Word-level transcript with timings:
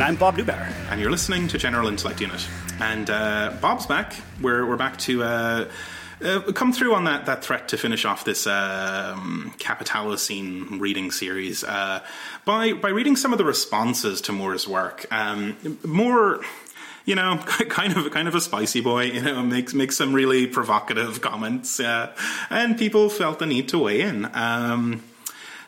And 0.00 0.08
I'm 0.08 0.16
Bob 0.16 0.38
Neubauer. 0.38 0.72
And 0.90 0.98
you're 0.98 1.10
listening 1.10 1.46
to 1.48 1.58
General 1.58 1.86
Intellect 1.86 2.22
Unit. 2.22 2.48
And 2.80 3.10
uh, 3.10 3.52
Bob's 3.60 3.84
back. 3.84 4.14
We're, 4.40 4.64
we're 4.64 4.78
back 4.78 4.96
to 5.00 5.22
uh, 5.22 5.68
uh, 6.24 6.40
come 6.52 6.72
through 6.72 6.94
on 6.94 7.04
that, 7.04 7.26
that 7.26 7.44
threat 7.44 7.68
to 7.68 7.76
finish 7.76 8.06
off 8.06 8.24
this 8.24 8.46
um, 8.46 9.52
Capitalocene 9.58 10.80
reading 10.80 11.10
series 11.10 11.64
uh, 11.64 12.00
by, 12.46 12.72
by 12.72 12.88
reading 12.88 13.14
some 13.14 13.32
of 13.32 13.36
the 13.38 13.44
responses 13.44 14.22
to 14.22 14.32
Moore's 14.32 14.66
work. 14.66 15.04
Um, 15.10 15.78
Moore 15.84 16.40
you 17.04 17.14
know, 17.14 17.36
kind 17.68 17.94
of 17.94 18.10
kind 18.10 18.26
of 18.26 18.34
a 18.34 18.40
spicy 18.40 18.80
boy. 18.80 19.04
You 19.04 19.20
know, 19.20 19.42
makes 19.42 19.74
makes 19.74 19.98
some 19.98 20.14
really 20.14 20.46
provocative 20.46 21.20
comments, 21.20 21.80
uh, 21.80 22.14
and 22.48 22.78
people 22.78 23.08
felt 23.10 23.38
the 23.38 23.46
need 23.46 23.68
to 23.70 23.78
weigh 23.78 24.02
in. 24.02 24.30
Um, 24.34 25.02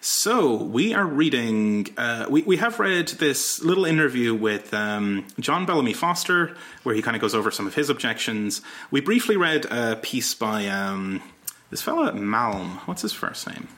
so 0.05 0.57
we 0.57 0.95
are 0.95 1.07
reading. 1.07 1.87
Uh, 1.97 2.27
we 2.29 2.43
we 2.43 2.57
have 2.57 2.81
read 2.81 3.07
this 3.07 3.63
little 3.63 3.85
interview 3.85 4.35
with 4.35 4.75
um, 4.75 5.25
John 5.39 5.65
Bellamy 5.65 5.93
Foster, 5.93 6.57
where 6.83 6.93
he 6.93 7.01
kind 7.03 7.15
of 7.15 7.23
goes 7.23 7.37
over 7.37 7.53
some 7.53 7.69
of 7.69 7.77
his 7.77 7.89
objections. 7.89 8.63
We 8.91 9.01
briefly 9.01 9.37
read 9.37 9.65
a 9.67 9.95
piece 9.95 10.35
by 10.35 10.67
um, 10.67 11.23
this 11.71 11.83
fellow 11.83 12.11
Malm. 12.11 12.79
What's 12.89 13.03
his 13.03 13.13
first 13.13 13.47
name? 13.47 13.69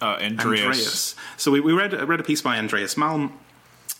Uh, 0.00 0.16
Andreas. 0.18 0.64
Andreas. 0.64 1.14
So 1.36 1.50
we, 1.50 1.60
we 1.60 1.74
read 1.74 1.92
read 1.92 2.20
a 2.20 2.24
piece 2.24 2.40
by 2.40 2.56
Andreas 2.56 2.94
Malm. 2.94 3.32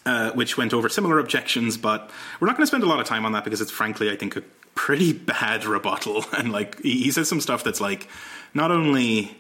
Uh, 0.07 0.33
which 0.33 0.59
went 0.59 0.75
over 0.75 0.91
similar 0.91 1.19
objections, 1.19 1.79
but 1.79 2.11
we're 2.39 2.47
not 2.47 2.59
going 2.59 2.63
to 2.63 2.67
spend 2.67 2.83
a 2.83 2.87
lot 2.87 3.01
of 3.01 3.07
time 3.07 3.25
on 3.25 3.33
that 3.33 3.43
because 3.43 3.63
it's 3.63 3.71
frankly, 3.71 4.11
I 4.11 4.17
think, 4.17 4.37
a 4.37 4.43
pretty 4.75 5.13
bad 5.33 5.65
rebuttal. 5.65 6.27
And 6.37 6.53
like, 6.53 6.79
he, 6.83 7.05
he 7.05 7.11
says 7.11 7.27
some 7.27 7.41
stuff 7.41 7.65
that's 7.65 7.81
like 7.81 8.07
not 8.53 8.71
only 8.71 9.35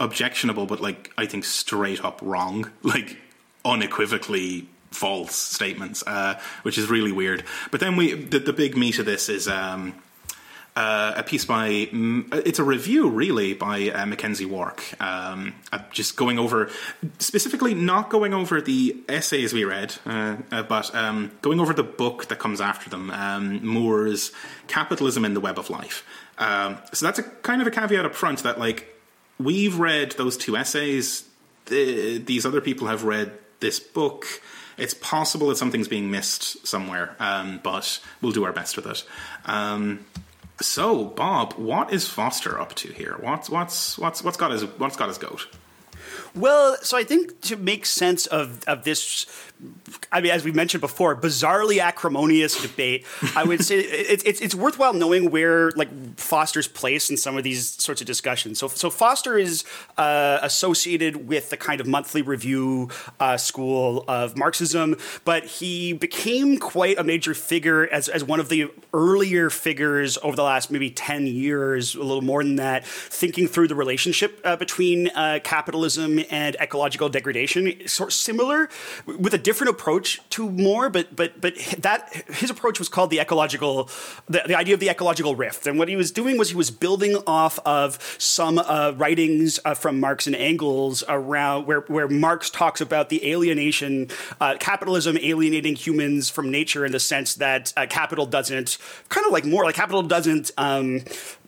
objectionable, 0.00 0.66
but 0.66 0.80
like 0.80 1.12
I 1.16 1.26
think 1.26 1.44
straight 1.44 2.04
up 2.04 2.20
wrong, 2.22 2.70
like 2.82 3.18
unequivocally 3.64 4.68
false 4.90 5.34
statements, 5.34 6.02
uh, 6.06 6.40
which 6.62 6.78
is 6.78 6.88
really 6.88 7.12
weird. 7.12 7.44
But 7.70 7.80
then 7.80 7.96
we 7.96 8.14
the, 8.14 8.38
the 8.38 8.52
big 8.52 8.76
meat 8.76 8.98
of 8.98 9.06
this 9.06 9.28
is 9.28 9.48
um, 9.48 9.94
uh, 10.76 11.14
a 11.16 11.22
piece 11.22 11.46
by 11.46 11.88
it's 12.32 12.58
a 12.58 12.64
review 12.64 13.08
really 13.08 13.54
by 13.54 13.88
uh, 13.88 14.04
McKenzie 14.04 14.46
Wark, 14.46 14.82
um, 15.00 15.54
uh, 15.72 15.78
just 15.90 16.16
going 16.16 16.38
over 16.38 16.70
specifically 17.18 17.74
not 17.74 18.10
going 18.10 18.34
over 18.34 18.60
the 18.60 18.96
essays 19.08 19.54
we 19.54 19.64
read, 19.64 19.94
uh, 20.04 20.36
uh, 20.52 20.62
but 20.62 20.94
um, 20.94 21.32
going 21.40 21.60
over 21.60 21.72
the 21.72 21.82
book 21.82 22.26
that 22.26 22.38
comes 22.38 22.60
after 22.60 22.90
them, 22.90 23.10
um, 23.10 23.66
Moore's 23.66 24.32
Capitalism 24.68 25.24
in 25.24 25.32
the 25.32 25.40
Web 25.40 25.58
of 25.58 25.70
Life. 25.70 26.06
Um, 26.38 26.76
so 26.92 27.06
that's 27.06 27.18
a 27.18 27.22
kind 27.22 27.62
of 27.62 27.66
a 27.66 27.70
caveat 27.70 28.04
up 28.04 28.14
front 28.14 28.42
that 28.42 28.58
like 28.58 28.95
we've 29.38 29.78
read 29.78 30.12
those 30.12 30.36
two 30.36 30.56
essays. 30.56 31.28
The, 31.66 32.18
these 32.18 32.46
other 32.46 32.60
people 32.60 32.88
have 32.88 33.04
read 33.04 33.32
this 33.60 33.80
book. 33.80 34.26
It's 34.78 34.94
possible 34.94 35.48
that 35.48 35.56
something's 35.56 35.88
being 35.88 36.10
missed 36.10 36.66
somewhere, 36.66 37.16
um, 37.18 37.60
but 37.62 38.00
we'll 38.20 38.32
do 38.32 38.44
our 38.44 38.52
best 38.52 38.76
with 38.76 38.86
it. 38.86 39.04
Um, 39.46 40.04
so, 40.60 41.04
Bob, 41.04 41.54
what 41.54 41.92
is 41.92 42.08
Foster 42.08 42.60
up 42.60 42.74
to 42.76 42.92
here? 42.92 43.16
What's 43.20 43.50
what's 43.50 43.98
what's 43.98 44.22
what's 44.22 44.36
got 44.36 44.50
his 44.52 44.64
what's 44.64 44.96
got 44.96 45.08
his 45.08 45.18
goat? 45.18 45.46
Well, 46.34 46.76
so 46.82 46.96
I 46.96 47.04
think 47.04 47.40
to 47.42 47.56
make 47.56 47.86
sense 47.86 48.26
of, 48.26 48.62
of 48.64 48.84
this, 48.84 49.26
I 50.12 50.20
mean, 50.20 50.32
as 50.32 50.44
we 50.44 50.52
mentioned 50.52 50.82
before, 50.82 51.16
bizarrely 51.16 51.80
acrimonious 51.80 52.60
debate, 52.60 53.06
I 53.34 53.44
would 53.44 53.64
say 53.64 53.78
it, 53.80 54.22
it's, 54.26 54.40
it's 54.40 54.54
worthwhile 54.54 54.92
knowing 54.92 55.30
where 55.30 55.70
like 55.72 55.88
Foster's 56.18 56.68
place 56.68 57.08
in 57.08 57.16
some 57.16 57.36
of 57.36 57.44
these 57.44 57.68
sorts 57.68 58.00
of 58.00 58.06
discussions. 58.06 58.58
So, 58.58 58.68
so 58.68 58.90
Foster 58.90 59.38
is 59.38 59.64
uh, 59.96 60.38
associated 60.42 61.26
with 61.26 61.50
the 61.50 61.56
kind 61.56 61.80
of 61.80 61.86
monthly 61.86 62.22
review 62.22 62.90
uh, 63.18 63.36
school 63.36 64.04
of 64.08 64.36
Marxism, 64.36 64.96
but 65.24 65.44
he 65.44 65.92
became 65.94 66.58
quite 66.58 66.98
a 66.98 67.04
major 67.04 67.32
figure 67.32 67.86
as, 67.88 68.08
as 68.08 68.22
one 68.22 68.40
of 68.40 68.48
the 68.50 68.70
earlier 68.92 69.48
figures 69.48 70.18
over 70.22 70.36
the 70.36 70.42
last 70.42 70.70
maybe 70.70 70.90
10 70.90 71.26
years, 71.26 71.94
a 71.94 72.02
little 72.02 72.22
more 72.22 72.42
than 72.42 72.56
that, 72.56 72.86
thinking 72.86 73.48
through 73.48 73.68
the 73.68 73.74
relationship 73.74 74.40
uh, 74.44 74.56
between 74.56 75.08
uh, 75.08 75.38
capitalism 75.42 76.20
and 76.30 76.56
ecological 76.60 77.08
degradation, 77.08 77.86
sort 77.88 78.10
of 78.10 78.14
similar 78.14 78.68
with 79.06 79.32
a 79.32 79.45
different 79.46 79.70
approach 79.70 80.20
to 80.28 80.50
Moore, 80.50 80.90
but 80.90 81.14
but 81.14 81.40
but 81.40 81.54
that 81.78 82.12
his 82.40 82.50
approach 82.50 82.80
was 82.80 82.88
called 82.88 83.10
the 83.10 83.20
ecological, 83.20 83.88
the, 84.28 84.42
the 84.44 84.56
idea 84.56 84.74
of 84.74 84.80
the 84.80 84.90
ecological 84.90 85.36
rift. 85.36 85.68
And 85.68 85.78
what 85.78 85.88
he 85.88 85.94
was 85.94 86.10
doing 86.10 86.36
was 86.36 86.50
he 86.50 86.56
was 86.56 86.72
building 86.72 87.14
off 87.28 87.60
of 87.64 87.96
some 88.18 88.58
uh, 88.58 88.92
writings 88.96 89.60
uh, 89.64 89.74
from 89.74 90.00
Marx 90.00 90.26
and 90.26 90.34
Engels 90.34 91.04
around 91.08 91.66
where 91.68 91.82
where 91.82 92.08
Marx 92.08 92.50
talks 92.50 92.80
about 92.80 93.08
the 93.08 93.24
alienation, 93.32 94.08
uh, 94.40 94.56
capitalism 94.58 95.16
alienating 95.16 95.76
humans 95.76 96.28
from 96.28 96.50
nature 96.50 96.84
in 96.84 96.90
the 96.90 96.98
sense 96.98 97.36
that 97.36 97.72
uh, 97.76 97.86
capital 97.88 98.26
doesn't 98.26 98.78
kind 99.10 99.26
of 99.26 99.32
like 99.32 99.44
more 99.44 99.64
like 99.64 99.76
capital 99.76 100.02
doesn't. 100.02 100.50
Um, 100.58 101.02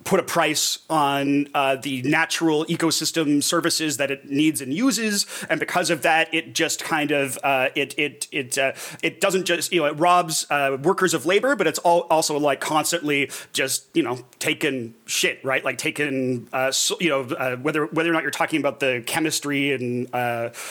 put 0.09 0.19
a 0.19 0.23
price 0.23 0.79
on 0.89 1.47
uh, 1.53 1.77
the 1.77 2.01
natural 2.01 2.65
ecosystem 2.65 3.43
services 3.43 3.99
that 3.99 4.11
it 4.11 4.31
needs 4.31 4.63
and 4.63 4.73
uses, 4.73 5.27
and 5.51 5.61
because 5.61 5.91
of 5.91 6.01
that, 6.01 6.33
it 6.33 6.55
just 6.55 6.83
kind 6.83 7.11
of 7.11 7.39
uh, 7.45 7.69
it 7.75 7.95
it 7.99 8.27
it 8.33 8.57
uh, 8.57 8.73
it 9.03 9.21
doesn't 9.21 9.45
just 9.45 9.71
you 9.71 9.81
know 9.81 9.87
it 9.87 9.93
robs 9.99 10.47
uh, 10.51 10.79
workers 10.83 11.13
of 11.13 11.27
labor, 11.27 11.55
but 11.55 11.67
it's 11.67 11.79
all 11.81 12.07
also 12.09 12.39
like 12.39 12.59
constantly 12.59 13.31
just 13.53 13.87
you 13.93 14.03
know 14.03 14.19
taking 14.39 14.95
shit 15.05 15.45
right, 15.45 15.63
like 15.63 15.77
taking 15.77 16.49
uh, 16.55 16.73
so, 16.73 16.97
you 17.01 17.11
know 17.11 17.25
uh, 17.37 17.57
whether 17.57 17.85
whether 17.85 18.09
or 18.09 18.15
not 18.15 18.23
you're 18.23 18.31
talking 18.31 18.61
about 18.61 18.81
the 18.81 19.03
chemistry 19.05 19.75
and 19.75 20.09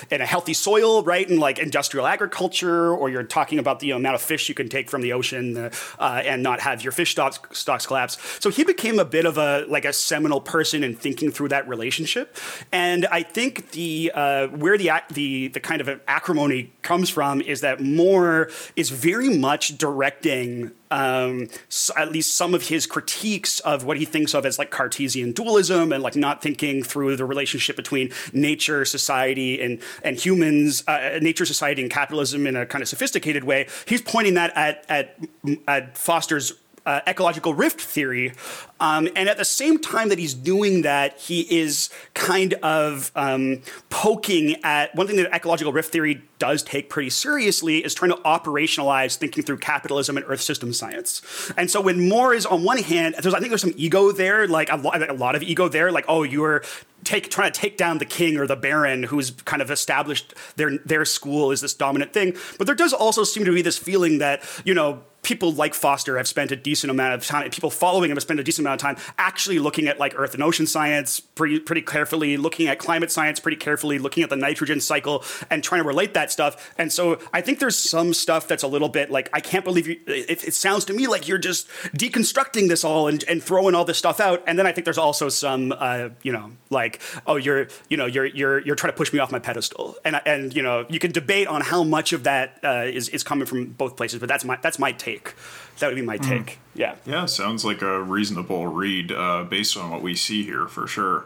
in 0.10 0.22
a 0.22 0.26
healthy 0.26 0.56
soil, 0.56 1.04
right, 1.04 1.30
and 1.30 1.40
like 1.40 1.60
industrial 1.60 2.08
agriculture, 2.08 2.92
or 2.92 3.08
you're 3.08 3.22
talking 3.22 3.60
about 3.60 3.82
the 3.82 3.88
you 3.88 3.94
know, 3.94 3.98
amount 3.98 4.16
of 4.16 4.22
fish 4.22 4.50
you 4.50 4.56
can 4.56 4.68
take 4.68 4.90
from 4.90 5.02
the 5.02 5.14
ocean 5.14 5.70
and 6.00 6.42
not 6.42 6.60
have 6.60 6.82
your 6.82 6.92
fish 6.92 7.12
stocks 7.12 7.40
stocks 7.52 7.86
collapse. 7.86 8.18
So 8.40 8.50
he 8.50 8.64
became 8.64 8.98
a 8.98 9.06
bit 9.06 9.27
of 9.28 9.38
a 9.38 9.66
like 9.68 9.86
a 9.86 9.94
seminal 9.94 10.42
person 10.42 10.84
in 10.84 10.96
thinking 10.96 11.32
through 11.32 11.50
that 11.50 11.68
relationship. 11.68 12.36
And 12.72 13.06
I 13.08 13.22
think 13.22 13.72
the 13.72 14.12
uh, 14.14 14.48
where 14.48 14.78
the 14.78 14.90
the 15.12 15.50
the 15.50 15.60
kind 15.60 15.82
of 15.82 16.02
acrimony 16.08 16.74
comes 16.82 17.10
from 17.10 17.42
is 17.42 17.62
that 17.62 17.80
Moore 17.80 18.50
is 18.76 18.90
very 18.90 19.30
much 19.30 19.78
directing 19.78 20.72
um, 20.90 21.50
so 21.70 21.94
at 21.98 22.12
least 22.12 22.36
some 22.36 22.54
of 22.54 22.68
his 22.68 22.86
critiques 22.86 23.60
of 23.62 23.84
what 23.84 23.98
he 23.98 24.06
thinks 24.06 24.34
of 24.34 24.46
as 24.46 24.58
like 24.58 24.72
Cartesian 24.72 25.32
dualism 25.34 25.92
and 25.92 26.02
like 26.02 26.16
not 26.16 26.42
thinking 26.42 26.84
through 26.84 27.16
the 27.18 27.26
relationship 27.26 27.76
between 27.76 28.12
nature, 28.34 28.86
society, 28.86 29.62
and 29.62 29.82
and 30.04 30.18
humans, 30.18 30.84
uh, 30.88 31.20
nature, 31.22 31.46
society, 31.46 31.82
and 31.82 31.92
capitalism 31.92 32.48
in 32.48 32.56
a 32.56 32.66
kind 32.66 32.82
of 32.82 32.88
sophisticated 32.88 33.44
way. 33.44 33.68
He's 33.86 34.02
pointing 34.02 34.36
that 34.36 34.56
at 34.56 34.86
at, 34.88 35.20
at 35.68 35.98
Foster's 35.98 36.54
uh, 36.88 37.02
ecological 37.06 37.54
rift 37.54 37.82
theory. 37.82 38.32
Um, 38.80 39.10
and 39.16 39.28
at 39.28 39.38
the 39.38 39.46
same 39.46 39.78
time 39.78 40.08
that 40.08 40.18
he's 40.18 40.34
doing 40.34 40.84
that, 40.84 41.20
he 41.20 41.42
is 41.42 41.90
kind 42.14 42.54
of 42.56 43.12
um, 43.16 43.62
poking 43.90 44.56
at 44.64 44.96
one 44.96 45.06
thing 45.06 45.18
that 45.18 45.34
ecological 45.36 45.74
rift 45.74 45.92
theory 45.92 46.24
does 46.40 46.64
take 46.64 46.90
pretty 46.90 47.10
seriously 47.10 47.84
is 47.84 47.94
trying 47.94 48.12
to 48.12 48.18
operationalize 48.18 49.18
thinking 49.18 49.44
through 49.44 49.58
capitalism 49.58 50.16
and 50.16 50.26
earth 50.30 50.40
system 50.40 50.72
science. 50.72 51.52
And 51.58 51.70
so 51.70 51.82
when 51.82 52.08
Moore 52.08 52.34
is 52.34 52.46
on 52.46 52.64
one 52.64 52.78
hand, 52.78 53.16
there's 53.22 53.34
I 53.34 53.40
think 53.40 53.50
there's 53.50 53.62
some 53.62 53.74
ego 53.76 54.14
there, 54.14 54.48
like 54.48 54.72
a, 54.72 54.78
lo- 54.78 54.92
a 54.94 55.14
lot 55.14 55.36
of 55.36 55.44
ego 55.44 55.68
there, 55.68 55.92
like 55.92 56.06
oh 56.08 56.24
you're 56.24 56.64
take 57.04 57.30
trying 57.30 57.52
to 57.52 57.60
take 57.60 57.78
down 57.78 57.98
the 57.98 58.06
king 58.06 58.38
or 58.38 58.48
the 58.48 58.56
baron 58.56 59.04
who's 59.04 59.32
kind 59.32 59.62
of 59.62 59.72
established 59.72 60.34
their 60.56 60.78
their 60.80 61.06
school 61.06 61.52
is 61.52 61.60
this 61.62 61.74
dominant 61.74 62.14
thing. 62.14 62.36
But 62.58 62.68
there 62.68 62.76
does 62.76 62.94
also 62.94 63.24
seem 63.24 63.44
to 63.46 63.54
be 63.54 63.62
this 63.62 63.78
feeling 63.78 64.20
that 64.20 64.44
you 64.64 64.74
know 64.74 65.04
people 65.28 65.52
like 65.52 65.74
Foster 65.74 66.16
have 66.16 66.26
spent 66.26 66.54
a 66.54 66.56
decent 66.56 66.90
amount 66.90 67.14
of 67.14 67.26
time, 67.26 67.50
people 67.50 67.70
following 67.70 68.10
him 68.10 68.16
have 68.16 68.24
spent 68.24 68.40
a 68.40 68.44
decent 68.44 68.66
amount 68.66 68.82
of 68.82 68.86
time 68.86 68.96
actually 69.18 69.60
looking 69.60 69.86
at 69.86 70.00
like 70.00 70.18
earth 70.18 70.34
and 70.34 70.42
ocean 70.42 70.66
science 70.66 71.20
pretty, 71.20 71.60
pretty 71.60 71.82
carefully, 71.82 72.38
looking 72.38 72.70
at 72.70 72.80
climate 72.80 73.12
science 73.12 73.38
pretty 73.38 73.58
carefully, 73.58 74.00
looking 74.00 74.24
at 74.24 74.30
the 74.30 74.38
nitrogen 74.38 74.80
cycle 74.80 75.26
and 75.50 75.66
trying 75.66 75.82
to 75.82 75.88
relate 75.88 76.14
that 76.14 76.32
stuff. 76.32 76.74
And 76.78 76.94
so 76.94 77.20
I 77.34 77.42
think 77.42 77.60
there's 77.60 77.78
some 77.78 78.14
stuff 78.14 78.48
that's 78.48 78.64
a 78.64 78.68
little 78.70 78.88
bit 78.88 79.12
like, 79.12 79.30
I 79.34 79.42
can't 79.42 79.66
believe 79.66 79.90
you, 79.90 80.00
it, 80.08 80.48
it 80.48 80.54
sounds 80.54 80.86
to 80.86 80.94
me 80.94 81.08
like 81.08 81.28
you're 81.28 81.38
just 81.38 81.68
deconstructing 81.94 82.70
this 82.70 82.86
all 82.86 83.10
and, 83.10 83.22
and 83.28 83.44
throwing 83.44 83.76
all 83.76 83.84
this 83.84 83.98
stuff 83.98 84.22
out. 84.22 84.42
And 84.48 84.58
then 84.58 84.66
I 84.66 84.72
think 84.72 84.86
there's 84.86 84.98
also 84.98 85.28
some, 85.28 85.74
uh, 85.78 86.08
you 86.24 86.32
know, 86.32 86.52
like, 86.70 87.02
oh, 87.26 87.36
you're, 87.36 87.68
you 87.90 87.98
know, 87.98 88.06
you're, 88.06 88.28
you're, 88.28 88.60
you're 88.60 88.78
trying 88.78 88.94
to 88.94 88.98
push 88.98 89.12
me 89.12 89.20
off 89.20 89.30
my 89.30 89.40
pedestal. 89.40 89.98
And, 90.06 90.22
and, 90.26 90.56
you 90.56 90.64
know, 90.64 90.86
you 90.88 91.00
can 91.00 91.12
debate 91.12 91.48
on 91.48 91.60
how 91.60 91.84
much 91.84 92.14
of 92.14 92.24
that 92.24 92.60
uh, 92.64 92.86
is 92.86 93.10
is 93.10 93.24
coming 93.24 93.46
from 93.46 93.66
both 93.72 93.98
places, 93.98 94.20
but 94.20 94.30
that's 94.30 94.46
my, 94.46 94.58
that's 94.62 94.80
my 94.80 94.94
take 94.94 95.17
take. 95.18 95.34
That 95.80 95.88
would 95.88 95.96
be 95.96 96.02
my 96.02 96.18
hmm. 96.18 96.30
take. 96.30 96.46
Mm. 96.46 96.58
Yeah. 96.76 96.96
Yeah, 97.06 97.26
sounds 97.26 97.64
like 97.66 97.82
a 97.82 98.02
reasonable 98.02 98.68
read 98.68 99.12
uh, 99.12 99.44
based 99.44 99.78
on 99.78 99.92
what 99.92 100.02
we 100.02 100.16
see 100.16 100.44
here 100.44 100.68
for 100.68 100.88
sure. 100.88 101.26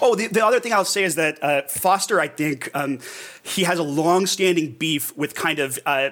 Oh, 0.00 0.14
the, 0.14 0.26
the 0.28 0.44
other 0.44 0.60
thing 0.60 0.72
I'll 0.72 0.84
say 0.84 1.02
is 1.02 1.14
that 1.16 1.42
uh, 1.42 1.62
Foster, 1.62 2.20
I 2.20 2.28
think, 2.28 2.70
um, 2.74 3.00
he 3.42 3.64
has 3.64 3.78
a 3.78 3.82
long-standing 3.82 4.72
beef 4.72 5.16
with 5.16 5.34
kind 5.34 5.58
of 5.58 5.78
uh, 5.86 6.10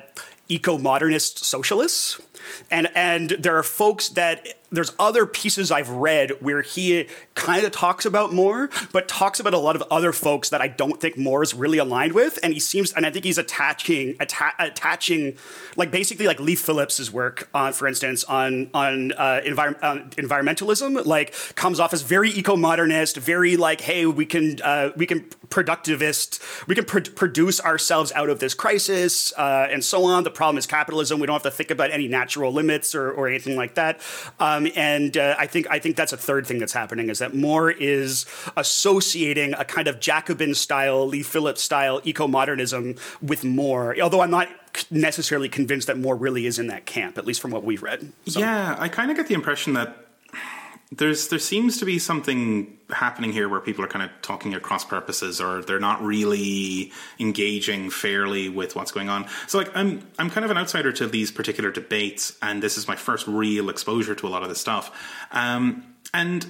eco-modernist 0.48 1.44
socialists, 1.44 2.20
and 2.70 2.88
and 2.94 3.30
there 3.30 3.56
are 3.56 3.62
folks 3.62 4.08
that 4.10 4.58
there's 4.74 4.92
other 4.98 5.26
pieces 5.26 5.70
I've 5.70 5.90
read 5.90 6.30
where 6.40 6.62
he 6.62 7.06
kind 7.34 7.64
of 7.64 7.72
talks 7.72 8.04
about 8.04 8.32
Moore, 8.32 8.70
but 8.92 9.08
talks 9.08 9.40
about 9.40 9.54
a 9.54 9.58
lot 9.58 9.76
of 9.76 9.82
other 9.90 10.12
folks 10.12 10.50
that 10.50 10.60
I 10.60 10.68
don't 10.68 11.00
think 11.00 11.16
Moore 11.16 11.42
is 11.42 11.54
really 11.54 11.78
aligned 11.78 12.12
with, 12.12 12.38
and 12.42 12.52
he 12.52 12.60
seems, 12.60 12.92
and 12.92 13.06
I 13.06 13.10
think 13.10 13.24
he's 13.24 13.38
attaching, 13.38 14.16
atta- 14.20 14.54
attaching, 14.58 15.36
like 15.76 15.90
basically 15.90 16.26
like 16.26 16.40
Leigh 16.40 16.54
Phillips's 16.54 17.10
work 17.12 17.48
on, 17.54 17.72
for 17.72 17.86
instance, 17.86 18.24
on 18.24 18.70
on, 18.74 19.12
uh, 19.12 19.40
envir- 19.44 19.82
on 19.82 20.10
environmentalism, 20.10 21.04
like 21.04 21.34
comes 21.54 21.80
off 21.80 21.92
as 21.92 22.02
very 22.02 22.30
eco-modernist, 22.30 23.16
very 23.16 23.56
like, 23.56 23.80
hey, 23.80 24.06
we 24.06 24.26
can 24.26 24.60
uh, 24.62 24.90
we 24.96 25.06
can 25.06 25.20
productivist, 25.48 26.40
we 26.66 26.74
can 26.74 26.84
pr- 26.84 27.10
produce 27.14 27.60
ourselves 27.60 28.12
out 28.12 28.28
of 28.28 28.40
this 28.40 28.54
crisis, 28.54 29.32
uh, 29.36 29.68
and 29.70 29.84
so 29.84 30.04
on. 30.04 30.24
The 30.24 30.30
problem 30.30 30.58
is 30.58 30.66
capitalism. 30.66 31.20
We 31.20 31.26
don't 31.26 31.34
have 31.34 31.42
to 31.42 31.50
think 31.50 31.70
about 31.70 31.90
any 31.90 32.08
natural 32.08 32.52
limits 32.52 32.94
or, 32.94 33.10
or 33.10 33.28
anything 33.28 33.56
like 33.56 33.74
that. 33.74 34.00
Um, 34.40 34.63
and 34.68 35.16
uh, 35.16 35.36
I 35.38 35.46
think 35.46 35.66
I 35.70 35.78
think 35.78 35.96
that's 35.96 36.12
a 36.12 36.16
third 36.16 36.46
thing 36.46 36.58
that's 36.58 36.72
happening 36.72 37.10
is 37.10 37.18
that 37.18 37.34
Moore 37.34 37.70
is 37.70 38.26
associating 38.56 39.54
a 39.54 39.64
kind 39.64 39.88
of 39.88 40.00
Jacobin 40.00 40.54
style, 40.54 41.06
Leigh 41.06 41.22
Phillips 41.22 41.62
style 41.62 42.00
eco 42.04 42.26
modernism 42.26 42.96
with 43.22 43.44
Moore. 43.44 43.96
Although 44.00 44.20
I'm 44.20 44.30
not 44.30 44.48
necessarily 44.90 45.48
convinced 45.48 45.86
that 45.86 45.98
Moore 45.98 46.16
really 46.16 46.46
is 46.46 46.58
in 46.58 46.66
that 46.68 46.86
camp, 46.86 47.18
at 47.18 47.26
least 47.26 47.40
from 47.40 47.50
what 47.50 47.64
we've 47.64 47.82
read. 47.82 48.12
So. 48.26 48.40
Yeah, 48.40 48.76
I 48.78 48.88
kind 48.88 49.10
of 49.10 49.16
get 49.16 49.28
the 49.28 49.34
impression 49.34 49.74
that 49.74 50.03
there's 50.96 51.28
there 51.28 51.38
seems 51.38 51.78
to 51.78 51.84
be 51.84 51.98
something 51.98 52.78
happening 52.90 53.32
here 53.32 53.48
where 53.48 53.60
people 53.60 53.84
are 53.84 53.88
kind 53.88 54.04
of 54.04 54.10
talking 54.22 54.54
at 54.54 54.62
cross 54.62 54.84
purposes 54.84 55.40
or 55.40 55.62
they're 55.62 55.80
not 55.80 56.02
really 56.02 56.92
engaging 57.18 57.90
fairly 57.90 58.48
with 58.48 58.76
what's 58.76 58.92
going 58.92 59.08
on. 59.08 59.26
So 59.46 59.58
like 59.58 59.74
I'm 59.74 60.06
I'm 60.18 60.30
kind 60.30 60.44
of 60.44 60.50
an 60.50 60.58
outsider 60.58 60.92
to 60.92 61.06
these 61.06 61.30
particular 61.30 61.70
debates 61.70 62.36
and 62.42 62.62
this 62.62 62.78
is 62.78 62.86
my 62.86 62.96
first 62.96 63.26
real 63.26 63.70
exposure 63.70 64.14
to 64.14 64.26
a 64.26 64.30
lot 64.30 64.42
of 64.42 64.48
this 64.48 64.60
stuff. 64.60 64.90
Um, 65.32 65.94
and 66.12 66.46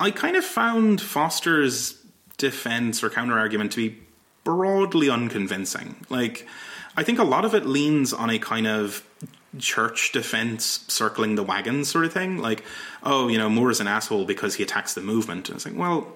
I 0.00 0.10
kind 0.10 0.36
of 0.36 0.44
found 0.44 1.00
Foster's 1.00 2.02
defense 2.36 3.02
or 3.02 3.10
counter 3.10 3.38
argument 3.38 3.72
to 3.72 3.88
be 3.88 3.98
broadly 4.44 5.10
unconvincing. 5.10 6.06
Like 6.08 6.48
I 6.96 7.04
think 7.04 7.18
a 7.18 7.24
lot 7.24 7.44
of 7.44 7.54
it 7.54 7.66
leans 7.66 8.12
on 8.12 8.30
a 8.30 8.38
kind 8.38 8.66
of 8.66 9.04
church 9.58 10.12
defense 10.12 10.84
circling 10.88 11.34
the 11.34 11.42
wagon 11.42 11.84
sort 11.84 12.04
of 12.04 12.12
thing. 12.12 12.38
Like, 12.38 12.64
oh, 13.02 13.28
you 13.28 13.38
know, 13.38 13.48
Moore 13.48 13.70
is 13.70 13.80
an 13.80 13.86
asshole 13.86 14.24
because 14.24 14.56
he 14.56 14.62
attacks 14.62 14.94
the 14.94 15.00
movement. 15.00 15.48
And 15.48 15.56
it's 15.56 15.64
like, 15.64 15.76
well, 15.76 16.12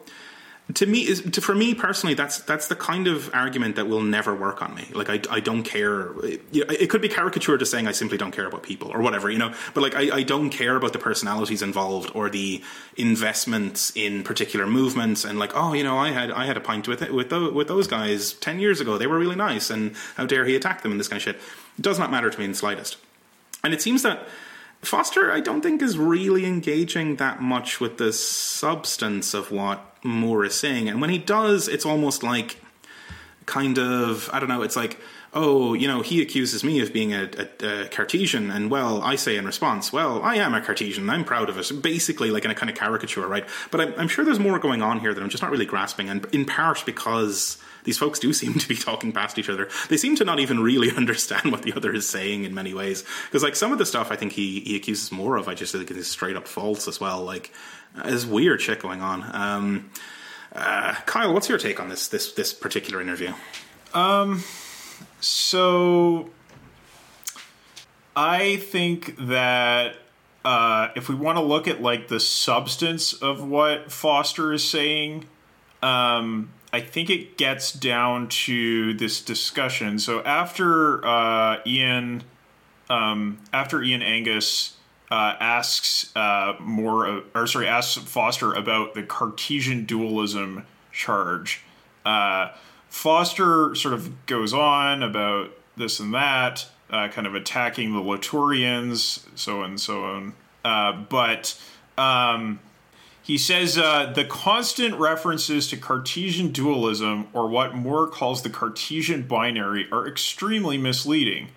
to 0.74 0.86
me, 0.86 1.06
for 1.06 1.54
me 1.54 1.74
personally, 1.74 2.14
that's 2.14 2.38
that's 2.38 2.68
the 2.68 2.76
kind 2.76 3.08
of 3.08 3.34
argument 3.34 3.76
that 3.76 3.88
will 3.88 4.00
never 4.00 4.34
work 4.34 4.62
on 4.62 4.74
me. 4.74 4.86
Like, 4.94 5.10
I, 5.10 5.20
I 5.28 5.40
don't 5.40 5.64
care. 5.64 6.12
It, 6.24 6.42
it 6.52 6.88
could 6.88 7.02
be 7.02 7.08
caricature 7.08 7.58
to 7.58 7.66
saying 7.66 7.88
I 7.88 7.92
simply 7.92 8.16
don't 8.16 8.30
care 8.30 8.46
about 8.46 8.62
people 8.62 8.90
or 8.92 9.00
whatever, 9.00 9.28
you 9.28 9.38
know. 9.38 9.52
But 9.74 9.82
like, 9.82 9.94
I, 9.94 10.18
I 10.18 10.22
don't 10.22 10.50
care 10.50 10.76
about 10.76 10.92
the 10.92 11.00
personalities 11.00 11.62
involved 11.62 12.12
or 12.14 12.30
the 12.30 12.62
investments 12.96 13.92
in 13.96 14.22
particular 14.22 14.66
movements. 14.66 15.24
And 15.24 15.38
like, 15.38 15.50
oh, 15.54 15.72
you 15.72 15.82
know, 15.82 15.98
I 15.98 16.10
had 16.10 16.30
I 16.30 16.46
had 16.46 16.56
a 16.56 16.60
pint 16.60 16.86
with 16.86 17.02
it, 17.02 17.12
with 17.12 17.30
those, 17.30 17.52
with 17.52 17.66
those 17.66 17.88
guys 17.88 18.32
ten 18.34 18.60
years 18.60 18.80
ago. 18.80 18.98
They 18.98 19.08
were 19.08 19.18
really 19.18 19.36
nice, 19.36 19.68
and 19.68 19.96
how 20.16 20.26
dare 20.26 20.44
he 20.44 20.54
attack 20.54 20.82
them 20.82 20.92
and 20.92 21.00
this 21.00 21.08
kind 21.08 21.18
of 21.18 21.24
shit. 21.24 21.36
It 21.36 21.82
does 21.82 21.98
not 21.98 22.10
matter 22.10 22.30
to 22.30 22.38
me 22.38 22.44
in 22.44 22.52
the 22.52 22.56
slightest. 22.56 22.98
And 23.64 23.72
it 23.72 23.82
seems 23.82 24.02
that 24.02 24.26
Foster, 24.82 25.30
I 25.30 25.40
don't 25.40 25.60
think, 25.60 25.80
is 25.80 25.96
really 25.96 26.44
engaging 26.44 27.16
that 27.16 27.40
much 27.40 27.80
with 27.80 27.98
the 27.98 28.12
substance 28.12 29.32
of 29.32 29.52
what 29.52 29.80
Moore 30.04 30.44
is 30.44 30.56
saying. 30.56 30.88
And 30.88 31.00
when 31.00 31.10
he 31.10 31.18
does, 31.18 31.68
it's 31.68 31.86
almost 31.86 32.24
like 32.24 32.56
kind 33.46 33.78
of, 33.78 34.28
I 34.32 34.40
don't 34.40 34.48
know, 34.48 34.62
it's 34.62 34.74
like, 34.74 34.98
oh, 35.34 35.72
you 35.74 35.86
know, 35.86 36.02
he 36.02 36.20
accuses 36.20 36.62
me 36.62 36.80
of 36.80 36.92
being 36.92 37.14
a, 37.14 37.30
a, 37.38 37.84
a, 37.84 37.88
Cartesian, 37.88 38.50
and 38.50 38.70
well, 38.70 39.00
I 39.02 39.16
say 39.16 39.36
in 39.36 39.46
response, 39.46 39.92
well, 39.92 40.20
I 40.22 40.36
am 40.36 40.52
a 40.52 40.60
Cartesian, 40.60 41.08
I'm 41.08 41.24
proud 41.24 41.48
of 41.48 41.56
it. 41.56 41.82
Basically, 41.82 42.30
like 42.30 42.44
in 42.44 42.50
a 42.50 42.54
kind 42.54 42.68
of 42.68 42.76
caricature, 42.76 43.26
right? 43.26 43.48
But 43.70 43.80
I'm, 43.80 43.94
I'm 43.96 44.08
sure 44.08 44.24
there's 44.24 44.38
more 44.38 44.58
going 44.58 44.82
on 44.82 45.00
here 45.00 45.14
that 45.14 45.22
I'm 45.22 45.30
just 45.30 45.42
not 45.42 45.50
really 45.50 45.64
grasping, 45.64 46.10
and 46.10 46.26
in 46.32 46.44
part 46.44 46.82
because 46.84 47.56
these 47.84 47.98
folks 47.98 48.18
do 48.18 48.32
seem 48.32 48.54
to 48.54 48.68
be 48.68 48.76
talking 48.76 49.12
past 49.12 49.38
each 49.38 49.48
other. 49.48 49.68
They 49.88 49.96
seem 49.96 50.16
to 50.16 50.24
not 50.24 50.40
even 50.40 50.60
really 50.60 50.90
understand 50.96 51.52
what 51.52 51.62
the 51.62 51.72
other 51.72 51.94
is 51.94 52.08
saying 52.08 52.44
in 52.44 52.54
many 52.54 52.74
ways. 52.74 53.04
Because 53.26 53.42
like 53.42 53.56
some 53.56 53.72
of 53.72 53.78
the 53.78 53.86
stuff 53.86 54.10
I 54.10 54.16
think 54.16 54.32
he, 54.32 54.60
he 54.60 54.76
accuses 54.76 55.12
more 55.12 55.36
of, 55.36 55.48
I 55.48 55.54
just 55.54 55.72
think 55.72 55.90
is 55.90 56.10
straight 56.10 56.36
up 56.36 56.48
false 56.48 56.88
as 56.88 57.00
well. 57.00 57.22
Like 57.22 57.52
there's 57.94 58.26
weird 58.26 58.60
shit 58.60 58.80
going 58.80 59.00
on. 59.00 59.24
Um, 59.34 59.90
uh, 60.54 60.94
Kyle, 61.06 61.32
what's 61.32 61.48
your 61.48 61.58
take 61.58 61.80
on 61.80 61.88
this 61.88 62.08
this 62.08 62.32
this 62.32 62.52
particular 62.52 63.00
interview? 63.00 63.32
Um, 63.94 64.42
so 65.20 66.30
I 68.14 68.56
think 68.56 69.16
that 69.28 69.94
uh, 70.44 70.88
if 70.94 71.08
we 71.08 71.14
want 71.14 71.38
to 71.38 71.42
look 71.42 71.68
at 71.68 71.80
like 71.80 72.08
the 72.08 72.20
substance 72.20 73.12
of 73.12 73.46
what 73.46 73.90
Foster 73.90 74.52
is 74.52 74.68
saying, 74.68 75.24
um, 75.82 76.50
I 76.72 76.80
think 76.80 77.10
it 77.10 77.36
gets 77.36 77.72
down 77.72 78.28
to 78.28 78.94
this 78.94 79.20
discussion. 79.20 79.98
So 79.98 80.22
after 80.22 81.04
uh, 81.04 81.58
Ian, 81.66 82.24
um, 82.88 83.38
after 83.52 83.82
Ian 83.82 84.00
Angus 84.00 84.76
uh, 85.10 85.34
asks 85.38 86.14
uh, 86.16 86.54
more, 86.58 87.24
or 87.34 87.46
sorry, 87.46 87.68
asks 87.68 88.02
Foster 88.02 88.54
about 88.54 88.94
the 88.94 89.02
Cartesian 89.02 89.84
dualism 89.84 90.64
charge, 90.92 91.62
uh, 92.06 92.50
Foster 92.88 93.74
sort 93.74 93.94
of 93.94 94.26
goes 94.26 94.52
on 94.52 95.02
about 95.02 95.50
this 95.76 96.00
and 96.00 96.12
that, 96.14 96.66
uh, 96.90 97.08
kind 97.08 97.26
of 97.26 97.34
attacking 97.34 97.92
the 97.92 98.00
Latourians, 98.00 99.26
so 99.34 99.62
and 99.62 99.80
so 99.80 100.04
on. 100.04 100.34
Uh, 100.64 100.92
but 100.92 101.58
um, 101.98 102.60
he 103.22 103.38
says 103.38 103.78
uh, 103.78 104.12
the 104.14 104.24
constant 104.24 104.96
references 104.96 105.68
to 105.68 105.76
Cartesian 105.76 106.50
dualism, 106.50 107.28
or 107.32 107.46
what 107.48 107.74
Moore 107.74 108.08
calls 108.08 108.42
the 108.42 108.50
Cartesian 108.50 109.22
binary, 109.22 109.86
are 109.92 110.08
extremely 110.08 110.76
misleading. 110.76 111.48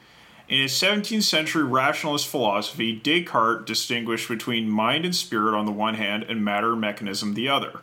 In 0.48 0.62
his 0.62 0.74
17th 0.74 1.24
century 1.24 1.64
rationalist 1.64 2.28
philosophy, 2.28 2.94
Descartes 2.94 3.66
distinguished 3.66 4.30
between 4.30 4.70
mind 4.70 5.04
and 5.04 5.16
spirit 5.16 5.58
on 5.58 5.66
the 5.66 5.72
one 5.72 5.96
hand 5.96 6.24
and 6.24 6.46
matter 6.46 6.74
and 6.74 6.82
mechanism 6.82 7.34
the 7.34 7.50
other. 7.50 7.82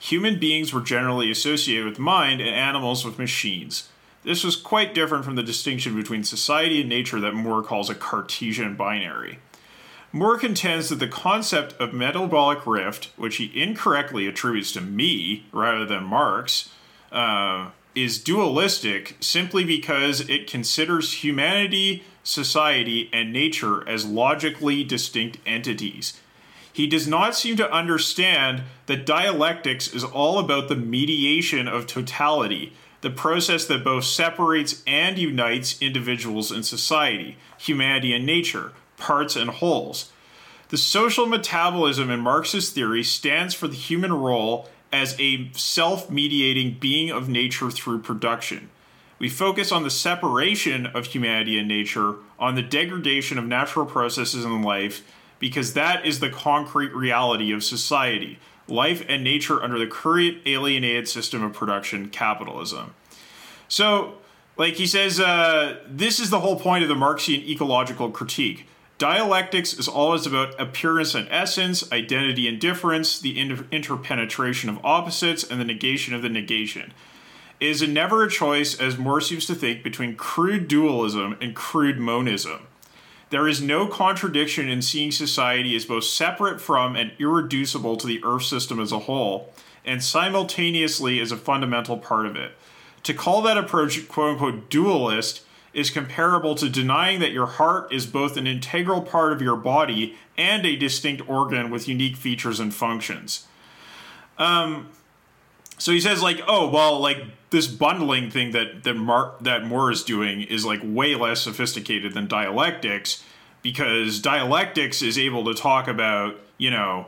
Human 0.00 0.40
beings 0.40 0.72
were 0.72 0.80
generally 0.80 1.30
associated 1.30 1.86
with 1.86 2.00
mind 2.00 2.40
and 2.40 2.50
animals 2.50 3.04
with 3.04 3.20
machines. 3.20 3.88
This 4.24 4.42
was 4.42 4.56
quite 4.56 4.94
different 4.94 5.24
from 5.24 5.36
the 5.36 5.42
distinction 5.44 5.94
between 5.94 6.24
society 6.24 6.80
and 6.80 6.88
nature 6.88 7.20
that 7.20 7.34
Moore 7.34 7.62
calls 7.62 7.88
a 7.88 7.94
Cartesian 7.94 8.74
binary. 8.74 9.38
Moore 10.16 10.38
contends 10.38 10.88
that 10.88 10.98
the 10.98 11.06
concept 11.06 11.74
of 11.74 11.92
metabolic 11.92 12.66
rift, 12.66 13.10
which 13.16 13.36
he 13.36 13.52
incorrectly 13.54 14.26
attributes 14.26 14.72
to 14.72 14.80
me 14.80 15.44
rather 15.52 15.84
than 15.84 16.04
Marx, 16.04 16.70
uh, 17.12 17.68
is 17.94 18.24
dualistic 18.24 19.18
simply 19.20 19.62
because 19.62 20.26
it 20.30 20.50
considers 20.50 21.22
humanity, 21.22 22.02
society, 22.24 23.10
and 23.12 23.30
nature 23.30 23.86
as 23.86 24.06
logically 24.06 24.82
distinct 24.82 25.36
entities. 25.44 26.18
He 26.72 26.86
does 26.86 27.06
not 27.06 27.34
seem 27.34 27.58
to 27.58 27.70
understand 27.70 28.62
that 28.86 29.04
dialectics 29.04 29.92
is 29.92 30.02
all 30.02 30.38
about 30.38 30.70
the 30.70 30.76
mediation 30.76 31.68
of 31.68 31.86
totality, 31.86 32.72
the 33.02 33.10
process 33.10 33.66
that 33.66 33.84
both 33.84 34.04
separates 34.04 34.82
and 34.86 35.18
unites 35.18 35.80
individuals 35.82 36.50
and 36.50 36.64
society, 36.64 37.36
humanity 37.58 38.14
and 38.14 38.24
nature, 38.24 38.72
parts 38.96 39.36
and 39.36 39.50
wholes. 39.50 40.12
The 40.68 40.76
social 40.76 41.26
metabolism 41.26 42.10
in 42.10 42.20
Marxist 42.20 42.74
theory 42.74 43.04
stands 43.04 43.54
for 43.54 43.68
the 43.68 43.76
human 43.76 44.12
role 44.12 44.68
as 44.92 45.14
a 45.20 45.50
self 45.52 46.10
mediating 46.10 46.78
being 46.80 47.10
of 47.10 47.28
nature 47.28 47.70
through 47.70 48.00
production. 48.00 48.70
We 49.18 49.28
focus 49.28 49.72
on 49.72 49.82
the 49.82 49.90
separation 49.90 50.86
of 50.86 51.06
humanity 51.06 51.58
and 51.58 51.68
nature, 51.68 52.16
on 52.38 52.54
the 52.54 52.62
degradation 52.62 53.38
of 53.38 53.46
natural 53.46 53.86
processes 53.86 54.44
in 54.44 54.62
life, 54.62 55.02
because 55.38 55.72
that 55.74 56.04
is 56.04 56.20
the 56.20 56.30
concrete 56.30 56.94
reality 56.94 57.52
of 57.52 57.64
society 57.64 58.38
life 58.68 59.04
and 59.08 59.22
nature 59.22 59.62
under 59.62 59.78
the 59.78 59.86
current 59.86 60.38
alienated 60.46 61.08
system 61.08 61.42
of 61.42 61.52
production, 61.52 62.08
capitalism. 62.08 62.94
So, 63.68 64.18
like 64.56 64.74
he 64.74 64.86
says, 64.86 65.20
uh, 65.20 65.80
this 65.86 66.18
is 66.18 66.30
the 66.30 66.40
whole 66.40 66.58
point 66.58 66.82
of 66.82 66.88
the 66.88 66.94
Marxian 66.94 67.42
ecological 67.48 68.10
critique. 68.10 68.66
Dialectics 68.98 69.74
is 69.74 69.88
always 69.88 70.26
about 70.26 70.58
appearance 70.58 71.14
and 71.14 71.28
essence, 71.30 71.90
identity 71.92 72.48
and 72.48 72.58
difference, 72.58 73.18
the 73.18 73.38
inter- 73.38 73.66
interpenetration 73.70 74.70
of 74.70 74.82
opposites, 74.82 75.44
and 75.44 75.60
the 75.60 75.66
negation 75.66 76.14
of 76.14 76.22
the 76.22 76.30
negation. 76.30 76.94
It 77.60 77.68
is 77.68 77.82
never 77.86 78.24
a 78.24 78.30
choice, 78.30 78.78
as 78.78 78.96
Moore 78.96 79.20
seems 79.20 79.44
to 79.46 79.54
think, 79.54 79.82
between 79.82 80.16
crude 80.16 80.66
dualism 80.66 81.36
and 81.42 81.54
crude 81.54 81.98
monism. 81.98 82.66
There 83.28 83.48
is 83.48 83.60
no 83.60 83.86
contradiction 83.86 84.68
in 84.68 84.80
seeing 84.80 85.10
society 85.10 85.76
as 85.76 85.84
both 85.84 86.04
separate 86.04 86.60
from 86.60 86.96
and 86.96 87.12
irreducible 87.18 87.96
to 87.96 88.06
the 88.06 88.22
Earth 88.24 88.44
system 88.44 88.80
as 88.80 88.92
a 88.92 89.00
whole, 89.00 89.52
and 89.84 90.02
simultaneously 90.02 91.20
as 91.20 91.32
a 91.32 91.36
fundamental 91.36 91.98
part 91.98 92.24
of 92.24 92.36
it. 92.36 92.52
To 93.02 93.12
call 93.12 93.42
that 93.42 93.58
approach 93.58 94.08
quote 94.08 94.32
unquote 94.32 94.70
dualist 94.70 95.42
is 95.76 95.90
comparable 95.90 96.54
to 96.54 96.70
denying 96.70 97.20
that 97.20 97.32
your 97.32 97.46
heart 97.46 97.92
is 97.92 98.06
both 98.06 98.38
an 98.38 98.46
integral 98.46 99.02
part 99.02 99.30
of 99.30 99.42
your 99.42 99.56
body 99.56 100.16
and 100.38 100.64
a 100.64 100.74
distinct 100.74 101.28
organ 101.28 101.70
with 101.70 101.86
unique 101.86 102.16
features 102.16 102.58
and 102.58 102.74
functions. 102.74 103.46
Um, 104.38 104.88
so 105.76 105.92
he 105.92 106.00
says 106.00 106.22
like, 106.22 106.40
oh 106.48 106.70
well, 106.70 106.98
like 106.98 107.18
this 107.50 107.66
bundling 107.66 108.30
thing 108.30 108.52
that 108.52 108.84
that 108.84 108.94
Mar- 108.94 109.34
that 109.42 109.66
Moore 109.66 109.92
is 109.92 110.02
doing 110.02 110.40
is 110.40 110.64
like 110.64 110.80
way 110.82 111.14
less 111.14 111.42
sophisticated 111.42 112.14
than 112.14 112.26
dialectics 112.26 113.22
because 113.60 114.18
dialectics 114.18 115.02
is 115.02 115.18
able 115.18 115.44
to 115.44 115.54
talk 115.54 115.88
about 115.88 116.36
you 116.56 116.70
know 116.70 117.06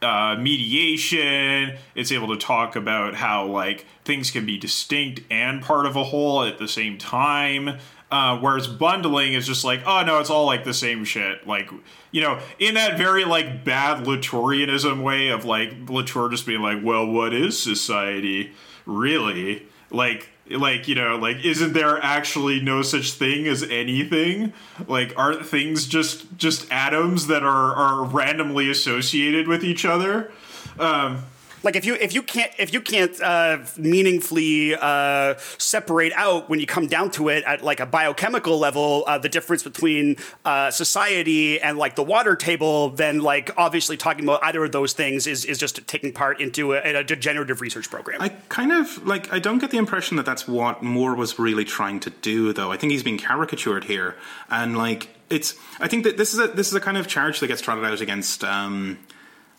uh, 0.00 0.36
mediation. 0.38 1.76
It's 1.94 2.12
able 2.12 2.28
to 2.28 2.36
talk 2.38 2.76
about 2.76 3.14
how 3.14 3.46
like 3.46 3.84
things 4.04 4.30
can 4.30 4.46
be 4.46 4.58
distinct 4.58 5.20
and 5.30 5.62
part 5.62 5.84
of 5.84 5.96
a 5.96 6.04
whole 6.04 6.44
at 6.44 6.58
the 6.58 6.68
same 6.68 6.96
time. 6.96 7.78
Uh, 8.10 8.38
whereas 8.38 8.68
bundling 8.68 9.32
is 9.32 9.46
just 9.46 9.64
like, 9.64 9.82
oh 9.84 10.04
no, 10.04 10.20
it's 10.20 10.30
all 10.30 10.46
like 10.46 10.64
the 10.64 10.74
same 10.74 11.04
shit. 11.04 11.46
Like, 11.46 11.70
you 12.12 12.20
know, 12.20 12.38
in 12.58 12.74
that 12.74 12.96
very 12.96 13.24
like 13.24 13.64
bad 13.64 14.04
Latourianism 14.04 15.02
way 15.02 15.28
of 15.28 15.44
like 15.44 15.74
Latour 15.88 16.28
just 16.28 16.46
being 16.46 16.62
like, 16.62 16.78
well, 16.84 17.04
what 17.06 17.34
is 17.34 17.58
society 17.58 18.52
really? 18.86 19.66
Like, 19.90 20.28
like 20.50 20.86
you 20.86 20.94
know 20.94 21.16
like 21.16 21.44
isn't 21.44 21.72
there 21.72 21.98
actually 22.04 22.60
no 22.60 22.80
such 22.82 23.12
thing 23.12 23.48
as 23.48 23.62
anything 23.64 24.52
like 24.86 25.12
aren't 25.16 25.44
things 25.44 25.86
just 25.86 26.36
just 26.36 26.70
atoms 26.70 27.26
that 27.26 27.42
are 27.42 27.74
are 27.74 28.04
randomly 28.04 28.70
associated 28.70 29.48
with 29.48 29.64
each 29.64 29.84
other 29.84 30.30
um 30.78 31.18
like 31.62 31.76
if 31.76 31.84
you 31.84 31.94
if 31.94 32.14
you 32.14 32.22
can't 32.22 32.52
if 32.58 32.72
you 32.72 32.80
can't 32.80 33.20
uh, 33.20 33.58
meaningfully 33.76 34.74
uh, 34.74 35.34
separate 35.58 36.12
out 36.14 36.48
when 36.48 36.60
you 36.60 36.66
come 36.66 36.86
down 36.86 37.10
to 37.12 37.28
it 37.28 37.44
at 37.44 37.62
like 37.62 37.80
a 37.80 37.86
biochemical 37.86 38.58
level 38.58 39.04
uh, 39.06 39.18
the 39.18 39.28
difference 39.28 39.62
between 39.62 40.16
uh, 40.44 40.70
society 40.70 41.60
and 41.60 41.78
like 41.78 41.96
the 41.96 42.02
water 42.02 42.36
table, 42.36 42.90
then 42.90 43.20
like 43.20 43.50
obviously 43.56 43.96
talking 43.96 44.24
about 44.24 44.42
either 44.44 44.64
of 44.64 44.72
those 44.72 44.92
things 44.92 45.26
is 45.26 45.44
is 45.44 45.58
just 45.58 45.86
taking 45.86 46.12
part 46.12 46.40
into 46.40 46.74
a, 46.74 46.96
a 46.96 47.04
degenerative 47.04 47.60
research 47.60 47.90
program. 47.90 48.20
I 48.20 48.30
kind 48.48 48.72
of 48.72 49.06
like 49.06 49.32
I 49.32 49.38
don't 49.38 49.58
get 49.58 49.70
the 49.70 49.78
impression 49.78 50.16
that 50.16 50.26
that's 50.26 50.46
what 50.46 50.82
Moore 50.82 51.14
was 51.14 51.38
really 51.38 51.64
trying 51.64 52.00
to 52.00 52.10
do, 52.10 52.52
though. 52.52 52.72
I 52.72 52.76
think 52.76 52.92
he's 52.92 53.02
being 53.02 53.18
caricatured 53.18 53.84
here, 53.84 54.16
and 54.50 54.76
like 54.76 55.08
it's. 55.30 55.54
I 55.80 55.88
think 55.88 56.04
that 56.04 56.16
this 56.16 56.32
is 56.32 56.40
a 56.40 56.48
this 56.48 56.68
is 56.68 56.74
a 56.74 56.80
kind 56.80 56.96
of 56.96 57.06
charge 57.06 57.40
that 57.40 57.48
gets 57.48 57.62
trotted 57.62 57.84
out 57.84 58.00
against. 58.00 58.44
Um, 58.44 58.98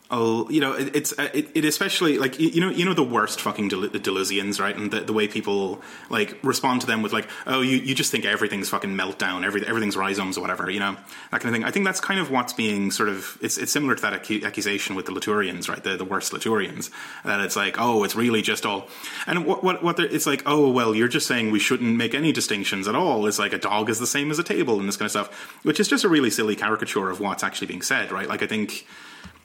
oh, 0.10 0.50
you 0.50 0.62
know, 0.62 0.74
it, 0.74 0.96
it's 0.96 1.12
it, 1.14 1.50
it, 1.54 1.66
especially 1.66 2.18
like 2.18 2.40
you 2.40 2.62
know 2.62 2.70
you 2.70 2.86
know 2.86 2.94
the 2.94 3.04
worst 3.04 3.42
fucking 3.42 3.68
Del- 3.68 3.82
right? 3.82 4.76
And 4.76 4.92
the, 4.92 5.02
the 5.02 5.14
way 5.14 5.28
people 5.28 5.82
like 6.10 6.38
respond 6.44 6.82
to 6.82 6.88
them 6.88 7.02
with 7.02 7.14
like, 7.14 7.28
oh, 7.46 7.62
you, 7.62 7.78
you 7.78 7.94
just 7.94 8.12
think 8.12 8.26
everything's 8.26 8.70
fucking 8.70 8.96
meltdown, 8.96 9.46
every, 9.46 9.66
everything's 9.66 9.98
rhizomes 9.98 10.38
or 10.38 10.42
whatever, 10.42 10.70
you 10.70 10.80
know, 10.80 10.96
that 11.32 11.42
kind 11.42 11.46
of 11.46 11.52
thing. 11.54 11.64
I 11.64 11.72
think 11.72 11.86
that's 11.86 12.00
kind 12.00 12.20
of 12.20 12.32
what's 12.32 12.54
being 12.54 12.92
sort 12.92 13.10
of 13.10 13.38
it's 13.42 13.58
it's 13.58 13.72
similar 13.72 13.96
to 13.96 14.02
that 14.02 14.14
accusation 14.14 14.96
with 14.96 15.06
the 15.06 15.12
Latourians, 15.12 15.70
right? 15.70 15.84
The 15.84 15.98
the 15.98 16.06
worst 16.06 16.32
Latourians 16.34 16.90
that 17.24 17.42
it's 17.42 17.56
like, 17.56 17.76
oh, 17.80 18.04
it's 18.04 18.16
really 18.16 18.42
just 18.42 18.66
all, 18.66 18.88
and 19.26 19.46
what 19.46 19.64
what 19.64 19.84
what 19.84 20.00
it's 20.00 20.26
like, 20.26 20.44
oh, 20.46 20.70
well, 20.70 20.96
you're 20.96 21.08
just 21.08 21.28
saying 21.28 21.52
we 21.52 21.60
shouldn't 21.60 21.98
make 21.98 22.14
any 22.14 22.32
distinctions 22.32 22.88
at 22.88 22.96
all. 22.96 23.26
It's 23.26 23.40
like 23.40 23.54
a 23.54 23.58
dog 23.58 23.90
is 23.90 24.00
the 24.00 24.08
same 24.08 24.32
as 24.32 24.40
a 24.40 24.44
table 24.44 24.80
and 24.80 24.88
this 24.88 24.98
kind 24.98 25.08
of 25.08 25.12
stuff, 25.12 25.60
which 25.64 25.80
is 25.80 25.88
just 25.88 26.04
a 26.04 26.10
really 26.10 26.30
silly 26.30 26.56
caricature 26.56 27.10
of 27.10 27.20
what's 27.20 27.44
actually 27.44 27.68
being 27.68 27.82
said, 27.82 28.12
right? 28.12 28.28
Like 28.28 28.42
I 28.42 28.48
think 28.48 28.86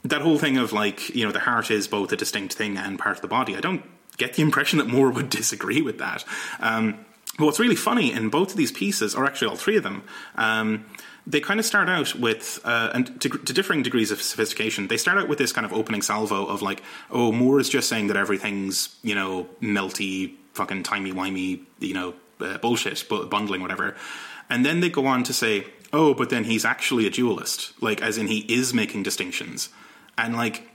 that 0.04 0.21
whole 0.23 0.38
thing 0.38 0.59
of 0.59 0.73
like 0.73 1.14
you 1.14 1.25
know 1.25 1.32
the 1.32 1.40
heart 1.40 1.71
is 1.71 1.88
both 1.88 2.12
a 2.12 2.16
distinct 2.16 2.54
thing 2.54 2.76
and 2.76 2.99
part 2.99 3.16
of 3.16 3.23
the 3.23 3.28
body. 3.28 3.56
I 3.56 3.61
don't 3.61 3.85
get 4.16 4.35
the 4.35 4.42
impression 4.42 4.78
that 4.78 4.87
Moore 4.88 5.11
would 5.12 5.30
disagree 5.30 5.82
with 5.82 5.99
that. 5.99 6.25
Um, 6.61 7.04
but 7.38 7.47
what's 7.47 7.61
really 7.61 7.76
funny 7.76 8.12
in 8.12 8.28
both 8.28 8.50
of 8.50 8.56
these 8.56 8.73
pieces, 8.73 9.14
or 9.14 9.25
actually 9.25 9.49
all 9.49 9.56
three 9.56 9.76
of 9.76 9.82
them, 9.82 10.02
um, 10.37 10.85
they 11.26 11.40
kind 11.40 11.59
of 11.59 11.64
start 11.64 11.88
out 11.88 12.14
with, 12.14 12.61
uh, 12.64 12.90
and 12.92 13.21
to, 13.23 13.30
to, 13.30 13.52
differing 13.54 13.82
degrees 13.82 14.11
of 14.11 14.21
sophistication, 14.21 14.88
they 14.88 14.99
start 14.99 15.16
out 15.16 15.28
with 15.28 15.38
this 15.38 15.52
kind 15.52 15.64
of 15.64 15.73
opening 15.73 16.02
salvo 16.02 16.44
of 16.44 16.61
like, 16.61 16.82
oh, 17.11 17.32
Moore 17.32 17.59
is 17.59 17.71
just 17.71 17.88
saying 17.88 18.09
that 18.09 18.16
everything's, 18.18 18.94
you 19.02 19.14
know, 19.14 19.49
melty, 19.62 20.35
fucking 20.52 20.82
timey-wimey, 20.82 21.62
you 21.78 21.94
know, 21.94 22.14
uh, 22.40 22.59
bullshit, 22.59 23.04
but 23.09 23.30
bundling, 23.30 23.62
whatever. 23.62 23.97
And 24.50 24.66
then 24.66 24.80
they 24.80 24.90
go 24.90 25.06
on 25.06 25.23
to 25.25 25.32
say, 25.32 25.66
oh, 25.92 26.12
but 26.12 26.28
then 26.28 26.44
he's 26.44 26.66
actually 26.66 27.06
a 27.06 27.11
dualist, 27.11 27.73
like, 27.80 28.02
as 28.02 28.18
in 28.18 28.26
he 28.26 28.40
is 28.40 28.75
making 28.75 29.04
distinctions 29.04 29.71
and 30.19 30.37
like 30.37 30.69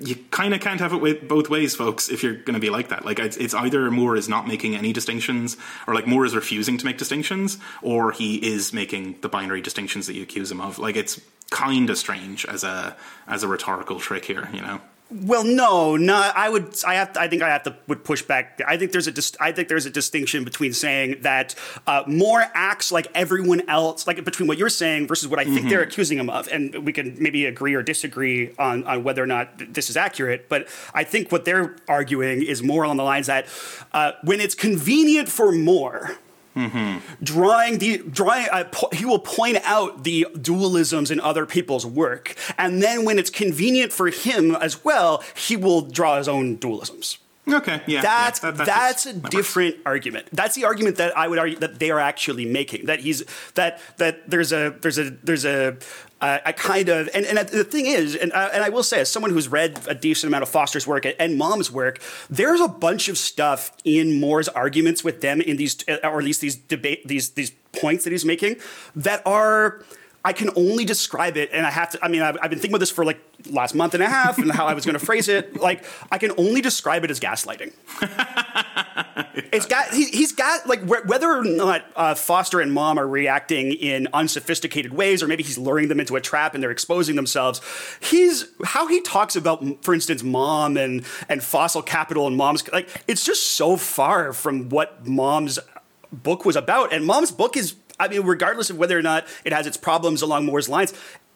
you 0.00 0.16
kind 0.30 0.54
of 0.54 0.60
can't 0.60 0.80
have 0.80 0.92
it 0.92 1.28
both 1.28 1.48
ways, 1.48 1.74
folks. 1.74 2.08
If 2.08 2.22
you're 2.22 2.34
going 2.34 2.54
to 2.54 2.60
be 2.60 2.70
like 2.70 2.88
that, 2.88 3.04
like 3.04 3.18
it's, 3.18 3.36
it's, 3.36 3.54
either 3.54 3.90
Moore 3.90 4.16
is 4.16 4.28
not 4.28 4.48
making 4.48 4.74
any 4.74 4.92
distinctions, 4.92 5.56
or 5.86 5.94
like 5.94 6.06
Moore 6.06 6.24
is 6.24 6.34
refusing 6.34 6.78
to 6.78 6.84
make 6.84 6.98
distinctions, 6.98 7.58
or 7.80 8.10
he 8.10 8.36
is 8.36 8.72
making 8.72 9.20
the 9.20 9.28
binary 9.28 9.60
distinctions 9.60 10.06
that 10.06 10.14
you 10.14 10.22
accuse 10.22 10.50
him 10.50 10.60
of. 10.60 10.78
Like 10.78 10.96
it's 10.96 11.20
kind 11.50 11.90
of 11.90 11.98
strange 11.98 12.44
as 12.46 12.64
a 12.64 12.96
as 13.28 13.42
a 13.42 13.48
rhetorical 13.48 14.00
trick 14.00 14.24
here, 14.24 14.48
you 14.52 14.60
know. 14.60 14.80
Well, 15.12 15.44
no, 15.44 15.96
no. 15.96 16.14
I 16.34 16.48
would. 16.48 16.74
I 16.86 16.94
have. 16.94 17.12
To, 17.12 17.20
I 17.20 17.28
think 17.28 17.42
I 17.42 17.50
have 17.50 17.64
to 17.64 17.76
would 17.86 18.02
push 18.02 18.22
back. 18.22 18.60
I 18.66 18.78
think 18.78 18.92
there's 18.92 19.06
a. 19.06 19.12
Dis, 19.12 19.36
I 19.38 19.52
think 19.52 19.68
there's 19.68 19.84
a 19.84 19.90
distinction 19.90 20.42
between 20.42 20.72
saying 20.72 21.18
that 21.20 21.54
uh, 21.86 22.04
Moore 22.06 22.44
acts 22.54 22.90
like 22.90 23.08
everyone 23.14 23.68
else, 23.68 24.06
like 24.06 24.24
between 24.24 24.48
what 24.48 24.56
you're 24.56 24.70
saying 24.70 25.08
versus 25.08 25.28
what 25.28 25.38
I 25.38 25.44
think 25.44 25.60
mm-hmm. 25.60 25.68
they're 25.68 25.82
accusing 25.82 26.18
him 26.18 26.30
of, 26.30 26.48
and 26.48 26.86
we 26.86 26.94
can 26.94 27.16
maybe 27.20 27.44
agree 27.44 27.74
or 27.74 27.82
disagree 27.82 28.54
on 28.58 28.84
on 28.84 29.04
whether 29.04 29.22
or 29.22 29.26
not 29.26 29.74
this 29.74 29.90
is 29.90 29.96
accurate. 29.96 30.48
But 30.48 30.66
I 30.94 31.04
think 31.04 31.30
what 31.30 31.44
they're 31.44 31.76
arguing 31.88 32.42
is 32.42 32.62
more 32.62 32.84
along 32.84 32.96
the 32.96 33.04
lines 33.04 33.26
that 33.26 33.46
uh, 33.92 34.12
when 34.22 34.40
it's 34.40 34.54
convenient 34.54 35.28
for 35.28 35.52
Moore 35.52 36.16
Mm-hmm. 36.56 37.24
Drawing 37.24 37.78
the 37.78 37.98
drawing, 37.98 38.46
uh, 38.52 38.64
po- 38.70 38.90
he 38.92 39.04
will 39.04 39.18
point 39.18 39.58
out 39.64 40.04
the 40.04 40.26
dualisms 40.34 41.10
in 41.10 41.18
other 41.20 41.46
people's 41.46 41.86
work, 41.86 42.34
and 42.58 42.82
then 42.82 43.04
when 43.04 43.18
it's 43.18 43.30
convenient 43.30 43.92
for 43.92 44.08
him 44.08 44.54
as 44.56 44.84
well, 44.84 45.22
he 45.34 45.56
will 45.56 45.80
draw 45.80 46.18
his 46.18 46.28
own 46.28 46.58
dualisms. 46.58 47.18
Okay, 47.48 47.82
yeah, 47.88 48.02
that's 48.02 48.42
yeah, 48.42 48.52
that, 48.52 48.66
that's, 48.66 49.06
a 49.06 49.14
different 49.14 49.76
works. 49.76 49.86
argument. 49.86 50.28
That's 50.32 50.54
the 50.54 50.64
argument 50.64 50.98
that 50.98 51.16
I 51.16 51.26
would 51.26 51.40
argue 51.40 51.58
that 51.58 51.80
they 51.80 51.90
are 51.90 51.98
actually 51.98 52.44
making. 52.44 52.86
That 52.86 53.00
he's 53.00 53.24
that 53.54 53.80
that 53.96 54.30
there's 54.30 54.52
a 54.52 54.76
there's 54.80 54.98
a 54.98 55.10
there's 55.10 55.44
a 55.44 55.76
uh, 56.20 56.38
I 56.46 56.52
kind 56.52 56.88
of 56.88 57.08
and, 57.12 57.26
and 57.26 57.38
the 57.48 57.64
thing 57.64 57.86
is, 57.86 58.14
and 58.14 58.32
uh, 58.32 58.50
and 58.52 58.62
I 58.62 58.68
will 58.68 58.84
say, 58.84 59.00
as 59.00 59.10
someone 59.10 59.32
who's 59.32 59.48
read 59.48 59.80
a 59.88 59.94
decent 59.94 60.30
amount 60.30 60.44
of 60.44 60.50
Foster's 60.50 60.86
work 60.86 61.04
and 61.18 61.36
Malm's 61.36 61.68
work, 61.68 62.00
there's 62.30 62.60
a 62.60 62.68
bunch 62.68 63.08
of 63.08 63.18
stuff 63.18 63.72
in 63.84 64.20
Moore's 64.20 64.48
arguments 64.48 65.02
with 65.02 65.20
them 65.20 65.40
in 65.40 65.56
these, 65.56 65.76
or 65.88 66.18
at 66.18 66.24
least 66.24 66.42
these 66.42 66.54
debate 66.54 67.08
these 67.08 67.30
these 67.30 67.50
points 67.72 68.04
that 68.04 68.10
he's 68.10 68.24
making 68.24 68.56
that 68.94 69.20
are 69.26 69.82
I 70.24 70.32
can 70.32 70.50
only 70.54 70.84
describe 70.84 71.36
it, 71.36 71.50
and 71.52 71.66
I 71.66 71.70
have 71.70 71.90
to. 71.90 72.04
I 72.04 72.08
mean, 72.08 72.22
I've, 72.22 72.36
I've 72.40 72.50
been 72.50 72.58
thinking 72.58 72.72
about 72.72 72.80
this 72.80 72.90
for 72.90 73.04
like 73.04 73.20
last 73.50 73.74
month 73.74 73.94
and 73.94 74.02
a 74.02 74.08
half, 74.08 74.38
and 74.38 74.52
how 74.52 74.66
I 74.66 74.74
was 74.74 74.84
going 74.84 74.96
to 74.98 75.04
phrase 75.04 75.28
it. 75.28 75.60
Like, 75.60 75.84
I 76.12 76.18
can 76.18 76.32
only 76.38 76.60
describe 76.60 77.02
it 77.02 77.10
as 77.10 77.18
gaslighting. 77.18 77.72
it's 79.52 79.66
got. 79.66 79.92
He, 79.92 80.20
has 80.20 80.30
got 80.30 80.68
like 80.68 80.84
whether 80.84 81.28
or 81.28 81.42
not 81.42 81.84
uh, 81.96 82.14
Foster 82.14 82.60
and 82.60 82.70
Malm 82.70 82.98
are 82.98 83.08
reacting 83.08 83.72
in 83.72 84.06
unsophisticated 84.12 84.92
ways, 84.92 85.24
or 85.24 85.26
maybe 85.26 85.42
he's 85.42 85.58
luring 85.58 85.88
them 85.88 85.98
into 85.98 86.14
a 86.14 86.20
trap 86.20 86.54
and 86.54 86.62
they're 86.62 86.70
exposing 86.70 87.16
themselves. 87.16 87.60
He's 88.00 88.46
how 88.64 88.86
he 88.86 89.00
talks 89.00 89.34
about, 89.34 89.64
for 89.82 89.92
instance, 89.92 90.22
Malm 90.22 90.82
and 90.82 91.04
and 91.28 91.42
fossil 91.42 91.82
capital 91.82 92.28
and 92.28 92.38
Malm's 92.38 92.70
like 92.72 92.88
it's 93.08 93.24
just 93.24 93.52
so 93.52 93.76
far 93.76 94.32
from 94.32 94.68
what 94.68 95.04
Malm's 95.04 95.58
book 96.12 96.44
was 96.44 96.56
about, 96.56 96.92
and 96.92 97.04
Malm's 97.04 97.32
book 97.32 97.56
is 97.56 97.74
I 98.02 98.08
mean, 98.08 98.22
regardless 98.22 98.68
of 98.68 98.78
whether 98.78 98.98
or 98.98 99.02
not 99.02 99.28
it 99.44 99.52
has 99.52 99.64
its 99.64 99.76
problems 99.76 100.22
along 100.22 100.44
Moore's 100.44 100.68
lines, 100.68 100.92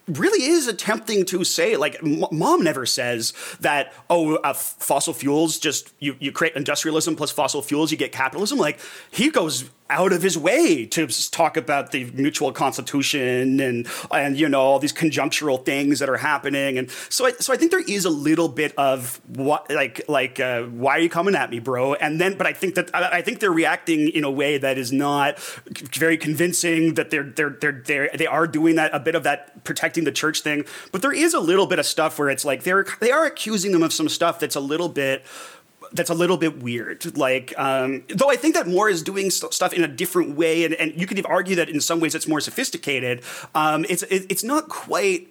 really 0.07 0.45
is 0.45 0.67
attempting 0.67 1.25
to 1.25 1.43
say 1.43 1.75
like 1.75 1.95
m- 1.95 2.21
Malm 2.31 2.61
never 2.61 2.85
says 2.85 3.33
that 3.59 3.93
oh 4.09 4.35
uh, 4.37 4.53
fossil 4.53 5.13
fuels 5.13 5.59
just 5.59 5.91
you, 5.99 6.15
you 6.19 6.31
create 6.31 6.55
industrialism 6.55 7.15
plus 7.15 7.31
fossil 7.31 7.61
fuels 7.61 7.91
you 7.91 7.97
get 7.97 8.11
capitalism. 8.11 8.57
Like 8.57 8.79
he 9.11 9.29
goes 9.29 9.69
out 9.89 10.11
of 10.11 10.21
his 10.21 10.37
way 10.37 10.85
to 10.85 11.07
talk 11.31 11.55
about 11.55 11.91
the 11.91 12.05
mutual 12.11 12.51
constitution 12.51 13.59
and 13.59 13.87
and 14.11 14.37
you 14.37 14.49
know 14.49 14.59
all 14.59 14.79
these 14.79 14.93
conjunctural 14.93 15.63
things 15.63 15.99
that 15.99 16.09
are 16.09 16.17
happening. 16.17 16.77
And 16.77 16.89
so 17.09 17.25
I, 17.25 17.31
so 17.33 17.53
I 17.53 17.57
think 17.57 17.71
there 17.71 17.83
is 17.87 18.05
a 18.05 18.09
little 18.09 18.49
bit 18.49 18.73
of 18.77 19.21
what 19.27 19.69
like 19.71 20.01
like 20.07 20.39
uh, 20.39 20.63
why 20.63 20.97
are 20.97 20.99
you 20.99 21.09
coming 21.09 21.35
at 21.35 21.49
me 21.49 21.59
bro? 21.59 21.93
And 21.95 22.19
then 22.19 22.37
but 22.37 22.47
I 22.47 22.53
think 22.53 22.75
that 22.75 22.93
I, 22.93 23.17
I 23.17 23.21
think 23.21 23.39
they're 23.39 23.51
reacting 23.51 24.09
in 24.09 24.23
a 24.23 24.31
way 24.31 24.57
that 24.57 24.77
is 24.77 24.91
not 24.91 25.39
very 25.95 26.17
convincing 26.17 26.95
that 26.95 27.09
they're 27.09 27.23
they're 27.23 27.57
they're, 27.59 27.81
they're 27.85 28.09
they 28.13 28.27
are 28.27 28.47
doing 28.47 28.75
that 28.75 28.93
a 28.93 28.99
bit 28.99 29.15
of 29.15 29.23
that 29.23 29.63
the 30.03 30.11
church 30.11 30.41
thing 30.41 30.65
but 30.91 31.01
there 31.01 31.13
is 31.13 31.33
a 31.33 31.39
little 31.39 31.67
bit 31.67 31.79
of 31.79 31.85
stuff 31.85 32.19
where 32.19 32.29
it's 32.29 32.45
like 32.45 32.63
they're 32.63 32.85
they 32.99 33.11
are 33.11 33.25
accusing 33.25 33.71
them 33.71 33.83
of 33.83 33.93
some 33.93 34.09
stuff 34.09 34.39
that's 34.39 34.55
a 34.55 34.59
little 34.59 34.89
bit 34.89 35.25
that's 35.93 36.09
a 36.09 36.13
little 36.13 36.35
bit 36.35 36.61
weird. 36.61 37.17
Like, 37.17 37.57
um, 37.57 38.03
though 38.09 38.29
I 38.29 38.35
think 38.35 38.55
that 38.55 38.67
Moore 38.67 38.89
is 38.89 39.01
doing 39.01 39.29
st- 39.29 39.53
stuff 39.53 39.71
in 39.71 39.85
a 39.85 39.87
different 39.87 40.35
way, 40.35 40.65
and, 40.65 40.73
and 40.73 40.93
you 40.99 41.07
could 41.07 41.25
argue 41.25 41.55
that 41.55 41.69
in 41.69 41.79
some 41.79 42.01
ways 42.01 42.13
it's 42.13 42.27
more 42.27 42.41
sophisticated. 42.41 43.21
Um, 43.55 43.85
it's 43.87 44.03
it, 44.03 44.25
it's 44.27 44.43
not 44.43 44.67
quite 44.67 45.29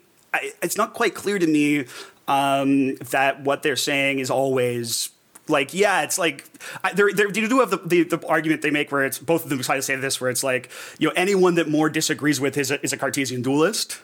it's 0.63 0.79
not 0.79 0.95
quite 0.95 1.15
clear 1.15 1.39
to 1.39 1.47
me 1.47 1.85
um, 2.27 2.95
that 3.11 3.43
what 3.43 3.63
they're 3.65 3.77
saying 3.77 4.19
is 4.19 4.31
always 4.31 5.11
Like, 5.49 5.75
yeah, 5.75 6.03
it's 6.03 6.19
like 6.19 6.45
I, 6.83 6.93
they're, 6.93 7.13
they're, 7.13 7.31
they 7.31 7.47
do 7.47 7.61
have 7.61 7.71
the, 7.71 7.77
the, 7.79 8.03
the 8.03 8.27
argument 8.27 8.63
they 8.63 8.71
make 8.71 8.91
where 8.91 9.05
it's 9.05 9.19
both 9.19 9.45
of 9.45 9.51
them 9.51 9.61
try 9.61 9.77
to 9.77 9.83
say 9.83 9.97
this, 9.97 10.21
where 10.21 10.31
it's 10.31 10.43
like, 10.43 10.71
you 10.99 11.09
know, 11.09 11.15
anyone 11.17 11.55
that 11.55 11.69
Moore 11.69 11.89
disagrees 11.89 12.41
with 12.41 12.57
is 12.57 12.71
a, 12.71 12.83
is 12.83 12.93
a 12.93 12.97
Cartesian 12.97 13.43
dualist. 13.43 14.01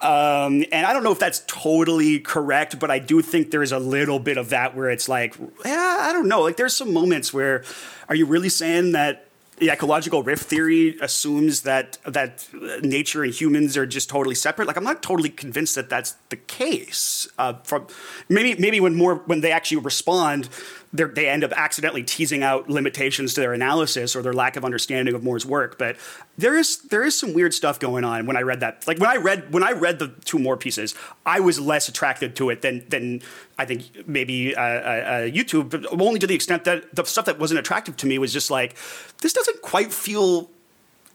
Um, 0.00 0.64
and 0.70 0.86
I 0.86 0.92
don't 0.92 1.02
know 1.02 1.12
if 1.12 1.18
that's 1.18 1.42
totally 1.46 2.20
correct, 2.20 2.78
but 2.78 2.90
I 2.90 3.00
do 3.00 3.20
think 3.20 3.50
there's 3.50 3.72
a 3.72 3.80
little 3.80 4.20
bit 4.20 4.36
of 4.36 4.50
that 4.50 4.76
where 4.76 4.90
it's 4.90 5.08
like, 5.08 5.36
yeah, 5.64 5.98
I 6.00 6.12
don't 6.12 6.28
know. 6.28 6.42
Like, 6.42 6.56
there's 6.56 6.74
some 6.74 6.92
moments 6.92 7.32
where, 7.32 7.64
are 8.08 8.14
you 8.14 8.24
really 8.24 8.48
saying 8.48 8.92
that 8.92 9.28
the 9.58 9.70
ecological 9.70 10.22
rift 10.22 10.44
theory 10.44 10.96
assumes 11.00 11.62
that 11.62 11.98
that 12.06 12.48
nature 12.82 13.24
and 13.24 13.32
humans 13.32 13.76
are 13.76 13.86
just 13.86 14.08
totally 14.08 14.34
separate. 14.34 14.68
Like 14.68 14.76
I'm 14.76 14.84
not 14.84 15.02
totally 15.02 15.30
convinced 15.30 15.74
that 15.74 15.88
that's 15.88 16.12
the 16.28 16.36
case. 16.36 17.28
Uh, 17.38 17.54
from 17.64 17.86
maybe 18.28 18.60
maybe 18.60 18.80
when 18.80 18.94
more 18.94 19.16
when 19.26 19.40
they 19.40 19.52
actually 19.52 19.78
respond, 19.78 20.48
they 20.92 21.28
end 21.28 21.44
up 21.44 21.52
accidentally 21.52 22.02
teasing 22.02 22.42
out 22.42 22.70
limitations 22.70 23.34
to 23.34 23.40
their 23.40 23.52
analysis 23.52 24.16
or 24.16 24.22
their 24.22 24.32
lack 24.32 24.56
of 24.56 24.64
understanding 24.64 25.14
of 25.14 25.22
Moore's 25.22 25.44
work. 25.44 25.78
But 25.78 25.96
there 26.38 26.56
is 26.56 26.78
there 26.78 27.04
is 27.04 27.18
some 27.18 27.34
weird 27.34 27.52
stuff 27.52 27.78
going 27.78 28.04
on 28.04 28.26
when 28.26 28.36
I 28.36 28.40
read 28.40 28.60
that. 28.60 28.86
Like 28.86 28.98
when 28.98 29.10
I 29.10 29.16
read 29.16 29.52
when 29.52 29.62
I 29.62 29.72
read 29.72 29.98
the 29.98 30.08
two 30.24 30.38
Moore 30.38 30.56
pieces, 30.56 30.94
I 31.26 31.40
was 31.40 31.60
less 31.60 31.88
attracted 31.88 32.36
to 32.36 32.50
it 32.50 32.62
than 32.62 32.88
than 32.88 33.20
I 33.58 33.66
think 33.66 34.08
maybe 34.08 34.56
uh, 34.56 34.62
uh, 34.62 34.64
uh 34.64 35.28
you 35.30 35.44
two, 35.44 35.64
but 35.64 35.84
only 36.00 36.18
to 36.20 36.26
the 36.26 36.34
extent 36.34 36.64
that 36.64 36.94
the 36.94 37.04
stuff 37.04 37.26
that 37.26 37.38
wasn't 37.38 37.60
attractive 37.60 37.96
to 37.98 38.06
me 38.06 38.18
was 38.18 38.32
just 38.32 38.50
like 38.50 38.74
this 39.20 39.34
doesn't 39.34 39.60
quite 39.60 39.92
feel 39.92 40.50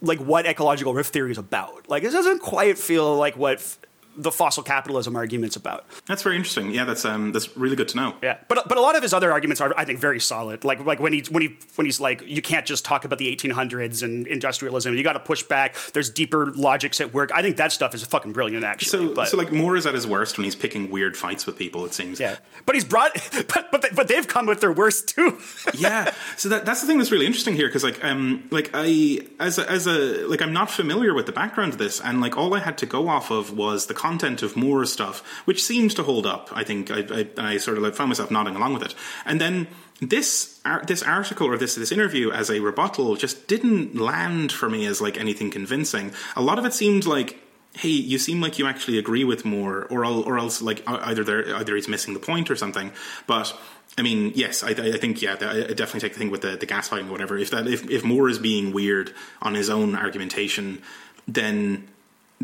like 0.01 0.19
what 0.19 0.45
ecological 0.45 0.93
rift 0.93 1.13
theory 1.13 1.31
is 1.31 1.37
about. 1.37 1.89
Like 1.89 2.03
it 2.03 2.11
doesn't 2.11 2.39
quite 2.39 2.77
feel 2.77 3.15
like 3.15 3.37
what 3.37 3.77
the 4.15 4.31
fossil 4.31 4.63
capitalism 4.63 5.15
arguments 5.15 5.55
about. 5.55 5.85
That's 6.05 6.21
very 6.21 6.35
interesting. 6.35 6.71
Yeah, 6.71 6.85
that's 6.85 7.05
um, 7.05 7.31
that's 7.31 7.55
really 7.57 7.75
good 7.75 7.87
to 7.89 7.97
know. 7.97 8.15
Yeah, 8.21 8.37
but 8.47 8.67
but 8.67 8.77
a 8.77 8.81
lot 8.81 8.95
of 8.95 9.01
his 9.01 9.13
other 9.13 9.31
arguments 9.31 9.61
are, 9.61 9.73
I 9.77 9.85
think, 9.85 9.99
very 9.99 10.19
solid. 10.19 10.63
Like 10.63 10.85
like 10.85 10.99
when 10.99 11.13
he 11.13 11.23
when 11.29 11.41
he 11.41 11.57
when 11.75 11.85
he's 11.85 11.99
like, 11.99 12.21
you 12.25 12.41
can't 12.41 12.65
just 12.65 12.85
talk 12.85 13.05
about 13.05 13.19
the 13.19 13.35
1800s 13.35 14.03
and 14.03 14.27
industrialism. 14.27 14.95
You 14.95 15.03
got 15.03 15.13
to 15.13 15.19
push 15.19 15.43
back. 15.43 15.75
There's 15.93 16.09
deeper 16.09 16.51
logics 16.55 17.01
at 17.01 17.13
work. 17.13 17.31
I 17.33 17.41
think 17.41 17.57
that 17.57 17.71
stuff 17.71 17.93
is 17.93 18.03
fucking 18.05 18.33
brilliant, 18.33 18.63
actually. 18.63 19.07
So 19.07 19.15
but, 19.15 19.27
so 19.27 19.37
like 19.37 19.51
Moore 19.51 19.75
is 19.75 19.85
at 19.85 19.93
his 19.93 20.07
worst 20.07 20.37
when 20.37 20.45
he's 20.45 20.55
picking 20.55 20.89
weird 20.89 21.17
fights 21.17 21.45
with 21.45 21.57
people. 21.57 21.85
It 21.85 21.93
seems. 21.93 22.19
Yeah, 22.19 22.37
but 22.65 22.75
he's 22.75 22.85
brought, 22.85 23.13
but 23.53 23.71
but 23.71 23.85
but 23.95 24.07
they've 24.07 24.27
come 24.27 24.45
with 24.45 24.61
their 24.61 24.73
worst 24.73 25.09
too. 25.09 25.39
yeah, 25.73 26.13
so 26.37 26.49
that 26.49 26.65
that's 26.65 26.81
the 26.81 26.87
thing 26.87 26.97
that's 26.97 27.11
really 27.11 27.25
interesting 27.25 27.55
here 27.55 27.67
because 27.67 27.83
like 27.83 28.03
um 28.03 28.47
like 28.51 28.71
I 28.73 29.19
as 29.39 29.57
a, 29.57 29.69
as 29.69 29.87
a 29.87 30.25
like 30.27 30.41
I'm 30.41 30.53
not 30.53 30.69
familiar 30.69 31.13
with 31.13 31.25
the 31.25 31.31
background 31.31 31.73
of 31.73 31.79
this 31.79 31.99
and 31.99 32.21
like 32.21 32.37
all 32.37 32.53
I 32.53 32.59
had 32.59 32.77
to 32.79 32.85
go 32.85 33.07
off 33.07 33.31
of 33.31 33.55
was 33.55 33.87
the 33.87 33.93
content 34.03 34.43
of 34.43 34.55
Moore 34.55 34.85
stuff, 34.85 35.15
which 35.47 35.63
seems 35.63 35.93
to 35.95 36.03
hold 36.03 36.25
up. 36.25 36.49
I 36.53 36.63
think 36.63 36.91
I, 36.91 36.99
I, 37.19 37.51
I 37.51 37.57
sort 37.57 37.77
of 37.77 37.83
like 37.83 37.95
found 37.95 38.09
myself 38.09 38.29
nodding 38.31 38.55
along 38.55 38.73
with 38.73 38.83
it, 38.83 38.95
and 39.25 39.39
then 39.39 39.67
this 40.01 40.59
this 40.85 41.03
article 41.03 41.47
or 41.47 41.57
this 41.57 41.75
this 41.75 41.91
interview 41.91 42.31
as 42.31 42.49
a 42.49 42.59
rebuttal 42.59 43.15
just 43.15 43.47
didn't 43.47 43.95
land 43.95 44.51
for 44.51 44.69
me 44.69 44.85
as 44.85 44.99
like 45.01 45.17
anything 45.17 45.49
convincing. 45.51 46.11
A 46.35 46.41
lot 46.41 46.59
of 46.59 46.65
it 46.65 46.73
seemed 46.73 47.05
like 47.05 47.39
hey, 47.75 47.89
you 47.89 48.19
seem 48.19 48.39
like 48.39 48.59
you 48.59 48.67
actually 48.67 48.99
agree 48.99 49.23
with 49.23 49.45
Moore, 49.45 49.87
or 49.89 50.05
or 50.05 50.37
else 50.37 50.61
like 50.61 50.83
either 50.87 51.23
there 51.23 51.55
either 51.55 51.75
he's 51.75 51.87
missing 51.87 52.13
the 52.13 52.19
point 52.19 52.51
or 52.51 52.55
something. 52.55 52.91
But 53.27 53.57
I 53.97 54.01
mean, 54.01 54.31
yes, 54.35 54.63
I, 54.63 54.69
I 54.69 54.97
think 54.97 55.21
yeah, 55.21 55.33
I 55.33 55.73
definitely 55.73 56.01
take 56.01 56.13
the 56.13 56.19
thing 56.19 56.31
with 56.31 56.41
the, 56.41 56.55
the 56.55 56.67
gaslighting 56.67 57.07
or 57.09 57.11
whatever. 57.11 57.37
If 57.37 57.51
that 57.51 57.67
if 57.67 57.89
if 57.89 58.03
Moore 58.03 58.29
is 58.29 58.39
being 58.39 58.73
weird 58.73 59.13
on 59.41 59.55
his 59.55 59.69
own 59.69 59.95
argumentation, 59.95 60.81
then 61.27 61.87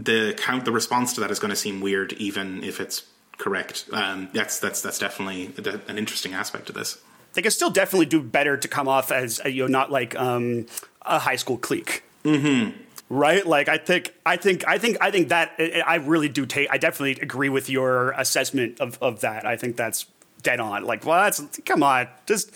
the 0.03 0.34
count 0.38 0.65
the 0.65 0.72
response 0.72 1.13
to 1.13 1.22
that 1.22 1.32
is 1.32 1.39
going 1.39 1.50
to 1.50 1.56
seem 1.56 1.82
weird, 1.82 2.13
even 2.13 2.63
if 2.63 2.80
it's 2.80 3.04
correct. 3.38 3.86
Um, 3.91 4.30
that's 4.34 4.60
that's 4.60 4.82
that's 4.82 5.00
definitely 5.00 5.54
an 5.88 5.97
interesting 5.97 6.34
aspect 6.34 6.69
of 6.69 6.76
this. 6.76 7.00
They 7.34 7.41
can 7.41 7.52
still 7.52 7.69
definitely 7.69 8.08
do 8.08 8.21
better 8.21 8.58
to 8.58 8.67
come 8.67 8.88
off 8.88 9.12
as 9.12 9.41
you 9.45 9.63
know 9.63 9.67
not 9.67 9.91
like 9.91 10.15
um, 10.15 10.67
a 11.02 11.19
high 11.19 11.36
school 11.36 11.58
clique. 11.58 12.04
Mm-hmm. 12.24 12.78
Right? 13.10 13.45
Like 13.45 13.69
I 13.69 13.78
think 13.78 14.13
I 14.26 14.38
think 14.38 14.67
I 14.67 14.78
think 14.78 14.97
I 15.02 15.12
think 15.12 15.30
that 15.30 15.54
I 15.86 15.95
really 15.95 16.30
do 16.30 16.45
take 16.45 16.69
I 16.69 16.78
definitely 16.78 17.21
agree 17.21 17.50
with 17.50 17.69
your 17.69 18.12
assessment 18.12 18.80
of, 18.80 19.02
of 19.02 19.21
that. 19.21 19.45
I 19.45 19.56
think 19.56 19.78
that's 19.78 20.06
dead 20.43 20.60
on. 20.60 20.84
Like, 20.84 21.06
well, 21.06 21.24
that's 21.24 21.60
come 21.65 21.84
on, 21.84 22.08
just 22.26 22.52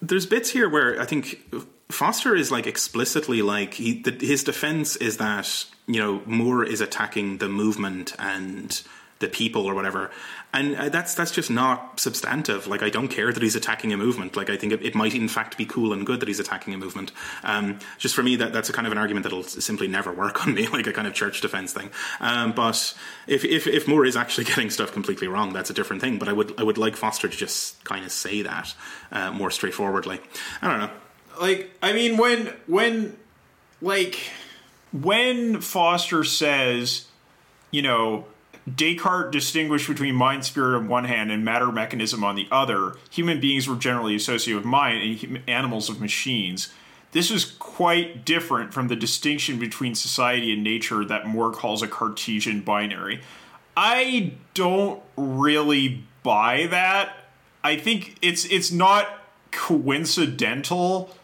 there's 0.00 0.26
bits 0.26 0.50
here 0.50 0.68
where 0.68 1.00
I 1.00 1.06
think 1.06 1.40
Foster 1.90 2.34
is 2.34 2.50
like 2.50 2.66
explicitly 2.66 3.42
like 3.42 3.74
he, 3.74 4.02
the, 4.02 4.12
his 4.12 4.44
defense 4.44 4.96
is 4.96 5.16
that 5.18 5.66
you 5.86 6.00
know 6.00 6.22
Moore 6.26 6.64
is 6.64 6.80
attacking 6.80 7.38
the 7.38 7.48
movement 7.48 8.14
and 8.18 8.82
the 9.18 9.28
people 9.28 9.64
or 9.64 9.74
whatever, 9.74 10.10
and 10.52 10.76
uh, 10.76 10.88
that's 10.90 11.14
that's 11.14 11.30
just 11.30 11.50
not 11.50 11.98
substantive. 11.98 12.66
Like 12.66 12.82
I 12.82 12.90
don't 12.90 13.08
care 13.08 13.32
that 13.32 13.42
he's 13.42 13.56
attacking 13.56 13.92
a 13.92 13.96
movement. 13.96 14.36
Like 14.36 14.50
I 14.50 14.56
think 14.56 14.72
it, 14.72 14.82
it 14.82 14.94
might 14.94 15.14
in 15.14 15.28
fact 15.28 15.56
be 15.56 15.64
cool 15.64 15.92
and 15.92 16.04
good 16.04 16.20
that 16.20 16.28
he's 16.28 16.40
attacking 16.40 16.74
a 16.74 16.78
movement. 16.78 17.12
Um, 17.42 17.78
just 17.98 18.14
for 18.14 18.22
me, 18.22 18.36
that 18.36 18.52
that's 18.52 18.68
a 18.68 18.72
kind 18.72 18.86
of 18.86 18.92
an 18.92 18.98
argument 18.98 19.24
that'll 19.24 19.42
simply 19.42 19.88
never 19.88 20.12
work 20.12 20.46
on 20.46 20.54
me, 20.54 20.66
like 20.72 20.86
a 20.86 20.92
kind 20.92 21.06
of 21.06 21.14
church 21.14 21.40
defense 21.40 21.72
thing. 21.72 21.90
Um, 22.20 22.52
but 22.52 22.94
if, 23.26 23.44
if 23.44 23.66
if 23.66 23.88
Moore 23.88 24.04
is 24.04 24.16
actually 24.16 24.44
getting 24.52 24.70
stuff 24.70 24.92
completely 24.92 25.28
wrong, 25.28 25.52
that's 25.52 25.70
a 25.70 25.74
different 25.74 26.02
thing. 26.02 26.18
But 26.18 26.28
I 26.28 26.32
would 26.32 26.60
I 26.60 26.62
would 26.62 26.78
like 26.78 26.96
Foster 26.96 27.28
to 27.28 27.36
just 27.36 27.82
kind 27.84 28.04
of 28.04 28.12
say 28.12 28.42
that 28.42 28.74
uh, 29.12 29.30
more 29.30 29.50
straightforwardly. 29.50 30.20
I 30.60 30.70
don't 30.70 30.80
know 30.80 30.90
like 31.40 31.70
I 31.82 31.92
mean 31.92 32.16
when 32.16 32.52
when 32.66 33.16
like 33.80 34.18
when 35.02 35.60
Foster 35.60 36.24
says, 36.24 37.06
you 37.70 37.82
know, 37.82 38.26
Descartes 38.72 39.30
distinguished 39.30 39.86
between 39.86 40.14
mind 40.14 40.44
spirit 40.44 40.76
on 40.76 40.88
one 40.88 41.04
hand 41.04 41.30
and 41.30 41.44
matter 41.44 41.70
mechanism 41.70 42.24
on 42.24 42.34
the 42.34 42.48
other. 42.50 42.96
Human 43.10 43.40
beings 43.40 43.68
were 43.68 43.76
generally 43.76 44.16
associated 44.16 44.56
with 44.56 44.66
mind 44.66 45.22
and 45.22 45.40
animals 45.48 45.88
with 45.88 46.00
machines. 46.00 46.72
This 47.12 47.30
is 47.30 47.44
quite 47.44 48.24
different 48.24 48.74
from 48.74 48.88
the 48.88 48.96
distinction 48.96 49.58
between 49.58 49.94
society 49.94 50.52
and 50.52 50.64
nature 50.64 51.04
that 51.04 51.26
Moore 51.26 51.52
calls 51.52 51.80
a 51.80 51.88
Cartesian 51.88 52.62
binary. 52.62 53.20
I 53.76 54.32
don't 54.54 55.00
really 55.16 56.04
buy 56.24 56.66
that. 56.70 57.14
I 57.62 57.76
think 57.76 58.16
it's 58.20 58.44
it's 58.46 58.72
not 58.72 59.06
coincidental 59.52 61.14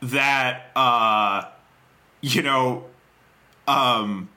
that 0.00 0.70
uh, 0.74 1.44
you 2.20 2.42
know 2.42 2.86
um, 3.66 4.28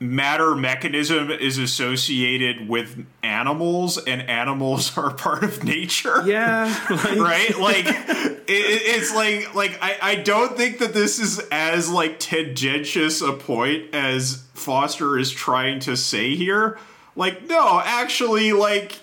matter 0.00 0.54
mechanism 0.54 1.30
is 1.30 1.58
associated 1.58 2.68
with 2.68 3.04
animals 3.22 3.98
and 3.98 4.22
animals 4.22 4.96
are 4.98 5.12
part 5.12 5.42
of 5.42 5.64
nature 5.64 6.22
yeah 6.24 6.66
like. 6.90 7.18
right 7.18 7.58
like 7.58 7.86
it, 7.86 8.44
it's 8.46 9.14
like 9.14 9.54
like 9.54 9.76
I, 9.82 9.98
I 10.00 10.14
don't 10.16 10.56
think 10.56 10.78
that 10.78 10.94
this 10.94 11.18
is 11.18 11.40
as 11.50 11.90
like 11.90 12.20
tendentious 12.20 13.20
a 13.20 13.32
point 13.32 13.92
as 13.92 14.44
foster 14.54 15.18
is 15.18 15.32
trying 15.32 15.80
to 15.80 15.96
say 15.96 16.36
here 16.36 16.78
like 17.16 17.48
no 17.48 17.80
actually 17.84 18.52
like 18.52 19.00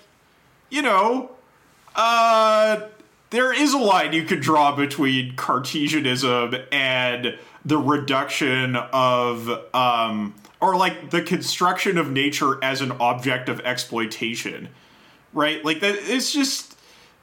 you 0.70 0.82
know 0.82 1.32
uh 1.96 2.80
there 3.32 3.52
is 3.52 3.74
a 3.74 3.78
line 3.78 4.14
you 4.14 4.24
could 4.24 4.40
draw 4.40 4.74
between 4.74 5.36
Cartesianism 5.36 6.56
and 6.72 7.38
the 7.66 7.78
reduction 7.78 8.76
of, 8.76 9.50
um, 9.74 10.36
or 10.62 10.76
like 10.76 11.10
the 11.10 11.22
construction 11.22 11.98
of 11.98 12.12
nature 12.12 12.64
as 12.64 12.82
an 12.82 12.92
object 12.94 13.50
of 13.50 13.60
exploitation, 13.62 14.70
right? 15.34 15.64
Like 15.66 15.80
that. 15.82 15.96
It's 16.00 16.32
just 16.32 16.78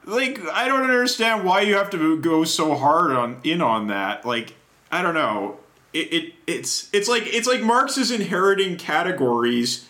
like 0.05 0.39
I 0.51 0.67
don't 0.67 0.83
understand 0.83 1.43
why 1.43 1.61
you 1.61 1.75
have 1.75 1.89
to 1.91 2.17
go 2.19 2.43
so 2.43 2.75
hard 2.75 3.11
on 3.11 3.39
in 3.43 3.61
on 3.61 3.87
that. 3.87 4.25
Like 4.25 4.55
I 4.91 5.01
don't 5.01 5.13
know. 5.13 5.59
It, 5.93 6.13
it 6.13 6.33
it's 6.47 6.89
it's 6.93 7.07
like 7.07 7.23
it's 7.25 7.47
like 7.47 7.61
Marx 7.61 7.97
is 7.97 8.11
inheriting 8.11 8.77
categories 8.77 9.87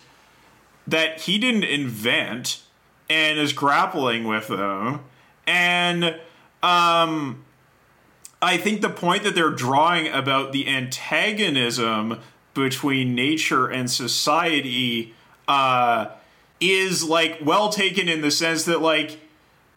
that 0.86 1.22
he 1.22 1.38
didn't 1.38 1.64
invent 1.64 2.62
and 3.08 3.38
is 3.38 3.52
grappling 3.52 4.24
with 4.24 4.48
them 4.48 5.00
and 5.46 6.18
um, 6.62 7.44
I 8.42 8.56
think 8.56 8.80
the 8.80 8.90
point 8.90 9.22
that 9.24 9.34
they're 9.34 9.50
drawing 9.50 10.08
about 10.08 10.52
the 10.52 10.68
antagonism 10.68 12.20
between 12.52 13.14
nature 13.14 13.68
and 13.68 13.90
society 13.90 15.14
uh, 15.48 16.06
is 16.60 17.04
like 17.04 17.38
well 17.42 17.70
taken 17.70 18.08
in 18.08 18.20
the 18.20 18.30
sense 18.30 18.64
that, 18.64 18.80
like, 18.80 19.18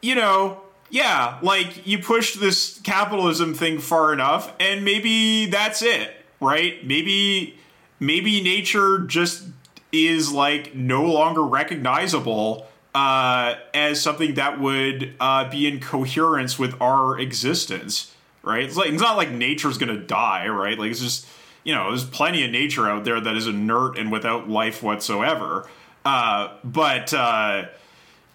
you 0.02 0.15
know, 0.15 0.62
yeah, 0.89 1.39
like 1.41 1.86
you 1.86 2.00
push 2.00 2.36
this 2.36 2.80
capitalism 2.84 3.54
thing 3.54 3.80
far 3.80 4.13
enough, 4.13 4.54
and 4.60 4.86
maybe 4.86 5.48
that's 5.48 5.82
it, 5.82 6.13
right? 6.39 6.86
Maybe, 6.86 7.58
maybe 8.00 8.41
nature 8.41 9.00
just 9.00 9.46
is 9.91 10.32
like 10.32 10.76
no 10.76 11.04
longer 11.04 11.41
recognizable 11.41 12.67
uh, 12.93 13.56
as 13.74 14.02
something 14.02 14.36
that 14.36 14.60
would 14.60 15.13
uh, 15.20 15.50
be 15.50 15.67
in 15.67 15.80
coherence 15.80 16.58
with 16.58 16.80
our 16.82 17.20
existence, 17.20 18.13
right? 18.48 18.64
It's 18.64 18.78
like 18.78 18.90
it's 18.90 19.02
not 19.02 19.18
like 19.18 19.32
nature's 19.32 19.78
gonna 19.78 20.00
die, 20.00 20.48
right? 20.48 20.78
Like 20.80 20.92
it's 20.92 21.02
just 21.02 21.28
you 21.64 21.76
know, 21.76 21.90
there's 21.90 22.06
plenty 22.06 22.46
of 22.46 22.52
nature 22.52 22.88
out 22.88 23.04
there 23.04 23.20
that 23.20 23.36
is 23.36 23.46
inert 23.46 23.98
and 23.98 24.10
without 24.10 24.48
life 24.48 24.82
whatsoever. 24.82 25.68
Uh, 26.06 26.54
but 26.64 27.14
uh, 27.14 27.66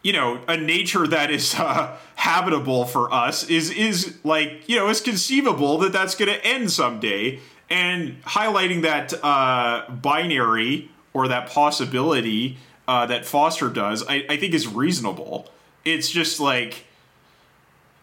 you 0.02 0.12
know 0.12 0.40
a 0.48 0.56
nature 0.56 1.06
that 1.06 1.30
is 1.30 1.54
uh, 1.58 1.96
habitable 2.16 2.84
for 2.84 3.12
us 3.12 3.48
is 3.48 3.70
is 3.70 4.18
like 4.24 4.68
you 4.68 4.76
know 4.76 4.88
it's 4.88 5.00
conceivable 5.00 5.78
that 5.78 5.92
that's 5.92 6.14
going 6.14 6.32
to 6.32 6.44
end 6.44 6.70
someday 6.70 7.40
and 7.70 8.22
highlighting 8.24 8.82
that 8.82 9.14
uh, 9.24 9.88
binary 9.90 10.90
or 11.14 11.28
that 11.28 11.48
possibility 11.48 12.58
uh, 12.86 13.06
that 13.06 13.24
foster 13.24 13.68
does 13.70 14.04
I, 14.06 14.24
I 14.28 14.36
think 14.36 14.54
is 14.54 14.68
reasonable 14.68 15.48
it's 15.84 16.10
just 16.10 16.40
like 16.40 16.84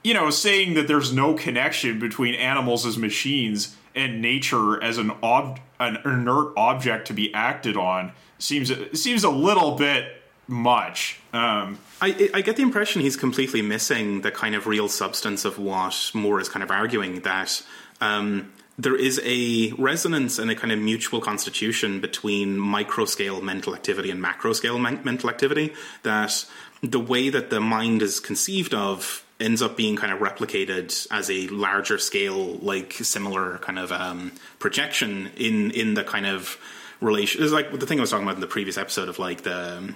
you 0.03 0.13
know 0.13 0.29
saying 0.29 0.73
that 0.75 0.87
there's 0.87 1.13
no 1.13 1.33
connection 1.33 1.99
between 1.99 2.35
animals 2.35 2.85
as 2.85 2.97
machines 2.97 3.75
and 3.95 4.21
nature 4.21 4.81
as 4.83 4.97
an 4.97 5.11
ob- 5.23 5.59
an 5.79 5.97
inert 6.05 6.53
object 6.57 7.07
to 7.07 7.13
be 7.13 7.33
acted 7.33 7.75
on 7.75 8.11
seems 8.37 8.71
seems 8.99 9.23
a 9.23 9.29
little 9.29 9.75
bit 9.75 10.05
much. 10.47 11.19
Um, 11.31 11.77
I, 12.01 12.31
I 12.33 12.41
get 12.41 12.55
the 12.55 12.63
impression 12.63 13.01
he's 13.01 13.15
completely 13.15 13.61
missing 13.61 14.21
the 14.21 14.31
kind 14.31 14.55
of 14.55 14.65
real 14.65 14.87
substance 14.87 15.45
of 15.45 15.59
what 15.59 16.11
Moore 16.13 16.39
is 16.39 16.49
kind 16.49 16.63
of 16.63 16.71
arguing 16.71 17.21
that 17.21 17.61
um, 18.01 18.51
there 18.77 18.95
is 18.95 19.21
a 19.23 19.71
resonance 19.73 20.39
and 20.39 20.49
a 20.49 20.55
kind 20.55 20.71
of 20.71 20.79
mutual 20.79 21.21
constitution 21.21 21.99
between 21.99 22.57
micro 22.57 23.05
scale 23.05 23.41
mental 23.41 23.75
activity 23.75 24.09
and 24.09 24.21
macro 24.21 24.53
scale 24.53 24.79
men- 24.79 25.01
mental 25.03 25.29
activity. 25.29 25.73
That 26.03 26.45
the 26.81 26.99
way 26.99 27.29
that 27.29 27.49
the 27.49 27.59
mind 27.59 28.01
is 28.01 28.19
conceived 28.19 28.73
of 28.73 29.23
ends 29.39 29.61
up 29.61 29.77
being 29.77 29.95
kind 29.95 30.11
of 30.11 30.19
replicated 30.19 31.07
as 31.11 31.29
a 31.29 31.47
larger 31.47 31.97
scale, 31.97 32.55
like 32.57 32.93
similar 32.93 33.57
kind 33.59 33.79
of 33.79 33.91
um, 33.91 34.31
projection 34.59 35.31
in 35.37 35.71
in 35.71 35.93
the 35.93 36.03
kind 36.03 36.25
of 36.25 36.57
relation. 37.01 37.41
It's 37.43 37.53
like 37.53 37.77
the 37.77 37.85
thing 37.85 37.99
I 37.99 38.01
was 38.01 38.11
talking 38.11 38.25
about 38.25 38.35
in 38.35 38.41
the 38.41 38.47
previous 38.47 38.77
episode 38.77 39.09
of 39.09 39.19
like 39.19 39.43
the 39.43 39.77
um, 39.77 39.95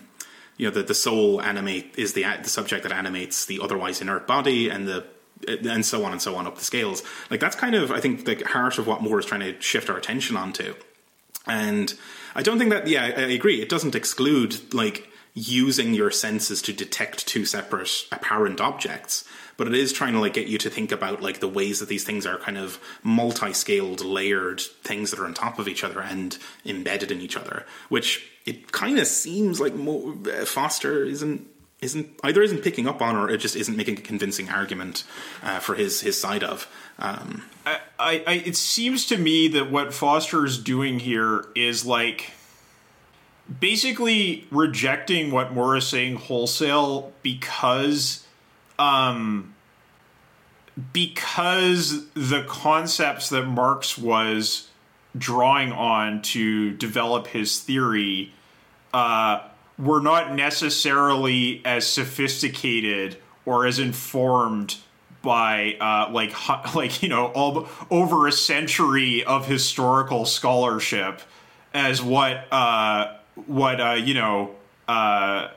you 0.57 0.67
know 0.67 0.73
the 0.73 0.83
the 0.83 0.95
soul 0.95 1.41
animate 1.41 1.93
is 1.97 2.13
the 2.13 2.23
the 2.41 2.49
subject 2.49 2.83
that 2.83 2.91
animates 2.91 3.45
the 3.45 3.59
otherwise 3.61 4.01
inert 4.01 4.27
body 4.27 4.69
and 4.69 4.87
the 4.87 5.05
and 5.47 5.85
so 5.85 6.05
on 6.05 6.13
and 6.13 6.21
so 6.21 6.35
on 6.35 6.47
up 6.47 6.57
the 6.57 6.63
scales. 6.63 7.03
Like 7.29 7.39
that's 7.39 7.55
kind 7.55 7.75
of 7.75 7.91
I 7.91 7.99
think 7.99 8.25
the 8.25 8.43
heart 8.45 8.77
of 8.77 8.87
what 8.87 9.01
Moore 9.01 9.19
is 9.19 9.25
trying 9.25 9.41
to 9.41 9.59
shift 9.61 9.89
our 9.89 9.97
attention 9.97 10.37
onto. 10.37 10.75
And 11.45 11.93
I 12.35 12.41
don't 12.41 12.57
think 12.57 12.69
that 12.69 12.87
yeah, 12.87 13.03
I 13.03 13.21
agree. 13.31 13.61
It 13.61 13.69
doesn't 13.69 13.95
exclude 13.95 14.73
like 14.73 15.09
using 15.33 15.93
your 15.93 16.11
senses 16.11 16.61
to 16.61 16.73
detect 16.73 17.27
two 17.27 17.45
separate 17.45 17.89
apparent 18.11 18.61
objects 18.61 19.23
but 19.57 19.67
it 19.67 19.73
is 19.73 19.93
trying 19.93 20.13
to 20.13 20.19
like 20.19 20.33
get 20.33 20.47
you 20.47 20.57
to 20.57 20.69
think 20.69 20.91
about 20.91 21.21
like 21.21 21.39
the 21.39 21.47
ways 21.47 21.79
that 21.79 21.89
these 21.89 22.03
things 22.03 22.25
are 22.25 22.37
kind 22.37 22.57
of 22.57 22.79
multi-scaled 23.03 24.03
layered 24.03 24.61
things 24.61 25.11
that 25.11 25.19
are 25.19 25.25
on 25.25 25.33
top 25.33 25.59
of 25.59 25.67
each 25.67 25.83
other 25.83 26.01
and 26.01 26.37
embedded 26.65 27.11
in 27.11 27.21
each 27.21 27.37
other 27.37 27.65
which 27.89 28.29
it 28.45 28.71
kind 28.71 28.99
of 28.99 29.07
seems 29.07 29.59
like 29.59 29.73
Mo- 29.73 30.15
foster 30.45 31.03
isn't 31.03 31.47
isn't 31.81 32.07
either 32.23 32.41
isn't 32.41 32.63
picking 32.63 32.87
up 32.87 33.01
on 33.01 33.15
or 33.15 33.29
it 33.29 33.39
just 33.39 33.55
isn't 33.55 33.75
making 33.75 33.97
a 33.97 34.01
convincing 34.01 34.49
argument 34.49 35.03
uh, 35.41 35.59
for 35.59 35.75
his 35.75 36.01
his 36.01 36.19
side 36.19 36.43
of 36.43 36.67
um, 36.99 37.43
I, 37.65 37.79
I, 38.27 38.33
it 38.45 38.55
seems 38.55 39.07
to 39.07 39.17
me 39.17 39.47
that 39.49 39.71
what 39.71 39.93
Foster 39.93 40.45
is 40.45 40.57
doing 40.57 40.99
here 40.99 41.45
is 41.55 41.85
like 41.85 42.31
basically 43.59 44.47
rejecting 44.51 45.31
what 45.31 45.53
Moore 45.53 45.77
is 45.77 45.87
saying 45.87 46.15
wholesale 46.15 47.11
because 47.21 48.25
um 48.79 49.53
because 50.91 52.05
the 52.13 52.43
concepts 52.47 53.29
that 53.29 53.45
Marx 53.45 53.97
was 53.97 54.69
drawing 55.17 55.71
on 55.71 56.21
to 56.21 56.71
develop 56.71 57.27
his 57.27 57.59
theory 57.59 58.33
uh, 58.93 59.41
were 59.77 60.01
not 60.01 60.33
necessarily 60.33 61.61
as 61.65 61.85
sophisticated 61.85 63.17
or 63.45 63.65
as 63.65 63.79
informed 63.79 64.77
by 65.21 65.75
uh, 65.79 66.11
like 66.11 66.33
like 66.75 67.03
you 67.03 67.09
know 67.09 67.27
all, 67.27 67.67
over 67.89 68.27
a 68.27 68.31
century 68.31 69.23
of 69.23 69.47
historical 69.47 70.25
scholarship 70.25 71.21
as 71.73 72.01
what 72.01 72.45
uh, 72.51 73.15
what 73.47 73.79
uh, 73.81 73.93
you 73.93 74.13
know 74.13 74.55
uh, 74.87 75.49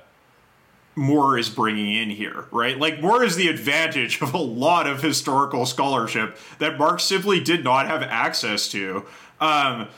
Moore 0.94 1.38
is 1.38 1.50
bringing 1.50 1.94
in 1.94 2.10
here, 2.10 2.46
right? 2.50 2.78
Like 2.78 3.00
Moore 3.00 3.22
is 3.22 3.36
the 3.36 3.48
advantage 3.48 4.20
of 4.22 4.34
a 4.34 4.38
lot 4.38 4.86
of 4.86 5.02
historical 5.02 5.66
scholarship 5.66 6.36
that 6.58 6.78
Marx 6.78 7.04
simply 7.04 7.40
did 7.40 7.62
not 7.62 7.86
have 7.86 8.02
access 8.02 8.68
to. 8.68 9.04
Um, 9.40 9.88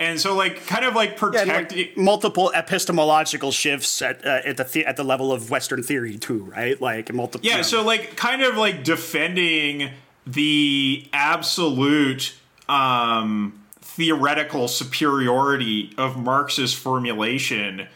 and 0.00 0.20
so, 0.20 0.36
like, 0.36 0.64
kind 0.66 0.84
of 0.84 0.94
like 0.94 1.16
protecting 1.16 1.78
yeah, 1.78 1.84
like 1.86 1.96
multiple 1.96 2.52
epistemological 2.54 3.50
shifts 3.50 4.00
at 4.00 4.24
uh, 4.24 4.42
at 4.44 4.56
the, 4.56 4.64
the 4.64 4.86
at 4.86 4.96
the 4.96 5.02
level 5.02 5.32
of 5.32 5.50
Western 5.50 5.82
theory 5.82 6.16
too, 6.16 6.44
right? 6.44 6.80
Like 6.80 7.12
multiple. 7.12 7.44
Yeah, 7.44 7.52
you 7.52 7.58
know. 7.58 7.62
so 7.62 7.84
like 7.84 8.16
kind 8.16 8.42
of 8.42 8.56
like 8.56 8.84
defending 8.84 9.90
the 10.24 11.08
absolute 11.12 12.34
um, 12.68 13.60
theoretical 13.98 14.68
superiority 14.68 15.92
of 15.98 16.16
Marx's 16.16 16.72
formulation 16.72 17.88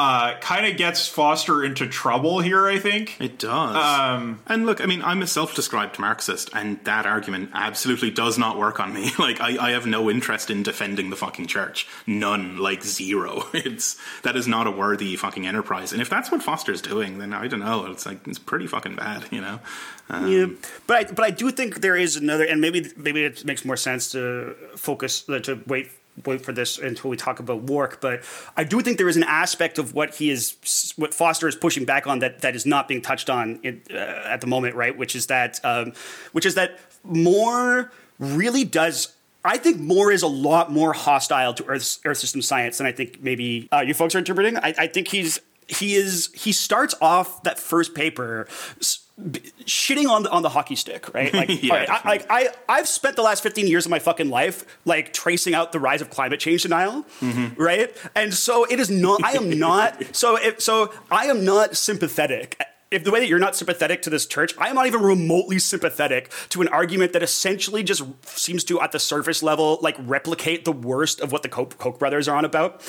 uh, 0.00 0.38
kind 0.40 0.64
of 0.64 0.78
gets 0.78 1.06
Foster 1.06 1.62
into 1.62 1.86
trouble 1.86 2.40
here, 2.40 2.66
I 2.66 2.78
think. 2.78 3.20
It 3.20 3.38
does. 3.38 3.76
Um, 3.76 4.40
and 4.46 4.64
look, 4.64 4.80
I 4.80 4.86
mean, 4.86 5.02
I'm 5.02 5.20
a 5.20 5.26
self 5.26 5.54
described 5.54 5.98
Marxist, 5.98 6.48
and 6.54 6.82
that 6.84 7.04
argument 7.04 7.50
absolutely 7.52 8.10
does 8.10 8.38
not 8.38 8.56
work 8.56 8.80
on 8.80 8.94
me. 8.94 9.10
Like, 9.20 9.38
I, 9.40 9.68
I, 9.68 9.70
have 9.72 9.86
no 9.86 10.08
interest 10.08 10.50
in 10.50 10.62
defending 10.62 11.10
the 11.10 11.16
fucking 11.16 11.46
church. 11.46 11.86
None. 12.06 12.56
Like, 12.56 12.82
zero. 12.82 13.44
It's, 13.52 13.98
that 14.22 14.34
is 14.34 14.48
not 14.48 14.66
a 14.66 14.70
worthy 14.70 15.14
fucking 15.14 15.46
enterprise. 15.46 15.92
And 15.92 16.00
if 16.00 16.08
that's 16.08 16.30
what 16.30 16.42
Foster's 16.42 16.80
doing, 16.80 17.18
then 17.18 17.34
I 17.34 17.48
don't 17.48 17.60
know. 17.60 17.84
It's 17.86 18.06
like, 18.06 18.26
it's 18.26 18.38
pretty 18.38 18.66
fucking 18.66 18.96
bad, 18.96 19.26
you 19.30 19.42
know? 19.42 19.60
Um, 20.08 20.32
yeah. 20.32 20.46
But 20.86 20.96
I, 20.96 21.12
but 21.12 21.24
I 21.26 21.30
do 21.30 21.50
think 21.50 21.82
there 21.82 21.96
is 21.96 22.16
another, 22.16 22.44
and 22.44 22.62
maybe, 22.62 22.90
maybe 22.96 23.24
it 23.24 23.44
makes 23.44 23.62
more 23.64 23.76
sense 23.76 24.10
to 24.12 24.54
focus, 24.76 25.22
to 25.24 25.60
wait 25.66 25.90
wait 26.26 26.42
for 26.42 26.52
this 26.52 26.78
until 26.78 27.10
we 27.10 27.16
talk 27.16 27.38
about 27.38 27.62
Wark, 27.62 28.00
but 28.00 28.22
I 28.56 28.64
do 28.64 28.80
think 28.80 28.98
there 28.98 29.08
is 29.08 29.16
an 29.16 29.24
aspect 29.24 29.78
of 29.78 29.94
what 29.94 30.16
he 30.16 30.30
is, 30.30 30.92
what 30.96 31.14
Foster 31.14 31.48
is 31.48 31.56
pushing 31.56 31.84
back 31.84 32.06
on 32.06 32.18
that 32.18 32.40
that 32.42 32.54
is 32.54 32.66
not 32.66 32.88
being 32.88 33.00
touched 33.00 33.30
on 33.30 33.60
in, 33.62 33.82
uh, 33.90 33.94
at 33.94 34.40
the 34.40 34.46
moment, 34.46 34.74
right? 34.74 34.96
Which 34.96 35.16
is 35.16 35.26
that, 35.26 35.60
um, 35.64 35.92
which 36.32 36.46
is 36.46 36.54
that 36.56 36.78
Moore 37.04 37.90
really 38.18 38.64
does. 38.64 39.14
I 39.44 39.56
think 39.56 39.78
Moore 39.78 40.12
is 40.12 40.22
a 40.22 40.28
lot 40.28 40.70
more 40.70 40.92
hostile 40.92 41.54
to 41.54 41.64
Earth, 41.64 41.98
Earth 42.04 42.18
system 42.18 42.42
science 42.42 42.78
than 42.78 42.86
I 42.86 42.92
think 42.92 43.22
maybe 43.22 43.68
uh, 43.72 43.80
you 43.80 43.94
folks 43.94 44.14
are 44.14 44.18
interpreting. 44.18 44.58
I, 44.58 44.74
I 44.76 44.86
think 44.86 45.08
he's 45.08 45.40
he 45.70 45.94
is 45.94 46.30
he 46.34 46.52
starts 46.52 46.94
off 47.00 47.42
that 47.44 47.58
first 47.58 47.94
paper 47.94 48.46
shitting 49.64 50.08
on 50.08 50.22
the 50.22 50.30
on 50.30 50.42
the 50.42 50.48
hockey 50.48 50.76
stick, 50.76 51.12
right? 51.14 51.32
Like, 51.32 51.48
yeah, 51.62 51.86
I, 51.88 52.08
like 52.08 52.26
I 52.30 52.48
I've 52.68 52.88
spent 52.88 53.16
the 53.16 53.22
last 53.22 53.42
fifteen 53.42 53.66
years 53.66 53.84
of 53.84 53.90
my 53.90 53.98
fucking 53.98 54.30
life 54.30 54.64
like 54.84 55.12
tracing 55.12 55.54
out 55.54 55.72
the 55.72 55.80
rise 55.80 56.00
of 56.00 56.10
climate 56.10 56.40
change 56.40 56.62
denial, 56.62 57.04
mm-hmm. 57.20 57.60
right? 57.60 57.94
And 58.14 58.32
so 58.32 58.64
it 58.64 58.80
is 58.80 58.90
not. 58.90 59.22
I 59.24 59.32
am 59.32 59.58
not. 59.58 60.02
so 60.16 60.36
if, 60.36 60.60
so 60.60 60.92
I 61.10 61.26
am 61.26 61.44
not 61.44 61.76
sympathetic 61.76 62.60
if 62.90 63.04
the 63.04 63.10
way 63.10 63.20
that 63.20 63.28
you're 63.28 63.38
not 63.38 63.54
sympathetic 63.54 64.02
to 64.02 64.10
this 64.10 64.26
church, 64.26 64.52
I 64.58 64.68
am 64.68 64.74
not 64.74 64.86
even 64.86 65.00
remotely 65.00 65.58
sympathetic 65.60 66.30
to 66.50 66.60
an 66.60 66.68
argument 66.68 67.12
that 67.12 67.22
essentially 67.22 67.84
just 67.84 68.02
seems 68.24 68.64
to, 68.64 68.80
at 68.80 68.90
the 68.90 68.98
surface 68.98 69.42
level, 69.42 69.78
like 69.80 69.94
replicate 70.00 70.64
the 70.64 70.72
worst 70.72 71.20
of 71.20 71.30
what 71.30 71.42
the 71.42 71.48
Koch, 71.48 71.78
Koch 71.78 71.98
brothers 71.98 72.26
are 72.26 72.36
on 72.36 72.44
about. 72.44 72.82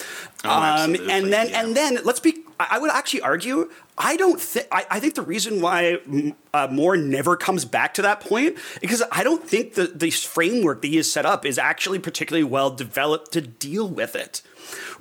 Oh, 0.44 0.50
um, 0.50 0.96
and 0.96 1.32
then, 1.32 1.50
yeah. 1.50 1.64
and 1.64 1.76
then, 1.76 2.00
let's 2.04 2.20
be. 2.20 2.44
I 2.72 2.80
would 2.80 2.92
actually 2.92 3.22
argue. 3.22 3.72
I 3.98 4.18
don't 4.18 4.40
think. 4.40 4.68
I, 4.72 5.00
think 5.00 5.16
the 5.16 5.22
reason 5.22 5.62
why 5.62 6.00
uh, 6.54 6.68
Moore 6.72 6.98
never 6.98 7.36
comes 7.36 7.66
back 7.66 7.94
to 7.96 8.02
that 8.04 8.20
point 8.20 8.58
because 8.80 9.04
I 9.12 9.24
don't 9.24 9.48
think 9.48 9.76
the 9.76 9.88
the 9.88 10.12
framework 10.12 10.82
that 10.82 10.88
he 10.88 10.98
has 10.98 11.12
set 11.12 11.26
up 11.26 11.46
is 11.46 11.58
actually 11.58 12.00
particularly 12.00 12.44
well 12.44 12.70
developed 12.70 13.32
to 13.34 13.42
deal 13.42 13.88
with 13.88 14.16
it. 14.16 14.42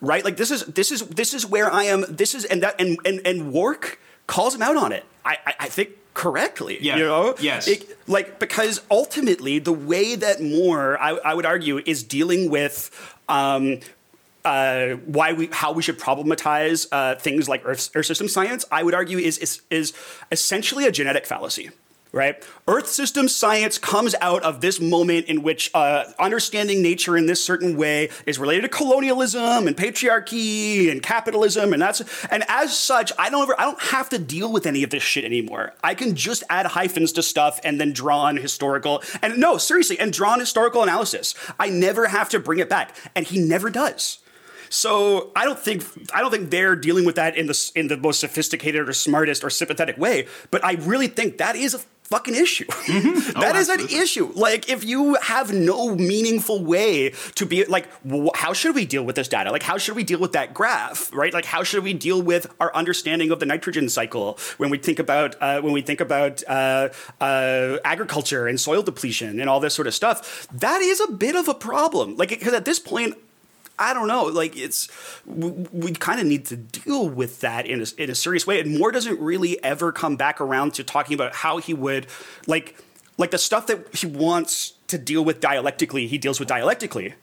Right? 0.01 0.25
Like 0.25 0.37
this 0.37 0.51
is 0.51 0.65
this 0.67 0.91
is 0.93 1.03
this 1.03 1.35
is 1.35 1.47
where 1.47 1.73
I 1.73 1.85
am. 1.85 2.05
This 2.09 2.35
is 2.35 2.45
and 2.45 2.63
that 2.63 2.81
and 2.81 2.99
and 3.05 3.21
and 3.27 3.53
Wark 3.53 4.01
calls 4.27 4.55
him 4.55 4.63
out 4.63 4.77
on 4.77 4.93
it. 4.93 5.05
I, 5.25 5.37
I, 5.47 5.55
I 5.61 5.69
think 5.69 5.91
correctly. 6.15 6.79
Yeah. 6.81 6.97
You 6.97 7.05
know? 7.05 7.35
Yes. 7.41 7.69
It, 7.69 7.99
like, 8.09 8.39
because 8.39 8.81
ultimately, 8.91 9.59
the 9.59 9.73
way 9.73 10.15
that 10.17 10.41
Moore, 10.43 11.01
I, 11.01 11.11
I 11.11 11.35
would 11.35 11.47
argue, 11.47 11.79
is 11.85 12.03
dealing 12.03 12.51
with. 12.51 12.91
Um, 13.29 13.81
uh, 14.45 14.91
why 15.07 15.33
we 15.33 15.49
how 15.53 15.73
we 15.73 15.83
should 15.83 15.99
problematize 15.99 16.87
uh, 16.93 17.15
things 17.17 17.49
like 17.49 17.63
Earth, 17.65 17.91
Earth 17.95 18.07
system 18.07 18.29
science, 18.29 18.65
I 18.71 18.83
would 18.83 18.95
argue, 18.95 19.19
is, 19.19 19.39
is 19.39 19.63
is 19.71 19.93
essentially 20.31 20.87
a 20.87 20.93
genetic 20.93 21.27
fallacy 21.27 21.71
right? 22.13 22.43
Earth 22.67 22.89
system 22.89 23.29
science 23.29 23.79
comes 23.79 24.15
out 24.21 24.43
of 24.43 24.61
this 24.61 24.81
moment 24.81 25.27
in 25.27 25.43
which 25.43 25.71
uh, 25.75 26.05
understanding 26.19 26.83
nature 26.83 27.17
in 27.17 27.27
this 27.27 27.43
certain 27.43 27.77
way 27.77 28.11
is 28.27 28.39
related 28.39 28.63
to 28.63 28.69
colonialism 28.69 29.67
and 29.67 29.77
patriarchy 29.77 30.91
and 30.91 31.03
capitalism, 31.03 31.73
and 31.73 31.81
that's 31.81 32.03
and 32.27 32.45
as 32.49 32.77
such, 32.77 33.13
I 33.19 33.31
don't 33.31 33.43
ever, 33.43 33.59
I 33.59 33.65
don't 33.65 33.81
have 33.81 34.09
to 34.11 34.19
deal 34.19 34.53
with 34.53 34.67
any 34.67 34.83
of 34.83 34.91
this 34.91 35.03
shit 35.03 35.25
anymore. 35.25 35.73
I 35.83 35.95
can 35.95 36.15
just 36.15 36.43
add 36.51 36.67
hyphens 36.67 37.13
to 37.13 37.23
stuff 37.23 37.61
and 37.65 37.81
then 37.81 37.93
draw 37.93 38.23
on 38.23 38.37
historical 38.37 39.03
and 39.23 39.39
no, 39.39 39.59
seriously, 39.59 39.99
and 39.99 40.13
draw 40.13 40.33
on 40.33 40.41
historical 40.41 40.83
analysis. 40.83 41.35
I 41.59 41.71
never 41.71 42.07
have 42.09 42.29
to 42.31 42.41
bring 42.41 42.59
it 42.59 42.69
back, 42.69 42.97
and 43.15 43.27
he 43.27 43.39
never 43.39 43.71
does. 43.71 44.19
So 44.71 45.31
I 45.37 45.45
don't 45.45 45.59
think 45.59 45.85
I 46.15 46.21
don't 46.23 46.31
think 46.31 46.51
they're 46.51 46.77
dealing 46.77 47.05
with 47.05 47.17
that 47.17 47.37
in 47.37 47.47
the 47.47 47.71
in 47.75 47.89
the 47.89 47.97
most 47.97 48.21
sophisticated 48.21 48.89
or 48.89 48.93
smartest 48.93 49.45
or 49.45 49.51
sympathetic 49.51 49.99
way. 49.99 50.27
But 50.51 50.65
I 50.65 50.75
really 50.75 51.09
think 51.09 51.39
that 51.39 51.57
is 51.57 51.75
a 51.75 51.81
fucking 52.05 52.35
issue. 52.35 52.67
Mm-hmm. 52.67 53.41
That 53.41 53.55
Oh, 53.57 53.59
is 53.59 53.69
an 53.69 53.81
issue. 53.81 54.33
Like 54.35 54.69
if 54.69 54.85
you 54.85 55.15
have 55.23 55.53
no 55.53 55.95
meaningful 55.95 56.65
way 56.65 57.11
to 57.37 57.47
be 57.47 57.65
like, 57.67 57.89
wh- 58.09 58.35
how 58.35 58.53
should 58.53 58.75
we 58.75 58.85
deal 58.85 59.05
with 59.05 59.15
this 59.17 59.29
data? 59.29 59.51
Like 59.53 59.63
how 59.63 59.77
should 59.79 59.95
we 59.97 60.03
deal 60.05 60.19
with 60.21 60.33
that 60.33 60.53
graph? 60.55 61.13
Right? 61.13 61.33
Like 61.35 61.45
how 61.47 61.63
should 61.65 61.83
we 61.85 61.93
deal 61.95 62.21
with 62.23 62.47
our 62.61 62.75
understanding 62.75 63.31
of 63.31 63.39
the 63.41 63.47
nitrogen 63.47 63.89
cycle 63.89 64.39
when 64.59 64.71
we 64.71 64.79
think 64.79 64.99
about 64.99 65.35
uh, 65.41 65.61
when 65.63 65.73
we 65.73 65.83
think 65.83 66.01
about 66.01 66.43
uh, 66.49 66.89
uh, 67.21 67.79
agriculture 67.85 68.47
and 68.49 68.59
soil 68.61 68.83
depletion 68.83 69.41
and 69.41 69.49
all 69.51 69.59
this 69.61 69.75
sort 69.75 69.87
of 69.89 69.95
stuff? 69.95 70.47
That 70.53 70.81
is 70.81 71.01
a 71.01 71.11
bit 71.13 71.35
of 71.37 71.49
a 71.49 71.55
problem. 71.55 72.17
Like 72.17 72.29
because 72.31 72.55
at 72.55 72.65
this 72.65 72.79
point. 72.79 73.17
I 73.81 73.95
don't 73.95 74.07
know. 74.07 74.25
Like 74.25 74.57
it's 74.57 74.89
we, 75.25 75.51
we 75.73 75.93
kind 75.93 76.21
of 76.21 76.27
need 76.27 76.45
to 76.47 76.57
deal 76.57 77.09
with 77.09 77.41
that 77.41 77.67
in 77.67 77.81
a, 77.81 77.87
in 77.97 78.11
a 78.11 78.15
serious 78.15 78.47
way. 78.47 78.61
And 78.61 78.79
Moore 78.79 78.93
doesn't 78.93 79.19
really 79.19 79.63
ever 79.65 79.91
come 79.91 80.17
back 80.17 80.41
around 80.41 80.75
to 80.75 80.85
talking 80.85 81.15
about 81.15 81.35
how 81.35 81.57
he 81.57 81.73
would 81.73 82.07
like 82.47 82.77
like 83.17 83.31
the 83.31 83.39
stuff 83.39 83.67
that 83.67 83.95
he 83.95 84.07
wants 84.07 84.75
to 84.89 84.99
deal 84.99 85.25
with 85.25 85.41
dialectically. 85.41 86.07
He 86.07 86.19
deals 86.19 86.39
with 86.39 86.49
dialectically, 86.49 87.15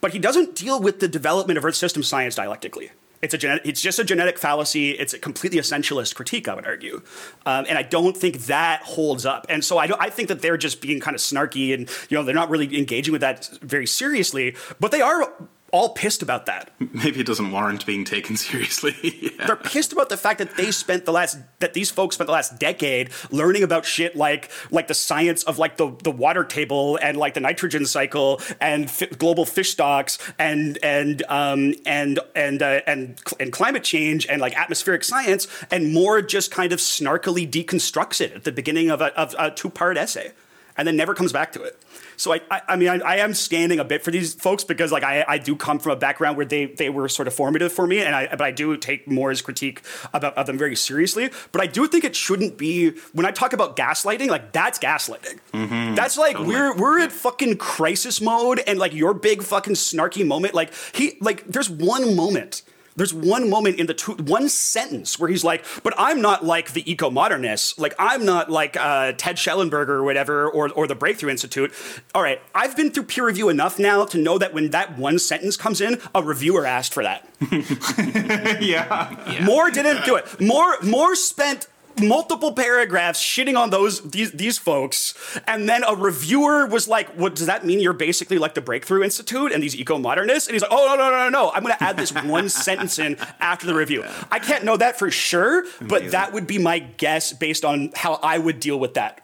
but 0.00 0.12
he 0.12 0.18
doesn't 0.18 0.54
deal 0.54 0.78
with 0.78 1.00
the 1.00 1.08
development 1.08 1.58
of 1.58 1.64
Earth 1.64 1.76
system 1.76 2.02
science 2.02 2.34
dialectically. 2.34 2.90
It's 3.22 3.32
a 3.32 3.68
it's 3.68 3.80
just 3.80 3.98
a 3.98 4.04
genetic 4.04 4.38
fallacy. 4.38 4.90
It's 4.90 5.14
a 5.14 5.18
completely 5.18 5.58
essentialist 5.58 6.14
critique, 6.14 6.46
I 6.46 6.54
would 6.54 6.66
argue, 6.66 7.00
um, 7.46 7.64
and 7.66 7.78
I 7.78 7.82
don't 7.82 8.14
think 8.14 8.40
that 8.46 8.82
holds 8.82 9.24
up. 9.24 9.46
And 9.48 9.64
so 9.64 9.78
I, 9.78 9.88
I 9.98 10.10
think 10.10 10.28
that 10.28 10.42
they're 10.42 10.58
just 10.58 10.82
being 10.82 11.00
kind 11.00 11.14
of 11.14 11.22
snarky, 11.22 11.72
and 11.72 11.88
you 12.10 12.18
know 12.18 12.22
they're 12.22 12.34
not 12.34 12.50
really 12.50 12.76
engaging 12.76 13.12
with 13.12 13.22
that 13.22 13.48
very 13.62 13.86
seriously. 13.86 14.56
But 14.78 14.90
they 14.90 15.00
are 15.00 15.32
all 15.74 15.88
pissed 15.88 16.22
about 16.22 16.46
that. 16.46 16.70
Maybe 16.78 17.18
it 17.18 17.26
doesn't 17.26 17.50
warrant 17.50 17.84
being 17.84 18.04
taken 18.04 18.36
seriously. 18.36 18.94
Yeah. 19.24 19.46
They're 19.46 19.56
pissed 19.56 19.92
about 19.92 20.10
the 20.10 20.16
fact 20.16 20.38
that 20.38 20.56
they 20.56 20.70
spent 20.70 21.06
the 21.06 21.12
last 21.12 21.38
that 21.58 21.74
these 21.74 21.90
folks 21.90 22.14
spent 22.14 22.26
the 22.26 22.32
last 22.32 22.58
decade 22.58 23.10
learning 23.30 23.62
about 23.62 23.84
shit 23.84 24.14
like 24.14 24.50
like 24.70 24.86
the 24.86 24.94
science 24.94 25.42
of 25.44 25.58
like 25.58 25.76
the 25.76 25.96
the 26.02 26.10
water 26.10 26.44
table 26.44 26.98
and 27.02 27.16
like 27.16 27.34
the 27.34 27.40
nitrogen 27.40 27.84
cycle 27.86 28.40
and 28.60 28.90
fi- 28.90 29.06
global 29.06 29.44
fish 29.44 29.70
stocks 29.70 30.18
and 30.38 30.78
and 30.82 31.22
um 31.28 31.74
and 31.86 32.20
and 32.36 32.62
uh, 32.62 32.80
and 32.86 33.18
cl- 33.26 33.36
and 33.40 33.52
climate 33.52 33.82
change 33.82 34.26
and 34.26 34.40
like 34.40 34.56
atmospheric 34.56 35.02
science 35.02 35.48
and 35.70 35.92
more 35.92 36.22
just 36.22 36.50
kind 36.50 36.72
of 36.72 36.78
snarkily 36.78 37.50
deconstructs 37.50 38.20
it 38.20 38.32
at 38.32 38.44
the 38.44 38.52
beginning 38.52 38.90
of 38.90 39.00
a, 39.00 39.16
of 39.18 39.34
a 39.38 39.50
two 39.50 39.70
part 39.70 39.96
essay 39.96 40.32
and 40.76 40.86
then 40.86 40.96
never 40.96 41.14
comes 41.14 41.32
back 41.32 41.52
to 41.52 41.62
it. 41.62 41.80
So 42.16 42.32
I, 42.32 42.40
I, 42.50 42.60
I 42.68 42.76
mean, 42.76 42.88
I, 42.88 42.98
I 42.98 43.16
am 43.16 43.34
standing 43.34 43.78
a 43.78 43.84
bit 43.84 44.02
for 44.02 44.10
these 44.10 44.34
folks 44.34 44.64
because, 44.64 44.92
like, 44.92 45.02
I, 45.02 45.24
I 45.26 45.38
do 45.38 45.56
come 45.56 45.78
from 45.78 45.92
a 45.92 45.96
background 45.96 46.36
where 46.36 46.46
they, 46.46 46.66
they 46.66 46.90
were 46.90 47.08
sort 47.08 47.28
of 47.28 47.34
formative 47.34 47.72
for 47.72 47.86
me, 47.86 48.00
and 48.00 48.14
I, 48.14 48.28
but 48.28 48.42
I 48.42 48.50
do 48.50 48.76
take 48.76 49.08
Moore's 49.08 49.42
critique 49.42 49.82
about 50.12 50.34
of 50.36 50.46
them 50.46 50.58
very 50.58 50.76
seriously. 50.76 51.30
But 51.52 51.62
I 51.62 51.66
do 51.66 51.86
think 51.86 52.04
it 52.04 52.16
shouldn't 52.16 52.56
be 52.56 52.90
when 53.12 53.26
I 53.26 53.30
talk 53.30 53.52
about 53.52 53.76
gaslighting, 53.76 54.28
like 54.28 54.52
that's 54.52 54.78
gaslighting. 54.78 55.38
Mm-hmm. 55.52 55.94
That's 55.94 56.16
like 56.16 56.38
we're 56.38 56.76
we're 56.76 57.00
at 57.00 57.12
fucking 57.12 57.56
crisis 57.58 58.20
mode, 58.20 58.62
and 58.66 58.78
like 58.78 58.92
your 58.92 59.14
big 59.14 59.42
fucking 59.42 59.74
snarky 59.74 60.26
moment, 60.26 60.54
like 60.54 60.72
he 60.92 61.16
like 61.20 61.46
there's 61.46 61.70
one 61.70 62.14
moment. 62.16 62.62
There's 62.96 63.12
one 63.12 63.50
moment 63.50 63.80
in 63.80 63.86
the 63.86 63.94
two, 63.94 64.12
one 64.12 64.48
sentence 64.48 65.18
where 65.18 65.28
he's 65.28 65.44
like, 65.44 65.64
"But 65.82 65.94
I'm 65.96 66.20
not 66.20 66.44
like 66.44 66.72
the 66.72 66.88
eco-modernists. 66.90 67.78
Like 67.78 67.94
I'm 67.98 68.24
not 68.24 68.50
like 68.50 68.76
uh, 68.76 69.12
Ted 69.12 69.36
Shellenberger 69.36 69.88
or 69.88 70.04
whatever, 70.04 70.48
or 70.48 70.70
or 70.70 70.86
the 70.86 70.94
Breakthrough 70.94 71.30
Institute." 71.30 71.72
All 72.14 72.22
right, 72.22 72.40
I've 72.54 72.76
been 72.76 72.90
through 72.90 73.04
peer 73.04 73.26
review 73.26 73.48
enough 73.48 73.78
now 73.78 74.04
to 74.06 74.18
know 74.18 74.38
that 74.38 74.54
when 74.54 74.70
that 74.70 74.98
one 74.98 75.18
sentence 75.18 75.56
comes 75.56 75.80
in, 75.80 76.00
a 76.14 76.22
reviewer 76.22 76.64
asked 76.66 76.94
for 76.94 77.02
that. 77.02 77.28
yeah. 78.60 79.42
Moore 79.44 79.70
didn't 79.70 80.04
do 80.04 80.16
it. 80.16 80.40
Moore 80.40 80.76
Moore 80.82 81.16
spent 81.16 81.66
multiple 82.00 82.52
paragraphs 82.52 83.22
shitting 83.22 83.58
on 83.58 83.70
those 83.70 84.00
these 84.10 84.32
these 84.32 84.58
folks, 84.58 85.14
and 85.46 85.68
then 85.68 85.84
a 85.84 85.94
reviewer 85.94 86.66
was 86.66 86.88
like, 86.88 87.08
"What 87.16 87.34
does 87.34 87.46
that 87.46 87.64
mean? 87.64 87.80
You're 87.80 87.92
basically 87.92 88.38
like 88.38 88.54
the 88.54 88.60
Breakthrough 88.60 89.02
Institute 89.02 89.52
and 89.52 89.62
these 89.62 89.76
eco 89.76 89.98
modernists?" 89.98 90.48
And 90.48 90.54
he's 90.54 90.62
like, 90.62 90.72
"Oh 90.72 90.86
no 90.86 90.96
no 90.96 91.10
no 91.10 91.24
no 91.24 91.28
no! 91.28 91.50
I'm 91.52 91.62
going 91.62 91.74
to 91.76 91.82
add 91.82 91.96
this 91.96 92.12
one 92.24 92.48
sentence 92.48 92.98
in 92.98 93.16
after 93.40 93.66
the 93.66 93.74
review. 93.74 94.04
I 94.30 94.38
can't 94.38 94.64
know 94.64 94.76
that 94.76 94.98
for 94.98 95.10
sure, 95.10 95.64
but 95.80 96.10
that 96.10 96.32
would 96.32 96.46
be 96.46 96.58
my 96.58 96.78
guess 96.78 97.32
based 97.32 97.64
on 97.64 97.92
how 97.94 98.14
I 98.14 98.38
would 98.38 98.60
deal 98.60 98.78
with 98.78 98.94
that." 98.94 99.20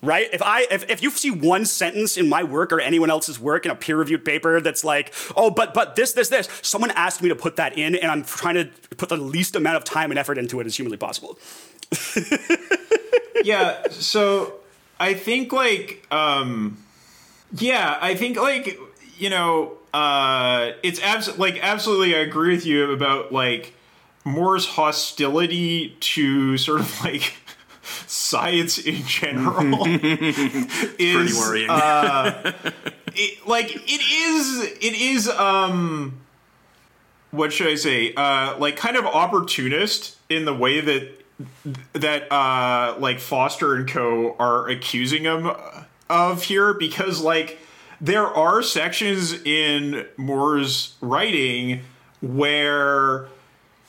Right? 0.00 0.28
If 0.32 0.42
I 0.42 0.64
if, 0.70 0.88
if 0.88 1.02
you 1.02 1.10
see 1.10 1.32
one 1.32 1.64
sentence 1.64 2.16
in 2.16 2.28
my 2.28 2.44
work 2.44 2.72
or 2.72 2.80
anyone 2.80 3.10
else's 3.10 3.40
work 3.40 3.64
in 3.64 3.72
a 3.72 3.74
peer-reviewed 3.74 4.24
paper 4.24 4.60
that's 4.60 4.84
like, 4.84 5.12
oh, 5.36 5.50
but 5.50 5.74
but 5.74 5.96
this, 5.96 6.12
this, 6.12 6.28
this, 6.28 6.48
someone 6.62 6.92
asked 6.92 7.20
me 7.20 7.28
to 7.30 7.34
put 7.34 7.56
that 7.56 7.76
in, 7.76 7.96
and 7.96 8.08
I'm 8.08 8.22
trying 8.22 8.54
to 8.54 8.66
put 8.96 9.08
the 9.08 9.16
least 9.16 9.56
amount 9.56 9.76
of 9.76 9.82
time 9.82 10.12
and 10.12 10.18
effort 10.18 10.38
into 10.38 10.60
it 10.60 10.66
as 10.66 10.76
humanly 10.76 10.98
possible. 10.98 11.36
yeah 13.44 13.82
so 13.90 14.54
i 15.00 15.14
think 15.14 15.52
like 15.52 16.06
um 16.10 16.76
yeah 17.52 17.96
i 18.00 18.14
think 18.14 18.36
like 18.36 18.78
you 19.16 19.30
know 19.30 19.72
uh 19.94 20.72
it's 20.82 21.00
abs- 21.00 21.38
like 21.38 21.58
absolutely 21.62 22.14
i 22.14 22.18
agree 22.18 22.54
with 22.54 22.66
you 22.66 22.90
about 22.92 23.32
like 23.32 23.72
moore's 24.24 24.66
hostility 24.66 25.96
to 26.00 26.58
sort 26.58 26.80
of 26.80 27.04
like 27.04 27.34
science 28.06 28.76
in 28.78 29.02
general 29.06 29.84
is 29.86 29.98
Pretty 30.98 31.34
worrying. 31.34 31.68
it, 33.14 33.46
like 33.46 33.74
it 33.74 34.00
is 34.02 34.62
it 34.82 34.94
is 34.94 35.28
um 35.28 36.20
what 37.30 37.52
should 37.52 37.68
i 37.68 37.74
say 37.76 38.12
uh 38.14 38.58
like 38.58 38.76
kind 38.76 38.96
of 38.96 39.06
opportunist 39.06 40.16
in 40.28 40.44
the 40.44 40.52
way 40.54 40.80
that 40.80 41.14
that 41.92 42.30
uh 42.32 42.96
like 42.98 43.20
foster 43.20 43.74
and 43.74 43.88
co 43.88 44.34
are 44.38 44.68
accusing 44.68 45.22
him 45.22 45.50
of 46.10 46.42
here 46.42 46.74
because 46.74 47.20
like 47.20 47.58
there 48.00 48.26
are 48.26 48.62
sections 48.62 49.32
in 49.44 50.06
moore's 50.16 50.96
writing 51.00 51.80
where 52.20 53.28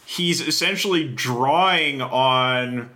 he's 0.05 0.41
essentially 0.41 1.07
drawing 1.07 2.01
on 2.01 2.89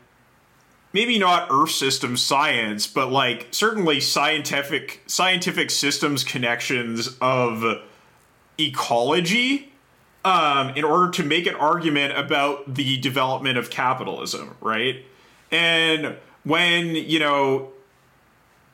maybe 0.93 1.17
not 1.17 1.47
earth 1.49 1.71
system 1.71 2.15
science 2.15 2.85
but 2.85 3.11
like 3.11 3.47
certainly 3.49 3.99
scientific 3.99 5.01
scientific 5.07 5.71
systems 5.71 6.23
connections 6.23 7.17
of 7.21 7.81
ecology 8.59 9.72
um, 10.25 10.69
in 10.69 10.83
order 10.83 11.11
to 11.11 11.23
make 11.23 11.45
an 11.47 11.55
argument 11.55 12.17
about 12.17 12.75
the 12.75 12.97
development 12.99 13.57
of 13.57 13.69
capitalism 13.69 14.55
right 14.61 15.05
and 15.51 16.15
when 16.43 16.95
you 16.95 17.19
know 17.19 17.71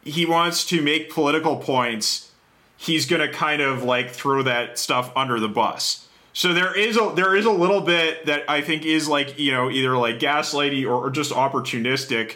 he 0.03 0.25
wants 0.25 0.65
to 0.65 0.81
make 0.81 1.11
political 1.11 1.57
points 1.57 2.31
he's 2.77 3.05
going 3.05 3.21
to 3.21 3.31
kind 3.33 3.61
of 3.61 3.83
like 3.83 4.09
throw 4.09 4.41
that 4.43 4.77
stuff 4.77 5.11
under 5.15 5.39
the 5.39 5.49
bus 5.49 6.07
so 6.33 6.53
there 6.53 6.77
is 6.77 6.95
a 6.95 7.11
there 7.15 7.35
is 7.35 7.45
a 7.45 7.51
little 7.51 7.81
bit 7.81 8.25
that 8.27 8.49
I 8.49 8.61
think 8.61 8.85
is 8.85 9.07
like 9.07 9.37
you 9.39 9.51
know 9.51 9.69
either 9.69 9.97
like 9.97 10.19
gaslighty 10.19 10.85
or, 10.85 10.93
or 10.93 11.09
just 11.09 11.31
opportunistic 11.31 12.35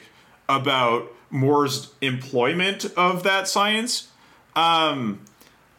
about 0.50 1.12
Moore's 1.30 1.92
employment 2.02 2.86
of 2.96 3.24
that 3.24 3.48
science. 3.48 4.10
Um, 4.56 5.22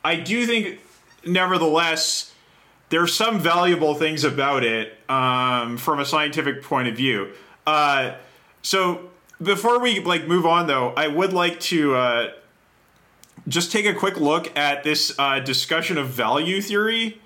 I 0.05 0.17
do 0.17 0.47
think, 0.47 0.81
nevertheless, 1.25 2.33
there's 2.95 3.13
some 3.13 3.41
valuable 3.41 3.97
things 3.97 4.23
about 4.23 4.63
it 4.63 4.97
um, 5.11 5.77
from 5.77 5.99
a 5.99 6.05
scientific 6.05 6.63
point 6.63 6.87
of 6.87 6.97
view. 6.97 7.33
Uh, 7.67 8.15
so 8.63 9.11
before 9.43 9.81
we 9.81 9.99
like 9.99 10.29
move 10.29 10.47
on, 10.47 10.69
though, 10.69 10.91
I 10.97 11.09
would 11.09 11.33
like 11.33 11.59
to 11.61 11.97
uh, 11.97 12.33
just 13.49 13.73
take 13.73 13.85
a 13.85 13.95
quick 13.95 14.21
look 14.21 14.57
at 14.57 14.85
this 14.85 15.13
uh, 15.19 15.41
discussion 15.41 15.99
of 15.99 16.11
value 16.11 16.63
theory 16.63 17.21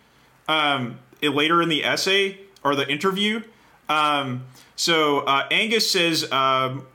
um, 0.48 1.00
later 1.20 1.61
in 1.61 1.68
the 1.68 1.85
essay 1.85 2.38
or 2.64 2.74
the 2.74 2.90
interview. 2.90 3.42
Um, 3.90 4.46
so 4.74 5.18
uh, 5.18 5.48
Angus 5.50 5.90
says 5.90 6.33
um, 6.33 6.87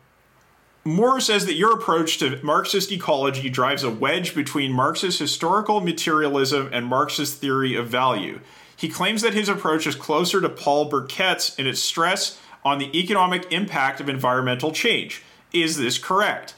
Moore 0.83 1.19
says 1.19 1.45
that 1.45 1.53
your 1.53 1.73
approach 1.73 2.17
to 2.17 2.43
Marxist 2.43 2.91
ecology 2.91 3.51
drives 3.51 3.83
a 3.83 3.91
wedge 3.91 4.33
between 4.33 4.71
Marxist 4.71 5.19
historical 5.19 5.79
materialism 5.79 6.71
and 6.73 6.87
Marxist 6.87 7.37
theory 7.37 7.75
of 7.75 7.87
value. 7.87 8.39
He 8.83 8.89
claims 8.89 9.21
that 9.21 9.33
his 9.33 9.47
approach 9.47 9.87
is 9.87 9.95
closer 9.95 10.41
to 10.41 10.49
Paul 10.49 10.89
Burkett's 10.89 11.57
in 11.57 11.67
its 11.67 11.79
stress 11.79 12.37
on 12.65 12.79
the 12.79 12.99
economic 12.99 13.49
impact 13.49 14.01
of 14.01 14.09
environmental 14.09 14.73
change. 14.73 15.23
Is 15.53 15.77
this 15.77 15.97
correct? 15.97 16.53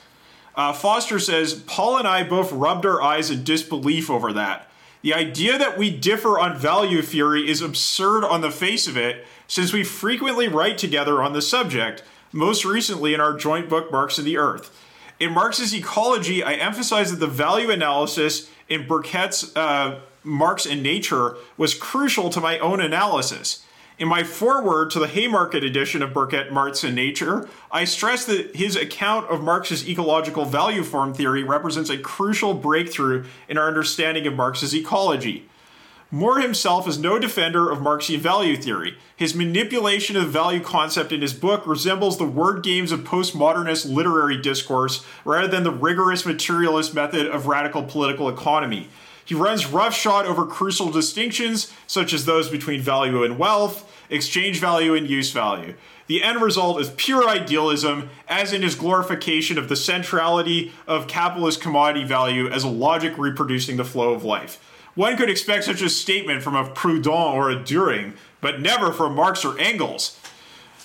Uh, 0.55 0.73
Foster 0.73 1.19
says 1.19 1.53
Paul 1.67 1.99
and 1.99 2.07
I 2.07 2.23
both 2.23 2.51
rubbed 2.51 2.83
our 2.83 2.99
eyes 2.99 3.29
in 3.29 3.43
disbelief 3.43 4.09
over 4.09 4.33
that. 4.33 4.67
The 5.03 5.13
idea 5.13 5.59
that 5.59 5.77
we 5.77 5.95
differ 5.95 6.39
on 6.39 6.57
value 6.57 7.03
theory 7.03 7.47
is 7.47 7.61
absurd 7.61 8.23
on 8.23 8.41
the 8.41 8.49
face 8.49 8.87
of 8.87 8.97
it, 8.97 9.23
since 9.45 9.71
we 9.71 9.83
frequently 9.83 10.47
write 10.47 10.79
together 10.79 11.21
on 11.21 11.33
the 11.33 11.43
subject, 11.43 12.01
most 12.31 12.65
recently 12.65 13.13
in 13.13 13.21
our 13.21 13.37
joint 13.37 13.69
book 13.69 13.91
Marx 13.91 14.17
and 14.17 14.25
the 14.25 14.37
Earth. 14.39 14.75
In 15.19 15.31
Marx's 15.31 15.75
ecology, 15.75 16.43
I 16.43 16.53
emphasize 16.53 17.11
that 17.11 17.19
the 17.19 17.27
value 17.27 17.69
analysis 17.69 18.49
in 18.67 18.87
Burkett's 18.87 19.55
uh, 19.55 19.99
Marx 20.25 20.65
and 20.65 20.81
Nature 20.81 21.37
was 21.57 21.73
crucial 21.73 22.29
to 22.29 22.41
my 22.41 22.59
own 22.59 22.81
analysis. 22.81 23.63
In 23.97 24.09
my 24.09 24.23
foreword 24.23 24.91
to 24.91 24.99
the 24.99 25.07
Haymarket 25.07 25.63
edition 25.63 26.01
of 26.01 26.13
Burkett, 26.13 26.51
Marx 26.51 26.83
and 26.83 26.95
Nature, 26.95 27.47
I 27.71 27.85
stress 27.85 28.25
that 28.25 28.55
his 28.55 28.75
account 28.75 29.29
of 29.29 29.41
Marx's 29.41 29.87
ecological 29.87 30.43
value 30.43 30.83
form 30.83 31.13
theory 31.13 31.43
represents 31.43 31.89
a 31.89 31.97
crucial 31.97 32.53
breakthrough 32.53 33.23
in 33.47 33.57
our 33.57 33.67
understanding 33.67 34.27
of 34.27 34.33
Marx's 34.33 34.75
ecology. 34.75 35.47
Moore 36.11 36.39
himself 36.39 36.87
is 36.87 36.99
no 36.99 37.17
defender 37.17 37.69
of 37.71 37.79
Marxian 37.81 38.19
value 38.19 38.57
theory. 38.57 38.97
His 39.15 39.33
manipulation 39.33 40.15
of 40.15 40.23
the 40.23 40.29
value 40.29 40.61
concept 40.61 41.11
in 41.11 41.21
his 41.21 41.33
book 41.33 41.65
resembles 41.65 42.17
the 42.17 42.25
word 42.25 42.63
games 42.63 42.91
of 42.91 43.01
postmodernist 43.01 43.91
literary 43.91 44.39
discourse 44.41 45.05
rather 45.23 45.47
than 45.47 45.63
the 45.63 45.71
rigorous 45.71 46.25
materialist 46.25 46.93
method 46.93 47.27
of 47.27 47.47
radical 47.47 47.83
political 47.83 48.29
economy. 48.29 48.89
He 49.25 49.33
runs 49.33 49.65
roughshod 49.65 50.27
over 50.27 50.45
crucial 50.45 50.91
distinctions, 50.91 51.73
such 51.87 52.13
as 52.13 52.25
those 52.25 52.47
between 52.47 52.79
value 52.79 53.23
and 53.23 53.39
wealth, 53.39 53.91
exchange 54.09 54.59
value 54.59 54.93
and 54.93 55.09
use 55.09 55.31
value. 55.31 55.73
The 56.07 56.21
end 56.21 56.41
result 56.41 56.79
is 56.79 56.91
pure 56.91 57.27
idealism, 57.27 58.09
as 58.27 58.53
in 58.53 58.61
his 58.61 58.75
glorification 58.75 59.57
of 59.57 59.67
the 59.67 59.75
centrality 59.75 60.71
of 60.87 61.07
capitalist 61.07 61.61
commodity 61.61 62.05
value 62.05 62.47
as 62.47 62.63
a 62.63 62.69
logic 62.69 63.17
reproducing 63.17 63.77
the 63.77 63.83
flow 63.83 64.13
of 64.13 64.23
life. 64.23 64.61
One 64.93 65.17
could 65.17 65.29
expect 65.29 65.65
such 65.65 65.81
a 65.81 65.89
statement 65.89 66.43
from 66.43 66.55
a 66.55 66.69
Proudhon 66.69 67.33
or 67.33 67.49
a 67.49 67.55
Dühring, 67.55 68.13
but 68.39 68.61
never 68.61 68.93
from 68.93 69.15
Marx 69.15 69.43
or 69.43 69.57
Engels. 69.57 70.19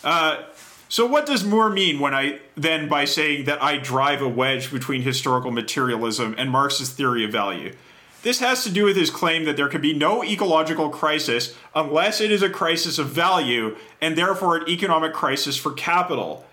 Uh, 0.03 0.45
so, 0.89 1.07
what 1.07 1.27
does 1.27 1.45
Moore 1.45 1.71
mean 1.71 2.01
when 2.01 2.15
I 2.15 2.41
then 2.57 2.89
by 2.89 3.05
saying 3.05 3.45
that 3.45 3.63
I 3.63 3.77
drive 3.77 4.23
a 4.23 4.29
wedge 4.29 4.73
between 4.73 5.03
historical 5.03 5.53
materialism 5.53 6.35
and 6.37 6.51
Marx's 6.51 6.91
theory 6.91 7.25
of 7.25 7.31
value? 7.31 7.77
This 8.23 8.41
has 8.41 8.65
to 8.65 8.71
do 8.71 8.85
with 8.85 8.97
his 8.97 9.11
claim 9.11 9.45
that 9.45 9.57
there 9.57 9.69
can 9.69 9.81
be 9.81 9.95
no 9.95 10.23
ecological 10.23 10.91
crisis 10.91 11.55
unless 11.75 12.21
it 12.21 12.31
is 12.31 12.43
a 12.43 12.51
crisis 12.51 12.99
of 12.99 13.09
value 13.09 13.77
and 14.01 14.17
therefore 14.17 14.57
an 14.57 14.69
economic 14.69 15.15
crisis 15.15 15.57
for 15.57 15.73
capital. 15.73 16.45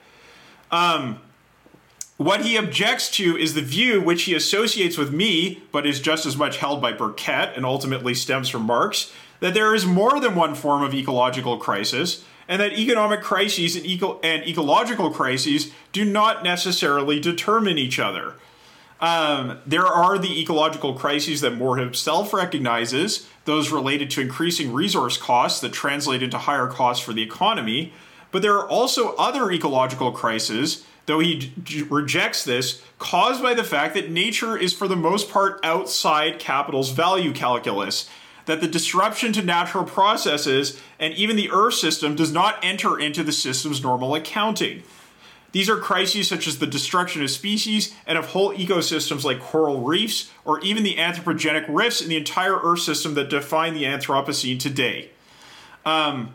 Um, 0.72 1.20
what 2.18 2.46
he 2.46 2.58
objects 2.58 3.12
to 3.12 3.38
is 3.38 3.54
the 3.54 3.62
view 3.62 4.02
which 4.02 4.24
he 4.24 4.34
associates 4.34 4.98
with 4.98 5.14
me, 5.14 5.62
but 5.72 5.86
is 5.86 6.00
just 6.00 6.26
as 6.26 6.36
much 6.36 6.58
held 6.58 6.82
by 6.82 6.92
Burkett 6.94 7.56
and 7.56 7.66
ultimately 7.66 8.16
stems 8.16 8.50
from 8.50 8.64
Marx, 8.64 9.14
that 9.40 9.54
there 9.54 9.76
is 9.76 9.86
more 9.86 10.20
than 10.20 10.36
one 10.36 10.56
form 10.56 10.82
of 10.82 10.96
ecological 10.96 11.58
crisis, 11.58 12.24
and 12.48 12.62
that 12.62 12.74
economic 12.74 13.22
crises 13.22 13.76
and, 13.76 13.86
eco- 13.86 14.20
and 14.22 14.48
ecological 14.48 15.12
crises 15.12 15.72
do 15.92 16.04
not 16.06 16.44
necessarily 16.44 17.20
determine 17.20 17.78
each 17.78 18.00
other. 18.00 18.34
Um, 19.00 19.60
there 19.66 19.86
are 19.86 20.18
the 20.18 20.42
ecological 20.42 20.94
crises 20.94 21.42
that 21.42 21.56
Moore 21.56 21.78
himself 21.78 22.34
recognizes, 22.34 23.28
those 23.46 23.72
related 23.72 24.10
to 24.12 24.22
increasing 24.22 24.74
resource 24.74 25.18
costs 25.18 25.62
that 25.62 25.72
translate 25.72 26.24
into 26.24 26.38
higher 26.38 26.68
costs 26.68 27.04
for 27.04 27.14
the 27.14 27.22
economy. 27.22 27.94
But 28.32 28.42
there 28.42 28.58
are 28.58 28.68
also 28.68 29.16
other 29.16 29.52
ecological 29.52 30.12
crises, 30.12 30.84
though 31.06 31.20
he 31.20 31.54
d- 31.64 31.84
rejects 31.84 32.44
this, 32.44 32.82
caused 33.00 33.42
by 33.42 33.54
the 33.54 33.64
fact 33.64 33.94
that 33.94 34.12
nature 34.12 34.58
is 34.58 34.74
for 34.74 34.88
the 34.88 34.96
most 34.96 35.30
part 35.30 35.60
outside 35.64 36.40
capital's 36.40 36.90
value 36.90 37.34
calculus. 37.34 38.10
That 38.46 38.62
the 38.62 38.68
disruption 38.68 39.34
to 39.34 39.44
natural 39.44 39.84
processes 39.84 40.82
and 41.00 41.14
even 41.14 41.36
the 41.36 41.52
Earth 41.52 41.76
system 41.76 42.16
does 42.16 42.32
not 42.32 42.58
enter 42.64 42.98
into 42.98 43.24
the 43.24 43.32
system's 43.32 43.84
normal 43.84 44.16
accounting. 44.16 44.84
These 45.54 45.70
are 45.70 45.78
crises 45.78 46.28
such 46.28 46.48
as 46.48 46.60
the 46.60 46.68
destruction 46.68 47.24
of 47.24 47.30
species 47.30 47.96
and 48.06 48.18
of 48.18 48.28
whole 48.28 48.54
ecosystems 48.54 49.24
like 49.24 49.40
coral 49.40 49.82
reefs, 49.82 50.30
or 50.44 50.60
even 50.60 50.84
the 50.84 50.96
anthropogenic 50.98 51.66
rifts 51.70 52.02
in 52.02 52.10
the 52.10 52.18
entire 52.18 52.58
Earth 52.58 52.82
system 52.82 53.14
that 53.14 53.30
define 53.30 53.74
the 53.74 53.84
Anthropocene 53.84 54.60
today. 54.60 55.10
Um, 55.86 56.34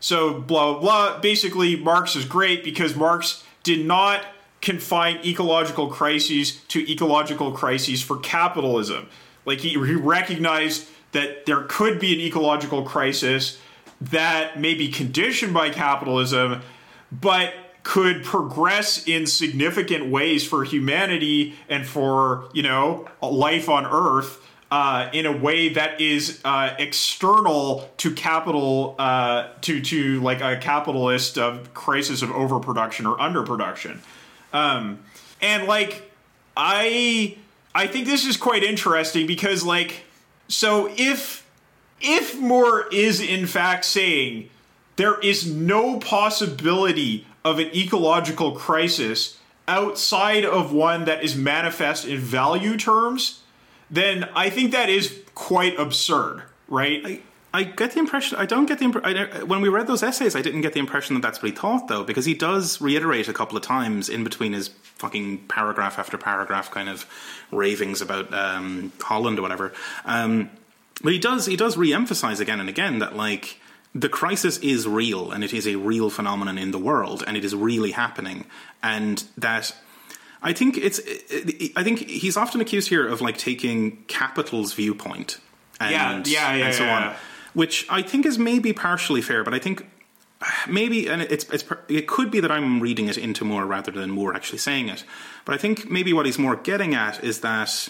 so, 0.00 0.40
blah, 0.40 0.78
blah. 0.78 1.18
Basically, 1.20 1.76
Marx 1.76 2.16
is 2.16 2.24
great 2.24 2.64
because 2.64 2.96
Marx 2.96 3.44
did 3.62 3.84
not 3.84 4.24
confine 4.62 5.18
ecological 5.24 5.88
crises 5.88 6.62
to 6.68 6.90
ecological 6.90 7.52
crises 7.52 8.02
for 8.02 8.16
capitalism. 8.18 9.08
Like, 9.44 9.60
he, 9.60 9.70
he 9.70 9.94
recognized 9.94 10.88
that 11.12 11.46
there 11.46 11.62
could 11.68 12.00
be 12.00 12.14
an 12.14 12.20
ecological 12.20 12.84
crisis 12.84 13.58
that 14.00 14.58
may 14.58 14.74
be 14.74 14.88
conditioned 14.88 15.54
by 15.54 15.70
capitalism, 15.70 16.62
but 17.12 17.52
could 17.86 18.24
progress 18.24 19.06
in 19.06 19.28
significant 19.28 20.10
ways 20.10 20.44
for 20.44 20.64
humanity 20.64 21.54
and 21.68 21.86
for 21.86 22.48
you 22.52 22.60
know 22.60 23.08
life 23.22 23.68
on 23.68 23.86
Earth 23.86 24.44
uh, 24.72 25.08
in 25.12 25.24
a 25.24 25.30
way 25.30 25.68
that 25.68 26.00
is 26.00 26.40
uh, 26.44 26.74
external 26.80 27.88
to 27.98 28.10
capital 28.10 28.96
uh, 28.98 29.50
to 29.60 29.80
to 29.80 30.20
like 30.20 30.40
a 30.40 30.56
capitalist 30.56 31.38
of 31.38 31.72
crisis 31.74 32.22
of 32.22 32.32
overproduction 32.32 33.06
or 33.06 33.16
underproduction, 33.18 33.98
um, 34.52 34.98
and 35.40 35.68
like 35.68 36.10
I 36.56 37.38
I 37.72 37.86
think 37.86 38.06
this 38.06 38.26
is 38.26 38.36
quite 38.36 38.64
interesting 38.64 39.28
because 39.28 39.62
like 39.62 40.02
so 40.48 40.92
if 40.96 41.48
if 42.00 42.36
Moore 42.36 42.88
is 42.90 43.20
in 43.20 43.46
fact 43.46 43.84
saying 43.84 44.50
there 44.96 45.20
is 45.20 45.46
no 45.48 46.00
possibility 46.00 47.26
of 47.46 47.60
an 47.60 47.68
ecological 47.74 48.52
crisis 48.52 49.38
outside 49.68 50.44
of 50.44 50.72
one 50.72 51.04
that 51.04 51.22
is 51.22 51.36
manifest 51.36 52.04
in 52.04 52.18
value 52.18 52.76
terms, 52.76 53.42
then 53.88 54.28
I 54.34 54.50
think 54.50 54.72
that 54.72 54.88
is 54.88 55.22
quite 55.34 55.78
absurd, 55.78 56.42
right? 56.68 57.00
I, 57.04 57.20
I 57.54 57.62
get 57.62 57.92
the 57.92 58.00
impression. 58.00 58.36
I 58.36 58.46
don't 58.46 58.66
get 58.66 58.80
the 58.80 58.86
impression. 58.86 59.48
When 59.48 59.60
we 59.60 59.68
read 59.68 59.86
those 59.86 60.02
essays, 60.02 60.34
I 60.34 60.42
didn't 60.42 60.62
get 60.62 60.72
the 60.72 60.80
impression 60.80 61.14
that 61.14 61.22
that's 61.22 61.40
what 61.40 61.50
he 61.50 61.56
thought, 61.56 61.86
though, 61.86 62.02
because 62.02 62.24
he 62.24 62.34
does 62.34 62.80
reiterate 62.80 63.28
a 63.28 63.32
couple 63.32 63.56
of 63.56 63.62
times 63.62 64.08
in 64.08 64.24
between 64.24 64.52
his 64.52 64.68
fucking 64.96 65.46
paragraph 65.46 65.98
after 65.98 66.18
paragraph 66.18 66.70
kind 66.70 66.88
of 66.88 67.06
ravings 67.52 68.00
about 68.00 68.34
um, 68.34 68.92
Holland 69.00 69.38
or 69.38 69.42
whatever. 69.42 69.72
Um, 70.04 70.50
but 71.02 71.12
he 71.12 71.18
does 71.18 71.46
he 71.46 71.56
does 71.56 71.76
re-emphasize 71.76 72.40
again 72.40 72.58
and 72.58 72.68
again 72.68 72.98
that 72.98 73.14
like 73.14 73.60
the 73.94 74.08
crisis 74.08 74.58
is 74.58 74.86
real 74.86 75.32
and 75.32 75.42
it 75.42 75.54
is 75.54 75.66
a 75.66 75.76
real 75.76 76.10
phenomenon 76.10 76.58
in 76.58 76.70
the 76.70 76.78
world 76.78 77.24
and 77.26 77.36
it 77.36 77.44
is 77.44 77.54
really 77.54 77.92
happening. 77.92 78.44
And 78.82 79.24
that 79.38 79.74
I 80.42 80.52
think 80.52 80.76
it's 80.76 81.00
I 81.76 81.82
think 81.82 82.08
he's 82.08 82.36
often 82.36 82.60
accused 82.60 82.88
here 82.88 83.06
of 83.06 83.20
like 83.20 83.36
taking 83.36 84.04
capital's 84.04 84.74
viewpoint 84.74 85.38
and 85.80 86.26
yeah, 86.26 86.52
yeah, 86.52 86.56
yeah, 86.56 86.64
and 86.66 86.74
so 86.74 86.84
yeah, 86.84 87.08
on 87.08 87.16
which 87.54 87.86
I 87.88 88.02
think 88.02 88.26
is 88.26 88.38
maybe 88.38 88.72
partially 88.72 89.22
fair 89.22 89.42
but 89.42 89.54
I 89.54 89.58
think 89.58 89.86
maybe 90.68 91.08
and 91.08 91.22
it's 91.22 91.48
it's 91.50 91.64
it 91.88 92.06
could 92.06 92.30
be 92.30 92.40
that 92.40 92.50
I'm 92.50 92.80
reading 92.80 93.08
it 93.08 93.18
into 93.18 93.44
Moore 93.44 93.66
rather 93.66 93.90
than 93.90 94.10
Moore 94.10 94.34
actually 94.34 94.58
saying 94.58 94.88
it 94.88 95.04
but 95.44 95.54
I 95.54 95.58
think 95.58 95.90
maybe 95.90 96.12
what 96.12 96.26
he's 96.26 96.38
more 96.38 96.56
getting 96.56 96.94
at 96.94 97.24
is 97.24 97.40
that 97.40 97.88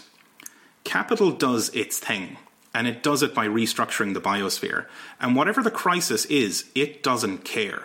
capital 0.85 1.33
does 1.33 1.69
its 1.75 1.99
thing 1.99 2.39
and 2.77 2.87
it 2.87 3.03
does 3.03 3.23
it 3.23 3.35
by 3.35 3.49
restructuring 3.49 4.12
the 4.12 4.21
biosphere. 4.21 4.85
And 5.19 5.35
whatever 5.35 5.62
the 5.62 5.71
crisis 5.71 6.27
is, 6.27 6.67
it 6.75 7.03
doesn't 7.03 7.39
care. 7.39 7.85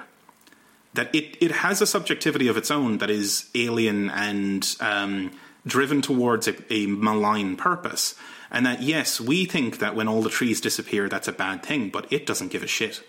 That 0.94 1.16
it, 1.16 1.38
it 1.40 1.52
has 1.52 1.82
a 1.82 1.88
subjectivity 1.88 2.50
of 2.50 2.58
its 2.58 2.70
own 2.70 2.98
that 2.98 3.10
is 3.10 3.50
alien 3.56 4.10
and 4.10 4.76
um, 4.82 5.32
driven 5.66 6.02
towards 6.02 6.50
a, 6.50 6.56
a 6.70 6.88
malign 6.88 7.56
purpose. 7.56 8.16
And 8.52 8.66
that, 8.66 8.82
yes, 8.82 9.22
we 9.22 9.46
think 9.46 9.80
that 9.80 9.96
when 9.96 10.10
all 10.10 10.22
the 10.22 10.30
trees 10.30 10.60
disappear, 10.60 11.08
that's 11.08 11.30
a 11.30 11.32
bad 11.32 11.64
thing, 11.64 11.90
but 11.90 12.12
it 12.12 12.26
doesn't 12.26 12.52
give 12.52 12.62
a 12.62 12.68
shit. 12.68 13.02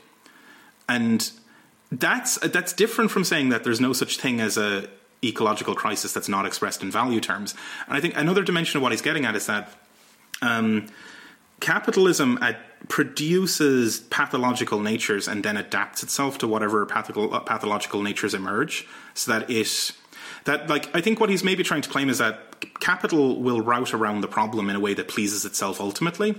And 0.89 1.33
that's 1.91 2.39
that's 2.39 2.73
different 2.73 3.11
from 3.11 3.25
saying 3.25 3.49
that 3.49 3.65
there's 3.65 3.81
no 3.81 3.93
such 3.93 4.19
thing 4.19 4.41
as 4.41 4.57
a 4.57 4.89
ecological 5.25 5.75
crisis 5.75 6.13
that's 6.13 6.29
not 6.29 6.47
expressed 6.47 6.81
in 6.81 6.93
value 6.93 7.21
terms. 7.21 7.57
And 7.89 7.97
I 7.97 8.01
think 8.01 8.17
another 8.17 8.45
dimension 8.45 8.77
of 8.79 8.85
what 8.85 8.93
he's 8.93 9.03
getting 9.03 9.25
at 9.25 9.35
is 9.35 9.47
that 9.47 9.69
um, 10.43 10.87
capitalism 11.63 12.39
ad- 12.43 12.57
produces 12.89 14.01
pathological 14.11 14.81
natures 14.81 15.29
and 15.29 15.45
then 15.45 15.57
adapts 15.57 16.03
itself 16.03 16.37
to 16.37 16.49
whatever 16.49 16.83
uh, 16.83 17.41
pathological 17.41 18.03
natures 18.03 18.35
emerge 18.35 18.87
so 19.15 19.31
that 19.31 19.49
it 19.49 19.93
that 20.45 20.69
like 20.69 20.95
i 20.95 21.01
think 21.01 21.21
what 21.21 21.31
he's 21.31 21.45
maybe 21.45 21.63
trying 21.63 21.81
to 21.81 21.89
claim 21.89 22.11
is 22.11 22.19
that 22.19 22.53
capital 22.81 23.41
will 23.41 23.61
route 23.61 23.95
around 23.95 24.21
the 24.21 24.29
problem 24.29 24.69
in 24.71 24.77
a 24.77 24.81
way 24.81 24.95
that 24.95 25.09
pleases 25.09 25.45
itself 25.45 25.81
ultimately. 25.81 26.35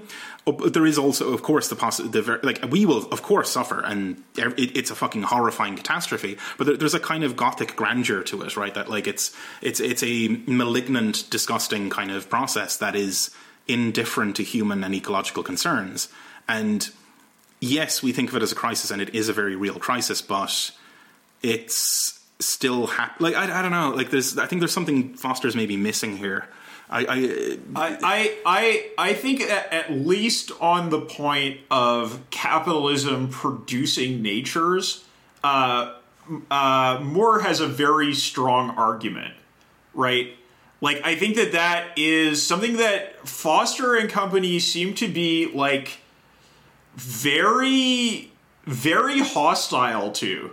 But 0.46 0.74
there 0.74 0.86
is 0.86 0.98
also 0.98 1.34
of 1.34 1.42
course 1.44 1.68
the 1.70 1.76
possibility 1.76 2.46
like 2.46 2.64
we 2.70 2.86
will 2.86 3.08
of 3.10 3.22
course 3.22 3.52
suffer 3.52 3.80
and 3.82 4.24
it, 4.38 4.76
it's 4.78 4.92
a 4.92 4.96
fucking 4.96 5.24
horrifying 5.24 5.76
catastrophe 5.76 6.38
but 6.58 6.68
there, 6.68 6.78
there's 6.78 6.94
a 6.94 7.00
kind 7.00 7.24
of 7.24 7.36
gothic 7.36 7.76
grandeur 7.76 8.24
to 8.24 8.42
it 8.42 8.58
right? 8.58 8.74
That 8.74 8.90
like 8.90 9.08
it's 9.08 9.36
it's 9.62 9.80
it's 9.80 10.04
a 10.04 10.42
malignant 10.48 11.30
disgusting 11.30 11.90
kind 11.90 12.12
of 12.12 12.30
process 12.30 12.78
that 12.78 12.96
is 12.96 13.32
indifferent 13.68 14.36
to 14.36 14.44
human 14.44 14.84
and 14.84 14.94
ecological 14.94 15.44
concerns. 15.44 16.10
And 16.48 16.90
yes, 17.60 18.04
we 18.04 18.12
think 18.12 18.30
of 18.30 18.36
it 18.36 18.44
as 18.44 18.52
a 18.52 18.56
crisis, 18.56 18.92
and 18.92 19.02
it 19.02 19.14
is 19.16 19.30
a 19.30 19.34
very 19.34 19.56
real 19.56 19.80
crisis, 19.80 20.22
but 20.22 20.72
it's 21.42 22.20
still 22.40 22.88
hap- 22.88 23.20
like 23.22 23.36
I, 23.36 23.60
I 23.60 23.62
don't 23.62 23.72
know. 23.72 23.92
Like 23.92 24.10
there's, 24.10 24.38
I 24.38 24.46
think 24.48 24.60
there's 24.60 24.74
something 24.74 25.14
Foster's 25.16 25.56
maybe 25.56 25.78
missing 25.78 26.18
here. 26.18 26.48
I, 26.90 27.00
I, 27.00 27.58
I, 27.76 28.38
I, 28.46 28.90
I 28.98 29.14
think 29.14 29.42
at, 29.42 29.92
least 29.92 30.52
on 30.62 30.90
the 30.92 31.02
point 31.02 31.62
of 31.72 32.20
capitalism 32.30 33.30
producing 33.30 34.22
natures, 34.22 35.04
uh, 35.44 35.96
uh, 36.52 37.00
Moore 37.02 37.40
has 37.42 37.62
a 37.62 37.68
very 37.68 38.14
strong 38.14 38.72
argument, 38.72 39.34
right? 39.96 40.36
Like, 40.84 41.00
I 41.06 41.16
think 41.16 41.38
that 41.38 41.54
that 41.54 41.98
is 41.98 42.46
something 42.46 42.76
that 42.76 43.26
Foster 43.26 43.96
and 43.96 44.10
company 44.10 44.60
seem 44.60 44.94
to 44.96 45.08
be 45.08 45.50
like 45.54 46.00
very, 46.96 48.34
very 48.66 49.22
hostile 49.22 50.12
to. 50.12 50.52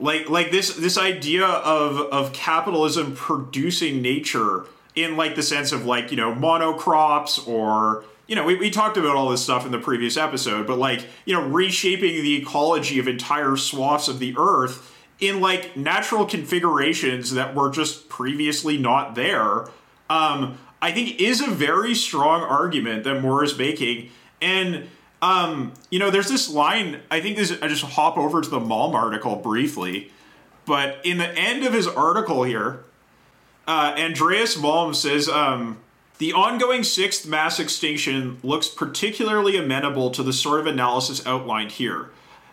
Like 0.00 0.28
like 0.28 0.50
this 0.50 0.74
this 0.74 0.98
idea 0.98 1.46
of 1.46 2.00
of 2.12 2.32
capitalism 2.32 3.14
producing 3.14 4.02
nature 4.02 4.64
in 4.96 5.16
like 5.16 5.36
the 5.36 5.44
sense 5.44 5.70
of 5.70 5.86
like 5.86 6.10
you 6.10 6.16
know 6.16 6.34
monocrops 6.34 7.46
or 7.46 8.04
you 8.26 8.34
know 8.34 8.44
we, 8.44 8.56
we 8.56 8.68
talked 8.68 8.96
about 8.96 9.14
all 9.14 9.28
this 9.28 9.42
stuff 9.42 9.64
in 9.64 9.72
the 9.72 9.78
previous 9.78 10.16
episode 10.16 10.68
but 10.68 10.78
like 10.78 11.04
you 11.24 11.34
know 11.34 11.44
reshaping 11.48 12.22
the 12.22 12.36
ecology 12.36 13.00
of 13.00 13.08
entire 13.08 13.56
swaths 13.56 14.06
of 14.06 14.20
the 14.20 14.34
earth 14.38 14.97
in 15.20 15.40
like 15.40 15.76
natural 15.76 16.24
configurations 16.24 17.32
that 17.32 17.54
were 17.54 17.70
just 17.70 18.08
previously 18.08 18.78
not 18.78 19.14
there 19.14 19.68
um, 20.10 20.58
i 20.80 20.90
think 20.92 21.20
is 21.20 21.40
a 21.40 21.50
very 21.50 21.94
strong 21.94 22.42
argument 22.42 23.04
that 23.04 23.20
moore 23.20 23.42
is 23.44 23.56
making 23.58 24.10
and 24.40 24.88
um, 25.20 25.72
you 25.90 25.98
know, 25.98 26.10
there's 26.10 26.28
this 26.28 26.48
line. 26.48 27.00
I 27.10 27.20
think 27.20 27.36
this. 27.36 27.50
I 27.60 27.68
just 27.68 27.82
hop 27.82 28.16
over 28.16 28.40
to 28.40 28.48
the 28.48 28.60
Malm 28.60 28.94
article 28.94 29.36
briefly, 29.36 30.12
but 30.64 30.98
in 31.04 31.18
the 31.18 31.28
end 31.36 31.64
of 31.64 31.72
his 31.72 31.88
article 31.88 32.44
here, 32.44 32.84
uh, 33.66 33.94
Andreas 33.98 34.56
Malm 34.56 34.94
says 34.94 35.28
um, 35.28 35.78
the 36.18 36.32
ongoing 36.32 36.84
sixth 36.84 37.26
mass 37.26 37.58
extinction 37.58 38.38
looks 38.44 38.68
particularly 38.68 39.56
amenable 39.56 40.10
to 40.10 40.22
the 40.22 40.32
sort 40.32 40.60
of 40.60 40.66
analysis 40.66 41.26
outlined 41.26 41.72
here. 41.72 42.10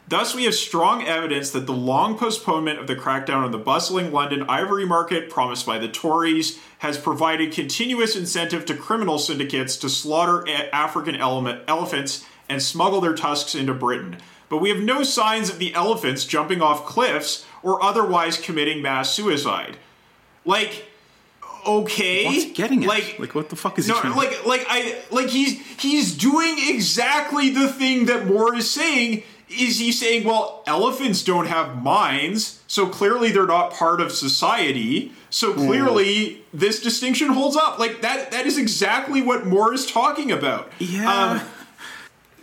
Thus, 0.08 0.36
we 0.36 0.44
have 0.44 0.54
strong 0.54 1.04
evidence 1.04 1.50
that 1.52 1.66
the 1.66 1.74
long 1.74 2.18
postponement 2.18 2.80
of 2.80 2.86
the 2.86 2.96
crackdown 2.96 3.44
on 3.44 3.52
the 3.52 3.58
bustling 3.58 4.12
London 4.12 4.44
ivory 4.48 4.86
market 4.86 5.32
promised 5.32 5.66
by 5.66 5.80
the 5.80 5.88
Tories 5.88 6.60
has 6.80 6.98
provided 6.98 7.52
continuous 7.52 8.16
incentive 8.16 8.66
to 8.68 8.76
criminal 8.76 9.18
syndicates 9.18 9.78
to 9.78 9.90
slaughter 9.90 10.48
African 10.72 11.16
elephants 11.16 12.24
and 12.48 12.62
smuggle 12.62 13.02
their 13.02 13.16
tusks 13.16 13.56
into 13.56 13.74
Britain. 13.74 14.18
But 14.48 14.60
we 14.60 14.70
have 14.70 14.80
no 14.80 15.02
signs 15.02 15.50
of 15.50 15.58
the 15.58 15.74
elephants 15.74 16.26
jumping 16.26 16.62
off 16.62 16.86
cliffs 16.86 17.46
or 17.64 17.82
otherwise 17.84 18.38
committing 18.38 18.84
mass 18.84 19.12
suicide. 19.12 19.78
Like, 20.46 20.86
okay, 21.66 22.26
what's 22.26 22.52
getting 22.52 22.84
it? 22.84 22.88
Like, 22.88 23.18
like 23.18 23.34
what 23.34 23.50
the 23.50 23.56
fuck 23.56 23.80
is 23.80 23.88
no, 23.88 23.96
he 23.96 24.02
trying 24.02 24.16
like, 24.16 24.46
like 24.46 24.66
I, 24.70 25.02
like 25.10 25.30
he's 25.30 25.60
he's 25.80 26.16
doing 26.16 26.58
exactly 26.60 27.50
the 27.50 27.68
thing 27.68 28.06
that 28.06 28.28
Moore 28.28 28.56
is 28.56 28.70
saying. 28.70 29.24
Is 29.50 29.80
he 29.80 29.92
saying, 29.92 30.24
well, 30.24 30.64
elephants 30.66 31.24
don't 31.24 31.46
have 31.46 31.82
minds, 31.82 32.64
so 32.68 32.88
clearly 32.88 33.32
they're 33.32 33.46
not 33.46 33.72
part 33.72 34.02
of 34.02 34.12
society. 34.12 35.12
So 35.30 35.54
clearly, 35.54 36.42
this 36.54 36.82
distinction 36.82 37.28
holds 37.30 37.56
up. 37.56 37.78
Like 37.78 38.02
that. 38.02 38.32
That 38.32 38.46
is 38.46 38.58
exactly 38.58 39.22
what 39.22 39.46
Moore 39.46 39.74
is 39.74 39.86
talking 39.86 40.32
about. 40.32 40.72
Yeah. 40.80 41.14
Um, 41.14 41.42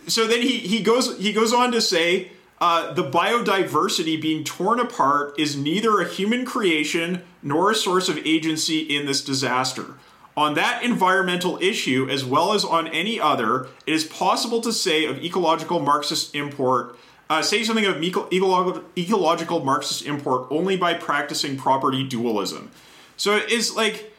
so 0.07 0.27
then 0.27 0.41
he, 0.41 0.59
he 0.59 0.81
goes 0.81 1.17
he 1.17 1.33
goes 1.33 1.53
on 1.53 1.71
to 1.71 1.81
say 1.81 2.31
uh, 2.61 2.93
the 2.93 3.03
biodiversity 3.03 4.21
being 4.21 4.43
torn 4.43 4.79
apart 4.79 5.37
is 5.37 5.57
neither 5.57 5.99
a 5.99 6.07
human 6.07 6.45
creation 6.45 7.23
nor 7.41 7.71
a 7.71 7.75
source 7.75 8.07
of 8.07 8.17
agency 8.19 8.79
in 8.79 9.05
this 9.05 9.23
disaster. 9.23 9.95
On 10.35 10.55
that 10.55 10.83
environmental 10.83 11.61
issue, 11.61 12.07
as 12.09 12.25
well 12.25 12.53
as 12.53 12.65
on 12.65 12.87
any 12.87 13.19
other, 13.19 13.67
it 13.85 13.93
is 13.93 14.03
possible 14.03 14.61
to 14.61 14.73
say 14.73 15.05
of 15.05 15.23
ecological 15.23 15.79
Marxist 15.79 16.33
import, 16.33 16.97
uh, 17.29 17.41
say 17.43 17.63
something 17.63 17.85
of 17.85 18.01
ecological, 18.01 19.63
Marxist 19.63 20.05
import 20.05 20.47
only 20.49 20.75
by 20.75 20.95
practicing 20.95 21.55
property 21.55 22.03
dualism. 22.03 22.71
So 23.15 23.39
it's 23.47 23.75
like, 23.75 24.11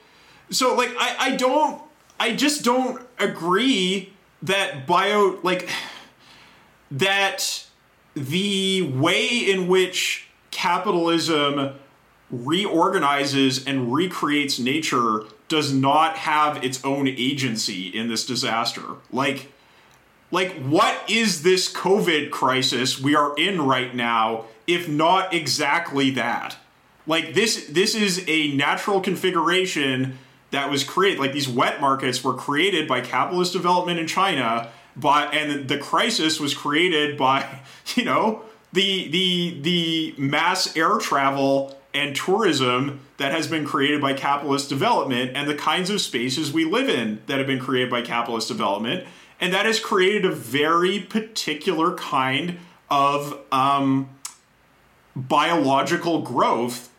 so 0.50 0.74
like 0.76 0.90
I, 0.98 1.16
I 1.18 1.36
don't, 1.36 1.82
I 2.20 2.34
just 2.34 2.62
don't 2.62 3.02
agree 3.18 4.12
that 4.42 4.86
bio 4.86 5.40
like 5.42 5.68
that 6.90 7.66
the 8.14 8.82
way 8.82 9.26
in 9.26 9.66
which 9.66 10.28
capitalism 10.52 11.74
reorganizes 12.30 13.66
and 13.66 13.92
recreates 13.92 14.58
nature 14.58 15.24
does 15.55 15.72
not 15.72 16.16
have 16.16 16.64
its 16.64 16.84
own 16.84 17.07
agency 17.07 17.86
in 17.86 18.09
this 18.09 18.26
disaster. 18.26 18.82
Like 19.12 19.52
like 20.32 20.50
what 20.62 21.09
is 21.09 21.44
this 21.44 21.72
covid 21.72 22.32
crisis 22.32 23.00
we 23.00 23.14
are 23.14 23.36
in 23.36 23.62
right 23.62 23.94
now 23.94 24.46
if 24.66 24.88
not 24.88 25.32
exactly 25.32 26.11
that? 26.11 26.57
Like 27.07 27.34
this 27.34 27.68
this 27.68 27.94
is 27.94 28.24
a 28.26 28.52
natural 28.57 29.00
configuration 29.00 30.18
that 30.50 30.72
was 30.72 30.82
created 30.82 31.20
like 31.20 31.32
these 31.32 31.48
wet 31.48 31.80
markets 31.80 32.24
were 32.24 32.34
created 32.34 32.88
by 32.88 33.00
capitalist 33.00 33.52
development 33.52 34.00
in 34.00 34.09
China 34.09 34.72
by 34.96 35.26
and 35.26 35.68
the 35.68 35.78
crisis 35.78 36.40
was 36.40 36.52
created 36.52 37.16
by 37.16 37.61
you 37.94 38.05
know 38.05 38.42
the 38.72 39.07
the 39.07 39.61
the 39.61 40.14
mass 40.18 40.76
air 40.76 40.98
travel 40.98 41.78
and 41.94 42.16
tourism 42.16 43.03
that 43.16 43.32
has 43.32 43.46
been 43.46 43.64
created 43.64 44.00
by 44.00 44.12
capitalist 44.12 44.68
development 44.68 45.32
and 45.34 45.48
the 45.48 45.54
kinds 45.54 45.90
of 45.90 46.00
spaces 46.00 46.52
we 46.52 46.64
live 46.64 46.88
in 46.88 47.22
that 47.26 47.38
have 47.38 47.46
been 47.46 47.60
created 47.60 47.90
by 47.90 48.02
capitalist 48.02 48.48
development 48.48 49.06
and 49.40 49.52
that 49.52 49.66
has 49.66 49.80
created 49.80 50.24
a 50.24 50.30
very 50.30 51.00
particular 51.00 51.94
kind 51.94 52.58
of 52.90 53.38
um, 53.52 54.08
biological 55.14 56.22
growth 56.22 56.90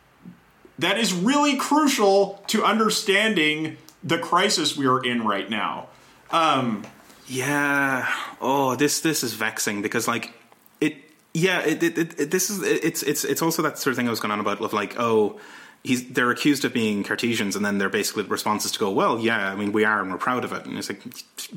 that 0.78 1.00
is 1.00 1.14
really 1.14 1.56
crucial 1.56 2.44
to 2.48 2.64
understanding 2.64 3.78
the 4.04 4.18
crisis 4.18 4.76
we 4.76 4.86
are 4.86 5.04
in 5.04 5.26
right 5.26 5.50
now. 5.50 5.88
Um, 6.32 6.86
yeah. 7.28 8.08
Oh, 8.42 8.76
this 8.76 9.00
this 9.00 9.24
is 9.24 9.34
vexing 9.34 9.82
because 9.82 10.08
like 10.08 10.34
it. 10.82 10.98
Yeah. 11.34 11.62
It, 11.62 11.82
it, 11.82 11.98
it, 11.98 12.32
this 12.32 12.50
is 12.50 12.62
it's 12.62 13.04
it's 13.04 13.24
it's 13.24 13.42
also 13.42 13.62
that 13.62 13.80
sort 13.80 13.92
of 13.94 13.98
thing 13.98 14.08
I 14.08 14.10
was 14.10 14.20
going 14.20 14.32
on 14.32 14.40
about 14.40 14.62
of 14.62 14.74
like 14.74 15.00
oh. 15.00 15.40
He's, 15.86 16.10
they're 16.10 16.32
accused 16.32 16.66
of 16.66 16.74
being 16.74 17.04
Cartesians, 17.04 17.56
and 17.56 17.64
then 17.64 17.78
their 17.78 17.90
basically 17.90 18.24
responses 18.24 18.72
to 18.72 18.80
go, 18.80 18.90
"Well, 18.90 19.20
yeah, 19.20 19.52
I 19.52 19.56
mean, 19.56 19.72
we 19.72 19.86
are, 19.86 20.02
and 20.02 20.12
we're 20.12 20.18
proud 20.18 20.44
of 20.44 20.52
it." 20.52 20.66
And 20.66 20.78
it's 20.78 20.90
like, 20.90 21.02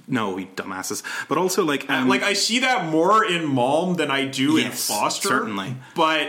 "No, 0.07 0.37
you 0.37 0.47
dumbasses!" 0.55 1.03
But 1.29 1.39
also, 1.39 1.65
like, 1.65 1.89
um, 1.91 2.09
like 2.09 2.23
I 2.23 2.35
see 2.35 2.59
that 2.61 2.89
more 2.91 3.25
in 3.25 3.43
Malm 3.47 3.97
than 3.97 4.11
I 4.11 4.27
do 4.27 4.59
Yes, 4.59 4.67
in 4.67 4.73
Foster. 4.97 5.29
certainly. 5.29 5.77
but 5.95 6.27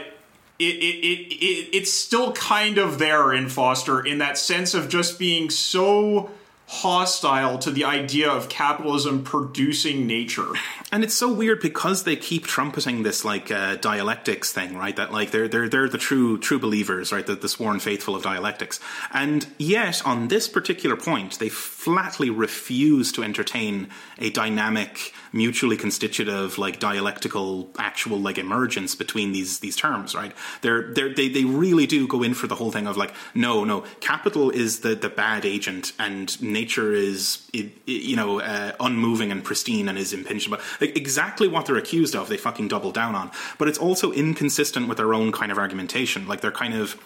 it, 0.60 0.64
it, 0.64 1.06
it, 1.06 1.34
it 1.34 1.70
it's 1.76 1.93
still 1.93 2.32
kind 2.34 2.78
of 2.78 3.00
there 3.00 3.34
in 3.34 3.50
Foster 3.50 4.00
in 4.06 4.18
that 4.20 4.38
sense 4.38 4.74
of 4.74 4.89
just 4.89 5.18
being 5.20 5.50
so 5.50 6.30
hostile 6.72 7.57
to 7.57 7.72
the 7.72 7.84
idea 7.84 8.30
of 8.30 8.47
capitalism 8.47 9.24
producing 9.24 10.05
nature. 10.05 10.45
and 10.91 11.03
it's 11.03 11.15
so 11.15 11.34
weird 11.34 11.59
because 11.61 12.03
they 12.03 12.15
keep 12.15 12.45
trumpeting 12.45 13.01
this 13.01 13.26
like 13.26 13.49
uh, 13.49 13.76
dialectics 13.78 14.53
thing, 14.53 14.78
right? 14.78 14.95
That 14.95 15.11
like 15.11 15.32
they're 15.32 15.47
they're 15.47 15.67
they're 15.67 15.89
the 15.89 15.97
true 15.97 16.38
true 16.38 16.59
believers, 16.59 17.11
right? 17.11 17.26
The, 17.26 17.34
the 17.34 17.49
sworn 17.49 17.80
faithful 17.80 18.15
of 18.15 18.22
dialectics, 18.22 18.80
and 19.11 19.47
yet 19.57 20.05
on 20.05 20.28
this 20.28 20.47
particular 20.47 20.95
point, 20.95 21.39
they 21.39 21.49
flatly 21.49 22.30
refuse 22.30 23.11
to 23.13 23.24
entertain 23.24 23.89
a 24.20 24.30
dynamic, 24.30 25.13
mutually 25.32 25.77
constitutive, 25.77 26.57
like 26.57 26.80
dialectical, 26.80 27.69
actual 27.77 28.19
like 28.19 28.38
emergence 28.38 28.95
between 28.95 29.32
these 29.32 29.59
these 29.59 29.75
terms, 29.75 30.15
right? 30.15 30.34
They're, 30.61 30.93
they're 30.93 31.13
they 31.13 31.30
they 31.30 31.45
really 31.45 31.88
do 31.88 32.07
go 32.07 32.23
in 32.23 32.34
for 32.34 32.47
the 32.47 32.55
whole 32.55 32.71
thing 32.71 32.88
of 32.88 32.97
like, 32.97 33.13
no, 33.34 33.63
no, 33.63 33.82
capital 33.99 34.49
is 34.49 34.82
the 34.82 34.95
the 34.95 35.09
bad 35.09 35.45
agent, 35.45 35.93
and 35.99 36.41
nature 36.41 36.93
is 36.93 37.47
you 37.53 38.15
know 38.15 38.41
uh, 38.41 38.73
unmoving 38.80 39.32
and 39.32 39.43
pristine 39.43 39.89
and 39.89 39.97
is 39.97 40.13
impenetrable. 40.13 40.59
Like 40.82 40.95
exactly 40.97 41.47
what 41.47 41.65
they're 41.65 41.77
accused 41.77 42.15
of, 42.15 42.30
they 42.30 42.38
fucking 42.38 42.67
double 42.67 42.91
down 42.91 43.15
on. 43.15 43.32
But 43.57 43.67
it's 43.67 43.77
also 43.80 44.11
inconsistent 44.11 44.88
with 44.88 44.97
their 44.97 45.13
own 45.13 45.32
kind 45.32 45.51
of 45.51 45.57
argumentation. 45.57 46.27
Like 46.27 46.41
they're 46.41 46.51
kind 46.51 46.73
of 46.73 46.99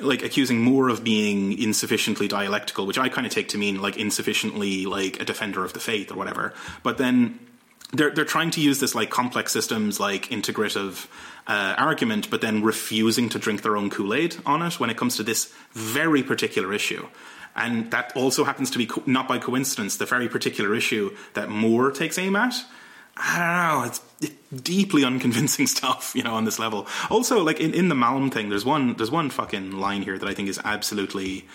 like 0.00 0.22
accusing 0.22 0.60
Moore 0.62 0.88
of 0.88 1.04
being 1.04 1.58
insufficiently 1.58 2.28
dialectical, 2.28 2.86
which 2.86 2.98
I 2.98 3.08
kind 3.08 3.26
of 3.26 3.32
take 3.32 3.48
to 3.48 3.58
mean 3.58 3.80
like 3.80 3.96
insufficiently 3.96 4.86
like 4.86 5.20
a 5.20 5.24
defender 5.24 5.64
of 5.64 5.72
the 5.72 5.80
faith 5.80 6.10
or 6.10 6.16
whatever. 6.16 6.54
But 6.82 6.98
then 6.98 7.38
they're 7.92 8.10
they're 8.10 8.24
trying 8.24 8.50
to 8.52 8.60
use 8.60 8.80
this 8.80 8.94
like 8.94 9.10
complex 9.10 9.52
systems 9.52 9.98
like 9.98 10.28
integrative 10.28 11.06
uh, 11.46 11.74
argument, 11.76 12.30
but 12.30 12.40
then 12.40 12.62
refusing 12.62 13.28
to 13.30 13.38
drink 13.38 13.62
their 13.62 13.76
own 13.76 13.90
Kool 13.90 14.14
Aid 14.14 14.36
on 14.46 14.62
it 14.62 14.78
when 14.78 14.90
it 14.90 14.96
comes 14.96 15.16
to 15.16 15.22
this 15.22 15.52
very 15.72 16.22
particular 16.22 16.72
issue. 16.72 17.06
And 17.56 17.90
that 17.90 18.12
also 18.14 18.44
happens 18.44 18.70
to 18.70 18.78
be 18.78 18.86
co- 18.86 19.02
not 19.06 19.26
by 19.26 19.38
coincidence 19.38 19.96
the 19.96 20.06
very 20.06 20.28
particular 20.28 20.74
issue 20.74 21.16
that 21.34 21.48
Moore 21.48 21.90
takes 21.90 22.16
aim 22.18 22.36
at. 22.36 22.54
I 23.16 23.38
don't 23.38 23.80
know. 23.80 23.86
It's, 23.88 24.00
deeply 24.54 25.04
unconvincing 25.04 25.66
stuff, 25.76 26.12
you 26.14 26.22
know, 26.22 26.34
on 26.34 26.44
this 26.44 26.58
level. 26.58 26.86
Also, 27.10 27.42
like 27.42 27.60
in, 27.60 27.72
in 27.72 27.88
the 27.88 27.94
Malm 27.94 28.32
thing, 28.32 28.48
there's 28.48 28.64
one 28.64 28.94
there's 28.94 29.10
one 29.10 29.30
fucking 29.30 29.72
line 29.72 30.02
here 30.02 30.18
that 30.18 30.28
I 30.28 30.34
think 30.34 30.48
is 30.48 30.60
absolutely 30.64 31.46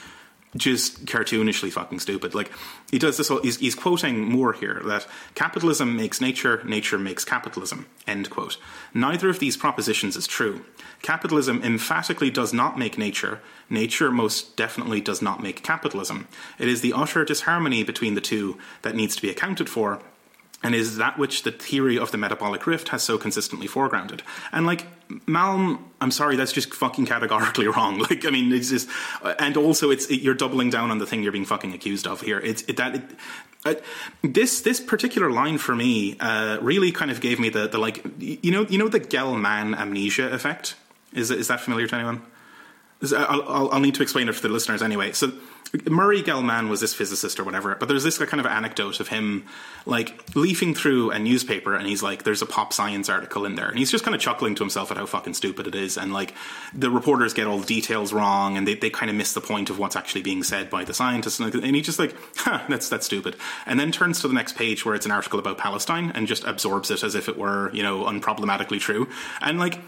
just 0.56 1.06
cartoonishly 1.06 1.72
fucking 1.72 2.00
stupid. 2.00 2.34
Like 2.34 2.52
he 2.92 3.00
does 3.00 3.18
this. 3.18 3.28
Whole, 3.28 3.42
he's, 3.42 3.58
he's 3.58 3.76
quoting 3.76 4.24
Moore 4.24 4.54
here 4.54 4.82
that 4.86 5.08
capitalism 5.34 5.96
makes 5.96 6.22
nature, 6.22 6.64
nature 6.64 6.98
makes 6.98 7.26
capitalism. 7.26 7.88
End 8.08 8.30
quote. 8.30 8.58
Neither 8.94 9.30
of 9.30 9.40
these 9.40 9.58
propositions 9.58 10.16
is 10.16 10.28
true. 10.28 10.66
Capitalism 11.02 11.62
emphatically 11.64 12.30
does 12.32 12.54
not 12.54 12.80
make 12.80 12.98
nature. 12.98 13.42
Nature 13.70 14.12
most 14.12 14.56
definitely 14.56 15.02
does 15.02 15.22
not 15.22 15.44
make 15.44 15.64
capitalism. 15.64 16.28
It 16.58 16.68
is 16.68 16.82
the 16.82 16.94
utter 16.94 17.26
disharmony 17.26 17.84
between 17.84 18.16
the 18.16 18.22
two 18.22 18.58
that 18.82 18.96
needs 18.96 19.16
to 19.16 19.22
be 19.22 19.30
accounted 19.30 19.70
for 19.70 20.02
and 20.66 20.74
is 20.74 20.98
that 20.98 21.20
which 21.20 21.44
the 21.44 21.52
theory 21.52 21.98
of 22.00 22.12
the 22.12 22.18
metabolic 22.18 22.66
rift 22.66 22.90
has 22.90 23.04
so 23.04 23.20
consistently 23.20 23.68
foregrounded. 23.68 24.22
And 24.52 24.66
like 24.66 24.88
Malm, 25.10 25.80
I'm 26.02 26.12
sorry, 26.12 26.36
that's 26.36 26.52
just 26.52 26.74
fucking 26.74 27.06
categorically 27.06 27.68
wrong. 27.76 28.00
Like, 28.00 28.26
I 28.26 28.30
mean, 28.30 28.52
it's 28.52 28.70
just, 28.70 28.90
and 29.40 29.58
also 29.58 29.90
it's 29.92 30.08
it, 30.08 30.22
you're 30.22 30.36
doubling 30.36 30.70
down 30.70 30.92
on 30.92 30.98
the 30.98 31.06
thing 31.06 31.24
you're 31.24 31.32
being 31.32 31.46
fucking 31.46 31.74
accused 31.74 32.08
of 32.08 32.22
here. 32.22 32.40
It's 32.40 32.64
it, 32.64 32.78
that. 32.78 32.96
It, 32.96 33.04
uh, 33.66 33.74
this 34.22 34.62
this 34.62 34.80
particular 34.80 35.32
line 35.32 35.58
for 35.58 35.76
me 35.76 36.16
uh, 36.20 36.60
really 36.62 36.92
kind 36.92 37.10
of 37.10 37.20
gave 37.20 37.40
me 37.40 37.50
the 37.50 37.68
the 37.68 37.80
like 37.80 38.06
you 38.20 38.52
know 38.52 38.68
you 38.68 38.78
know 38.78 38.88
the 38.88 39.00
Gell-Mann 39.00 39.74
amnesia 39.74 40.32
effect 40.32 40.76
is 41.14 41.32
is 41.32 41.48
that 41.48 41.62
familiar 41.62 41.88
to 41.88 41.96
anyone? 41.96 42.22
I'll, 43.04 43.42
I'll, 43.44 43.70
I'll, 43.72 43.80
need 43.80 43.96
to 43.96 44.04
explain 44.04 44.30
it 44.30 44.36
for 44.36 44.42
the 44.42 44.50
listeners 44.50 44.82
anyway. 44.82 45.12
So 45.12 45.32
Murray 45.90 46.22
Gell-Mann 46.22 46.70
was 46.70 46.80
this 46.80 46.94
physicist 46.94 47.40
or 47.40 47.44
whatever, 47.44 47.76
but 47.76 47.88
there's 47.88 48.04
this 48.04 48.18
kind 48.18 48.40
of 48.40 48.46
anecdote 48.46 49.00
of 49.00 49.10
him 49.10 49.46
like 49.86 50.34
leafing 50.36 50.74
through 50.74 51.12
a 51.12 51.20
newspaper 51.20 51.76
and 51.76 51.86
he's 51.88 52.02
like, 52.02 52.24
there's 52.24 52.42
a 52.42 52.46
pop 52.46 52.72
science 52.72 53.10
article 53.10 53.46
in 53.46 53.56
there. 53.56 53.68
And 53.68 53.78
he's 53.78 53.92
just 53.92 54.04
kind 54.04 54.16
of 54.16 54.22
chuckling 54.22 54.56
to 54.56 54.64
himself 54.64 54.92
at 54.92 54.98
how 54.98 55.06
fucking 55.06 55.34
stupid 55.34 55.68
it 55.68 55.76
is. 55.76 55.98
And 55.98 56.14
like 56.14 56.34
the 56.74 56.90
reporters 56.90 57.34
get 57.34 57.48
all 57.48 57.60
the 57.60 57.66
details 57.66 58.14
wrong 58.14 58.58
and 58.58 58.68
they, 58.68 58.76
they 58.76 58.90
kind 58.90 59.10
of 59.10 59.16
miss 59.16 59.34
the 59.34 59.42
point 59.42 59.70
of 59.70 59.78
what's 59.78 59.96
actually 59.96 60.22
being 60.22 60.44
said 60.44 60.70
by 60.70 60.86
the 60.86 60.94
scientists. 60.94 61.40
And, 61.40 61.54
and 61.54 61.76
he's 61.76 61.86
just 61.86 62.00
like, 62.00 62.16
huh, 62.38 62.64
that's, 62.70 62.88
that's 62.88 63.06
stupid. 63.06 63.36
And 63.66 63.80
then 63.80 63.92
turns 63.92 64.22
to 64.22 64.28
the 64.28 64.34
next 64.34 64.56
page 64.56 64.86
where 64.86 64.96
it's 64.96 65.06
an 65.06 65.12
article 65.12 65.40
about 65.40 65.58
Palestine 65.58 66.12
and 66.16 66.28
just 66.28 66.46
absorbs 66.46 66.92
it 66.92 67.04
as 67.04 67.16
if 67.16 67.28
it 67.28 67.38
were, 67.38 67.72
you 67.74 67.84
know, 67.84 68.06
unproblematically 68.06 68.80
true. 68.80 69.10
And 69.42 69.60
like, 69.60 69.80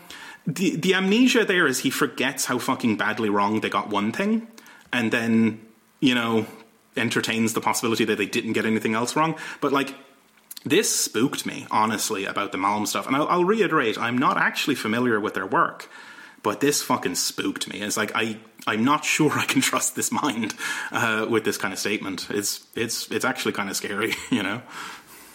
the 0.47 0.77
the 0.77 0.95
amnesia 0.95 1.43
there 1.45 1.67
is 1.67 1.79
he 1.79 1.89
forgets 1.89 2.45
how 2.45 2.57
fucking 2.57 2.95
badly 2.95 3.29
wrong 3.29 3.59
they 3.59 3.69
got 3.69 3.89
one 3.89 4.11
thing, 4.13 4.47
and 4.93 5.11
then 5.11 5.61
you 5.99 6.15
know 6.15 6.47
entertains 6.95 7.53
the 7.53 7.61
possibility 7.61 8.05
that 8.05 8.17
they 8.17 8.25
didn't 8.25 8.53
get 8.53 8.65
anything 8.65 8.95
else 8.95 9.15
wrong. 9.15 9.35
But 9.61 9.73
like 9.73 9.93
this 10.63 10.93
spooked 10.93 11.45
me 11.45 11.67
honestly 11.69 12.25
about 12.25 12.51
the 12.51 12.57
Malm 12.57 12.87
stuff, 12.87 13.07
and 13.07 13.15
I'll, 13.15 13.27
I'll 13.27 13.45
reiterate, 13.45 13.97
I'm 13.97 14.17
not 14.17 14.37
actually 14.37 14.75
familiar 14.75 15.19
with 15.19 15.33
their 15.33 15.45
work, 15.45 15.89
but 16.43 16.61
this 16.61 16.81
fucking 16.81 17.15
spooked 17.15 17.67
me. 17.67 17.81
It's 17.81 17.97
like 17.97 18.13
I 18.15 18.37
I'm 18.65 18.85
not 18.85 19.03
sure 19.15 19.31
I 19.33 19.45
can 19.45 19.61
trust 19.61 19.97
this 19.97 20.11
mind 20.11 20.55
uh, 20.91 21.27
with 21.29 21.43
this 21.43 21.57
kind 21.57 21.73
of 21.73 21.79
statement. 21.79 22.27
It's 22.29 22.65
it's 22.73 23.11
it's 23.11 23.25
actually 23.25 23.51
kind 23.51 23.69
of 23.69 23.75
scary, 23.75 24.15
you 24.31 24.43
know. 24.43 24.61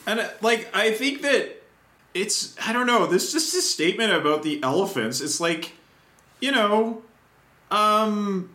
And 0.06 0.20
uh, 0.20 0.28
like 0.40 0.74
I 0.74 0.92
think 0.92 1.20
that 1.20 1.61
it's 2.14 2.56
I 2.64 2.72
don't 2.72 2.86
know. 2.86 3.06
This 3.06 3.32
just 3.32 3.54
a 3.54 3.62
statement 3.62 4.12
about 4.12 4.42
the 4.42 4.62
elephants. 4.62 5.20
It's 5.20 5.40
like, 5.40 5.72
you 6.40 6.52
know, 6.52 7.02
um, 7.70 8.50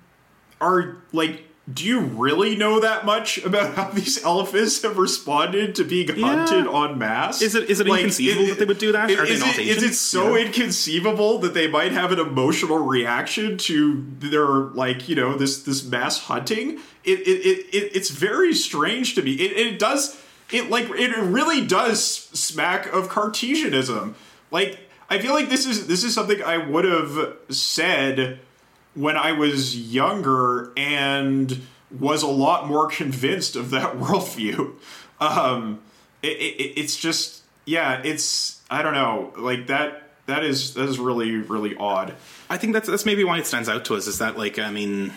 are 0.61 0.97
like, 1.11 1.43
do 1.71 1.83
you 1.83 1.99
really 1.99 2.55
know 2.55 2.79
that 2.79 3.05
much 3.05 3.39
about 3.39 3.75
how 3.75 3.89
these 3.89 4.23
elephants 4.25 4.81
have 4.83 4.97
responded 4.97 5.75
to 5.75 5.83
being 5.83 6.07
hunted 6.07 6.65
yeah. 6.65 6.85
en 6.85 6.97
masse? 6.97 7.41
Is 7.41 7.55
it 7.55 7.69
is 7.69 7.79
it 7.79 7.87
like, 7.87 8.01
inconceivable 8.01 8.43
it, 8.43 8.49
that 8.49 8.59
they 8.59 8.65
would 8.65 8.77
do 8.77 8.91
that? 8.93 9.09
Is, 9.09 9.41
it, 9.41 9.59
is 9.59 9.83
it 9.83 9.93
so 9.93 10.35
yeah. 10.35 10.45
inconceivable 10.45 11.39
that 11.39 11.53
they 11.53 11.67
might 11.67 11.91
have 11.91 12.11
an 12.11 12.19
emotional 12.19 12.77
reaction 12.77 13.57
to 13.57 14.05
their 14.19 14.47
like 14.47 15.09
you 15.09 15.15
know 15.15 15.35
this 15.35 15.63
this 15.63 15.83
mass 15.83 16.19
hunting? 16.19 16.79
It 17.03 17.19
it, 17.19 17.45
it, 17.45 17.75
it 17.75 17.95
it's 17.95 18.11
very 18.11 18.53
strange 18.53 19.15
to 19.15 19.21
me. 19.21 19.33
It 19.33 19.51
it 19.57 19.79
does 19.79 20.21
it 20.51 20.69
like 20.69 20.89
it 20.89 21.15
really 21.17 21.65
does 21.65 22.03
smack 22.03 22.87
of 22.87 23.09
Cartesianism. 23.09 24.15
Like 24.51 24.79
I 25.09 25.19
feel 25.19 25.33
like 25.33 25.49
this 25.49 25.65
is 25.65 25.87
this 25.87 26.03
is 26.03 26.13
something 26.13 26.41
I 26.41 26.57
would 26.57 26.85
have 26.85 27.37
said 27.49 28.39
when 28.95 29.15
I 29.15 29.31
was 29.33 29.77
younger 29.77 30.71
and 30.75 31.61
was 31.91 32.23
a 32.23 32.27
lot 32.27 32.67
more 32.67 32.87
convinced 32.89 33.55
of 33.55 33.71
that 33.71 33.97
worldview. 33.97 34.73
Um, 35.19 35.81
it, 36.21 36.37
it, 36.37 36.79
it's 36.79 36.95
just 36.95 37.43
yeah, 37.65 38.01
it's 38.03 38.61
I 38.69 38.81
don't 38.81 38.93
know 38.93 39.33
like 39.37 39.67
that. 39.67 40.03
That 40.25 40.43
is 40.43 40.73
that 40.73 40.87
is 40.89 40.99
really 40.99 41.37
really 41.37 41.75
odd. 41.77 42.15
I 42.49 42.57
think 42.57 42.73
that's 42.73 42.87
that's 42.87 43.05
maybe 43.05 43.23
why 43.23 43.37
it 43.39 43.45
stands 43.45 43.69
out 43.69 43.85
to 43.85 43.95
us 43.95 44.07
is 44.07 44.19
that 44.19 44.37
like 44.37 44.59
I 44.59 44.71
mean 44.71 45.13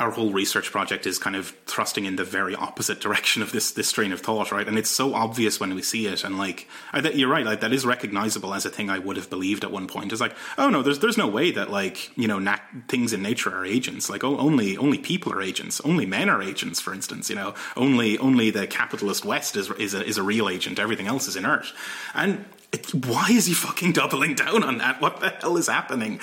our 0.00 0.10
whole 0.10 0.32
research 0.32 0.70
project 0.70 1.06
is 1.06 1.18
kind 1.18 1.36
of 1.36 1.54
thrusting 1.66 2.06
in 2.06 2.16
the 2.16 2.24
very 2.24 2.54
opposite 2.54 3.00
direction 3.00 3.42
of 3.42 3.52
this 3.52 3.70
this 3.70 3.92
train 3.92 4.12
of 4.12 4.20
thought, 4.20 4.50
right? 4.50 4.66
And 4.66 4.78
it's 4.78 4.90
so 4.90 5.14
obvious 5.14 5.60
when 5.60 5.74
we 5.74 5.82
see 5.82 6.06
it, 6.06 6.24
and 6.24 6.38
like 6.38 6.66
I, 6.92 7.02
that, 7.02 7.16
you're 7.16 7.28
right, 7.28 7.44
like 7.44 7.60
that 7.60 7.72
is 7.72 7.84
recognizable 7.84 8.54
as 8.54 8.64
a 8.64 8.70
thing 8.70 8.88
I 8.88 8.98
would 8.98 9.16
have 9.16 9.28
believed 9.28 9.62
at 9.62 9.70
one 9.70 9.86
point. 9.86 10.10
It's 10.10 10.20
like, 10.20 10.34
oh 10.56 10.70
no, 10.70 10.82
there's 10.82 10.98
there's 11.00 11.18
no 11.18 11.28
way 11.28 11.50
that 11.50 11.70
like 11.70 12.16
you 12.16 12.26
know 12.26 12.38
nat- 12.38 12.62
things 12.88 13.12
in 13.12 13.22
nature 13.22 13.54
are 13.54 13.66
agents. 13.66 14.08
Like 14.08 14.24
oh, 14.24 14.38
only 14.38 14.76
only 14.78 14.98
people 14.98 15.32
are 15.32 15.42
agents, 15.42 15.80
only 15.82 16.06
men 16.06 16.30
are 16.30 16.42
agents, 16.42 16.80
for 16.80 16.94
instance. 16.94 17.28
You 17.28 17.36
know, 17.36 17.54
only 17.76 18.16
only 18.18 18.50
the 18.50 18.66
capitalist 18.66 19.24
West 19.26 19.54
is 19.54 19.70
is 19.72 19.92
a, 19.92 20.04
is 20.04 20.16
a 20.16 20.22
real 20.22 20.48
agent. 20.48 20.78
Everything 20.78 21.08
else 21.08 21.28
is 21.28 21.36
inert, 21.36 21.66
and 22.14 22.46
it, 22.72 22.94
why 22.94 23.28
is 23.30 23.46
he 23.46 23.52
fucking 23.52 23.92
doubling 23.92 24.34
down 24.34 24.64
on 24.64 24.78
that? 24.78 25.02
What 25.02 25.20
the 25.20 25.28
hell 25.28 25.58
is 25.58 25.68
happening? 25.68 26.20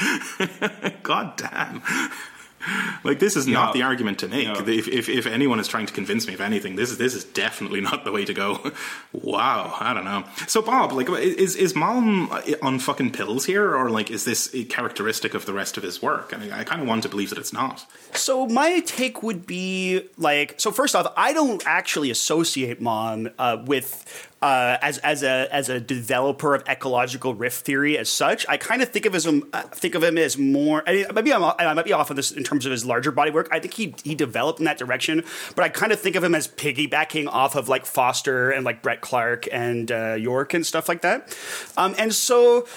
God 1.04 1.38
damn 1.38 1.84
like 3.04 3.20
this 3.20 3.36
is 3.36 3.48
yeah. 3.48 3.54
not 3.54 3.74
the 3.74 3.84
argument 3.84 4.20
to 4.20 4.28
make. 4.28 4.48
If, 4.48 4.88
if, 4.88 5.10
if 5.10 5.26
anyone 5.26 5.60
is 5.60 5.68
trying 5.68 5.86
to 5.86 5.94
convince 5.94 6.28
me 6.28 6.34
of 6.34 6.42
anything, 6.42 6.76
this 6.76 6.92
is 6.92 6.98
this 6.98 7.14
is 7.14 7.24
definitely 7.24 7.82
not 7.82 8.06
the 8.06 8.12
way 8.12 8.26
to 8.26 8.34
go. 8.34 8.72
wow, 9.12 9.76
I 9.80 9.94
don't 9.94 10.06
know. 10.06 10.24
So 10.48 10.62
Bob, 10.62 10.92
like, 10.92 11.10
is 11.10 11.56
is 11.56 11.74
Malm 11.74 12.64
on 12.64 12.80
fucking 12.80 13.12
pills 13.12 13.46
here, 13.46 13.76
or 13.76 13.90
like, 13.90 14.12
is 14.12 14.26
this 14.26 14.56
characteristic 14.70 15.34
of 15.34 15.46
the 15.46 15.54
rest 15.54 15.78
of 15.78 15.84
his 15.84 16.02
work? 16.02 16.34
I 16.34 16.38
mean, 16.38 16.52
I 16.52 16.64
kind 16.64 16.82
of 16.82 16.88
want 16.88 17.04
to 17.04 17.10
believe 17.10 17.30
that 17.30 17.40
it's 17.40 17.54
not. 17.54 17.86
So 18.14 18.48
my 18.48 18.80
take 18.82 19.24
would 19.24 19.46
be 19.46 20.08
like, 20.18 20.56
so 20.58 20.72
first 20.72 20.96
off, 20.96 21.12
I 21.16 21.34
don't 21.34 21.64
actually 21.66 22.10
associate 22.12 22.82
Malm 22.82 23.34
uh, 23.38 23.64
with 23.66 24.28
uh, 24.42 24.78
as 24.82 25.00
as 25.00 25.24
a 25.24 25.48
as 25.52 25.70
a 25.70 25.80
developer 25.80 26.54
of 26.54 26.64
ecological 26.68 27.34
rift 27.34 27.66
theory 27.66 27.98
as 27.98 28.10
such. 28.10 28.46
I 28.48 28.58
kind 28.58 28.82
of 28.82 28.90
think 28.90 29.06
of 29.06 29.14
him 29.14 29.50
uh, 29.54 29.64
think 29.64 29.96
of 29.96 30.04
him 30.04 30.18
as 30.18 30.38
more. 30.38 30.84
I 30.88 30.94
mean, 30.94 31.06
maybe 31.14 31.34
I'm, 31.34 31.44
I 31.44 31.74
might 31.74 31.86
be 31.86 31.94
off 31.94 32.12
on 32.12 32.16
this 32.16 32.32
in 32.32 32.44
terms 32.44 32.66
of 32.66 32.72
his 32.72 32.86
larger 32.86 33.12
body 33.12 33.32
work. 33.32 33.50
I 33.52 33.60
think 33.60 33.74
he 33.74 33.96
he 34.04 34.16
developed 34.16 34.60
in 34.60 34.66
that 34.66 34.78
direction, 34.78 35.24
but 35.56 35.64
I 35.64 35.70
kind 35.70 35.92
of 35.92 36.00
think 36.00 36.16
of 36.16 36.24
him 36.24 36.36
as 36.36 36.48
piggybacking 36.48 37.28
off 37.28 37.56
of 37.56 37.68
like 37.68 37.86
Foster 37.86 38.52
and 38.52 38.64
like 38.64 38.82
Brett 38.82 39.02
Clark 39.02 39.48
and 39.52 39.92
uh, 39.92 40.14
York 40.14 40.54
and 40.54 40.66
stuff 40.66 40.88
like 40.88 41.02
that. 41.02 41.36
Um, 41.76 41.96
and 41.98 42.14
so 42.14 42.68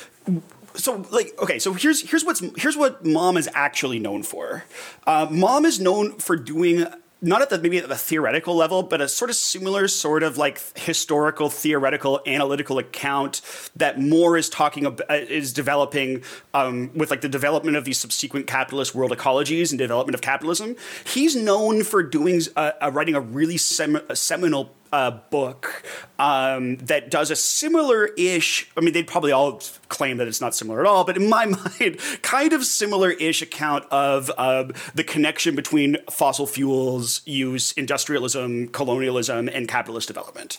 so 0.74 1.04
like 1.10 1.34
okay 1.42 1.58
so 1.58 1.72
here's 1.72 2.08
here's 2.08 2.24
what's 2.24 2.40
here's 2.56 2.76
what 2.76 3.02
Malm 3.04 3.36
is 3.36 3.48
actually 3.54 3.98
known 3.98 4.22
for 4.22 4.64
uh, 5.06 5.26
Malm 5.26 5.64
is 5.64 5.80
known 5.80 6.18
for 6.18 6.36
doing 6.36 6.86
not 7.22 7.42
at 7.42 7.50
the 7.50 7.58
maybe 7.58 7.78
at 7.78 7.88
the 7.88 7.96
theoretical 7.96 8.54
level, 8.54 8.82
but 8.82 9.00
a 9.00 9.08
sort 9.08 9.30
of 9.30 9.36
similar 9.36 9.88
sort 9.88 10.22
of 10.22 10.38
like 10.38 10.60
historical, 10.76 11.50
theoretical, 11.50 12.20
analytical 12.26 12.78
account 12.78 13.40
that 13.76 14.00
Moore 14.00 14.36
is 14.36 14.48
talking 14.48 14.86
about 14.86 15.10
uh, 15.10 15.14
is 15.14 15.52
developing 15.52 16.22
um, 16.54 16.90
with 16.94 17.10
like 17.10 17.20
the 17.20 17.28
development 17.28 17.76
of 17.76 17.84
these 17.84 17.98
subsequent 17.98 18.46
capitalist 18.46 18.94
world 18.94 19.12
ecologies 19.12 19.70
and 19.70 19.78
development 19.78 20.14
of 20.14 20.20
capitalism. 20.20 20.76
He's 21.04 21.36
known 21.36 21.84
for 21.84 22.02
doing 22.02 22.40
uh, 22.56 22.72
uh, 22.82 22.90
writing 22.92 23.14
a 23.14 23.20
really 23.20 23.56
sem- 23.56 24.00
a 24.08 24.16
seminal 24.16 24.74
a 24.92 25.12
book 25.12 25.84
um, 26.18 26.76
that 26.76 27.10
does 27.10 27.30
a 27.30 27.36
similar-ish. 27.36 28.70
I 28.76 28.80
mean, 28.80 28.92
they'd 28.92 29.06
probably 29.06 29.32
all 29.32 29.62
claim 29.88 30.16
that 30.16 30.28
it's 30.28 30.40
not 30.40 30.54
similar 30.54 30.80
at 30.80 30.86
all, 30.86 31.04
but 31.04 31.16
in 31.16 31.28
my 31.28 31.46
mind, 31.80 31.98
kind 32.22 32.52
of 32.52 32.64
similar-ish 32.64 33.42
account 33.42 33.84
of 33.90 34.30
uh, 34.36 34.64
the 34.94 35.04
connection 35.04 35.54
between 35.54 35.96
fossil 36.10 36.46
fuels 36.46 37.22
use, 37.24 37.72
industrialism, 37.72 38.68
colonialism, 38.68 39.48
and 39.48 39.68
capitalist 39.68 40.08
development. 40.08 40.58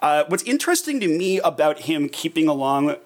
Uh, 0.00 0.24
what's 0.28 0.42
interesting 0.44 1.00
to 1.00 1.08
me 1.08 1.38
about 1.40 1.80
him 1.80 2.08
keeping 2.08 2.48
along 2.48 2.96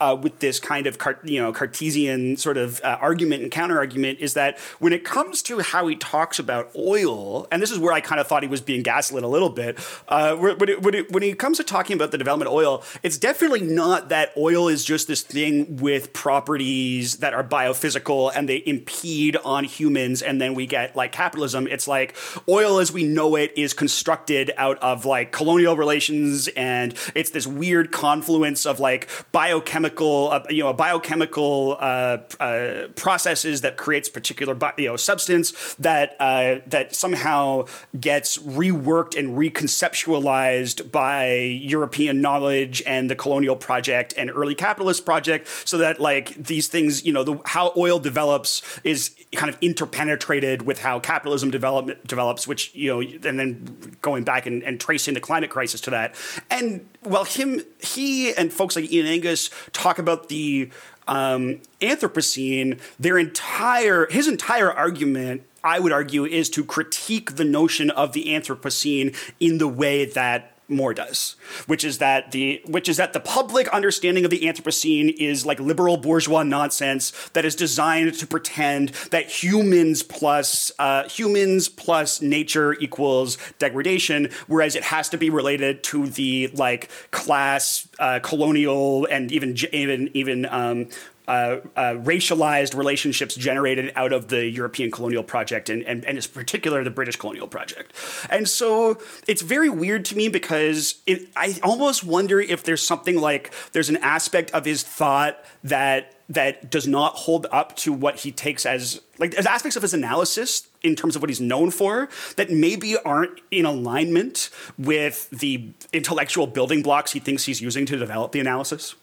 uh, 0.00 0.16
with 0.20 0.38
this 0.38 0.60
kind 0.60 0.86
of 0.86 0.96
you 1.24 1.40
know 1.40 1.52
Cartesian 1.52 2.36
sort 2.36 2.56
of 2.56 2.80
uh, 2.84 2.98
argument 3.00 3.42
and 3.42 3.50
counter 3.50 3.78
argument 3.78 4.20
is 4.20 4.34
that 4.34 4.58
when 4.78 4.92
it 4.92 5.04
comes 5.04 5.42
to 5.42 5.58
how 5.60 5.86
he 5.86 5.96
talks 5.96 6.38
about 6.38 6.70
oil, 6.76 7.48
and 7.50 7.60
this 7.60 7.70
is 7.70 7.78
where 7.78 7.92
I 7.92 8.00
kind 8.00 8.20
of 8.20 8.26
thought 8.26 8.42
he 8.42 8.48
was 8.48 8.60
being 8.60 8.82
gaslit 8.82 9.24
a 9.24 9.28
little 9.28 9.48
bit. 9.48 9.78
Uh, 10.06 10.36
when, 10.36 10.68
it, 10.68 10.82
when, 10.82 10.94
it, 10.94 11.10
when 11.10 11.22
he 11.22 11.34
comes 11.34 11.56
to 11.56 11.64
talking 11.64 11.94
about 11.94 12.10
the 12.10 12.18
development 12.18 12.48
of 12.48 12.54
oil, 12.54 12.84
it's 13.02 13.18
definitely 13.18 13.60
not 13.60 14.08
that 14.10 14.32
oil 14.36 14.68
is 14.68 14.84
just 14.84 15.08
this 15.08 15.22
thing 15.22 15.76
with 15.76 16.12
properties 16.12 17.16
that 17.16 17.34
are 17.34 17.44
biophysical 17.44 18.30
and 18.34 18.48
they 18.48 18.62
impede 18.66 19.36
on 19.38 19.64
humans, 19.64 20.22
and 20.22 20.40
then 20.40 20.54
we 20.54 20.66
get 20.66 20.94
like 20.94 21.12
capitalism. 21.12 21.66
It's 21.66 21.88
like 21.88 22.14
oil 22.48 22.78
as 22.78 22.92
we 22.92 23.04
know 23.04 23.34
it 23.36 23.52
is 23.56 23.74
constructed 23.74 24.52
out 24.56 24.78
of 24.78 25.04
like 25.04 25.32
colonial 25.32 25.76
relations, 25.76 26.48
and 26.48 26.94
it's 27.14 27.30
this 27.30 27.46
weird 27.46 27.90
confluence 27.90 28.64
of 28.64 28.78
like 28.78 29.08
biochemical 29.32 29.87
chemical, 29.88 30.30
uh, 30.30 30.42
you 30.50 30.62
know, 30.62 30.72
biochemical 30.72 31.76
uh, 31.80 32.18
uh, 32.40 32.88
processes 32.94 33.62
that 33.62 33.76
creates 33.76 34.08
particular, 34.08 34.56
you 34.76 34.86
know, 34.86 34.96
substance 34.96 35.74
that 35.78 36.16
uh, 36.20 36.56
that 36.66 36.94
somehow 36.94 37.64
gets 37.98 38.38
reworked 38.38 39.18
and 39.18 39.36
reconceptualized 39.36 40.90
by 40.90 41.34
European 41.34 42.20
knowledge 42.20 42.82
and 42.86 43.10
the 43.10 43.16
colonial 43.16 43.56
project 43.56 44.14
and 44.16 44.30
early 44.30 44.54
capitalist 44.54 45.04
project, 45.04 45.48
so 45.64 45.78
that 45.78 46.00
like 46.00 46.34
these 46.34 46.68
things, 46.68 47.04
you 47.04 47.12
know, 47.12 47.24
the, 47.24 47.40
how 47.44 47.72
oil 47.76 47.98
develops 47.98 48.62
is 48.84 49.14
kind 49.34 49.52
of 49.52 49.60
interpenetrated 49.60 50.62
with 50.62 50.80
how 50.80 50.98
capitalism 50.98 51.50
develop, 51.50 52.06
develops, 52.06 52.46
which 52.46 52.74
you 52.74 52.90
know, 52.90 53.00
and 53.00 53.38
then 53.38 53.96
going 54.00 54.24
back 54.24 54.46
and, 54.46 54.62
and 54.62 54.80
tracing 54.80 55.14
the 55.14 55.20
climate 55.20 55.50
crisis 55.50 55.80
to 55.82 55.90
that. 55.90 56.14
And 56.50 56.88
well, 57.04 57.24
him, 57.24 57.62
he, 57.78 58.32
and 58.34 58.52
folks 58.52 58.76
like 58.76 58.90
Ian 58.90 59.06
Angus 59.06 59.50
talk 59.72 59.98
about 59.98 60.28
the 60.28 60.70
um, 61.06 61.60
Anthropocene. 61.80 62.80
Their 62.98 63.18
entire 63.18 64.06
his 64.10 64.28
entire 64.28 64.72
argument 64.72 65.42
I 65.64 65.80
would 65.80 65.92
argue, 65.92 66.24
is 66.24 66.48
to 66.50 66.64
critique 66.64 67.36
the 67.36 67.44
notion 67.44 67.90
of 67.90 68.12
the 68.12 68.26
Anthropocene 68.26 69.16
in 69.40 69.58
the 69.58 69.68
way 69.68 70.04
that 70.04 70.57
Moore 70.68 70.92
does, 70.92 71.36
which 71.66 71.82
is 71.82 71.98
that 71.98 72.30
the 72.32 72.60
which 72.66 72.88
is 72.88 72.98
that 72.98 73.14
the 73.14 73.20
public 73.20 73.68
understanding 73.68 74.24
of 74.24 74.30
the 74.30 74.40
Anthropocene 74.40 75.14
is 75.18 75.46
like 75.46 75.58
liberal 75.58 75.96
bourgeois 75.96 76.42
nonsense 76.42 77.10
that 77.32 77.44
is 77.44 77.56
designed 77.56 78.14
to 78.14 78.26
pretend 78.26 78.90
that 79.10 79.30
humans 79.30 80.02
plus 80.02 80.70
uh, 80.78 81.08
humans 81.08 81.68
plus 81.68 82.20
nature 82.20 82.74
equals 82.80 83.38
degradation, 83.58 84.28
whereas 84.46 84.76
it 84.76 84.84
has 84.84 85.08
to 85.08 85.16
be 85.16 85.30
related 85.30 85.82
to 85.84 86.06
the 86.06 86.48
like 86.48 86.90
class, 87.10 87.88
uh, 87.98 88.20
colonial, 88.22 89.06
and 89.06 89.32
even 89.32 89.56
even 89.72 90.10
even 90.12 90.46
um, 90.46 90.88
uh, 91.28 91.60
uh, 91.76 91.94
racialized 91.96 92.74
relationships 92.74 93.34
generated 93.34 93.92
out 93.94 94.14
of 94.14 94.28
the 94.28 94.46
European 94.46 94.90
colonial 94.90 95.22
project 95.22 95.68
and, 95.68 95.82
and, 95.82 96.04
and 96.06 96.16
in 96.16 96.24
particular 96.32 96.82
the 96.82 96.90
British 96.90 97.16
colonial 97.16 97.46
project. 97.46 97.92
And 98.30 98.48
so 98.48 98.98
it's 99.28 99.42
very 99.42 99.68
weird 99.68 100.06
to 100.06 100.16
me 100.16 100.28
because 100.28 101.02
it, 101.06 101.28
I 101.36 101.58
almost 101.62 102.02
wonder 102.02 102.40
if 102.40 102.64
there's 102.64 102.82
something 102.82 103.16
like 103.16 103.52
there's 103.72 103.90
an 103.90 103.98
aspect 103.98 104.50
of 104.52 104.64
his 104.64 104.82
thought 104.82 105.44
that 105.62 106.14
that 106.30 106.70
does 106.70 106.86
not 106.86 107.14
hold 107.14 107.46
up 107.50 107.76
to 107.76 107.92
what 107.92 108.16
he 108.20 108.32
takes 108.32 108.66
as 108.66 109.00
like 109.18 109.32
there's 109.32 109.46
aspects 109.46 109.76
of 109.76 109.82
his 109.82 109.94
analysis 109.94 110.68
in 110.82 110.94
terms 110.94 111.16
of 111.16 111.22
what 111.22 111.30
he's 111.30 111.40
known 111.40 111.70
for 111.70 112.08
that 112.36 112.50
maybe 112.50 112.96
aren't 112.98 113.40
in 113.50 113.64
alignment 113.64 114.50
with 114.76 115.28
the 115.30 115.70
intellectual 115.92 116.46
building 116.46 116.82
blocks 116.82 117.12
he 117.12 117.20
thinks 117.20 117.44
he's 117.44 117.60
using 117.60 117.86
to 117.86 117.96
develop 117.96 118.32
the 118.32 118.40
analysis. 118.40 118.94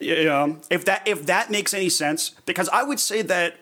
Know, 0.00 0.58
if 0.68 0.84
that 0.84 1.08
if 1.08 1.26
that 1.26 1.50
makes 1.50 1.72
any 1.72 1.88
sense, 1.88 2.30
because 2.44 2.68
I 2.68 2.82
would 2.82 3.00
say 3.00 3.22
that 3.22 3.56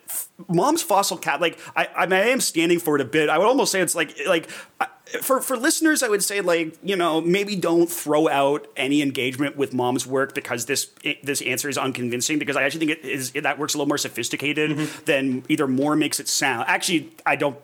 Malm's 0.49 0.83
fossil 0.83 1.17
cat, 1.17 1.41
like 1.41 1.59
I, 1.77 1.89
I, 1.97 2.07
mean, 2.07 2.21
I 2.21 2.29
am 2.29 2.41
standing 2.41 2.81
for 2.81 2.97
it 2.97 3.01
a 3.01 3.05
bit. 3.05 3.29
I 3.29 3.39
would 3.39 3.47
almost 3.47 3.71
say 3.71 3.81
it's 3.81 3.95
like 3.95 4.17
like 4.27 4.51
for 5.23 5.41
for 5.41 5.57
listeners, 5.57 6.03
I 6.03 6.09
would 6.09 6.25
say 6.25 6.41
like 6.41 6.77
you 6.83 6.97
know 6.97 7.21
maybe 7.21 7.55
don't 7.55 7.91
throw 7.91 8.29
out 8.29 8.67
any 8.77 9.01
engagement 9.01 9.57
with 9.57 9.73
Malm's 9.73 10.07
work 10.07 10.35
because 10.35 10.67
this 10.67 10.91
this 11.23 11.41
answer 11.43 11.69
is 11.69 11.79
unconvincing. 11.79 12.39
Because 12.39 12.57
I 12.57 12.65
actually 12.65 12.87
think 12.87 12.99
it 12.99 13.09
is 13.09 13.33
that 13.33 13.59
works 13.59 13.75
a 13.75 13.79
little 13.79 13.89
more 13.89 13.99
sophisticated 13.99 14.73
mm-hmm. 14.73 15.05
than 15.05 15.45
either 15.49 15.69
Moore 15.69 15.95
makes 15.95 16.19
it 16.19 16.29
sound. 16.29 16.65
Actually, 16.69 17.13
I 17.25 17.37
don't 17.37 17.59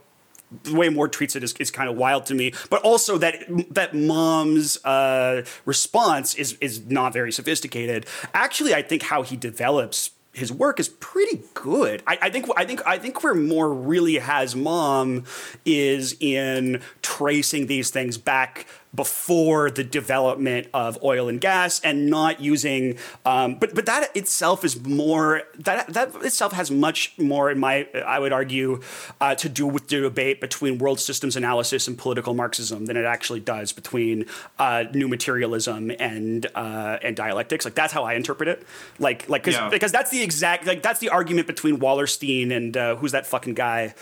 the 0.62 0.74
way 0.74 0.88
Moore 0.88 1.09
treats 1.09 1.36
it 1.36 1.44
is, 1.44 1.53
is 1.55 1.70
kind 1.70 1.88
of 1.88 1.96
wild 1.96 2.26
to 2.26 2.34
me. 2.34 2.53
But 2.68 2.82
also 2.82 3.18
that 3.18 3.44
that 3.70 3.92
Malm's 3.92 4.82
uh, 4.84 5.44
response 5.64 6.34
is 6.34 6.55
is 6.61 6.86
not 6.86 7.12
very 7.12 7.32
sophisticated. 7.32 8.07
Actually, 8.34 8.74
I 8.74 8.82
think 8.82 9.03
how 9.03 9.22
he 9.22 9.36
develops 9.36 10.11
his 10.32 10.53
work 10.53 10.78
is 10.78 10.88
pretty 10.88 11.42
good. 11.55 12.03
I, 12.07 12.18
I, 12.22 12.30
think 12.30 12.46
I 12.57 12.64
think 12.64 12.86
I 12.86 12.98
think 12.98 13.22
where 13.24 13.34
Moore 13.34 13.72
really 13.72 14.18
has 14.18 14.55
Malm 14.55 15.26
is 15.64 16.16
in 16.20 16.80
tracing 17.03 17.66
these 17.66 17.90
things 17.90 18.16
back 18.16 18.66
before 18.95 19.70
the 19.70 19.84
development 19.84 20.66
of 20.74 20.99
oil 21.03 21.28
and 21.28 21.41
gas 21.41 21.80
and 21.80 22.11
not 22.11 22.41
using 22.41 22.99
um, 23.24 23.55
but 23.55 23.74
but 23.74 23.86
that 23.86 24.14
itself 24.16 24.64
is 24.64 24.84
more 24.84 25.43
that 25.59 25.86
that 25.88 26.14
itself 26.24 26.53
has 26.53 26.70
much 26.70 27.16
more 27.18 27.51
in 27.51 27.59
my 27.59 27.86
I 28.07 28.18
would 28.18 28.32
argue 28.32 28.80
uh, 29.20 29.34
to 29.36 29.49
do 29.49 29.66
with 29.66 29.88
the 29.88 30.01
debate 30.01 30.41
between 30.41 30.78
world 30.78 30.99
systems 31.01 31.36
analysis 31.36 31.86
and 31.86 31.97
political 31.97 32.34
Marxism 32.34 32.86
than 32.86 32.97
it 32.97 33.05
actually 33.05 33.41
does 33.41 33.72
between 33.72 34.26
uh, 34.59 34.84
new 34.93 35.09
materialism 35.09 35.93
and 35.99 36.47
uh, 36.55 36.99
and 37.03 37.16
dialectics. 37.16 37.64
Like 37.64 37.74
that's 37.74 37.93
how 37.93 38.05
I 38.05 38.14
interpret 38.14 38.49
it. 38.49 38.66
Like 38.99 39.28
like 39.28 39.47
yeah. 39.47 39.68
because 39.68 39.93
that's 39.93 40.11
the 40.11 40.22
exact 40.22 40.66
like 40.66 40.82
that's 40.82 41.01
the 41.01 41.11
argument 41.11 41.47
between 41.47 41.78
Wallerstein 41.78 42.51
and 42.55 42.76
uh, 42.76 42.97
who's 42.97 43.12
that 43.12 43.26
fucking 43.26 43.55
guy? 43.55 43.95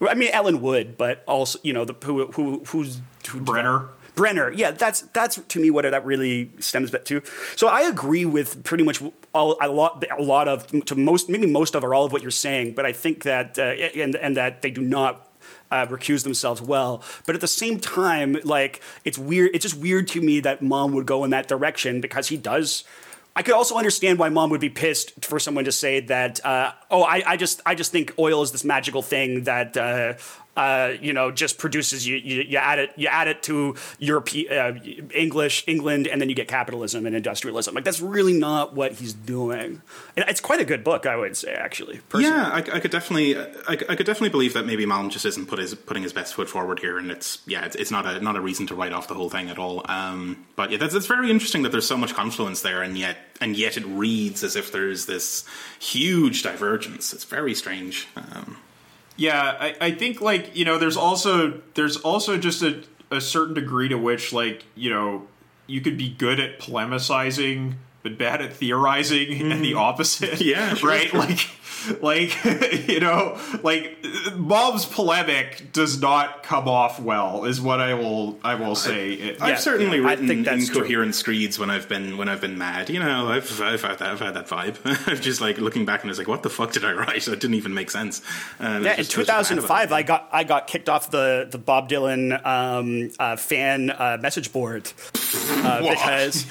I 0.00 0.14
mean 0.14 0.30
Ellen 0.32 0.62
Wood 0.62 0.96
but 0.96 1.22
also 1.26 1.58
you 1.62 1.72
know 1.72 1.84
the 1.84 1.94
who 2.04 2.26
who 2.32 2.64
who's 2.66 3.00
who, 3.28 3.40
Brenner 3.40 3.88
Brenner, 4.14 4.52
yeah, 4.52 4.70
that's 4.70 5.02
that's 5.12 5.36
to 5.36 5.60
me 5.60 5.70
what 5.70 5.82
that 5.82 6.04
really 6.04 6.50
stems 6.58 6.90
back 6.90 7.04
to. 7.06 7.22
So 7.56 7.68
I 7.68 7.82
agree 7.82 8.24
with 8.24 8.64
pretty 8.64 8.84
much 8.84 9.02
all, 9.32 9.56
a 9.60 9.68
lot, 9.68 10.04
a 10.16 10.22
lot 10.22 10.48
of 10.48 10.66
to 10.86 10.94
most, 10.94 11.28
maybe 11.28 11.46
most 11.46 11.74
of 11.74 11.84
or 11.84 11.94
all 11.94 12.04
of 12.04 12.12
what 12.12 12.22
you're 12.22 12.30
saying. 12.30 12.74
But 12.74 12.86
I 12.86 12.92
think 12.92 13.22
that 13.24 13.58
uh, 13.58 13.62
and 13.62 14.16
and 14.16 14.36
that 14.36 14.62
they 14.62 14.70
do 14.70 14.82
not 14.82 15.30
uh, 15.70 15.86
recuse 15.86 16.24
themselves 16.24 16.60
well. 16.60 17.02
But 17.26 17.34
at 17.34 17.40
the 17.40 17.48
same 17.48 17.78
time, 17.78 18.36
like 18.44 18.80
it's 19.04 19.18
weird. 19.18 19.50
It's 19.54 19.62
just 19.62 19.76
weird 19.76 20.08
to 20.08 20.20
me 20.20 20.40
that 20.40 20.60
Malm 20.60 20.92
would 20.92 21.06
go 21.06 21.24
in 21.24 21.30
that 21.30 21.48
direction 21.48 22.00
because 22.00 22.28
he 22.28 22.36
does. 22.36 22.84
I 23.36 23.42
could 23.42 23.54
also 23.54 23.76
understand 23.76 24.18
why 24.18 24.28
Malm 24.28 24.50
would 24.50 24.60
be 24.60 24.70
pissed 24.70 25.24
for 25.24 25.38
someone 25.38 25.64
to 25.64 25.72
say 25.72 26.00
that. 26.00 26.44
Uh, 26.44 26.72
oh, 26.90 27.02
I, 27.02 27.22
I, 27.24 27.36
just 27.36 27.60
I 27.64 27.74
just 27.76 27.92
think 27.92 28.12
oil 28.18 28.42
is 28.42 28.50
this 28.50 28.64
magical 28.64 29.02
thing 29.02 29.44
that 29.44 29.76
uh, 29.76 30.14
uh, 30.56 30.94
you 31.00 31.12
know, 31.12 31.30
just 31.30 31.58
produces 31.58 32.06
you, 32.06 32.16
you, 32.16 32.42
you 32.42 32.58
add 32.58 32.78
it 32.78 32.90
you 32.96 33.06
add 33.06 33.28
it 33.28 33.42
to 33.44 33.76
European 33.98 34.52
uh, 34.52 34.78
English 35.14 35.64
England, 35.66 36.06
and 36.08 36.20
then 36.20 36.28
you 36.28 36.34
get 36.34 36.48
capitalism 36.48 37.06
and 37.06 37.14
industrialism. 37.14 37.74
Like 37.74 37.84
that's 37.84 38.00
really 38.00 38.32
not 38.32 38.74
what 38.74 38.92
he's 38.92 39.12
doing. 39.12 39.80
And 40.16 40.24
it's 40.28 40.40
quite 40.40 40.60
a 40.60 40.64
good 40.64 40.82
book, 40.82 41.06
I 41.06 41.16
would 41.16 41.36
say, 41.36 41.52
actually. 41.52 42.00
Personally. 42.08 42.36
Yeah, 42.36 42.48
I, 42.48 42.58
I, 42.58 42.80
could 42.80 42.90
definitely 42.90 43.38
I, 43.38 43.72
I, 43.88 43.96
could 43.96 44.06
definitely 44.06 44.30
believe 44.30 44.54
that 44.54 44.66
maybe 44.66 44.84
Malm 44.86 45.10
just 45.10 45.24
isn't 45.24 45.46
put 45.46 45.58
his, 45.58 45.74
putting 45.74 46.02
his 46.02 46.12
best 46.12 46.34
foot 46.34 46.48
forward 46.48 46.80
here, 46.80 46.98
and 46.98 47.10
it's 47.10 47.38
yeah, 47.46 47.64
it's, 47.64 47.76
it's 47.76 47.90
not 47.90 48.04
a 48.06 48.20
not 48.20 48.36
a 48.36 48.40
reason 48.40 48.66
to 48.68 48.74
write 48.74 48.92
off 48.92 49.06
the 49.06 49.14
whole 49.14 49.30
thing 49.30 49.50
at 49.50 49.58
all. 49.58 49.82
Um, 49.88 50.44
but 50.56 50.72
yeah, 50.72 50.78
that's 50.78 50.94
it's 50.94 51.06
very 51.06 51.30
interesting 51.30 51.62
that 51.62 51.70
there's 51.70 51.86
so 51.86 51.96
much 51.96 52.14
confluence 52.14 52.62
there, 52.62 52.82
and 52.82 52.98
yet 52.98 53.16
and 53.40 53.56
yet 53.56 53.76
it 53.76 53.84
reads 53.86 54.42
as 54.42 54.56
if 54.56 54.72
there's 54.72 55.06
this 55.06 55.44
huge 55.78 56.42
divergence. 56.42 57.12
It's 57.12 57.24
very 57.24 57.54
strange. 57.54 58.08
Um, 58.16 58.56
yeah, 59.16 59.56
I, 59.58 59.76
I 59.80 59.90
think 59.92 60.20
like 60.20 60.56
you 60.56 60.64
know, 60.64 60.78
there's 60.78 60.96
also 60.96 61.60
there's 61.74 61.96
also 61.98 62.36
just 62.36 62.62
a 62.62 62.82
a 63.10 63.20
certain 63.20 63.54
degree 63.54 63.88
to 63.88 63.96
which 63.96 64.32
like 64.32 64.64
you 64.74 64.90
know 64.90 65.26
you 65.66 65.80
could 65.80 65.96
be 65.96 66.10
good 66.10 66.40
at 66.40 66.58
polemicizing 66.58 67.74
but 68.02 68.16
bad 68.16 68.40
at 68.40 68.52
theorizing 68.52 69.28
mm. 69.28 69.52
and 69.52 69.64
the 69.64 69.70
mm-hmm. 69.72 69.78
opposite. 69.78 70.40
Yeah, 70.40 70.74
right. 70.82 71.12
Like 71.20 71.48
like 72.00 72.36
you 72.88 73.00
know 73.00 73.38
like 73.62 73.96
bob's 74.36 74.84
polemic 74.84 75.72
does 75.72 76.00
not 76.00 76.42
come 76.42 76.68
off 76.68 77.00
well 77.00 77.44
is 77.44 77.60
what 77.60 77.80
i 77.80 77.94
will 77.94 78.38
i 78.42 78.54
will 78.54 78.74
say. 78.74 79.22
I, 79.22 79.26
have 79.26 79.48
yeah, 79.48 79.56
certainly 79.56 79.98
yeah, 79.98 80.08
written 80.08 80.24
I 80.24 80.28
think 80.28 80.44
that's 80.44 80.68
incoherent 80.68 81.12
true. 81.12 81.20
screeds 81.20 81.58
when 81.58 81.70
i've 81.70 81.88
been 81.88 82.16
when 82.16 82.28
i've 82.28 82.40
been 82.40 82.58
mad. 82.58 82.90
You 82.90 83.00
know 83.00 83.28
i've 83.28 83.60
i've 83.60 83.82
had 83.82 83.98
that, 83.98 84.10
I've 84.10 84.20
had 84.20 84.34
that 84.34 84.46
vibe. 84.46 84.78
I've 85.08 85.20
just 85.20 85.40
like 85.40 85.58
looking 85.58 85.84
back 85.84 86.02
and 86.02 86.10
it's 86.10 86.18
like 86.18 86.28
what 86.28 86.42
the 86.42 86.50
fuck 86.50 86.72
did 86.72 86.84
i 86.84 86.92
write? 86.92 87.24
That 87.24 87.40
didn't 87.40 87.54
even 87.54 87.74
make 87.74 87.90
sense. 87.90 88.22
Uh, 88.58 88.80
yeah 88.82 88.96
just, 88.96 89.16
in 89.16 89.24
2005 89.24 89.92
i 89.92 90.02
got 90.02 90.28
i 90.32 90.44
got 90.44 90.66
kicked 90.66 90.88
off 90.88 91.10
the 91.10 91.46
the 91.50 91.58
bob 91.58 91.88
dylan 91.88 92.44
um, 92.44 93.10
uh, 93.18 93.36
fan 93.36 93.90
uh, 93.90 94.18
message 94.20 94.52
board 94.52 94.92
uh, 95.62 95.80
because 95.88 96.50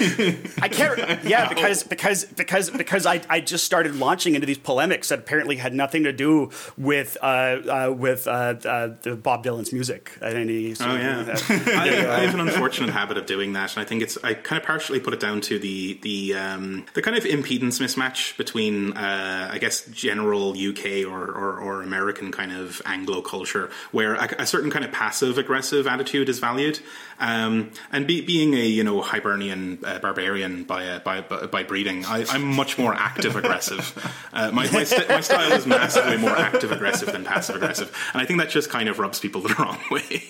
i 0.61 0.67
can't 0.67 1.23
yeah 1.23 1.49
because 1.49 1.83
because 1.83 2.25
because 2.25 2.69
because 2.69 3.05
i 3.05 3.21
i 3.29 3.39
just 3.39 3.65
started 3.65 3.95
launching 3.95 4.35
into 4.35 4.47
these 4.47 4.57
polemics 4.57 5.11
that 5.19 5.27
apparently 5.27 5.57
had 5.57 5.73
nothing 5.73 6.03
to 6.03 6.13
do 6.13 6.51
with 6.77 7.17
uh, 7.21 7.25
uh, 7.25 7.93
with 7.95 8.27
uh, 8.27 8.55
uh 8.65 8.89
the 9.01 9.15
Bob 9.15 9.43
Dylan's 9.43 9.73
music. 9.73 10.17
At 10.21 10.35
any 10.35 10.75
oh 10.79 10.95
yeah, 10.95 11.37
I, 11.49 12.05
I, 12.09 12.19
have 12.21 12.33
an 12.33 12.39
unfortunate 12.39 12.89
habit 12.89 13.17
of 13.17 13.25
doing 13.25 13.53
that, 13.53 13.75
and 13.75 13.81
I 13.81 13.85
think 13.85 14.01
it's 14.01 14.17
I 14.23 14.33
kind 14.33 14.59
of 14.59 14.65
partially 14.65 14.99
put 14.99 15.13
it 15.13 15.19
down 15.19 15.41
to 15.41 15.59
the 15.59 15.99
the 16.01 16.35
um, 16.35 16.85
the 16.93 17.01
kind 17.01 17.17
of 17.17 17.23
impedance 17.23 17.79
mismatch 17.79 18.37
between 18.37 18.93
uh, 18.93 19.49
I 19.51 19.57
guess 19.57 19.85
general 19.87 20.51
UK 20.51 21.05
or, 21.07 21.25
or, 21.25 21.59
or 21.59 21.81
American 21.81 22.31
kind 22.31 22.51
of 22.51 22.81
Anglo 22.85 23.21
culture, 23.21 23.69
where 23.91 24.15
a, 24.15 24.35
a 24.39 24.45
certain 24.45 24.71
kind 24.71 24.85
of 24.85 24.91
passive 24.91 25.37
aggressive 25.37 25.87
attitude 25.87 26.29
is 26.29 26.39
valued, 26.39 26.79
um, 27.19 27.71
and 27.91 28.07
be, 28.07 28.21
being 28.21 28.53
a 28.53 28.65
you 28.65 28.83
know 28.83 29.01
Hibernian 29.01 29.79
uh, 29.83 29.99
barbarian 29.99 30.63
by 30.63 30.83
a 30.83 30.99
by, 30.99 31.21
by, 31.21 31.45
by 31.47 31.63
breeding. 31.63 32.05
I, 32.05 32.25
I'm 32.29 32.43
much 32.43 32.77
more 32.77 32.93
active 32.93 33.35
aggressive. 33.35 33.95
Uh, 34.31 34.51
my, 34.51 34.69
my, 34.71 34.83
st- 34.83 35.09
my 35.09 35.21
style 35.21 35.51
is 35.53 35.65
massively 35.65 36.15
more 36.15 36.35
active 36.37 36.71
aggressive 36.71 37.11
than 37.11 37.25
passive 37.25 37.55
aggressive, 37.55 37.91
and 38.13 38.21
I 38.21 38.25
think 38.25 38.39
that 38.39 38.49
just 38.49 38.69
kind 38.69 38.87
of 38.87 38.99
rubs 38.99 39.19
people 39.19 39.41
the 39.41 39.53
wrong 39.59 39.79
way. 39.89 40.23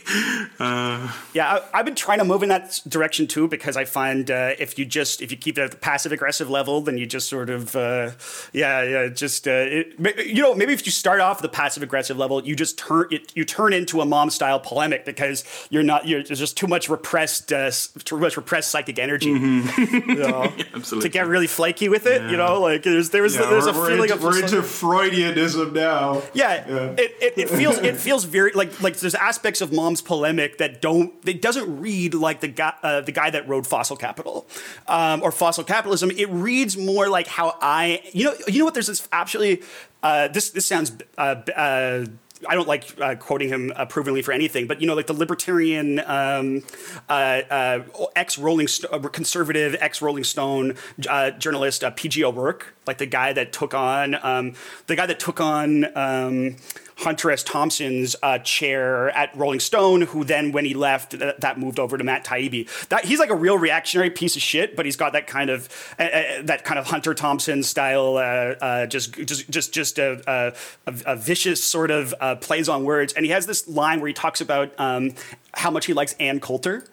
Uh, 0.58 1.12
yeah, 1.34 1.60
I, 1.74 1.78
have 1.78 1.86
been 1.86 1.96
trying 1.96 2.20
to 2.20 2.24
move 2.24 2.44
in 2.44 2.50
that 2.50 2.80
direction 2.88 3.28
too 3.28 3.48
because 3.50 3.76
I 3.76 3.84
find 3.84 4.32
uh, 4.32 4.54
if 4.58 4.80
you 4.80 4.86
just 4.86 5.22
if 5.22 5.32
you 5.32 5.38
keep 5.38 5.58
it 5.58 5.62
at 5.62 5.72
the 5.72 5.78
passive 5.78 6.12
aggressive 6.12 6.50
level, 6.50 6.80
then 6.82 6.98
you 6.98 7.06
just 7.06 7.28
sort 7.28 7.50
of 7.50 7.76
uh, 7.76 8.12
yeah 8.54 8.84
yeah 8.84 9.08
just 9.10 9.48
uh, 9.48 9.52
it, 9.52 10.26
you 10.26 10.42
know 10.42 10.56
maybe 10.56 10.74
if 10.74 10.86
you 10.86 10.92
start 10.92 11.20
off 11.20 11.42
the 11.42 11.50
passive 11.50 11.84
aggressive 11.84 12.18
level, 12.18 12.44
you 12.46 12.56
just 12.56 12.78
turn 12.78 13.08
it, 13.12 13.36
you 13.36 13.44
turn 13.44 13.74
into 13.74 14.00
a 14.00 14.06
Malm 14.06 14.32
style 14.32 14.60
polemic 14.60 15.04
because 15.04 15.44
you're 15.70 15.84
not 15.84 16.08
you're 16.08 16.24
there's 16.24 16.40
just 16.40 16.58
too 16.58 16.68
much 16.68 16.79
repressed 16.88 17.52
uh, 17.52 17.72
too 18.06 18.18
much 18.20 18.38
repressed 18.38 18.72
psychic 18.72 19.00
energy. 19.00 19.34
Mm-hmm. 19.34 20.00
You 20.10 20.16
know, 20.16 20.44
yeah, 20.58 20.64
absolutely. 20.76 21.10
To 21.10 21.14
get 21.14 21.28
really 21.28 21.48
flaky 21.48 21.90
with 21.90 22.06
it, 22.06 22.22
yeah. 22.22 22.32
you 22.32 22.38
know, 22.38 22.60
like 22.62 22.84
there's 22.84 23.10
there's 23.10 23.36
yeah, 23.36 23.50
there's 23.50 23.66
a 23.66 23.74
feeling 23.74 24.10
into, 24.10 24.14
of 24.14 24.24
we're 24.24 24.42
into 24.42 24.58
Freudianism 24.58 25.74
now. 25.74 26.22
Yeah, 26.34 26.66
It, 26.98 27.16
it, 27.20 27.34
it 27.38 27.50
feels 27.50 27.78
it 27.80 27.98
feels 28.08 28.24
very 28.24 28.52
like 28.52 28.82
like 28.82 28.98
there's 28.98 29.16
aspects 29.16 29.62
of 29.62 29.74
Malm's 29.74 30.02
polemic 30.02 30.58
that 30.60 30.82
don't 30.82 31.14
it 31.26 31.42
doesn't 31.42 31.82
read 31.82 32.14
like 32.14 32.40
the 32.40 32.48
guy 32.48 32.74
uh, 32.84 33.02
the 33.02 33.12
guy 33.12 33.30
that 33.30 33.48
wrote 33.48 33.66
Fossil 33.66 33.98
Capital 33.98 34.48
um, 34.88 35.22
or 35.24 35.32
Fossil 35.32 35.64
Capitalism. 35.64 36.12
It 36.12 36.30
reads 36.30 36.78
more 36.78 37.10
like 37.10 37.28
how 37.28 37.58
I 37.62 38.02
you 38.14 38.26
know 38.26 38.36
you 38.48 38.60
know 38.60 38.66
what 38.66 38.74
there's 38.74 38.88
this 38.88 39.08
actually 39.12 39.64
uh, 40.04 40.28
this 40.30 40.52
this 40.52 40.66
sounds. 40.66 40.94
Uh, 41.18 41.36
uh, 41.56 42.06
I 42.48 42.56
don't 42.56 42.68
like 42.68 43.00
uh, 43.02 43.16
quoting 43.16 43.50
him 43.50 43.74
approvingly 43.76 44.22
for 44.22 44.32
anything, 44.32 44.68
but 44.68 44.80
you 44.80 44.88
know, 44.88 44.96
like 44.96 45.08
the 45.08 45.14
libertarian 45.14 46.00
um, 46.00 46.64
uh, 47.10 47.12
uh, 47.50 47.84
ex 48.16 48.38
Rolling 48.38 48.68
St- 48.68 49.14
conservative 49.14 49.76
ex 49.80 50.02
Rolling 50.02 50.24
Stone 50.24 50.76
journalist 51.00 51.84
P.J. 51.96 52.24
O'Rourke, 52.24 52.74
like 52.90 52.98
the 52.98 53.06
guy 53.06 53.32
that 53.34 53.54
took 53.54 53.74
on 53.74 54.16
um, 54.24 54.54
the 54.88 54.96
guy 54.96 55.06
that 55.06 55.20
took 55.20 55.40
on. 55.40 55.86
Um, 55.96 56.56
Hunter 57.00 57.32
S. 57.32 57.44
Thompson's 57.44 58.18
uh, 58.22 58.40
chair 58.40 59.10
at 59.12 59.34
Rolling 59.34 59.62
Stone, 59.62 60.02
who 60.02 60.26
then, 60.26 60.52
when 60.52 60.66
he 60.66 60.74
left, 60.74 61.12
th- 61.12 61.38
that 61.38 61.58
moved 61.58 61.80
over 61.80 61.98
to 61.98 62.04
Matt 62.04 62.26
Taibbi. 62.26 62.68
That 62.90 63.06
he's 63.06 63.20
like 63.20 63.30
a 63.30 63.36
real 63.36 63.58
reactionary 63.58 64.10
piece 64.10 64.36
of 64.36 64.42
shit, 64.42 64.76
but 64.76 64.86
he's 64.86 64.98
got 64.98 65.14
that 65.14 65.26
kind 65.26 65.50
of 65.50 65.70
uh, 65.98 66.04
uh, 66.04 66.42
that 66.44 66.66
kind 66.66 66.78
of 66.78 66.88
Hunter 66.88 67.14
Thompson 67.14 67.64
style, 67.64 68.18
uh, 68.18 68.20
uh, 68.20 68.86
just 68.86 69.14
just 69.14 69.50
just 69.50 69.74
just 69.74 69.98
a, 69.98 70.54
a, 70.86 70.94
a 71.06 71.16
vicious 71.16 71.64
sort 71.64 71.90
of 71.90 72.14
uh, 72.20 72.36
plays 72.36 72.68
on 72.68 72.84
words. 72.84 73.14
And 73.14 73.26
he 73.26 73.32
has 73.32 73.46
this 73.46 73.66
line 73.70 74.02
where 74.02 74.10
he 74.10 74.14
talks 74.14 74.42
about 74.42 74.78
um, 74.78 75.14
how 75.54 75.72
much 75.72 75.86
he 75.86 75.94
likes 75.94 76.16
Ann 76.20 76.42
Coulter. 76.42 76.84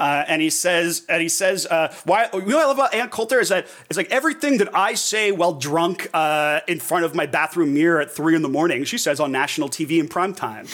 Uh, 0.00 0.24
and 0.26 0.40
he 0.40 0.48
says, 0.48 1.04
and 1.10 1.20
he 1.20 1.28
says, 1.28 1.66
uh, 1.66 1.94
why? 2.06 2.28
You 2.32 2.40
know 2.40 2.56
what 2.56 2.64
I 2.64 2.66
love 2.66 2.78
about 2.78 2.94
Ann 2.94 3.10
Coulter 3.10 3.38
is 3.38 3.50
that 3.50 3.66
it's 3.90 3.98
like 3.98 4.10
everything 4.10 4.56
that 4.58 4.74
I 4.74 4.94
say 4.94 5.30
while 5.30 5.52
drunk 5.52 6.08
uh, 6.14 6.60
in 6.66 6.80
front 6.80 7.04
of 7.04 7.14
my 7.14 7.26
bathroom 7.26 7.74
mirror 7.74 8.00
at 8.00 8.10
three 8.10 8.34
in 8.34 8.40
the 8.40 8.48
morning. 8.48 8.84
She 8.84 8.96
says 8.96 9.20
on 9.20 9.30
national 9.30 9.68
TV 9.68 10.00
in 10.00 10.08
prime 10.08 10.32
time. 10.32 10.66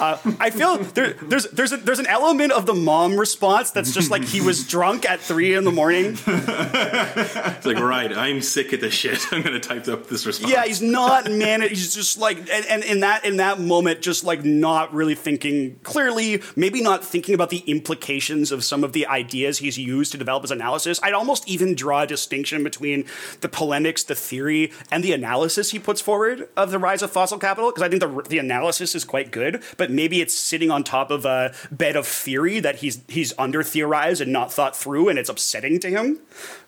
Uh, 0.00 0.18
I 0.38 0.50
feel 0.50 0.78
there, 0.78 1.14
there's 1.14 1.44
there's 1.46 1.72
a, 1.72 1.76
there's 1.76 1.98
an 1.98 2.06
element 2.06 2.52
of 2.52 2.66
the 2.66 2.74
Malm 2.74 3.18
response 3.18 3.70
that's 3.70 3.92
just 3.92 4.10
like 4.10 4.24
he 4.24 4.40
was 4.40 4.66
drunk 4.66 5.08
at 5.08 5.20
three 5.20 5.54
in 5.54 5.64
the 5.64 5.72
morning. 5.72 6.16
it's 6.26 7.66
like 7.66 7.78
right, 7.78 8.12
I'm 8.12 8.40
sick 8.40 8.72
of 8.72 8.80
this 8.80 8.94
shit. 8.94 9.26
I'm 9.32 9.42
gonna 9.42 9.60
type 9.60 9.88
up 9.88 10.06
this 10.06 10.26
response. 10.26 10.52
Yeah, 10.52 10.64
he's 10.64 10.82
not 10.82 11.30
man. 11.30 11.62
He's 11.62 11.94
just 11.94 12.18
like 12.18 12.38
and, 12.38 12.66
and 12.66 12.84
in 12.84 13.00
that 13.00 13.24
in 13.24 13.38
that 13.38 13.60
moment, 13.60 14.00
just 14.00 14.24
like 14.24 14.44
not 14.44 14.92
really 14.94 15.14
thinking 15.14 15.78
clearly. 15.82 16.42
Maybe 16.56 16.80
not 16.80 17.04
thinking 17.04 17.34
about 17.34 17.50
the 17.50 17.58
implications 17.66 18.52
of 18.52 18.64
some 18.64 18.84
of 18.84 18.92
the 18.92 19.06
ideas 19.06 19.58
he's 19.58 19.78
used 19.78 20.12
to 20.12 20.18
develop 20.18 20.42
his 20.42 20.50
analysis. 20.50 21.00
I'd 21.02 21.12
almost 21.14 21.48
even 21.48 21.74
draw 21.74 22.02
a 22.02 22.06
distinction 22.06 22.62
between 22.62 23.04
the 23.40 23.48
polemics, 23.48 24.04
the 24.04 24.14
theory, 24.14 24.72
and 24.90 25.02
the 25.02 25.12
analysis 25.12 25.70
he 25.70 25.78
puts 25.78 26.00
forward 26.00 26.48
of 26.56 26.70
the 26.70 26.78
rise 26.78 27.02
of 27.02 27.10
fossil 27.10 27.38
capital 27.38 27.70
because 27.70 27.82
I 27.82 27.88
think 27.88 28.00
the 28.00 28.22
the 28.28 28.38
analysis 28.38 28.94
is 28.94 29.04
quite 29.04 29.30
good, 29.30 29.62
but 29.76 29.87
but 29.88 29.94
maybe 29.94 30.20
it's 30.20 30.34
sitting 30.34 30.70
on 30.70 30.84
top 30.84 31.10
of 31.10 31.24
a 31.24 31.54
bed 31.70 31.96
of 31.96 32.06
theory 32.06 32.60
that 32.60 32.76
he's 32.76 33.00
he's 33.08 33.32
under 33.38 33.62
theorized 33.62 34.20
and 34.20 34.30
not 34.30 34.52
thought 34.52 34.76
through, 34.76 35.08
and 35.08 35.18
it's 35.18 35.30
upsetting 35.30 35.80
to 35.80 35.88
him, 35.88 36.18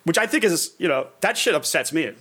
which 0.04 0.16
I 0.16 0.26
think 0.26 0.42
is 0.42 0.72
you 0.78 0.88
know 0.88 1.08
that 1.20 1.36
shit 1.36 1.54
upsets 1.54 1.92
me. 1.92 2.12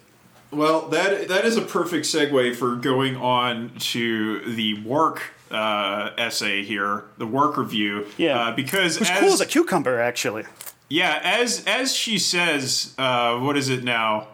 Well, 0.51 0.89
that 0.89 1.29
that 1.29 1.45
is 1.45 1.55
a 1.55 1.61
perfect 1.61 2.05
segue 2.05 2.55
for 2.57 2.75
going 2.75 3.15
on 3.15 3.71
to 3.79 4.39
the 4.55 4.81
Wark 4.83 5.21
uh, 5.51 6.11
essay 6.17 6.63
here, 6.63 7.05
the 7.17 7.27
Wark 7.27 7.55
review. 7.55 8.05
Yeah, 8.17 8.39
uh, 8.39 8.55
because 8.55 8.99
which 8.99 9.09
as, 9.09 9.19
cool 9.19 9.33
as 9.33 9.41
a 9.41 9.45
cucumber, 9.45 10.01
actually. 10.01 10.43
Yeah, 10.89 11.21
as 11.23 11.63
as 11.65 11.95
she 11.95 12.19
says, 12.19 12.93
uh, 12.97 13.37
what 13.39 13.55
is 13.55 13.69
it 13.69 13.85
now? 13.85 14.27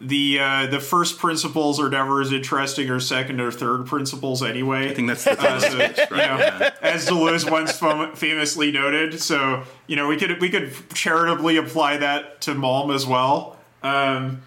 The 0.00 0.38
uh, 0.40 0.66
the 0.66 0.80
first 0.80 1.18
principles 1.18 1.78
are 1.80 1.88
never 1.88 2.20
as 2.20 2.32
interesting 2.32 2.90
or 2.90 3.00
second 3.00 3.40
or 3.40 3.50
third 3.50 3.86
principles 3.86 4.42
anyway. 4.42 4.90
I 4.90 4.94
think 4.94 5.08
that's 5.08 5.24
the 5.24 5.40
uh, 5.40 5.60
so, 5.60 5.78
right? 5.78 5.98
you 5.98 6.16
know, 6.16 6.70
as 6.82 7.08
Deleuze 7.08 7.50
once 7.50 7.78
fam- 7.78 8.14
famously 8.14 8.72
noted. 8.72 9.20
So 9.20 9.64
you 9.86 9.96
know 9.96 10.08
we 10.08 10.16
could 10.16 10.40
we 10.40 10.50
could 10.50 10.72
charitably 10.92 11.56
apply 11.56 11.98
that 11.98 12.40
to 12.42 12.54
Malm 12.54 12.94
as 12.94 13.06
well. 13.06 13.56
Um, 13.82 14.42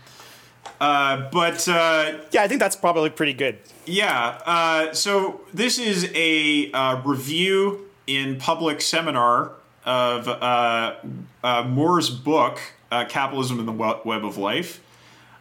uh, 0.79 1.29
but 1.31 1.67
uh, 1.67 2.17
yeah, 2.31 2.43
I 2.43 2.47
think 2.47 2.59
that's 2.59 2.75
probably 2.75 3.09
pretty 3.09 3.33
good. 3.33 3.57
Yeah. 3.85 4.39
Uh, 4.45 4.93
so 4.93 5.41
this 5.53 5.79
is 5.79 6.11
a 6.13 6.71
uh, 6.71 7.01
review 7.03 7.89
in 8.05 8.37
public 8.37 8.81
seminar 8.81 9.51
of 9.85 10.27
Moore's 11.67 12.09
book, 12.09 12.59
"Capitalism 12.91 13.59
and 13.59 13.67
the 13.67 13.71
Web 13.71 14.25
of 14.25 14.37
Life." 14.37 14.81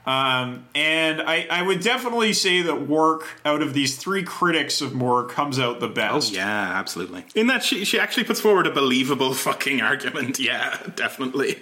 Um, 0.06 0.66
and 0.74 1.20
I, 1.20 1.48
I 1.50 1.62
would 1.62 1.80
definitely 1.80 2.32
say 2.32 2.62
that 2.62 2.82
Wark 2.82 3.26
out 3.44 3.60
of 3.60 3.74
these 3.74 3.96
three 3.96 4.22
critics 4.22 4.80
of 4.80 4.94
Moore 4.94 5.26
comes 5.26 5.58
out 5.58 5.80
the 5.80 5.88
best. 5.88 6.32
Oh 6.32 6.36
yeah, 6.36 6.72
absolutely. 6.74 7.24
In 7.34 7.48
that 7.48 7.64
she 7.64 7.84
she 7.84 7.98
actually 7.98 8.24
puts 8.24 8.40
forward 8.40 8.68
a 8.68 8.70
believable 8.70 9.34
fucking 9.34 9.82
argument. 9.82 10.38
Yeah, 10.46 10.78
definitely. 10.94 11.52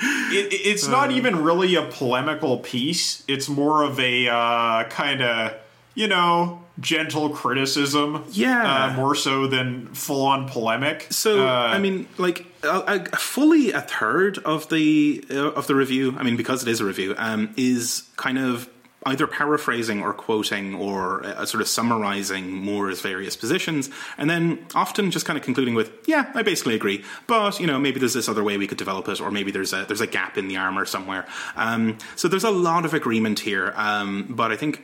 it, 0.00 0.48
it's 0.50 0.88
not 0.88 1.10
uh. 1.10 1.12
even 1.12 1.42
really 1.42 1.74
a 1.74 1.82
polemical 1.82 2.58
piece. 2.58 3.22
It's 3.28 3.50
more 3.50 3.82
of 3.82 4.00
a 4.00 4.28
uh, 4.28 4.84
kind 4.84 5.20
of 5.20 5.54
you 5.94 6.08
know 6.08 6.62
gentle 6.80 7.30
criticism. 7.30 8.24
Yeah. 8.30 8.86
Uh, 8.86 8.94
more 8.94 9.14
so 9.14 9.46
than 9.46 9.88
full 9.94 10.24
on 10.24 10.48
polemic. 10.48 11.06
So, 11.10 11.46
uh, 11.46 11.50
I 11.50 11.78
mean, 11.78 12.08
like, 12.18 12.46
a, 12.62 13.08
a, 13.12 13.16
fully 13.16 13.72
a 13.72 13.80
third 13.80 14.38
of 14.38 14.68
the 14.68 15.24
uh, 15.30 15.50
of 15.52 15.66
the 15.66 15.74
review, 15.74 16.16
I 16.18 16.22
mean, 16.22 16.36
because 16.36 16.62
it 16.62 16.68
is 16.68 16.80
a 16.80 16.84
review, 16.84 17.14
um, 17.18 17.52
is 17.56 18.04
kind 18.16 18.38
of 18.38 18.68
either 19.06 19.26
paraphrasing 19.26 20.02
or 20.02 20.12
quoting 20.12 20.74
or 20.74 21.24
uh, 21.24 21.44
sort 21.44 21.60
of 21.60 21.68
summarizing 21.68 22.50
Moore's 22.50 23.00
various 23.00 23.36
positions, 23.36 23.90
and 24.18 24.28
then 24.28 24.66
often 24.74 25.10
just 25.10 25.26
kind 25.26 25.38
of 25.38 25.44
concluding 25.44 25.74
with, 25.74 25.90
"Yeah, 26.06 26.30
I 26.34 26.42
basically 26.42 26.74
agree," 26.74 27.04
but 27.26 27.60
you 27.60 27.66
know, 27.66 27.78
maybe 27.78 27.98
there's 27.98 28.14
this 28.14 28.28
other 28.28 28.44
way 28.44 28.56
we 28.58 28.66
could 28.66 28.78
develop 28.78 29.08
it, 29.08 29.20
or 29.20 29.30
maybe 29.30 29.50
there's 29.50 29.72
a 29.72 29.84
there's 29.84 30.00
a 30.00 30.06
gap 30.06 30.38
in 30.38 30.48
the 30.48 30.56
armor 30.56 30.84
somewhere. 30.86 31.26
Um, 31.56 31.98
so 32.16 32.28
there's 32.28 32.44
a 32.44 32.50
lot 32.50 32.84
of 32.84 32.94
agreement 32.94 33.40
here, 33.40 33.72
um, 33.76 34.26
but 34.30 34.52
I 34.52 34.56
think 34.56 34.82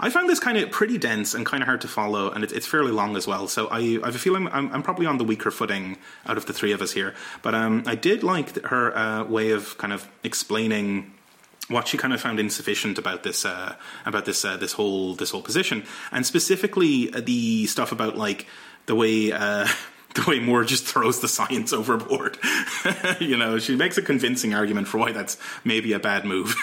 I 0.00 0.10
found 0.10 0.28
this 0.28 0.40
kind 0.40 0.58
of 0.58 0.70
pretty 0.70 0.98
dense 0.98 1.34
and 1.34 1.46
kind 1.46 1.62
of 1.62 1.66
hard 1.66 1.80
to 1.82 1.88
follow, 1.88 2.30
and 2.30 2.44
it, 2.44 2.52
it's 2.52 2.66
fairly 2.66 2.92
long 2.92 3.16
as 3.16 3.26
well. 3.26 3.48
So 3.48 3.68
I, 3.68 4.00
I 4.02 4.06
have 4.06 4.16
a 4.16 4.18
feeling 4.18 4.48
I'm, 4.48 4.72
I'm, 4.72 4.82
probably 4.82 5.06
on 5.06 5.18
the 5.18 5.24
weaker 5.24 5.50
footing 5.50 5.96
out 6.26 6.36
of 6.36 6.46
the 6.46 6.52
three 6.52 6.72
of 6.72 6.82
us 6.82 6.92
here, 6.92 7.14
but 7.42 7.54
um, 7.54 7.84
I 7.86 7.94
did 7.94 8.22
like 8.22 8.64
her 8.64 8.96
uh, 8.96 9.24
way 9.24 9.50
of 9.50 9.78
kind 9.78 9.92
of 9.92 10.08
explaining 10.24 11.12
what 11.68 11.88
she 11.88 11.96
kind 11.96 12.12
of 12.12 12.20
found 12.20 12.40
insufficient 12.40 12.98
about 12.98 13.22
this 13.22 13.44
uh, 13.44 13.76
about 14.04 14.24
this 14.24 14.44
uh, 14.44 14.56
this 14.56 14.72
whole 14.72 15.14
this 15.14 15.30
whole 15.30 15.42
position, 15.42 15.84
and 16.10 16.26
specifically 16.26 17.10
the 17.10 17.66
stuff 17.66 17.92
about 17.92 18.16
like 18.16 18.46
the 18.86 18.94
way. 18.94 19.32
Uh, 19.32 19.66
the 20.14 20.24
way 20.28 20.38
Moore 20.38 20.62
just 20.62 20.84
throws 20.84 21.20
the 21.20 21.28
science 21.28 21.72
overboard. 21.72 22.36
you 23.18 23.34
know, 23.34 23.58
she 23.58 23.74
makes 23.74 23.96
a 23.96 24.02
convincing 24.02 24.52
argument 24.52 24.86
for 24.86 24.98
why 24.98 25.10
that's 25.10 25.38
maybe 25.64 25.94
a 25.94 25.98
bad 25.98 26.26
move. 26.26 26.54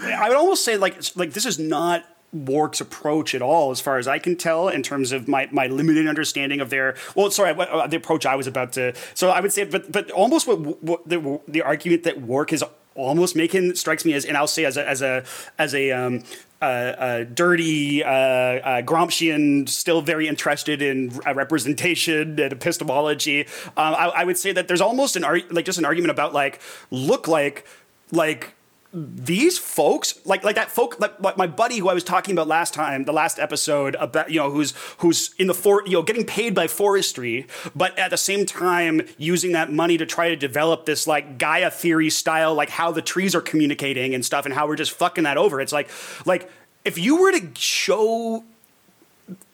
I 0.00 0.28
would 0.28 0.36
almost 0.36 0.64
say 0.64 0.76
like 0.76 1.02
like 1.16 1.32
this 1.32 1.44
is 1.44 1.58
not 1.58 2.04
Wark's 2.32 2.80
approach 2.80 3.34
at 3.34 3.40
all, 3.40 3.70
as 3.70 3.80
far 3.80 3.96
as 3.96 4.06
I 4.06 4.18
can 4.18 4.36
tell, 4.36 4.68
in 4.68 4.82
terms 4.82 5.12
of 5.12 5.28
my, 5.28 5.48
my 5.50 5.66
limited 5.66 6.06
understanding 6.06 6.60
of 6.60 6.68
their 6.68 6.94
well, 7.14 7.30
sorry, 7.30 7.54
what, 7.54 7.68
uh, 7.70 7.86
the 7.86 7.96
approach 7.96 8.26
I 8.26 8.36
was 8.36 8.46
about 8.46 8.74
to. 8.74 8.94
So 9.14 9.30
I 9.30 9.40
would 9.40 9.52
say, 9.52 9.64
but 9.64 9.90
but 9.90 10.10
almost 10.10 10.46
what, 10.46 10.82
what 10.82 11.08
the 11.08 11.40
the 11.48 11.62
argument 11.62 12.02
that 12.04 12.20
Wark 12.20 12.52
is 12.52 12.62
almost 12.98 13.36
making 13.36 13.74
strikes 13.74 14.04
me 14.04 14.12
as, 14.14 14.24
and 14.24 14.36
I'll 14.36 14.46
say 14.46 14.64
as 14.64 14.76
a 14.76 14.88
as 14.88 15.02
a 15.02 15.24
as 15.58 15.74
a 15.74 15.92
um, 15.92 16.24
uh, 16.60 17.24
dirty 17.32 18.02
uh, 18.02 18.08
uh, 18.10 18.82
Gramscian, 18.82 19.68
still 19.68 20.02
very 20.02 20.26
interested 20.26 20.82
in 20.82 21.10
representation 21.34 22.40
and 22.40 22.52
epistemology. 22.52 23.46
Um, 23.76 23.94
I, 23.94 24.12
I, 24.16 24.24
would 24.24 24.36
say 24.36 24.52
that 24.52 24.66
there's 24.66 24.80
almost 24.80 25.14
an 25.14 25.22
ar- 25.22 25.40
like 25.50 25.64
just 25.64 25.78
an 25.78 25.84
argument 25.84 26.10
about 26.10 26.32
like 26.32 26.60
look 26.90 27.28
like 27.28 27.64
like 28.10 28.54
these 28.92 29.58
folks 29.58 30.18
like 30.24 30.42
like 30.44 30.56
that 30.56 30.70
folk 30.70 30.98
like, 30.98 31.36
my 31.36 31.46
buddy 31.46 31.78
who 31.78 31.90
I 31.90 31.94
was 31.94 32.02
talking 32.02 32.32
about 32.32 32.48
last 32.48 32.72
time 32.72 33.04
the 33.04 33.12
last 33.12 33.38
episode 33.38 33.96
about 33.96 34.30
you 34.30 34.40
know 34.40 34.50
who's 34.50 34.72
who's 34.98 35.34
in 35.38 35.46
the 35.46 35.52
for 35.52 35.82
you 35.84 35.92
know 35.92 36.02
getting 36.02 36.24
paid 36.24 36.54
by 36.54 36.68
forestry 36.68 37.46
but 37.76 37.98
at 37.98 38.10
the 38.10 38.16
same 38.16 38.46
time 38.46 39.02
using 39.18 39.52
that 39.52 39.70
money 39.70 39.98
to 39.98 40.06
try 40.06 40.30
to 40.30 40.36
develop 40.36 40.86
this 40.86 41.06
like 41.06 41.36
Gaia 41.36 41.70
theory 41.70 42.08
style 42.08 42.54
like 42.54 42.70
how 42.70 42.90
the 42.90 43.02
trees 43.02 43.34
are 43.34 43.42
communicating 43.42 44.14
and 44.14 44.24
stuff 44.24 44.46
and 44.46 44.54
how 44.54 44.66
we're 44.66 44.76
just 44.76 44.92
fucking 44.92 45.24
that 45.24 45.36
over. 45.36 45.60
It's 45.60 45.72
like 45.72 45.90
like 46.24 46.50
if 46.84 46.98
you 46.98 47.20
were 47.20 47.32
to 47.32 47.50
show 47.54 48.44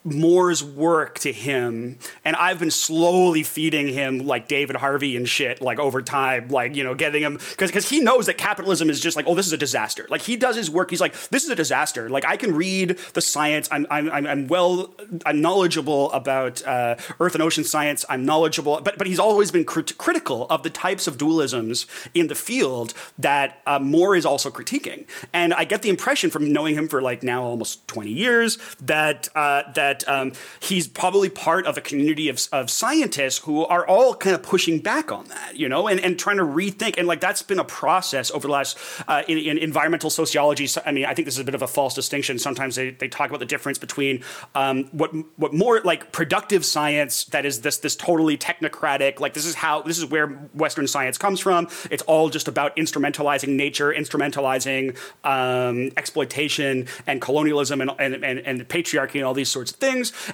Moore's 0.05 0.63
work 0.63 1.19
to 1.21 1.33
him, 1.33 1.99
and 2.25 2.37
I've 2.37 2.59
been 2.59 2.71
slowly 2.71 3.43
feeding 3.43 3.89
him 3.89 4.19
like 4.19 4.49
David 4.49 4.77
Harvey 4.77 5.17
and 5.17 5.27
shit, 5.27 5.63
like 5.63 5.79
over 5.79 6.03
time, 6.03 6.49
like 6.49 6.77
you 6.77 6.85
know, 6.85 6.95
getting 6.95 7.23
him 7.23 7.39
because 7.51 7.71
because 7.71 7.89
he 7.89 8.01
knows 8.01 8.27
that 8.27 8.37
capitalism 8.37 8.91
is 8.91 9.01
just 9.01 9.17
like, 9.17 9.27
oh, 9.27 9.35
this 9.35 9.47
is 9.47 9.53
a 9.53 9.59
disaster. 9.59 10.07
Like 10.11 10.21
he 10.21 10.37
does 10.37 10.57
his 10.57 10.71
work, 10.71 10.91
he's 10.91 11.01
like, 11.01 11.15
this 11.31 11.45
is 11.45 11.51
a 11.51 11.55
disaster. 11.57 12.11
Like 12.11 12.27
I 12.27 12.37
can 12.37 12.55
read 12.55 12.99
the 13.15 13.23
science. 13.23 13.69
I'm 13.71 13.87
I'm 13.91 14.11
I'm, 14.11 14.47
well, 14.47 14.95
I'm 15.25 15.41
knowledgeable 15.41 16.13
about 16.13 16.63
uh, 16.67 16.97
Earth 17.19 17.35
and 17.35 17.43
ocean 17.43 17.65
science. 17.65 18.05
I'm 18.11 18.27
knowledgeable, 18.27 18.81
but 18.83 18.99
but 18.99 19.07
he's 19.07 19.19
always 19.19 19.51
been 19.51 19.65
crit- 19.65 19.97
critical 19.97 20.47
of 20.51 20.63
the 20.65 20.71
types 20.71 21.07
of 21.07 21.17
dualisms 21.17 21.87
in 22.13 22.27
the 22.27 22.35
field 22.35 22.93
that 23.19 23.63
uh, 23.67 23.79
Moore 23.79 24.17
is 24.17 24.27
also 24.27 24.51
critiquing. 24.51 25.07
And 25.33 25.55
I 25.55 25.65
get 25.65 25.81
the 25.81 25.89
impression 25.89 26.29
from 26.29 26.53
knowing 26.53 26.75
him 26.75 26.89
for 26.89 27.01
like 27.01 27.23
now 27.23 27.43
almost 27.43 27.87
20 27.89 28.11
years 28.11 28.59
that 28.83 29.29
uh, 29.35 29.63
that 29.73 29.94
that 29.95 30.09
um, 30.09 30.33
he's 30.61 30.87
probably 30.89 31.29
part 31.29 31.67
of 31.67 31.77
a 31.77 31.81
community 31.81 32.29
of, 32.29 32.41
of 32.53 32.71
scientists 32.71 33.39
who 33.39 33.65
are 33.65 33.87
all 33.87 34.15
kind 34.15 34.35
of 34.35 34.43
pushing 34.43 34.81
back 34.81 35.13
on 35.13 35.27
that, 35.27 35.57
you 35.57 35.69
know, 35.69 35.89
and, 35.89 36.01
and 36.01 36.19
trying 36.19 36.37
to 36.39 36.45
rethink. 36.45 36.99
And 36.99 37.07
like 37.07 37.21
that's 37.21 37.43
been 37.43 37.59
a 37.59 37.65
process 37.65 38.31
over 38.31 38.47
the 38.47 38.53
last 38.53 38.79
uh, 39.09 39.23
in, 39.29 39.39
in, 39.39 39.59
environmental 39.59 40.11
sociology. 40.11 40.69
I 40.85 40.93
mean, 40.93 41.05
I 41.05 41.15
think 41.15 41.27
this 41.27 41.35
is 41.35 41.41
a 41.41 41.45
bit 41.45 41.55
of 41.55 41.63
a 41.63 41.67
false 41.67 41.95
distinction. 41.95 42.39
Sometimes 42.39 42.77
they, 42.77 42.91
they 42.91 43.09
talk 43.09 43.29
about 43.29 43.41
the 43.41 43.47
difference 43.47 43.79
between 43.79 44.25
um, 44.55 44.85
what 44.93 45.11
what 45.37 45.53
more 45.53 45.81
like 45.83 46.13
productive 46.13 46.65
science 46.65 47.25
that 47.27 47.45
is 47.47 47.61
this 47.61 47.79
this 47.79 47.97
totally 47.97 48.37
technocratic, 48.37 49.21
like 49.21 49.35
this 49.35 49.45
is 49.45 49.55
how 49.55 49.83
this 49.83 49.99
is 49.99 50.07
where 50.07 50.29
Western 50.55 50.87
science 50.87 51.19
comes 51.19 51.41
from. 51.41 51.69
It's 51.91 52.03
all 52.03 52.29
just 52.31 52.49
about 52.49 52.77
instrumentalizing 52.77 53.49
nature, 53.49 53.93
instrumentalizing 53.93 54.97
um, 55.25 55.91
exploitation 55.97 56.87
and 57.07 57.21
colonialism 57.21 57.81
and, 57.81 57.91
and, 57.99 58.25
and, 58.25 58.39
and 58.41 58.69
patriarchy 58.69 59.17
and 59.17 59.25
all 59.25 59.35
these 59.35 59.49
sorts 59.49 59.71
of 59.71 59.77
things. 59.79 59.84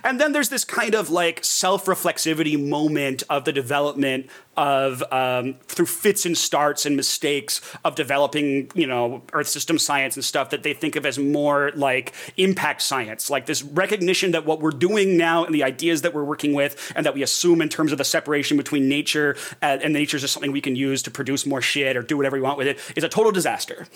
And 0.05 0.21
then 0.21 0.33
there's 0.33 0.49
this 0.49 0.65
kind 0.65 0.95
of 0.95 1.11
like 1.11 1.45
self 1.45 1.87
reflexivity 1.87 2.63
moment 2.63 3.23
of 3.29 3.45
the 3.45 3.53
development 3.53 4.29
of 4.61 5.03
um, 5.11 5.55
through 5.69 5.87
fits 5.87 6.27
and 6.27 6.37
starts 6.37 6.85
and 6.85 6.95
mistakes 6.95 7.63
of 7.83 7.95
developing, 7.95 8.71
you 8.75 8.87
know, 8.87 9.23
Earth 9.33 9.49
system 9.49 9.79
science 9.79 10.17
and 10.17 10.25
stuff 10.25 10.51
that 10.51 10.63
they 10.63 10.75
think 10.75 10.97
of 10.97 11.07
as 11.07 11.19
more 11.19 11.73
like 11.75 12.13
impact 12.37 12.83
science, 12.83 13.31
like 13.31 13.47
this 13.47 13.63
recognition 13.63 14.33
that 14.33 14.45
what 14.45 14.61
we're 14.61 14.71
doing 14.71 15.17
now 15.17 15.47
and 15.47 15.55
the 15.55 15.65
ideas 15.65 16.03
that 16.03 16.13
we're 16.13 16.25
working 16.25 16.53
with 16.53 16.93
and 16.95 17.07
that 17.07 17.15
we 17.15 17.23
assume 17.23 17.63
in 17.63 17.71
terms 17.71 17.91
of 17.91 17.97
the 17.97 18.05
separation 18.05 18.59
between 18.59 18.87
nature 18.87 19.35
uh, 19.63 19.79
and 19.83 19.95
nature 19.95 20.19
is 20.19 20.21
just 20.21 20.35
something 20.35 20.53
we 20.53 20.61
can 20.61 20.77
use 20.77 21.03
to 21.03 21.11
produce 21.11 21.47
more 21.47 21.63
shit 21.63 21.97
or 21.97 22.03
do 22.03 22.19
whatever 22.19 22.37
we 22.37 22.43
want 22.43 22.59
with 22.59 22.67
it 22.67 22.79
is 22.95 23.03
a 23.03 23.09
total 23.09 23.33
disaster. 23.33 23.87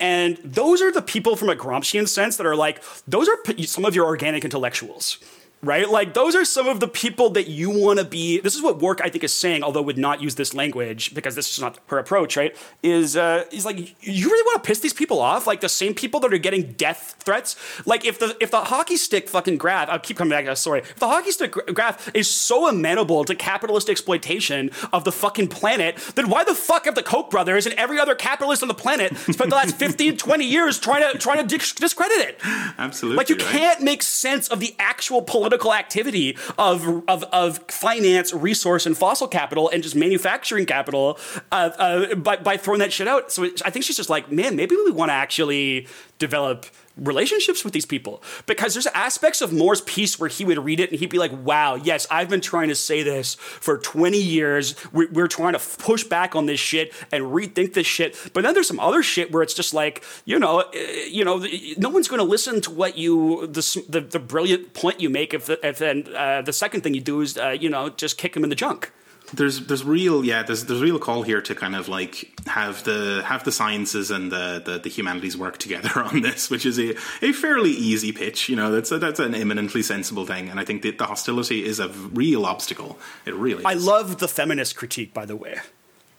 And 0.00 0.36
those 0.38 0.82
are 0.82 0.90
the 0.90 1.00
people 1.00 1.36
from 1.36 1.48
a 1.48 1.54
Gramscian 1.54 2.08
sense 2.08 2.36
that 2.38 2.46
are 2.46 2.56
like, 2.56 2.82
those 3.06 3.28
are 3.28 3.36
some 3.66 3.84
of 3.84 3.94
your 3.94 4.06
organic 4.06 4.42
intellectuals 4.42 5.18
right? 5.62 5.88
Like 5.88 6.14
those 6.14 6.36
are 6.36 6.44
some 6.44 6.68
of 6.68 6.80
the 6.80 6.88
people 6.88 7.30
that 7.30 7.48
you 7.48 7.70
want 7.70 7.98
to 7.98 8.04
be. 8.04 8.40
This 8.40 8.54
is 8.54 8.62
what 8.62 8.80
Wark 8.80 9.00
I 9.02 9.08
think 9.08 9.24
is 9.24 9.32
saying, 9.32 9.62
although 9.62 9.82
would 9.82 9.98
not 9.98 10.22
use 10.22 10.36
this 10.36 10.54
language 10.54 11.14
because 11.14 11.34
this 11.34 11.50
is 11.50 11.60
not 11.60 11.78
her 11.86 11.98
approach, 11.98 12.36
right? 12.36 12.56
Is 12.82 13.16
uh, 13.16 13.44
is 13.50 13.64
like 13.64 13.78
you 13.78 14.30
really 14.30 14.42
want 14.42 14.62
to 14.62 14.66
piss 14.66 14.80
these 14.80 14.92
people 14.92 15.20
off, 15.20 15.46
like 15.46 15.60
the 15.60 15.68
same 15.68 15.94
people 15.94 16.20
that 16.20 16.32
are 16.32 16.38
getting 16.38 16.72
death 16.72 17.16
threats. 17.18 17.56
Like 17.86 18.04
if 18.04 18.18
the 18.18 18.36
if 18.40 18.50
the 18.50 18.60
hockey 18.60 18.96
stick 18.96 19.28
fucking 19.28 19.58
graph, 19.58 19.88
I'll 19.88 19.98
keep 19.98 20.16
coming 20.16 20.30
back 20.30 20.44
to 20.44 20.50
that 20.50 20.58
story. 20.58 20.80
If 20.80 20.96
the 20.96 21.08
hockey 21.08 21.32
stick 21.32 21.52
graph 21.52 22.14
is 22.14 22.30
so 22.30 22.68
amenable 22.68 23.24
to 23.24 23.34
capitalist 23.34 23.88
exploitation 23.88 24.70
of 24.92 25.04
the 25.04 25.12
fucking 25.12 25.48
planet, 25.48 25.96
then 26.14 26.28
why 26.28 26.44
the 26.44 26.54
fuck 26.54 26.84
have 26.84 26.94
the 26.94 27.02
Koch 27.02 27.30
brothers 27.30 27.66
and 27.66 27.74
every 27.76 27.98
other 27.98 28.14
capitalist 28.14 28.62
on 28.62 28.68
the 28.68 28.74
planet 28.74 29.16
spent 29.16 29.50
the 29.50 29.56
last 29.56 29.76
15, 29.78 30.16
20 30.16 30.44
years 30.44 30.78
trying 30.78 31.12
to 31.12 31.18
trying 31.18 31.46
to 31.46 31.58
discredit 31.58 32.18
it? 32.18 32.40
Absolutely. 32.78 33.16
Like 33.16 33.28
you 33.28 33.36
right? 33.36 33.44
can't 33.44 33.82
make 33.82 34.02
sense 34.02 34.48
of 34.48 34.60
the 34.60 34.74
actual 34.78 35.22
political 35.22 35.47
political 35.48 35.72
activity 35.72 36.36
of, 36.58 37.02
of, 37.08 37.24
of 37.24 37.58
finance, 37.68 38.34
resource, 38.34 38.84
and 38.86 38.96
fossil 38.96 39.26
capital 39.26 39.70
and 39.70 39.82
just 39.82 39.96
manufacturing 39.96 40.66
capital 40.66 41.18
uh, 41.50 41.70
uh, 41.78 42.14
by, 42.16 42.36
by 42.36 42.56
throwing 42.56 42.80
that 42.80 42.92
shit 42.92 43.08
out. 43.08 43.32
So 43.32 43.44
I 43.64 43.70
think 43.70 43.84
she's 43.84 43.96
just 43.96 44.10
like, 44.10 44.30
man, 44.30 44.56
maybe 44.56 44.76
we 44.76 44.90
want 44.90 45.08
to 45.08 45.14
actually 45.14 45.86
develop 46.18 46.66
relationships 46.98 47.64
with 47.64 47.72
these 47.72 47.86
people 47.86 48.22
because 48.46 48.74
there's 48.74 48.86
aspects 48.88 49.40
of 49.40 49.52
Moore's 49.52 49.80
piece 49.82 50.18
where 50.18 50.28
he 50.28 50.44
would 50.44 50.58
read 50.58 50.80
it 50.80 50.90
and 50.90 50.98
he'd 50.98 51.10
be 51.10 51.18
like, 51.18 51.32
wow, 51.44 51.74
yes, 51.74 52.06
I've 52.10 52.28
been 52.28 52.40
trying 52.40 52.68
to 52.68 52.74
say 52.74 53.02
this 53.02 53.34
for 53.34 53.78
20 53.78 54.18
years. 54.18 54.74
We're, 54.92 55.10
we're 55.10 55.28
trying 55.28 55.52
to 55.54 55.58
push 55.78 56.04
back 56.04 56.34
on 56.34 56.46
this 56.46 56.60
shit 56.60 56.92
and 57.12 57.24
rethink 57.24 57.74
this 57.74 57.86
shit. 57.86 58.16
But 58.34 58.42
then 58.42 58.54
there's 58.54 58.68
some 58.68 58.80
other 58.80 59.02
shit 59.02 59.32
where 59.32 59.42
it's 59.42 59.54
just 59.54 59.74
like, 59.74 60.04
you 60.24 60.38
know, 60.38 60.60
eh, 60.74 61.06
you 61.08 61.24
know, 61.24 61.46
no 61.76 61.88
one's 61.88 62.08
going 62.08 62.18
to 62.20 62.24
listen 62.24 62.60
to 62.62 62.70
what 62.70 62.98
you, 62.98 63.46
the, 63.46 63.84
the, 63.88 64.00
the, 64.00 64.18
brilliant 64.18 64.74
point 64.74 65.00
you 65.00 65.08
make 65.08 65.32
if, 65.32 65.46
the, 65.46 65.66
if 65.66 65.78
then 65.78 66.04
uh, 66.14 66.42
the 66.42 66.52
second 66.52 66.82
thing 66.82 66.94
you 66.94 67.00
do 67.00 67.20
is, 67.20 67.38
uh, 67.38 67.50
you 67.50 67.70
know, 67.70 67.88
just 67.88 68.18
kick 68.18 68.36
him 68.36 68.44
in 68.44 68.50
the 68.50 68.56
junk 68.56 68.92
there's 69.32 69.66
there's 69.66 69.84
real 69.84 70.24
yeah 70.24 70.42
there's 70.42 70.64
there's 70.64 70.80
real 70.80 70.98
call 70.98 71.22
here 71.22 71.40
to 71.42 71.54
kind 71.54 71.76
of 71.76 71.88
like 71.88 72.30
have 72.46 72.84
the 72.84 73.22
have 73.24 73.44
the 73.44 73.52
sciences 73.52 74.10
and 74.10 74.32
the 74.32 74.62
the, 74.64 74.78
the 74.78 74.88
humanities 74.88 75.36
work 75.36 75.58
together 75.58 75.90
on 76.02 76.22
this, 76.22 76.50
which 76.50 76.66
is 76.66 76.78
a, 76.78 76.94
a 77.22 77.32
fairly 77.32 77.70
easy 77.70 78.12
pitch. 78.12 78.48
You 78.48 78.56
know, 78.56 78.70
that's 78.70 78.90
a, 78.90 78.98
that's 78.98 79.20
an 79.20 79.34
eminently 79.34 79.82
sensible 79.82 80.26
thing, 80.26 80.48
and 80.48 80.58
I 80.58 80.64
think 80.64 80.82
that 80.82 80.98
the 80.98 81.06
hostility 81.06 81.64
is 81.64 81.80
a 81.80 81.88
real 81.88 82.46
obstacle. 82.46 82.98
It 83.26 83.34
really. 83.34 83.60
Is. 83.60 83.66
I 83.66 83.74
love 83.74 84.18
the 84.18 84.28
feminist 84.28 84.76
critique, 84.76 85.12
by 85.12 85.26
the 85.26 85.36
way 85.36 85.60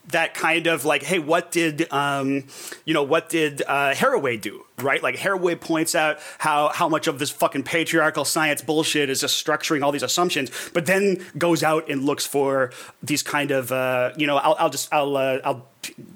that 0.09 0.33
kind 0.33 0.67
of 0.67 0.85
like, 0.85 1.03
hey, 1.03 1.19
what 1.19 1.51
did 1.51 1.91
um, 1.91 2.45
you 2.85 2.93
know? 2.93 3.03
What 3.03 3.29
did 3.29 3.61
uh, 3.61 3.93
Haraway 3.93 4.39
do? 4.39 4.65
Right? 4.77 5.01
Like 5.01 5.15
Haraway 5.15 5.59
points 5.59 5.95
out 5.95 6.19
how 6.37 6.69
how 6.69 6.89
much 6.89 7.07
of 7.07 7.19
this 7.19 7.29
fucking 7.29 7.63
patriarchal 7.63 8.25
science 8.25 8.61
bullshit 8.61 9.09
is 9.09 9.21
just 9.21 9.45
structuring 9.45 9.83
all 9.83 9.91
these 9.91 10.03
assumptions, 10.03 10.51
but 10.73 10.85
then 10.85 11.25
goes 11.37 11.63
out 11.63 11.89
and 11.89 12.03
looks 12.03 12.25
for 12.25 12.71
these 13.03 13.23
kind 13.23 13.51
of 13.51 13.71
uh, 13.71 14.11
you 14.17 14.27
know. 14.27 14.37
I'll, 14.37 14.55
I'll 14.59 14.69
just 14.69 14.93
I'll 14.93 15.15
uh, 15.15 15.39
I'll 15.43 15.68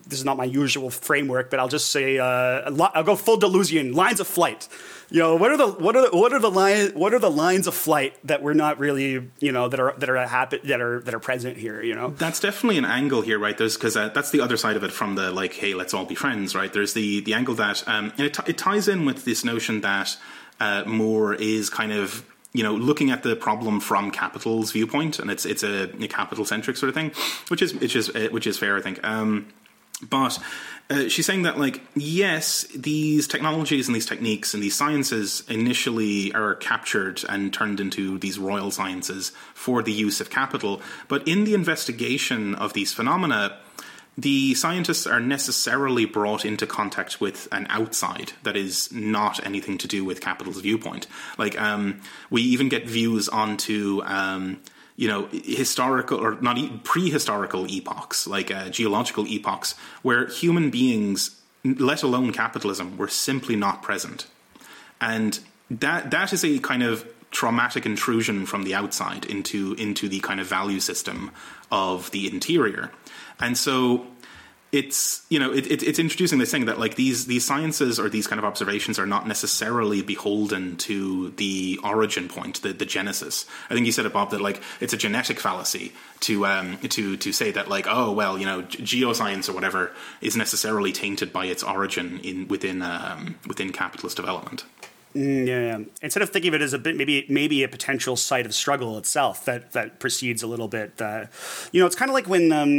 this 0.07 0.19
is 0.19 0.25
not 0.25 0.37
my 0.37 0.45
usual 0.45 0.89
framework, 0.89 1.49
but 1.49 1.59
I'll 1.59 1.67
just 1.67 1.91
say 1.91 2.19
uh, 2.19 2.71
I'll 2.93 3.03
go 3.03 3.15
full 3.15 3.37
Deleuzian 3.37 3.93
lines 3.95 4.19
of 4.19 4.27
flight 4.27 4.67
you 5.13 5.19
know, 5.19 5.35
what 5.35 5.51
are 5.51 5.57
the 5.57 5.67
what 5.67 5.95
are 5.95 6.09
the, 6.09 6.17
what 6.17 6.33
are 6.33 6.39
the 6.39 6.49
line 6.49 6.89
what 6.95 7.13
are 7.13 7.19
the 7.19 7.29
lines 7.29 7.67
of 7.67 7.75
flight 7.75 8.17
that 8.25 8.41
we're 8.41 8.55
not 8.55 8.79
really 8.79 9.29
you 9.39 9.51
know 9.51 9.69
that 9.69 9.79
are 9.79 9.93
that 9.99 10.09
are 10.09 10.17
habit 10.25 10.63
that 10.63 10.81
are 10.81 11.01
that 11.01 11.13
are 11.13 11.19
present 11.19 11.55
here? 11.55 11.83
You 11.83 11.93
know, 11.93 12.09
that's 12.09 12.39
definitely 12.39 12.79
an 12.79 12.85
angle 12.85 13.21
here, 13.21 13.37
right? 13.37 13.55
There's 13.55 13.75
because 13.75 13.95
uh, 13.95 14.09
that's 14.09 14.31
the 14.31 14.41
other 14.41 14.57
side 14.57 14.75
of 14.75 14.83
it 14.83 14.91
from 14.91 15.13
the 15.13 15.29
like, 15.29 15.53
hey, 15.53 15.75
let's 15.75 15.93
all 15.93 16.05
be 16.05 16.15
friends, 16.15 16.55
right? 16.55 16.73
There's 16.73 16.93
the 16.93 17.21
the 17.21 17.35
angle 17.35 17.53
that 17.53 17.87
um, 17.87 18.11
and 18.17 18.21
it, 18.21 18.33
t- 18.33 18.43
it 18.47 18.57
ties 18.57 18.87
in 18.87 19.05
with 19.05 19.23
this 19.23 19.45
notion 19.45 19.81
that 19.81 20.17
uh, 20.59 20.83
Moore 20.87 21.35
is 21.35 21.69
kind 21.69 21.91
of 21.91 22.25
you 22.53 22.63
know, 22.63 22.75
looking 22.75 23.11
at 23.11 23.23
the 23.23 23.35
problem 23.35 23.79
from 23.79 24.11
capital's 24.11 24.71
viewpoint, 24.71 25.19
and 25.19 25.31
it's 25.31 25.45
it's 25.45 25.63
a, 25.63 25.89
a 26.03 26.07
capital 26.07 26.45
centric 26.45 26.77
sort 26.77 26.89
of 26.89 26.95
thing, 26.95 27.11
which 27.49 27.61
is 27.61 27.73
which 27.73 27.95
is 27.95 28.09
uh, 28.09 28.27
which 28.31 28.47
is 28.47 28.57
fair, 28.57 28.77
I 28.77 28.81
think. 28.81 29.03
Um, 29.03 29.47
but 30.09 30.37
uh, 30.89 31.07
she's 31.07 31.25
saying 31.25 31.43
that, 31.43 31.57
like, 31.57 31.81
yes, 31.95 32.63
these 32.75 33.27
technologies 33.27 33.87
and 33.87 33.95
these 33.95 34.05
techniques 34.05 34.53
and 34.53 34.61
these 34.61 34.75
sciences 34.75 35.43
initially 35.47 36.33
are 36.33 36.55
captured 36.55 37.23
and 37.29 37.53
turned 37.53 37.79
into 37.79 38.19
these 38.19 38.37
royal 38.37 38.69
sciences 38.69 39.31
for 39.53 39.81
the 39.81 39.93
use 39.93 40.19
of 40.19 40.29
capital, 40.29 40.81
but 41.07 41.25
in 41.27 41.45
the 41.45 41.53
investigation 41.53 42.53
of 42.55 42.73
these 42.73 42.93
phenomena, 42.93 43.57
the 44.17 44.53
scientists 44.53 45.07
are 45.07 45.19
necessarily 45.19 46.05
brought 46.05 46.45
into 46.45 46.67
contact 46.67 47.19
with 47.19 47.47
an 47.51 47.65
outside 47.69 48.33
that 48.43 48.55
is 48.55 48.91
not 48.91 49.43
anything 49.45 49.77
to 49.79 49.87
do 49.87 50.05
with 50.05 50.21
capital's 50.21 50.61
viewpoint. 50.61 51.07
Like, 51.37 51.59
um, 51.59 52.01
we 52.29 52.41
even 52.43 52.69
get 52.69 52.87
views 52.87 53.27
onto 53.27 54.01
um, 54.05 54.61
you 54.95 55.07
know 55.07 55.27
historical 55.31 56.19
or 56.19 56.39
not 56.41 56.55
prehistorical 56.83 57.69
epochs 57.69 58.27
like 58.27 58.51
uh, 58.51 58.69
geological 58.69 59.27
epochs 59.27 59.73
where 60.01 60.27
human 60.27 60.69
beings 60.69 61.41
let 61.63 62.03
alone 62.03 62.31
capitalism 62.31 62.97
were 62.97 63.07
simply 63.07 63.55
not 63.55 63.81
present 63.81 64.27
and 65.01 65.39
that 65.69 66.11
that 66.11 66.31
is 66.31 66.43
a 66.43 66.59
kind 66.59 66.83
of 66.83 67.07
traumatic 67.31 67.85
intrusion 67.85 68.45
from 68.45 68.63
the 68.63 68.75
outside 68.75 69.25
into 69.25 69.73
into 69.73 70.07
the 70.07 70.19
kind 70.19 70.39
of 70.39 70.45
value 70.45 70.79
system 70.79 71.31
of 71.71 72.11
the 72.11 72.31
interior 72.31 72.91
and 73.39 73.57
so 73.57 74.07
it's 74.73 75.23
you 75.29 75.37
know 75.37 75.53
it, 75.53 75.67
it, 75.71 75.83
it's 75.83 75.99
introducing 75.99 76.39
this 76.39 76.49
thing 76.49 76.65
that 76.65 76.79
like 76.79 76.95
these 76.95 77.27
these 77.27 77.45
sciences 77.45 77.99
or 77.99 78.09
these 78.09 78.25
kind 78.25 78.39
of 78.39 78.45
observations 78.45 78.97
are 78.97 79.05
not 79.05 79.27
necessarily 79.27 80.01
beholden 80.01 80.75
to 80.77 81.29
the 81.37 81.79
origin 81.83 82.27
point, 82.27 82.61
the 82.63 82.73
the 82.73 82.85
genesis. 82.85 83.45
I 83.69 83.75
think 83.75 83.85
you 83.85 83.91
said 83.91 84.07
it, 84.07 84.13
Bob, 84.13 84.31
that 84.31 84.41
like 84.41 84.61
it's 84.81 84.91
a 84.91 84.97
genetic 84.97 85.39
fallacy 85.39 85.93
to 86.21 86.47
um 86.47 86.79
to 86.79 87.15
to 87.17 87.31
say 87.31 87.51
that 87.51 87.69
like 87.69 87.85
oh 87.87 88.11
well 88.11 88.37
you 88.37 88.47
know 88.47 88.63
geoscience 88.63 89.47
or 89.47 89.53
whatever 89.53 89.91
is 90.21 90.35
necessarily 90.35 90.91
tainted 90.91 91.31
by 91.31 91.45
its 91.45 91.61
origin 91.61 92.19
in 92.23 92.47
within 92.47 92.81
um, 92.81 93.35
within 93.45 93.71
capitalist 93.71 94.17
development. 94.17 94.65
Mm, 95.15 95.47
yeah, 95.47 95.79
Instead 96.01 96.23
of 96.23 96.31
thinking 96.31 96.49
of 96.49 96.55
it 96.55 96.63
as 96.63 96.73
a 96.73 96.79
bit, 96.79 96.97
maybe 96.97 97.25
maybe 97.29 97.61
a 97.61 97.67
potential 97.67 98.15
site 98.15 98.47
of 98.47 98.53
struggle 98.53 98.97
itself 98.97 99.45
that 99.45 99.71
that 99.73 99.99
precedes 99.99 100.41
a 100.41 100.47
little 100.47 100.67
bit. 100.67 100.99
Uh, 100.99 101.25
you 101.71 101.79
know, 101.79 101.85
it's 101.85 101.95
kind 101.95 102.09
of 102.09 102.13
like 102.15 102.27
when 102.27 102.51
um, 102.51 102.69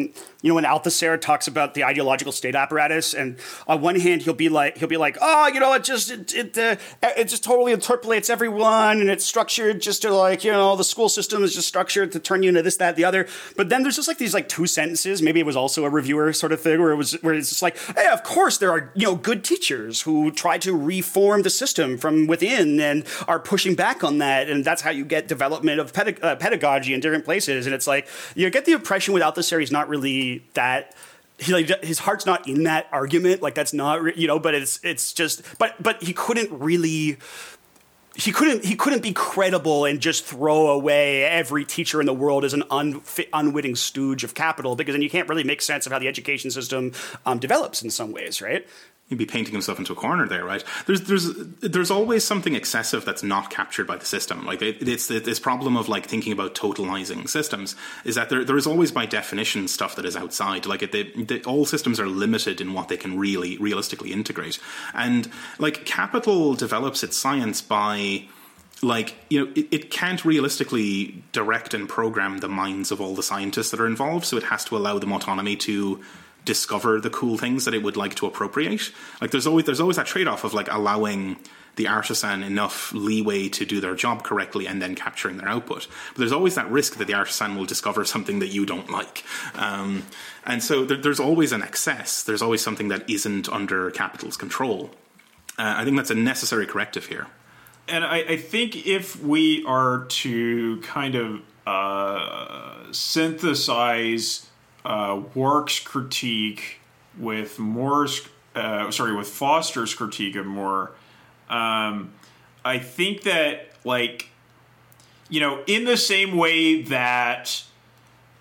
you 0.43 0.49
know 0.51 0.57
when 0.57 0.65
Althusser 0.65 1.21
talks 1.21 1.47
about 1.47 1.75
the 1.75 1.85
ideological 1.85 2.33
state 2.33 2.57
apparatus, 2.57 3.15
and 3.15 3.39
on 3.69 3.81
one 3.81 4.01
hand 4.01 4.23
he'll 4.23 4.35
be 4.35 4.49
like 4.49 4.79
he'll 4.79 4.89
be 4.89 4.97
like, 4.97 5.17
oh, 5.21 5.47
you 5.47 5.61
know, 5.61 5.75
it 5.75 5.85
just 5.85 6.11
it 6.11 6.35
it, 6.35 6.59
uh, 6.59 6.75
it 7.17 7.29
just 7.29 7.45
totally 7.45 7.73
interpolates 7.73 8.29
everyone, 8.29 9.01
and 9.01 9.09
it's 9.09 9.25
structured 9.25 9.81
just 9.81 10.03
to 10.03 10.13
like 10.13 10.43
you 10.43 10.51
know 10.51 10.75
the 10.75 10.83
school 10.83 11.09
system 11.09 11.45
is 11.45 11.55
just 11.55 11.69
structured 11.69 12.11
to 12.13 12.19
turn 12.19 12.43
you 12.43 12.49
into 12.49 12.63
this, 12.63 12.77
that, 12.79 12.97
the 12.97 13.05
other. 13.05 13.29
But 13.57 13.69
then 13.69 13.85
there's 13.85 13.95
just 13.95 14.09
like 14.09 14.19
these 14.19 14.35
like 14.35 14.49
two 14.49 14.67
sentences. 14.67 15.23
Maybe 15.23 15.39
it 15.39 15.47
was 15.47 15.57
also 15.57 15.85
a 15.85 15.91
reviewer 15.91 16.33
sort 16.33 16.51
of 16.51 16.61
thing 16.61 16.81
where 16.81 16.91
it 16.91 16.97
was 16.97 17.13
where 17.23 17.35
it's 17.35 17.51
just 17.51 17.63
like, 17.63 17.79
hey, 17.97 18.09
of 18.09 18.25
course 18.25 18.59
there 18.59 18.73
are 18.73 18.91
you 18.97 19.07
know 19.07 19.15
good 19.15 19.45
teachers 19.45 20.03
who 20.03 20.33
try 20.33 20.59
to 20.59 20.77
reform 20.77 21.43
the 21.43 21.51
system 21.51 21.97
from 21.97 22.24
within 22.27 22.81
and 22.81 23.05
are 23.29 23.39
pushing 23.39 23.75
back 23.75 24.05
on 24.05 24.19
that. 24.19 24.49
And 24.49 24.65
that's 24.65 24.83
how 24.83 24.91
you 24.91 25.05
get 25.05 25.29
development 25.29 25.81
of 25.81 25.93
pedag- 25.93 26.23
uh, 26.23 26.37
pedagogy 26.37 26.95
in 26.95 27.01
different 27.01 27.25
places. 27.25 27.67
And 27.67 27.75
it's 27.75 27.87
like, 27.87 28.09
you 28.35 28.49
get 28.51 28.65
the 28.65 28.73
impression 28.73 29.15
without 29.15 29.35
the 29.35 29.43
series, 29.43 29.71
not 29.71 29.89
really 29.89 30.45
that. 30.55 30.95
He, 31.39 31.53
like, 31.53 31.85
his 31.85 31.99
heart's 31.99 32.27
not 32.27 32.49
in 32.49 32.63
that 32.63 32.87
argument. 32.93 33.43
Like 33.43 33.55
that's 33.55 33.73
not, 33.73 34.17
you 34.17 34.29
know. 34.29 34.39
But 34.39 34.55
it's 34.55 34.79
it's 34.85 35.13
just, 35.13 35.43
but 35.59 35.75
but 35.83 36.01
he 36.01 36.13
couldn't 36.13 36.53
really 36.53 37.19
he 38.17 38.31
couldn't 38.31 38.65
he 38.65 38.77
couldn't 38.77 39.03
be 39.03 39.13
credible 39.13 39.85
and 39.85 40.01
just 40.01 40.25
throw 40.25 40.69
away 40.69 41.25
every 41.25 41.65
teacher 41.65 42.01
in 42.01 42.07
the 42.07 42.15
world 42.15 42.45
as 42.45 42.55
an 42.55 42.63
unwitting 43.33 43.75
stooge 43.75 44.23
of 44.23 44.35
capital 44.35 44.77
because 44.77 44.95
then 44.95 45.03
you 45.03 45.11
can't 45.11 45.29
really 45.29 45.45
make 45.45 45.61
sense 45.61 45.87
of 45.87 45.93
how 45.93 45.99
the 45.99 46.07
education 46.07 46.51
system 46.51 46.93
um, 47.27 47.39
develops 47.39 47.83
in 47.83 47.91
some 47.91 48.13
ways, 48.13 48.41
right? 48.41 48.67
He'd 49.09 49.19
be 49.19 49.27
painting 49.27 49.53
himself 49.53 49.79
into 49.79 49.93
a 49.93 49.97
corner 49.97 50.27
there, 50.27 50.45
right? 50.45 50.65
There's 50.87 51.03
there's 51.03 51.35
there's 51.61 51.91
always 51.91 52.25
something 52.25 52.55
excessive 52.55 53.05
that's 53.05 53.23
not 53.23 53.51
captured 53.51 53.87
by 53.87 53.97
the 53.97 54.07
system. 54.07 54.47
Like 54.47 54.63
it, 54.63 54.87
it's 54.87 55.09
this 55.09 55.39
problem 55.39 55.77
of 55.77 55.89
like 55.89 56.07
thinking 56.07 56.33
about 56.33 56.55
totalizing 56.55 57.29
systems 57.29 57.77
is 58.05 58.15
that 58.15 58.31
there 58.31 58.45
there 58.45 58.57
is 58.57 58.67
always 58.67 58.91
by 58.91 59.07
definition 59.07 59.69
stuff 59.69 59.97
that 59.97 60.07
is 60.07 60.17
outside. 60.17 60.67
Like 60.67 60.83
it, 60.83 60.93
they, 60.93 61.03
they, 61.03 61.43
all 61.43 61.67
systems 61.67 62.01
are 62.01 62.09
limited 62.09 62.61
in 62.61 62.73
what 62.73 62.89
they 62.89 62.97
can 62.97 63.19
really 63.19 63.59
realistically 63.59 64.13
integrate, 64.13 64.59
and 64.95 65.29
like 65.59 65.85
capital 65.85 66.55
develops 66.55 67.03
its 67.03 67.17
science 67.17 67.61
by 67.61 68.25
like 68.83 69.15
you 69.29 69.45
know 69.45 69.53
it, 69.55 69.69
it, 69.71 69.91
can't 69.91 70.25
realistically 70.25 71.23
direct 71.33 71.75
and 71.75 71.89
program 71.89 72.39
the 72.39 72.49
minds 72.49 72.91
of 72.91 73.01
all 73.01 73.15
the 73.15 73.23
scientists 73.23 73.71
that 73.71 73.81
are 73.81 73.87
involved 73.87 74.27
so 74.27 74.37
it 74.37 74.43
has 74.45 74.65
to 74.65 74.77
allow 74.77 74.99
them 74.99 75.13
autonomy 75.13 75.57
to 75.57 76.03
discover 76.45 77.01
the 77.01 77.11
cool 77.11 77.39
things 77.39 77.65
that 77.65 77.75
it 77.75 77.83
would 77.83 77.97
like 77.97 78.15
to 78.17 78.27
appropriate. 78.27 78.93
Like 79.21 79.31
there's 79.31 79.47
always 79.47 79.65
there's 79.65 79.81
always 79.81 79.97
that 79.97 80.07
trade 80.07 80.29
off 80.29 80.45
of 80.45 80.55
like 80.55 80.69
allowing 80.71 81.37
the 81.77 81.89
artisan 81.89 82.43
enough 82.43 82.93
leeway 82.93 83.49
to 83.49 83.65
do 83.65 83.81
their 83.81 83.95
job 83.95 84.23
correctly 84.23 84.67
and 84.67 84.81
then 84.81 84.95
capturing 84.95 85.39
their 85.39 85.49
output. 85.49 85.89
But 86.13 86.19
there's 86.19 86.33
always 86.33 86.55
that 86.55 86.71
risk 86.71 86.97
that 86.99 87.07
the 87.07 87.15
artisan 87.15 87.57
will 87.57 87.65
discover 87.65 88.05
something 88.05 88.39
that 88.39 88.49
you 88.49 88.65
don't 88.65 88.91
like. 88.91 89.25
Um, 89.55 90.05
and 90.47 90.63
so 90.63 90.85
there, 90.85 90.97
there's 90.97 91.21
always 91.21 91.53
an 91.53 91.63
excess. 91.63 92.23
There's 92.23 92.43
always 92.43 92.63
something 92.63 92.89
that 92.89 93.09
isn't 93.11 93.49
under 93.49 93.91
capital's 93.91 94.37
control. 94.37 94.91
Uh, 95.59 95.75
I 95.79 95.85
think 95.85 95.97
that's 95.97 96.11
a 96.11 96.17
necessary 96.17 96.67
corrective 96.67 97.07
here. 97.07 97.27
And 97.89 98.05
I, 98.05 98.19
I 98.19 98.37
think 98.37 98.87
if 98.87 99.21
we 99.23 99.65
are 99.67 100.05
to 100.05 100.81
kind 100.81 101.15
of 101.17 101.43
uh, 101.67 102.93
synthesize 102.93 104.49
uh, 104.85 105.23
Wark's 105.35 105.81
critique 105.81 106.81
with 107.19 107.59
Moore's, 107.59 108.27
uh, 108.55 108.91
sorry, 108.91 109.15
with 109.15 109.29
Foster's 109.29 109.95
critique 109.95 110.37
of 110.37 110.47
Moore, 110.47 110.93
um, 111.49 112.13
I 112.65 112.79
think 112.79 113.23
that 113.23 113.73
like, 113.85 114.29
you 115.29 115.41
know, 115.41 115.63
in 115.67 115.85
the 115.85 115.97
same 115.97 116.37
way 116.37 116.83
that 116.83 117.63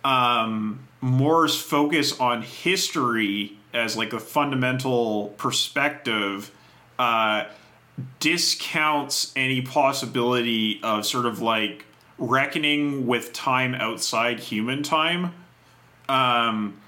um, 0.03 0.87
Moore's 1.01 1.59
focus 1.59 2.19
on 2.19 2.41
history 2.41 3.57
as 3.73 3.97
like 3.97 4.13
a 4.13 4.19
fundamental 4.19 5.29
perspective 5.37 6.51
uh, 6.99 7.45
discounts 8.19 9.31
any 9.35 9.61
possibility 9.61 10.79
of 10.83 11.05
sort 11.05 11.25
of 11.25 11.41
like 11.41 11.85
reckoning 12.17 13.07
with 13.07 13.33
time 13.33 13.75
outside 13.75 14.39
human 14.39 14.83
time 14.83 15.33
um, 16.09 16.79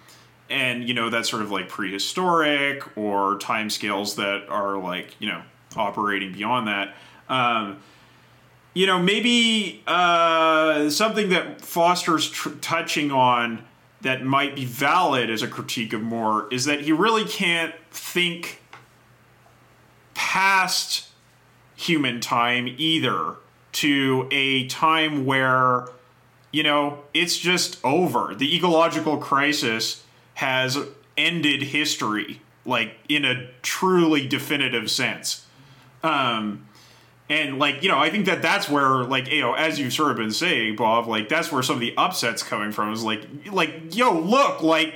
and 0.49 0.87
you 0.87 0.93
know 0.93 1.09
that's 1.09 1.29
sort 1.29 1.41
of 1.41 1.51
like 1.51 1.69
prehistoric 1.69 2.97
or 2.97 3.37
time 3.37 3.69
scales 3.69 4.15
that 4.15 4.47
are 4.49 4.77
like 4.77 5.15
you 5.19 5.27
know 5.27 5.41
operating 5.75 6.33
beyond 6.33 6.67
that. 6.67 6.95
Um, 7.29 7.77
you 8.73 8.85
know, 8.85 8.99
maybe 9.01 9.81
uh, 9.87 10.89
something 10.89 11.29
that 11.29 11.61
Foster's 11.61 12.29
tr- 12.29 12.49
touching 12.61 13.09
on 13.09 13.63
that 14.01 14.23
might 14.23 14.53
be 14.53 14.65
valid 14.65 15.29
as 15.29 15.41
a 15.41 15.47
critique 15.47 15.93
of 15.93 16.01
Moore 16.01 16.47
is 16.51 16.65
that 16.65 16.81
he 16.81 16.91
really 16.91 17.25
can't 17.25 17.73
think 17.89 18.61
past 20.13 21.07
human 21.75 22.19
time 22.19 22.73
either 22.77 23.35
to 23.71 24.27
a 24.31 24.67
time 24.67 25.25
where 25.25 25.87
you 26.55 26.63
know, 26.63 26.99
it's 27.13 27.37
just 27.37 27.83
over. 27.83 28.33
The 28.33 28.55
ecological 28.55 29.17
crisis 29.17 30.05
has 30.35 30.77
ended 31.17 31.63
history, 31.63 32.39
like 32.65 32.95
in 33.09 33.25
a 33.25 33.49
truly 33.61 34.25
definitive 34.25 34.89
sense. 34.89 35.45
Um, 36.01 36.65
and 37.27 37.59
like 37.59 37.83
you 37.83 37.89
know, 37.89 37.99
I 37.99 38.09
think 38.09 38.25
that 38.27 38.41
that's 38.41 38.69
where 38.69 39.03
like 39.03 39.29
you 39.29 39.41
know, 39.41 39.53
as 39.53 39.77
you've 39.77 39.91
sort 39.91 40.11
of 40.11 40.17
been 40.17 40.31
saying, 40.31 40.77
Bob, 40.77 41.07
like 41.07 41.27
that's 41.27 41.51
where 41.51 41.61
some 41.61 41.75
of 41.75 41.81
the 41.81 41.93
upsets 41.97 42.41
coming 42.41 42.71
from 42.71 42.93
is 42.93 43.03
like 43.03 43.27
like 43.51 43.93
yo, 43.93 44.17
look, 44.17 44.63
like 44.63 44.95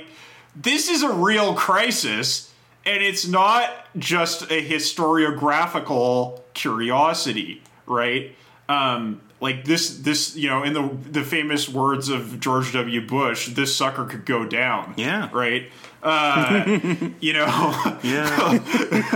this 0.56 0.88
is 0.88 1.02
a 1.02 1.12
real 1.12 1.52
crisis, 1.52 2.50
and 2.86 3.02
it's 3.02 3.26
not 3.26 3.70
just 3.98 4.44
a 4.44 4.66
historiographical 4.66 6.40
curiosity, 6.54 7.62
right? 7.86 8.34
Um, 8.66 9.20
like 9.40 9.64
this 9.64 9.98
this 9.98 10.36
you 10.36 10.48
know 10.48 10.62
in 10.62 10.74
the 10.74 10.88
the 11.10 11.22
famous 11.24 11.68
words 11.68 12.08
of 12.08 12.40
George 12.40 12.72
W. 12.72 13.06
Bush, 13.06 13.48
this 13.48 13.74
sucker 13.74 14.04
could 14.04 14.26
go 14.26 14.44
down. 14.44 14.94
Yeah. 14.96 15.30
Right. 15.32 15.70
Uh, 16.02 16.64
you 17.20 17.32
know. 17.32 17.98
Yeah. 18.02 18.58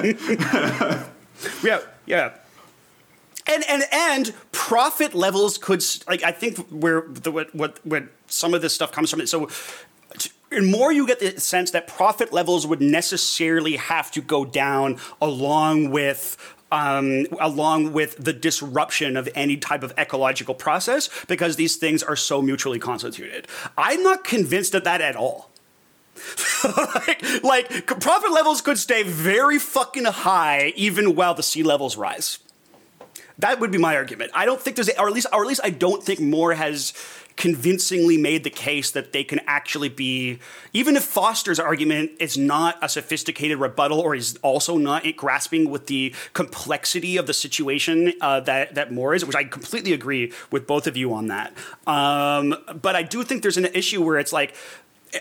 yeah. 1.62 1.80
Yeah. 2.06 2.36
And 3.46 3.62
and 3.68 3.84
and 3.92 4.34
profit 4.52 5.14
levels 5.14 5.58
could 5.58 5.84
like 6.08 6.22
I 6.22 6.32
think 6.32 6.58
where 6.68 7.02
the 7.08 7.30
what 7.30 7.54
what, 7.54 7.84
what 7.84 8.04
some 8.26 8.54
of 8.54 8.62
this 8.62 8.74
stuff 8.74 8.92
comes 8.92 9.10
from. 9.10 9.26
So 9.26 9.48
and 10.50 10.70
Moore 10.70 10.92
you 10.92 11.06
get 11.06 11.20
the 11.20 11.40
sense 11.40 11.70
that 11.72 11.86
profit 11.86 12.32
levels 12.32 12.66
would 12.66 12.80
necessarily 12.80 13.76
have 13.76 14.10
to 14.12 14.20
go 14.20 14.44
down 14.44 14.98
along 15.20 15.90
with 15.90 16.36
um, 16.72 17.26
along 17.40 17.92
with 17.92 18.16
the 18.16 18.32
disruption 18.32 19.16
of 19.16 19.28
any 19.34 19.56
type 19.56 19.82
of 19.82 19.92
ecological 19.96 20.54
process 20.54 21.08
because 21.26 21.56
these 21.56 21.76
things 21.76 22.02
are 22.02 22.16
so 22.16 22.42
mutually 22.42 22.78
constituted. 22.78 23.46
I'm 23.78 24.02
not 24.02 24.24
convinced 24.24 24.74
of 24.74 24.84
that 24.84 25.00
at 25.00 25.16
all. 25.16 25.50
like, 26.64 27.42
like, 27.42 27.86
profit 27.86 28.30
levels 28.30 28.60
could 28.60 28.78
stay 28.78 29.02
very 29.02 29.58
fucking 29.58 30.04
high 30.04 30.72
even 30.76 31.14
while 31.14 31.34
the 31.34 31.42
sea 31.42 31.62
levels 31.62 31.96
rise. 31.96 32.38
That 33.38 33.58
would 33.60 33.72
be 33.72 33.78
my 33.78 33.96
argument. 33.96 34.30
I 34.34 34.44
don't 34.44 34.60
think 34.60 34.76
there's, 34.76 34.88
or 34.90 35.08
at 35.08 35.12
least, 35.12 35.26
or 35.32 35.42
at 35.42 35.48
least 35.48 35.60
I 35.64 35.70
don't 35.70 36.02
think 36.02 36.20
Moore 36.20 36.54
has 36.54 36.92
convincingly 37.36 38.16
made 38.16 38.44
the 38.44 38.50
case 38.50 38.90
that 38.92 39.12
they 39.12 39.24
can 39.24 39.40
actually 39.46 39.88
be, 39.88 40.38
even 40.72 40.96
if 40.96 41.02
Foster's 41.02 41.58
argument 41.58 42.12
is 42.20 42.38
not 42.38 42.78
a 42.80 42.88
sophisticated 42.88 43.58
rebuttal 43.58 44.00
or 44.00 44.14
is 44.14 44.38
also 44.42 44.76
not 44.76 45.04
grasping 45.16 45.68
with 45.68 45.86
the 45.86 46.14
complexity 46.32 47.16
of 47.16 47.26
the 47.26 47.34
situation 47.34 48.12
uh, 48.20 48.40
that, 48.40 48.74
that 48.76 48.92
Moore 48.92 49.14
is, 49.14 49.24
which 49.24 49.36
I 49.36 49.44
completely 49.44 49.92
agree 49.92 50.32
with 50.50 50.66
both 50.66 50.86
of 50.86 50.96
you 50.96 51.12
on 51.12 51.26
that. 51.28 51.52
Um, 51.86 52.54
but 52.80 52.94
I 52.94 53.02
do 53.02 53.24
think 53.24 53.42
there's 53.42 53.56
an 53.56 53.66
issue 53.66 54.02
where 54.02 54.18
it's 54.18 54.32
like, 54.32 54.54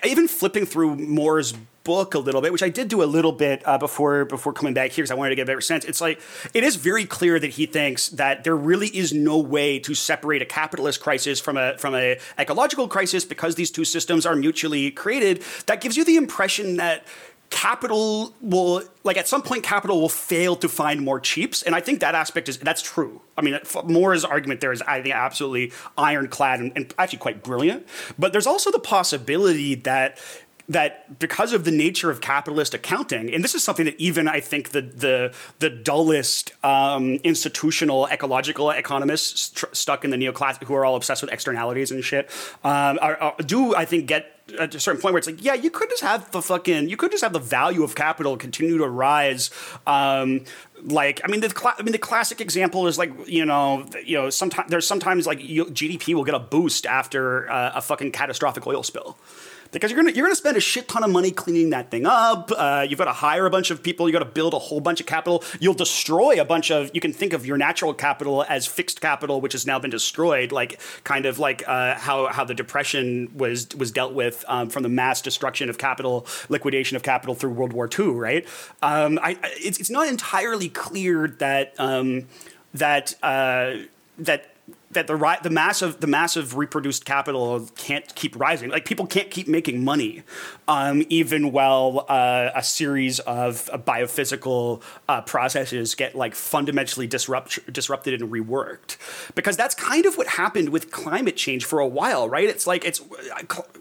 even 0.03 0.27
flipping 0.27 0.65
through 0.65 0.95
Moore's 0.95 1.53
book 1.83 2.13
a 2.13 2.19
little 2.19 2.41
bit, 2.41 2.51
which 2.51 2.63
I 2.63 2.69
did 2.69 2.87
do 2.87 3.03
a 3.03 3.05
little 3.05 3.31
bit 3.31 3.61
uh, 3.65 3.77
before 3.77 4.25
before 4.25 4.53
coming 4.53 4.73
back 4.73 4.91
here 4.91 5.03
because 5.03 5.11
I 5.11 5.15
wanted 5.15 5.31
to 5.31 5.35
get 5.35 5.43
a 5.43 5.45
better 5.45 5.61
sense. 5.61 5.85
It's 5.85 6.01
like 6.01 6.19
it 6.53 6.63
is 6.63 6.75
very 6.75 7.05
clear 7.05 7.39
that 7.39 7.51
he 7.51 7.65
thinks 7.65 8.09
that 8.09 8.43
there 8.43 8.55
really 8.55 8.87
is 8.87 9.13
no 9.13 9.37
way 9.37 9.79
to 9.79 9.93
separate 9.93 10.41
a 10.41 10.45
capitalist 10.45 11.01
crisis 11.01 11.39
from 11.39 11.57
a 11.57 11.77
from 11.77 11.95
a 11.95 12.17
ecological 12.39 12.87
crisis 12.87 13.25
because 13.25 13.55
these 13.55 13.71
two 13.71 13.85
systems 13.85 14.25
are 14.25 14.35
mutually 14.35 14.91
created. 14.91 15.43
That 15.65 15.81
gives 15.81 15.97
you 15.97 16.03
the 16.03 16.15
impression 16.15 16.77
that 16.77 17.05
capital 17.53 18.33
will 18.41 18.81
like 19.03 19.15
at 19.15 19.27
some 19.27 19.43
point 19.43 19.63
capital 19.63 20.01
will 20.01 20.09
fail 20.09 20.55
to 20.55 20.67
find 20.67 21.01
more 21.01 21.19
cheaps. 21.19 21.61
And 21.61 21.75
i 21.75 21.79
think 21.79 21.99
that 21.99 22.15
aspect 22.15 22.49
is 22.49 22.57
that's 22.57 22.81
true. 22.81 23.21
I 23.37 23.41
mean 23.41 23.59
moore's 23.85 24.25
argument 24.25 24.59
there 24.59 24.71
is 24.71 24.81
i 24.81 25.01
think 25.01 25.13
absolutely 25.13 25.71
ironclad 25.97 26.59
and, 26.59 26.71
and 26.75 26.93
actually 26.97 27.19
quite 27.19 27.43
brilliant. 27.43 27.87
But 28.17 28.31
there's 28.31 28.47
also 28.47 28.71
the 28.71 28.79
possibility 28.79 29.75
that 29.75 30.17
that 30.69 31.19
because 31.19 31.53
of 31.53 31.65
the 31.65 31.71
nature 31.71 32.09
of 32.09 32.21
capitalist 32.21 32.73
accounting, 32.73 33.33
and 33.33 33.43
this 33.43 33.53
is 33.53 33.63
something 33.63 33.85
that 33.85 33.99
even 33.99 34.27
I 34.27 34.39
think 34.39 34.69
the 34.69 34.81
the 34.81 35.33
the 35.59 35.69
dullest 35.69 36.53
um, 36.63 37.15
institutional 37.23 38.07
ecological 38.07 38.71
economists 38.71 39.51
st- 39.59 39.75
stuck 39.75 40.03
in 40.05 40.11
the 40.11 40.17
neoclassic 40.17 40.63
who 40.63 40.73
are 40.73 40.85
all 40.85 40.95
obsessed 40.95 41.21
with 41.21 41.31
externalities 41.31 41.91
and 41.91 42.03
shit 42.03 42.29
um, 42.63 42.97
are, 43.01 43.17
are, 43.17 43.35
do 43.45 43.75
I 43.75 43.85
think 43.85 44.07
get 44.07 44.33
at 44.59 44.75
a 44.75 44.79
certain 44.79 45.01
point 45.01 45.13
where 45.13 45.19
it's 45.19 45.27
like, 45.27 45.43
yeah, 45.43 45.53
you 45.53 45.69
could 45.69 45.89
just 45.89 46.03
have 46.03 46.31
the 46.31 46.41
fucking, 46.41 46.89
you 46.89 46.97
could 46.97 47.11
just 47.11 47.23
have 47.23 47.33
the 47.33 47.39
value 47.39 47.83
of 47.83 47.95
capital 47.95 48.37
continue 48.37 48.77
to 48.77 48.87
rise. 48.87 49.49
Um, 49.87 50.45
like, 50.83 51.21
I 51.23 51.27
mean, 51.27 51.39
the 51.39 51.49
cl- 51.49 51.75
I 51.77 51.81
mean, 51.81 51.91
the 51.91 51.97
classic 51.97 52.41
example 52.41 52.87
is 52.87 52.97
like, 52.97 53.11
you 53.27 53.45
know, 53.45 53.85
you 54.03 54.17
know, 54.17 54.29
sometimes 54.29 54.69
there's 54.69 54.87
sometimes 54.87 55.25
like 55.25 55.39
GDP 55.39 56.13
will 56.13 56.25
get 56.25 56.35
a 56.35 56.39
boost 56.39 56.85
after 56.85 57.49
uh, 57.49 57.73
a 57.75 57.81
fucking 57.81 58.11
catastrophic 58.11 58.67
oil 58.67 58.83
spill 58.83 59.17
because 59.73 59.91
you're 59.91 60.01
gonna 60.01 60.11
you're 60.11 60.25
gonna 60.25 60.35
spend 60.35 60.55
a 60.55 60.61
shit 60.61 60.87
ton 60.87 61.03
of 61.03 61.09
money 61.09 61.31
cleaning 61.31 61.71
that 61.71 61.91
thing 61.91 62.05
up. 62.05 62.51
Uh, 62.55 62.85
you've 62.87 62.99
got 62.99 63.05
to 63.05 63.13
hire 63.13 63.45
a 63.45 63.49
bunch 63.49 63.71
of 63.71 63.83
people. 63.83 64.07
You 64.07 64.13
got 64.13 64.19
to 64.19 64.25
build 64.25 64.53
a 64.53 64.59
whole 64.59 64.79
bunch 64.79 64.99
of 64.99 65.05
capital. 65.05 65.43
You'll 65.59 65.73
destroy 65.73 66.39
a 66.39 66.45
bunch 66.45 66.71
of. 66.71 66.91
You 66.93 67.01
can 67.01 67.11
think 67.11 67.33
of 67.33 67.45
your 67.45 67.57
natural 67.57 67.93
capital 67.93 68.45
as 68.47 68.65
fixed 68.67 69.01
capital, 69.01 69.41
which 69.41 69.53
has 69.53 69.65
now 69.65 69.79
been 69.79 69.91
destroyed, 69.91 70.51
like 70.51 70.79
kind 71.03 71.25
of 71.25 71.39
like 71.39 71.67
uh, 71.67 71.95
how 71.95 72.27
how 72.27 72.43
the 72.45 72.53
depression 72.53 73.31
was 73.35 73.67
was 73.75 73.91
dealt 73.91 74.13
with 74.13 74.45
um, 74.47 74.69
from 74.69 74.83
the 74.83 74.89
mass 74.89 75.21
destruction 75.21 75.69
of 75.69 75.77
capital, 75.77 76.25
liquidation 76.49 76.95
of 76.95 77.03
capital 77.03 77.35
through 77.35 77.51
World 77.51 77.73
War 77.73 77.89
II. 77.99 78.07
Right? 78.07 78.47
Um, 78.81 79.19
I, 79.21 79.37
it's 79.43 79.79
it's 79.79 79.89
not 79.89 80.07
entirely 80.07 80.69
clear 80.69 81.27
that 81.39 81.73
um, 81.79 82.27
that 82.73 83.15
uh, 83.23 83.75
that 84.19 84.52
that 84.93 85.07
the 85.07 85.15
ri- 85.15 85.37
the 85.43 85.49
massive 85.49 85.99
the 85.99 86.07
massive 86.07 86.57
reproduced 86.57 87.05
capital 87.05 87.67
can't 87.75 88.13
keep 88.15 88.39
rising. 88.39 88.69
Like 88.69 88.85
people 88.85 89.05
can't 89.05 89.29
keep 89.31 89.47
making 89.47 89.83
money, 89.83 90.23
um, 90.67 91.03
even 91.09 91.51
while 91.51 92.05
uh, 92.09 92.49
a 92.55 92.63
series 92.63 93.19
of 93.19 93.69
uh, 93.71 93.77
biophysical 93.77 94.81
uh, 95.09 95.21
processes 95.21 95.95
get 95.95 96.15
like 96.15 96.35
fundamentally 96.35 97.07
disrupt 97.07 97.71
disrupted 97.71 98.21
and 98.21 98.31
reworked. 98.31 98.97
Because 99.35 99.57
that's 99.57 99.75
kind 99.75 100.05
of 100.05 100.17
what 100.17 100.27
happened 100.27 100.69
with 100.69 100.91
climate 100.91 101.35
change 101.35 101.65
for 101.65 101.79
a 101.79 101.87
while, 101.87 102.29
right? 102.29 102.47
It's 102.47 102.67
like 102.67 102.85
it's. 102.85 103.01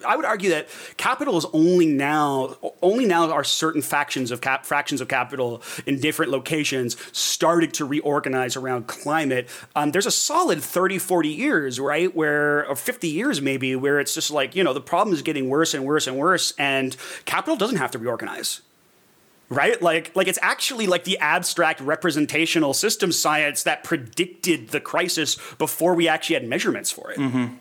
I 0.07 0.17
would 0.17 0.25
argue 0.25 0.51
that 0.51 0.69
capital 0.97 1.37
is 1.37 1.47
only 1.53 1.87
now 1.87 2.57
only 2.81 3.07
now 3.07 3.31
are 3.31 3.45
certain 3.45 3.83
factions 3.83 4.31
of 4.31 4.41
cap 4.41 4.67
fractions 4.67 5.01
of 5.01 5.09
capital 5.09 5.63
in 5.87 6.01
different 6.01 6.33
locations 6.33 6.97
starting 7.13 7.71
to 7.73 7.85
reorganize 7.85 8.57
around 8.57 8.87
climate. 8.87 9.49
Um, 9.75 9.93
there's 9.93 10.07
a 10.07 10.11
solid 10.11 10.63
thirty 10.63 10.99
40 11.03 11.29
years, 11.29 11.81
right? 11.81 12.15
Where, 12.15 12.67
or 12.67 12.77
50 12.77 13.09
years 13.09 13.41
maybe, 13.41 13.77
where 13.77 14.01
it's 14.01 14.15
just 14.15 14.31
like, 14.31 14.55
you 14.55 14.65
know, 14.65 14.73
the 14.73 14.81
problem 14.81 15.15
is 15.15 15.23
getting 15.23 15.49
worse 15.49 15.75
and 15.75 15.85
worse 15.85 16.07
and 16.07 16.17
worse, 16.17 16.53
and 16.59 16.97
capital 17.25 17.57
doesn't 17.57 17.79
have 17.79 17.91
to 17.93 17.99
reorganize. 17.99 18.63
Right? 19.49 19.83
Like, 19.83 20.17
like 20.17 20.29
it's 20.29 20.39
actually 20.41 20.87
like 20.87 21.05
the 21.05 21.19
abstract 21.19 21.81
representational 21.81 22.73
system 22.73 23.13
science 23.13 23.65
that 23.65 23.85
predicted 23.85 24.71
the 24.71 24.81
crisis 24.81 25.37
before 25.59 25.95
we 25.95 26.09
actually 26.09 26.35
had 26.35 26.49
measurements 26.49 26.91
for 26.91 27.11
it. 27.11 27.19
Mm-hmm 27.19 27.57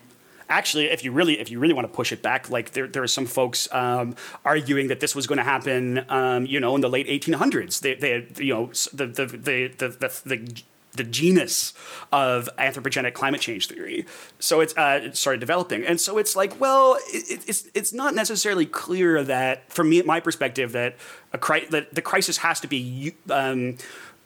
actually, 0.52 0.86
if 0.86 1.02
you 1.02 1.12
really 1.12 1.40
if 1.40 1.50
you 1.50 1.58
really 1.58 1.72
want 1.72 1.86
to 1.88 1.92
push 1.92 2.12
it 2.12 2.22
back, 2.22 2.50
like 2.50 2.72
there 2.72 2.86
there 2.86 3.02
are 3.02 3.08
some 3.08 3.26
folks 3.26 3.72
um, 3.72 4.14
arguing 4.44 4.88
that 4.88 5.00
this 5.00 5.14
was 5.14 5.26
going 5.26 5.38
to 5.38 5.44
happen, 5.44 6.04
um, 6.08 6.46
you 6.46 6.60
know, 6.60 6.74
in 6.74 6.80
the 6.80 6.88
late 6.88 7.08
1800s. 7.08 7.80
They, 7.80 7.94
they 7.94 8.26
you 8.42 8.54
know 8.54 8.66
the 8.92 9.06
the 9.06 9.26
the 9.26 9.68
the, 9.68 9.88
the, 9.88 10.20
the 10.24 10.62
the 10.94 11.04
genus 11.04 11.72
of 12.12 12.48
anthropogenic 12.58 13.14
climate 13.14 13.40
change 13.40 13.66
theory. 13.68 14.06
So 14.38 14.60
it's 14.60 14.76
uh, 14.76 15.00
it 15.02 15.16
started 15.16 15.40
developing, 15.40 15.84
and 15.84 16.00
so 16.00 16.18
it's 16.18 16.36
like, 16.36 16.60
well, 16.60 16.98
it, 17.08 17.44
it's 17.48 17.68
it's 17.74 17.92
not 17.92 18.14
necessarily 18.14 18.66
clear 18.66 19.22
that, 19.24 19.72
from 19.72 19.90
me, 19.90 20.02
my 20.02 20.20
perspective, 20.20 20.72
that 20.72 20.96
a 21.32 21.38
cri- 21.38 21.66
that 21.66 21.94
the 21.94 22.02
crisis 22.02 22.38
has 22.38 22.60
to 22.60 22.66
be. 22.66 23.14
Um, 23.30 23.76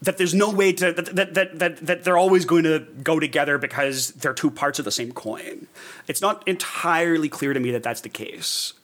that 0.03 0.19
there's 0.19 0.35
no 0.35 0.51
way 0.51 0.75
to 0.75 0.93
that, 0.93 1.17
that, 1.17 1.59
that, 1.59 1.87
that, 1.87 2.05
they're 2.05 2.19
always 2.19 2.45
going 2.45 2.65
to 2.65 2.81
go 3.03 3.19
together 3.19 3.57
because 3.57 4.11
they're 4.11 4.35
two 4.35 4.51
parts 4.51 4.79
of 4.79 4.85
the 4.85 4.91
same 4.91 5.11
coin. 5.11 5.69
It's 6.07 6.21
not 6.21 6.47
entirely 6.47 7.31
clear 7.31 7.55
to 7.55 7.61
me 7.61 7.71
that 7.71 7.83
that's 7.83 8.03
the 8.03 8.11
case. 8.11 8.75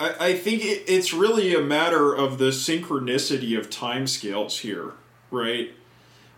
I, 0.00 0.14
I 0.18 0.34
think 0.34 0.64
it, 0.64 0.84
it's 0.86 1.12
really 1.12 1.54
a 1.54 1.60
matter 1.60 2.14
of 2.14 2.38
the 2.38 2.46
synchronicity 2.46 3.58
of 3.58 3.68
timescales 3.68 4.60
here, 4.60 4.92
right? 5.30 5.72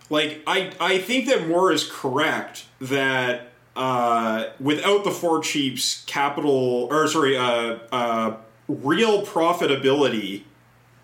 Like 0.09 0.41
I 0.45 0.71
I 0.79 0.97
think 0.99 1.27
that 1.27 1.47
Moore 1.47 1.71
is 1.71 1.89
correct 1.89 2.65
that 2.79 3.51
uh, 3.75 4.49
without 4.59 5.03
the 5.03 5.11
four 5.11 5.41
cheaps, 5.41 6.03
capital 6.05 6.87
or 6.91 7.07
sorry, 7.07 7.37
uh, 7.37 7.79
uh, 7.91 8.37
real 8.67 9.25
profitability 9.25 10.43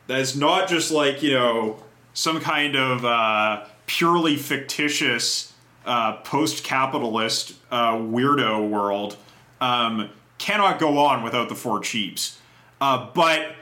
that 0.08 0.20
is 0.20 0.36
not 0.36 0.70
just 0.70 0.92
like 0.92 1.22
you 1.24 1.34
know 1.34 1.84
some 2.14 2.40
kind 2.40 2.76
of 2.76 3.04
uh, 3.04 3.66
purely 3.88 4.36
fictitious 4.36 5.54
uh, 5.86 6.18
post-capitalist 6.18 7.54
uh, 7.72 7.94
weirdo 7.94 8.70
world 8.70 9.18
um, 9.60 10.10
cannot 10.38 10.80
go 10.80 10.98
on 11.00 11.24
without 11.24 11.50
the 11.50 11.56
four 11.56 11.80
cheaps. 11.80 12.40
But 12.80 13.56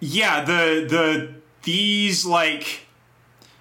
yeah, 0.00 0.44
the 0.44 0.86
the 0.88 1.34
these 1.62 2.24
like 2.24 2.87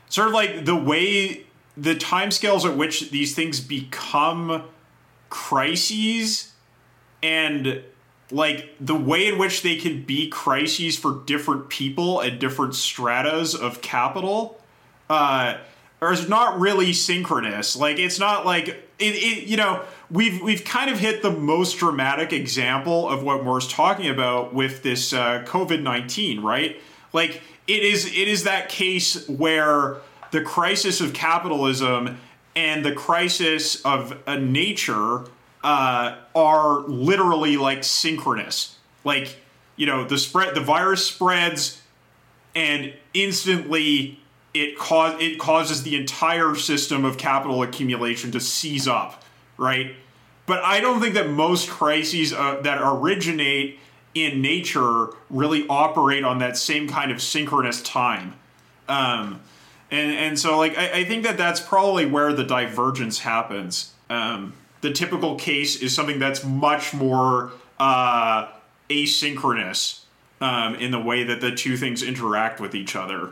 sort 0.10 0.28
of 0.28 0.34
like 0.34 0.66
the 0.66 0.76
way 0.76 1.46
the 1.76 1.96
timescales 1.96 2.66
at 2.66 2.76
which 2.76 3.12
these 3.12 3.36
things 3.36 3.60
become 3.60 4.64
crises 5.30 6.54
and 7.22 7.84
like 8.32 8.76
the 8.80 8.96
way 8.96 9.28
in 9.28 9.38
which 9.38 9.62
they 9.62 9.76
can 9.76 10.04
be 10.04 10.28
crises 10.28 10.98
for 10.98 11.22
different 11.26 11.70
people 11.70 12.22
at 12.22 12.40
different 12.40 12.76
stratas 12.76 13.56
of 13.56 13.82
capital 13.82 14.62
uh 15.10 15.58
is 16.02 16.30
not 16.30 16.60
really 16.60 16.94
synchronous. 16.94 17.76
Like 17.76 17.98
it's 17.98 18.20
not 18.20 18.46
like 18.46 18.68
it, 18.68 18.84
it 19.00 19.48
you 19.48 19.58
know 19.58 19.84
we've 20.10 20.42
we've 20.42 20.64
kind 20.64 20.90
of 20.92 21.00
hit 21.00 21.22
the 21.22 21.32
most 21.32 21.78
dramatic 21.78 22.34
example 22.34 23.10
of 23.10 23.24
what 23.24 23.44
Moore's 23.44 23.68
talking 23.68 24.08
about 24.10 24.54
with 24.54 24.84
this 24.84 25.14
uh, 25.14 25.44
COVID-19 25.48 26.44
right 26.44 26.80
like 27.14 27.42
it 27.68 27.84
is 27.84 28.06
it 28.06 28.28
is 28.28 28.44
that 28.44 28.70
case 28.70 29.28
where 29.28 29.98
the 30.32 30.42
crisis 30.42 31.02
of 31.02 31.14
capitalism 31.14 32.18
and 32.56 32.84
the 32.84 32.92
crisis 32.92 33.82
of 33.86 34.26
nature 34.28 35.26
uh, 35.64 36.16
are 36.36 36.80
literally 36.82 37.58
like 37.58 37.84
synchronous. 37.84 38.78
Like 39.04 39.38
you 39.76 39.86
know, 39.86 40.06
the 40.06 40.18
spread, 40.18 40.56
the 40.56 40.62
virus 40.62 41.06
spreads, 41.06 41.82
and 42.56 42.94
instantly 43.14 44.20
it 44.54 44.78
cause 44.78 45.22
it 45.22 45.40
causes 45.40 45.84
the 45.84 45.96
entire 45.96 46.56
system 46.56 47.06
of 47.06 47.18
capital 47.18 47.62
accumulation 47.62 48.32
to 48.32 48.40
seize 48.40 48.88
up, 48.88 49.24
right? 49.58 49.96
But 50.46 50.64
I 50.64 50.80
don't 50.80 51.02
think 51.02 51.14
that 51.16 51.30
most 51.30 51.70
crises 51.70 52.34
uh, 52.34 52.62
that 52.62 52.80
originate 52.82 53.80
in 54.26 54.42
nature 54.42 55.10
really 55.30 55.68
operate 55.68 56.24
on 56.24 56.40
that 56.40 56.58
same 56.58 56.88
kind 56.88 57.12
of 57.12 57.22
synchronous 57.22 57.82
time. 57.82 58.34
Um, 58.88 59.42
and 59.92 60.12
and 60.12 60.40
so 60.40 60.58
like 60.58 60.78
I, 60.78 61.00
I 61.00 61.04
think 61.06 61.24
that 61.24 61.38
that's 61.38 61.60
probably 61.60 62.06
where 62.06 62.34
the 62.34 62.44
divergence 62.44 63.20
happens. 63.20 63.94
Um, 64.10 64.54
the 64.82 64.92
typical 64.92 65.36
case 65.36 65.82
is 65.82 65.94
something 65.94 66.20
that's 66.20 66.44
much 66.44 66.94
more 66.94 67.52
uh, 67.80 68.48
asynchronous 68.90 70.02
um, 70.40 70.76
in 70.76 70.92
the 70.92 71.00
way 71.00 71.24
that 71.24 71.42
the 71.42 71.52
two 71.52 71.78
things 71.78 72.04
interact 72.04 72.60
with 72.60 72.76
each 72.76 72.96
other. 72.96 73.32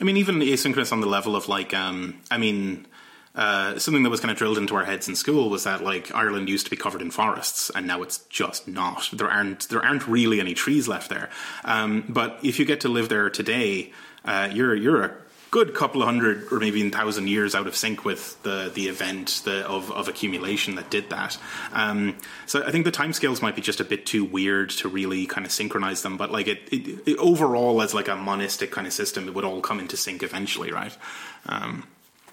I 0.00 0.04
mean, 0.04 0.16
even 0.16 0.40
asynchronous 0.40 0.92
on 0.92 1.00
the 1.00 1.06
level 1.06 1.36
of 1.36 1.48
like, 1.48 1.72
um, 1.72 2.20
I 2.30 2.38
mean, 2.38 2.86
uh, 3.34 3.78
something 3.78 4.04
that 4.04 4.10
was 4.10 4.20
kind 4.20 4.30
of 4.30 4.36
drilled 4.36 4.58
into 4.58 4.76
our 4.76 4.84
heads 4.84 5.08
in 5.08 5.16
school 5.16 5.50
was 5.50 5.64
that 5.64 5.82
like 5.82 6.14
Ireland 6.14 6.48
used 6.48 6.66
to 6.66 6.70
be 6.70 6.76
covered 6.76 7.02
in 7.02 7.10
forests, 7.10 7.70
and 7.74 7.86
now 7.86 8.02
it's 8.02 8.18
just 8.28 8.68
not. 8.68 9.08
There 9.12 9.30
aren't 9.30 9.68
there 9.68 9.84
aren't 9.84 10.06
really 10.06 10.40
any 10.40 10.54
trees 10.54 10.86
left 10.86 11.10
there. 11.10 11.30
Um, 11.64 12.04
but 12.08 12.38
if 12.42 12.58
you 12.58 12.64
get 12.64 12.80
to 12.82 12.88
live 12.88 13.08
there 13.08 13.30
today, 13.30 13.92
uh, 14.24 14.50
you're 14.52 14.74
you're 14.74 15.02
a 15.02 15.14
good 15.50 15.72
couple 15.72 16.02
of 16.02 16.06
hundred 16.06 16.52
or 16.52 16.58
maybe 16.58 16.84
a 16.84 16.90
thousand 16.90 17.28
years 17.28 17.54
out 17.54 17.68
of 17.68 17.76
sync 17.76 18.04
with 18.04 18.40
the 18.42 18.72
the 18.74 18.88
event 18.88 19.42
the, 19.44 19.64
of 19.68 19.90
of 19.90 20.08
accumulation 20.08 20.76
that 20.76 20.90
did 20.90 21.10
that. 21.10 21.38
Um, 21.72 22.16
so 22.46 22.64
I 22.64 22.70
think 22.70 22.84
the 22.84 22.92
timescales 22.92 23.42
might 23.42 23.56
be 23.56 23.62
just 23.62 23.80
a 23.80 23.84
bit 23.84 24.06
too 24.06 24.24
weird 24.24 24.70
to 24.70 24.88
really 24.88 25.26
kind 25.26 25.44
of 25.44 25.52
synchronize 25.52 26.02
them. 26.02 26.16
But 26.16 26.30
like 26.30 26.46
it, 26.46 26.68
it, 26.72 27.08
it 27.08 27.16
overall 27.18 27.82
as 27.82 27.94
like 27.94 28.08
a 28.08 28.16
monistic 28.16 28.70
kind 28.70 28.86
of 28.86 28.92
system, 28.92 29.26
it 29.26 29.34
would 29.34 29.44
all 29.44 29.60
come 29.60 29.80
into 29.80 29.96
sync 29.96 30.22
eventually, 30.22 30.70
right? 30.70 30.96
Um, 31.46 31.84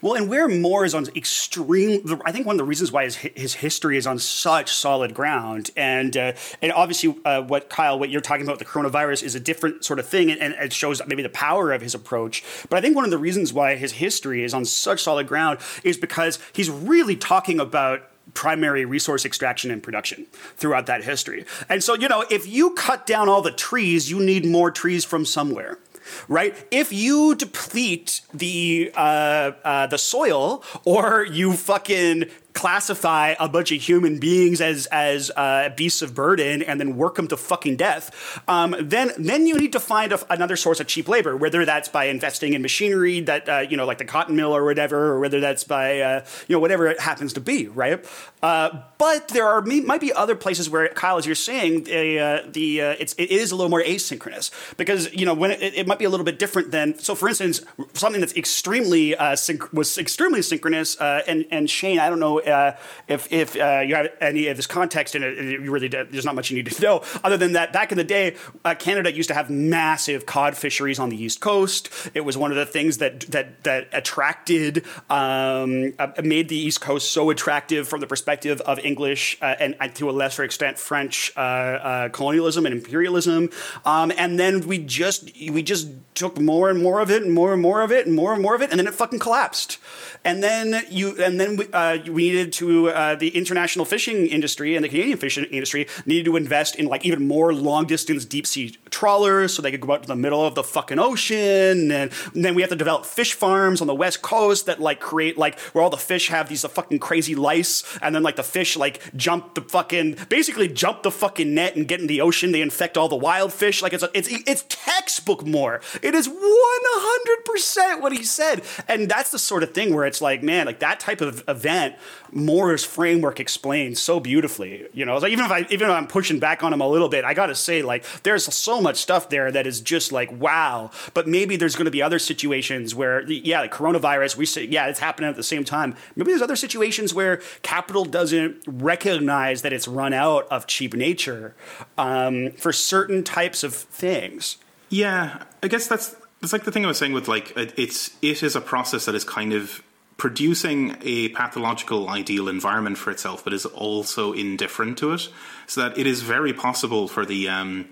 well, 0.02 0.16
and 0.16 0.28
where 0.28 0.48
Moore 0.48 0.84
is 0.84 0.96
on 0.96 1.08
extreme, 1.16 2.22
I 2.26 2.32
think 2.32 2.48
one 2.48 2.56
of 2.56 2.58
the 2.58 2.64
reasons 2.64 2.92
why 2.92 3.04
his, 3.04 3.16
his 3.16 3.54
history 3.54 3.98
is 3.98 4.08
on 4.08 4.18
such 4.18 4.74
solid 4.74 5.14
ground, 5.14 5.70
and 5.78 6.16
uh, 6.18 6.34
and 6.62 6.72
obviously 6.72 7.16
uh, 7.24 7.44
what 7.44 7.70
Kyle, 7.70 8.00
what 8.00 8.10
you're 8.10 8.22
talking 8.22 8.46
about 8.46 8.60
the 8.60 8.66
coronavirus 8.66 9.24
is 9.24 9.36
a 9.36 9.40
different 9.40 9.86
sort 9.86 10.00
of 10.00 10.08
thing, 10.08 10.32
and, 10.32 10.42
and, 10.42 10.54
it 10.56 10.74
shows 10.74 11.02
maybe 11.06 11.24
the 11.24 11.30
power 11.30 11.72
of 11.72 11.82
his 11.82 11.94
approach. 11.94 12.44
But 12.70 12.78
I 12.78 12.82
think 12.82 12.96
one 12.96 13.06
of 13.06 13.12
the 13.12 13.18
reasons 13.18 13.54
why 13.54 13.76
his 13.76 13.94
history 13.94 14.44
is 14.44 14.54
on 14.54 14.66
such 14.66 15.04
solid 15.04 15.28
ground 15.28 15.60
is 15.84 15.98
because 15.98 16.40
he's 16.54 16.70
really 16.70 17.16
talking 17.16 17.60
about 17.60 18.08
primary 18.34 18.86
resource 18.86 19.26
extraction 19.26 19.72
and 19.72 19.84
production 19.84 20.26
throughout 20.56 20.86
that 20.86 21.04
history. 21.04 21.46
And 21.70 21.84
so, 21.84 21.96
you 21.96 22.08
know, 22.08 22.24
if 22.30 22.48
you 22.48 22.72
cut 22.76 23.06
down 23.06 23.28
all 23.28 23.42
the 23.42 23.52
trees, 23.52 24.10
you 24.10 24.20
need 24.20 24.46
more 24.46 24.72
trees 24.72 25.04
from 25.04 25.26
somewhere 25.26 25.80
right? 26.28 26.56
If 26.72 26.94
you 26.94 27.36
deplete 27.36 28.22
the 28.34 28.92
uh, 28.96 29.52
uh, 29.64 29.88
the 29.88 29.98
soil 29.98 30.64
or 30.86 31.26
you 31.26 31.54
fucking 31.54 32.26
classify 32.54 33.36
a 33.40 33.48
bunch 33.48 33.72
of 33.72 33.82
human 33.82 34.20
beings 34.20 34.62
as 34.62 34.86
as 34.88 35.32
uh, 35.36 35.70
beasts 35.76 36.02
of 36.02 36.14
burden 36.14 36.62
and 36.62 36.80
then 36.80 36.98
work 36.98 37.16
them 37.16 37.28
to 37.28 37.38
fucking 37.38 37.76
death, 37.78 38.42
um, 38.48 38.76
then 38.80 39.12
then 39.18 39.48
you 39.48 39.58
need 39.58 39.72
to 39.72 39.80
find 39.80 40.12
a, 40.12 40.34
another 40.34 40.56
source 40.56 40.80
of 40.80 40.88
cheap 40.88 41.08
labor, 41.08 41.36
whether 41.38 41.66
that's 41.66 41.90
by 41.90 42.06
investing 42.06 42.54
in 42.54 42.62
machinery 42.62 43.22
that 43.22 43.48
uh, 43.48 43.60
you 43.60 43.78
know 43.78 43.86
like 43.86 43.98
the 43.98 44.06
cotton 44.06 44.36
mill 44.36 44.56
or 44.56 44.66
whatever, 44.66 45.14
or 45.14 45.20
whether 45.20 45.40
that's 45.40 45.64
by 45.64 46.00
uh, 46.02 46.26
you 46.48 46.56
know 46.56 46.60
whatever 46.60 46.88
it 46.88 47.00
happens 47.00 47.34
to 47.34 47.42
be, 47.42 47.68
right? 47.68 48.06
Uh, 48.42 48.82
but 48.98 49.30
there 49.30 49.48
are 49.48 49.62
might 49.62 50.02
be 50.02 50.12
other 50.14 50.36
places 50.36 50.70
where 50.70 50.88
Kyle, 50.90 51.18
as 51.18 51.26
you're 51.26 51.36
saying, 51.36 51.84
uh, 51.84 52.48
the 52.52 52.82
uh, 52.82 52.96
it's 53.00 53.14
it 53.14 53.32
is 53.32 53.52
a 53.52 53.56
little 53.56 53.70
more 53.70 53.84
asynchronous 53.84 54.52
because 54.78 55.14
you 55.14 55.26
know 55.26 55.34
when 55.34 55.52
it, 55.52 55.74
it, 55.76 55.88
might 55.88 56.00
be 56.00 56.06
a 56.06 56.10
little 56.10 56.26
bit 56.26 56.40
different 56.40 56.72
than 56.72 56.98
so. 56.98 57.16
For 57.16 57.30
instance, 57.30 57.62
something 57.94 58.20
that's 58.20 58.36
extremely 58.36 59.12
synch- 59.12 59.72
was 59.74 59.98
extremely 59.98 60.42
synchronous, 60.42 60.96
and 60.96 61.46
and 61.52 61.70
Shane, 61.70 62.00
I 62.00 62.10
don't 62.10 62.20
know 62.20 62.41
uh, 62.48 62.78
if 63.08 63.32
if 63.32 63.56
uh, 63.56 63.84
you 63.86 63.96
have 63.96 64.10
any 64.20 64.48
of 64.48 64.58
this 64.58 64.68
context 64.68 65.16
in 65.16 65.24
it, 65.24 65.62
you 65.62 65.72
really 65.72 65.88
there's 65.88 66.26
not 66.26 66.36
much 66.36 66.50
you 66.50 66.62
need 66.62 66.72
to 66.72 66.82
know. 66.82 67.04
Other 67.24 67.38
than 67.38 67.54
that, 67.54 67.74
back 67.74 67.92
in 67.92 67.98
the 67.98 68.04
day, 68.04 68.36
uh, 68.66 68.76
Canada 68.76 69.12
used 69.12 69.30
to 69.30 69.34
have 69.34 69.50
massive 69.50 70.26
cod 70.26 70.58
fisheries 70.58 71.00
on 71.00 71.10
the 71.10 71.22
east 71.22 71.42
coast. 71.42 71.90
It 72.14 72.22
was 72.22 72.38
one 72.38 72.52
of 72.52 72.58
the 72.58 72.66
things 72.66 72.98
that 73.00 73.22
that 73.32 73.64
that 73.64 73.88
attracted, 73.92 74.86
um, 75.10 75.94
uh, 76.00 76.08
made 76.24 76.50
the 76.50 76.58
east 76.58 76.82
coast 76.82 77.12
so 77.12 77.30
attractive 77.30 77.88
from 77.88 78.00
the 78.00 78.08
perspective 78.08 78.62
of 78.62 78.80
English 78.80 79.38
uh, 79.42 79.56
and, 79.60 79.76
and, 79.80 79.96
to 79.96 80.10
a 80.10 80.12
lesser 80.12 80.44
extent 80.44 80.78
French 80.80 81.34
colonialism 81.36 82.66
and 82.66 82.74
imperialism. 82.74 83.50
Um, 83.86 84.12
and 84.18 84.40
then 84.40 84.68
we 84.68 84.78
just 84.78 85.32
we 85.50 85.64
just 85.64 85.90
took 86.16 86.40
more 86.40 86.70
and 86.70 86.82
more 86.82 87.00
of 87.00 87.10
it 87.10 87.24
and 87.24 87.34
more 87.34 87.54
and 87.54 87.62
more 87.62 87.82
of 87.82 87.92
it 87.92 88.06
and 88.06 88.16
more 88.16 88.34
and 88.34 88.42
more 88.42 88.56
of 88.56 88.62
it, 88.62 88.70
and 88.70 88.80
then 88.80 88.88
it 88.88 88.94
fucking 88.94 89.20
collapsed. 89.20 89.78
And 90.24 90.44
then 90.44 90.84
you 90.90 91.22
and 91.22 91.40
then 91.40 91.58
we, 91.58 91.68
uh, 91.72 91.98
we 92.12 92.31
needed 92.32 92.54
to 92.54 92.90
uh, 92.90 93.16
the 93.16 93.30
international 93.30 93.86
fishing 93.86 94.28
industry 94.28 94.76
and 94.76 94.84
the 94.84 94.90
Canadian 94.90 95.18
fishing 95.18 95.44
industry 95.46 95.88
needed 96.06 96.26
to 96.26 96.36
invest 96.36 96.76
in 96.76 96.86
like 96.86 97.06
even 97.06 97.28
Moore 97.28 97.54
long 97.54 97.86
distance 97.86 98.26
deep 98.26 98.48
sea 98.48 98.76
trawlers 98.90 99.54
so 99.54 99.62
they 99.62 99.72
could 99.72 99.82
go 99.82 99.94
out 99.94 100.04
to 100.04 100.08
the 100.08 100.16
middle 100.16 100.46
of 100.46 100.56
the 100.56 100.64
fucking 100.64 101.00
ocean. 101.00 101.92
And, 101.92 102.12
and 102.34 102.46
then 102.46 102.56
we 102.56 102.62
have 102.62 102.70
to 102.72 102.76
develop 102.76 103.06
fish 103.06 103.34
farms 103.34 103.82
on 103.82 103.88
the 103.88 103.96
west 103.96 104.22
coast 104.22 104.66
that 104.66 104.80
like 104.80 105.00
create 105.00 105.38
like 105.38 105.60
where 105.60 105.84
all 105.84 105.90
the 105.90 105.98
fish 105.98 106.30
have 106.30 106.50
these 106.50 106.64
uh, 106.66 106.70
fucking 106.70 107.00
crazy 107.00 107.36
lice, 107.36 107.84
and 108.02 108.16
then 108.16 108.24
like 108.24 108.36
the 108.36 108.44
fish 108.44 108.78
like 108.78 109.16
jump 109.16 109.56
the 109.56 109.62
fucking 109.62 110.18
basically 110.30 110.68
jump 110.68 111.04
the 111.04 111.12
fucking 111.12 111.54
net 111.54 111.76
and 111.76 111.88
get 111.88 112.00
in 112.00 112.08
the 112.08 112.22
ocean. 112.22 112.52
They 112.52 112.62
infect 112.62 112.98
all 112.98 113.10
the 113.10 113.16
wild 113.16 113.54
fish. 113.54 113.82
Like 113.82 113.94
it's 113.94 114.04
a, 114.04 114.10
it's 114.14 114.30
it's 114.30 114.66
textbook 114.68 115.46
more. 115.46 115.82
It 116.02 116.16
is 116.16 116.28
one 116.28 116.38
hundred 116.40 117.46
percent 117.46 118.02
what 118.02 118.12
he 118.12 118.24
said, 118.24 118.64
and 118.88 119.10
that's 119.10 119.32
the 119.32 119.40
sort 119.40 119.64
of 119.64 119.74
thing 119.74 119.94
where 119.94 120.06
it's 120.06 120.22
like 120.22 120.44
man, 120.44 120.66
like 120.66 120.80
that 120.80 121.00
type 121.00 121.22
of 121.22 121.44
event 121.48 121.96
Moore's 122.32 122.84
framework 122.84 123.40
explains 123.40 124.02
so 124.02 124.20
beautifully. 124.20 124.88
You 124.94 125.06
know, 125.06 125.26
even 125.26 125.46
if 125.46 125.52
I 125.52 125.66
even 125.70 125.90
if 125.90 125.94
I'm 125.94 126.08
pushing 126.08 126.40
back 126.40 126.64
on 126.64 126.74
him 126.74 126.82
a 126.82 126.88
little 126.88 127.10
bit, 127.10 127.26
I 127.26 127.34
got 127.34 127.48
to 127.48 127.56
say 127.56 127.82
like 127.82 128.06
there's 128.24 128.54
so 128.54 128.82
much 128.82 128.98
stuff 128.98 129.30
there 129.30 129.52
that 129.52 129.68
is 129.68 129.82
just 129.82 130.12
like 130.12 130.32
wow. 130.32 130.92
But 131.14 131.28
maybe 131.28 131.56
there's 131.56 131.76
to 131.76 131.92
be 131.92 132.02
other 132.02 132.20
situations 132.20 132.96
where 132.96 133.30
yeah, 133.30 133.62
like 133.62 133.74
coronavirus, 133.74 134.38
we 134.38 134.46
say 134.46 134.66
yeah, 134.66 134.88
it's 134.88 135.00
happening 135.00 135.30
at 135.30 135.36
the 135.36 135.44
same 135.44 135.64
time. 135.64 135.96
Maybe 136.16 136.32
there's 136.32 136.42
other 136.42 136.56
situations 136.56 137.14
where 137.14 137.42
capital 137.62 138.06
doesn't 138.06 138.64
recognize 138.66 139.62
that 139.64 139.74
it's 139.74 139.88
run 139.88 140.14
out 140.14 140.48
of 140.50 140.68
cheap 140.68 140.94
nature 140.94 141.56
um, 141.98 142.52
for 142.52 142.72
certain 142.72 143.24
types 143.24 143.64
of 143.64 143.74
things. 143.74 144.58
Yeah, 144.90 145.44
I 145.64 145.68
guess 145.68 145.88
that's 145.88 146.16
that's 146.42 146.54
like 146.54 146.64
the 146.64 146.72
thing 146.72 146.86
I 146.86 146.88
was 146.88 146.98
saying 146.98 147.14
with 147.14 147.28
like 147.28 147.54
it's 147.56 148.12
it 148.22 148.44
is 148.44 148.56
a 148.56 148.62
process 148.62 149.06
that 149.06 149.16
is 149.16 149.24
kind 149.24 149.54
of 149.54 149.82
producing 150.22 150.96
a 151.02 151.30
pathological 151.30 152.08
ideal 152.08 152.48
environment 152.48 152.96
for 152.96 153.10
itself, 153.10 153.44
but 153.44 153.54
is 153.54 153.66
also 153.66 154.34
indifferent 154.34 154.96
to 154.96 155.14
it, 155.14 155.28
so 155.66 155.82
that 155.82 155.98
it 155.98 156.06
is 156.06 156.22
very 156.22 156.54
possible 156.54 157.08
for 157.08 157.26
the 157.26 157.50
um, 157.50 157.90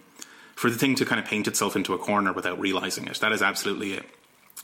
for 0.55 0.69
the 0.69 0.77
thing 0.77 0.93
to 0.93 1.05
kind 1.05 1.19
of 1.19 1.25
paint 1.25 1.47
itself 1.47 1.75
into 1.75 1.91
a 1.95 1.97
corner 1.97 2.31
without 2.31 2.59
realizing 2.59 3.07
it. 3.07 3.19
That 3.19 3.31
is 3.31 3.41
absolutely 3.41 3.93
it. 3.93 4.05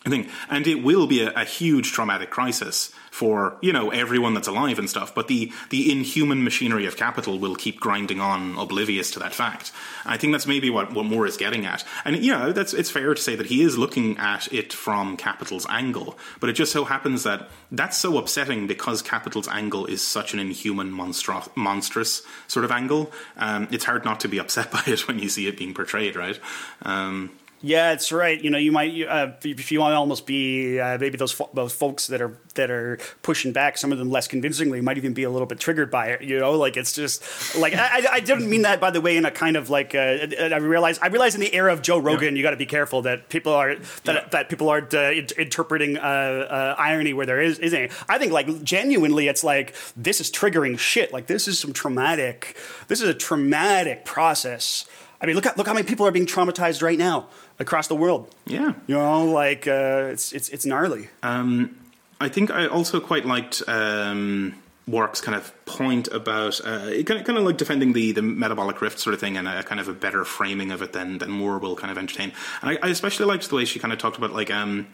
I 0.05 0.11
think, 0.11 0.29
and 0.47 0.67
it 0.67 0.83
will 0.83 1.07
be 1.07 1.23
a, 1.23 1.31
a, 1.31 1.43
huge 1.43 1.91
traumatic 1.91 2.29
crisis 2.29 2.93
for 3.15 3.57
you 3.61 3.71
know 3.71 3.91
everyone 3.91 4.33
that's 4.33 4.49
alive 4.49 4.77
and 4.77 4.89
stuff. 4.89 5.15
But 5.15 5.29
the 5.29 5.49
the 5.69 5.89
inhuman 5.89 6.43
machinery 6.43 6.85
of 6.85 6.97
capital 6.97 7.39
will 7.39 7.55
keep 7.55 7.79
grinding 7.79 8.19
on, 8.19 8.57
oblivious 8.57 9.09
to 9.11 9.19
that 9.19 9.33
fact. 9.33 9.71
I 10.05 10.17
think 10.17 10.33
that's 10.33 10.45
maybe 10.45 10.69
what 10.69 10.91
what 10.93 11.05
Moore 11.05 11.25
is 11.25 11.37
getting 11.37 11.65
at. 11.65 11.85
And 12.03 12.17
you 12.17 12.33
know, 12.33 12.51
that's 12.51 12.73
it's 12.73 12.91
fair 12.91 13.13
to 13.13 13.21
say 13.21 13.35
that 13.37 13.45
he 13.45 13.61
is 13.61 13.77
looking 13.77 14.17
at 14.17 14.51
it 14.51 14.73
from 14.73 15.15
capital's 15.15 15.65
angle. 15.69 16.17
But 16.41 16.49
it 16.49 16.53
just 16.53 16.73
so 16.73 16.83
happens 16.83 17.23
that 17.23 17.49
that's 17.71 17.97
so 17.97 18.17
upsetting 18.17 18.67
because 18.67 19.01
capital's 19.01 19.47
angle 19.47 19.85
is 19.85 20.05
such 20.05 20.33
an 20.33 20.39
inhuman, 20.39 20.91
monstro- 20.91 21.49
monstrous 21.55 22.21
sort 22.47 22.65
of 22.65 22.71
angle. 22.71 23.13
Um, 23.37 23.69
it's 23.71 23.85
hard 23.85 24.03
not 24.03 24.19
to 24.21 24.27
be 24.27 24.39
upset 24.39 24.71
by 24.77 24.83
it 24.87 25.07
when 25.07 25.19
you 25.19 25.29
see 25.29 25.47
it 25.47 25.57
being 25.57 25.73
portrayed, 25.73 26.17
right? 26.17 26.37
Um, 26.81 27.31
yeah, 27.65 27.93
it's 27.93 28.11
right. 28.11 28.39
You 28.39 28.51
know, 28.51 28.59
you 28.59 28.71
might 28.71 28.91
uh, 29.07 29.31
if 29.43 29.71
you 29.71 29.79
want 29.79 29.93
to 29.93 29.95
almost 29.95 30.27
be 30.27 30.79
uh, 30.79 30.99
maybe 30.99 31.17
those 31.17 31.31
fo- 31.31 31.49
those 31.51 31.73
folks 31.73 32.05
that 32.07 32.21
are 32.21 32.37
that 32.53 32.69
are 32.69 32.99
pushing 33.23 33.53
back, 33.53 33.79
some 33.79 33.91
of 33.91 33.97
them 33.97 34.11
less 34.11 34.27
convincingly, 34.27 34.81
might 34.81 34.97
even 34.97 35.15
be 35.15 35.23
a 35.23 35.31
little 35.31 35.47
bit 35.47 35.59
triggered 35.59 35.89
by 35.89 36.09
it. 36.09 36.21
You 36.21 36.39
know, 36.39 36.51
like 36.51 36.77
it's 36.77 36.93
just 36.93 37.57
like 37.57 37.73
I, 37.73 38.03
I 38.11 38.19
didn't 38.19 38.51
mean 38.51 38.61
that 38.61 38.79
by 38.79 38.91
the 38.91 39.01
way 39.01 39.17
in 39.17 39.25
a 39.25 39.31
kind 39.31 39.57
of 39.57 39.71
like 39.71 39.95
uh, 39.95 39.97
I 39.99 40.57
realize 40.57 40.99
I 40.99 41.07
realize 41.07 41.33
in 41.33 41.41
the 41.41 41.51
era 41.55 41.73
of 41.73 41.81
Joe 41.81 41.97
Rogan, 41.97 42.35
yeah. 42.35 42.37
you 42.37 42.43
got 42.43 42.51
to 42.51 42.57
be 42.57 42.67
careful 42.67 43.01
that 43.01 43.29
people 43.29 43.51
are 43.51 43.73
that, 44.03 44.15
yeah. 44.15 44.27
that 44.29 44.49
people 44.49 44.69
aren't 44.69 44.93
uh, 44.93 45.11
interpreting 45.35 45.97
uh, 45.97 46.01
uh, 46.01 46.75
irony 46.77 47.13
where 47.13 47.25
there 47.25 47.41
is 47.41 47.57
isn't. 47.57 47.91
I 48.07 48.19
think 48.19 48.31
like 48.31 48.63
genuinely, 48.63 49.27
it's 49.27 49.43
like 49.43 49.73
this 49.97 50.21
is 50.21 50.29
triggering 50.29 50.77
shit. 50.77 51.11
Like 51.11 51.25
this 51.25 51.47
is 51.47 51.57
some 51.57 51.73
traumatic. 51.73 52.57
This 52.89 53.01
is 53.01 53.09
a 53.09 53.15
traumatic 53.15 54.05
process. 54.05 54.85
I 55.19 55.25
mean, 55.25 55.35
look 55.35 55.47
at 55.47 55.57
look 55.57 55.65
how 55.65 55.73
many 55.73 55.87
people 55.87 56.05
are 56.05 56.11
being 56.11 56.27
traumatized 56.27 56.83
right 56.83 56.99
now 56.99 57.29
across 57.59 57.87
the 57.87 57.95
world. 57.95 58.33
Yeah, 58.45 58.73
you 58.87 58.95
know, 58.95 59.25
like 59.25 59.67
uh, 59.67 60.09
it's 60.11 60.33
it's 60.33 60.49
it's 60.49 60.65
gnarly. 60.65 61.09
Um, 61.23 61.77
I 62.19 62.29
think 62.29 62.51
I 62.51 62.67
also 62.67 62.99
quite 62.99 63.25
liked 63.25 63.61
um, 63.67 64.55
Wark's 64.87 65.19
kind 65.19 65.35
of 65.35 65.53
point 65.65 66.07
about 66.09 66.61
uh, 66.61 66.91
kind 67.03 67.19
of 67.19 67.25
kind 67.25 67.37
of 67.37 67.43
like 67.43 67.57
defending 67.57 67.93
the 67.93 68.11
the 68.11 68.21
metabolic 68.21 68.81
rift 68.81 68.99
sort 68.99 69.13
of 69.13 69.19
thing 69.19 69.37
and 69.37 69.47
a 69.47 69.63
kind 69.63 69.81
of 69.81 69.87
a 69.87 69.93
better 69.93 70.23
framing 70.23 70.71
of 70.71 70.81
it 70.81 70.93
than 70.93 71.17
than 71.17 71.31
Moore 71.31 71.57
will 71.57 71.75
kind 71.75 71.91
of 71.91 71.97
entertain. 71.97 72.31
And 72.61 72.71
I, 72.71 72.87
I 72.87 72.89
especially 72.89 73.25
liked 73.25 73.49
the 73.49 73.55
way 73.55 73.65
she 73.65 73.79
kind 73.79 73.91
of 73.91 73.99
talked 73.99 74.17
about 74.17 74.31
like 74.31 74.51
um, 74.51 74.87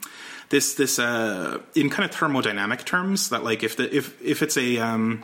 this 0.49 0.75
this 0.75 0.97
uh, 0.97 1.59
in 1.75 1.89
kind 1.89 2.09
of 2.09 2.15
thermodynamic 2.15 2.85
terms 2.85 3.29
that 3.29 3.43
like 3.43 3.63
if 3.63 3.75
the 3.75 3.93
if 3.95 4.21
if 4.21 4.41
it's 4.41 4.57
a 4.57 4.77
um, 4.77 5.23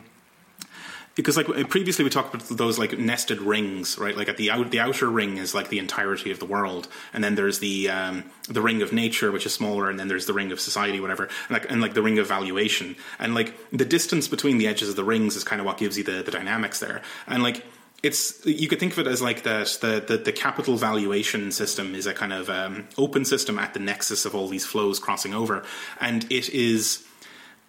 because 1.18 1.36
like 1.36 1.68
previously 1.68 2.04
we 2.04 2.10
talked 2.10 2.32
about 2.32 2.46
those 2.56 2.78
like 2.78 2.96
nested 2.96 3.40
rings, 3.40 3.98
right? 3.98 4.16
Like 4.16 4.28
at 4.28 4.36
the 4.36 4.52
out, 4.52 4.70
the 4.70 4.78
outer 4.78 5.10
ring 5.10 5.36
is 5.36 5.52
like 5.52 5.68
the 5.68 5.80
entirety 5.80 6.30
of 6.30 6.38
the 6.38 6.44
world, 6.44 6.86
and 7.12 7.24
then 7.24 7.34
there's 7.34 7.58
the 7.58 7.90
um, 7.90 8.22
the 8.48 8.62
ring 8.62 8.82
of 8.82 8.92
nature, 8.92 9.32
which 9.32 9.44
is 9.44 9.52
smaller, 9.52 9.90
and 9.90 9.98
then 9.98 10.06
there's 10.06 10.26
the 10.26 10.32
ring 10.32 10.52
of 10.52 10.60
society, 10.60 11.00
whatever, 11.00 11.24
and 11.24 11.50
like, 11.50 11.68
and 11.68 11.80
like 11.80 11.94
the 11.94 12.02
ring 12.02 12.20
of 12.20 12.28
valuation, 12.28 12.94
and 13.18 13.34
like 13.34 13.52
the 13.72 13.84
distance 13.84 14.28
between 14.28 14.58
the 14.58 14.68
edges 14.68 14.88
of 14.88 14.94
the 14.94 15.02
rings 15.02 15.34
is 15.34 15.42
kind 15.42 15.60
of 15.60 15.66
what 15.66 15.76
gives 15.76 15.98
you 15.98 16.04
the 16.04 16.22
the 16.22 16.30
dynamics 16.30 16.78
there, 16.78 17.02
and 17.26 17.42
like 17.42 17.64
it's 18.04 18.46
you 18.46 18.68
could 18.68 18.78
think 18.78 18.92
of 18.92 19.00
it 19.00 19.08
as 19.08 19.20
like 19.20 19.42
that 19.42 19.76
the, 19.80 20.04
the, 20.06 20.18
the 20.18 20.32
capital 20.32 20.76
valuation 20.76 21.50
system 21.50 21.96
is 21.96 22.06
a 22.06 22.14
kind 22.14 22.32
of 22.32 22.48
um, 22.48 22.86
open 22.96 23.24
system 23.24 23.58
at 23.58 23.74
the 23.74 23.80
nexus 23.80 24.24
of 24.24 24.36
all 24.36 24.46
these 24.46 24.64
flows 24.64 25.00
crossing 25.00 25.34
over, 25.34 25.64
and 26.00 26.30
it 26.30 26.48
is 26.50 27.04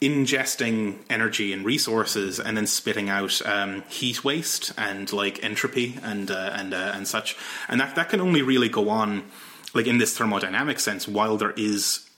ingesting 0.02 0.98
energy 1.10 1.52
and 1.52 1.66
resources 1.66 2.40
and 2.40 2.56
then 2.56 2.66
spitting 2.66 3.10
out 3.10 3.42
um, 3.46 3.84
heat 3.90 4.24
waste 4.24 4.72
and 4.78 5.12
like 5.12 5.44
entropy 5.44 6.00
and 6.04 6.32
uh, 6.32 6.52
and 6.54 6.74
uh, 6.74 6.92
and 6.96 7.08
such 7.08 7.36
and 7.68 7.82
that 7.82 7.96
that 7.96 8.10
can 8.10 8.22
only 8.22 8.42
really 8.42 8.70
go 8.70 8.90
on 8.90 9.24
like 9.74 9.88
in 9.88 9.98
this 9.98 10.18
thermodynamic 10.18 10.80
sense 10.80 11.08
while 11.08 11.38
there 11.38 11.54
is 11.58 12.10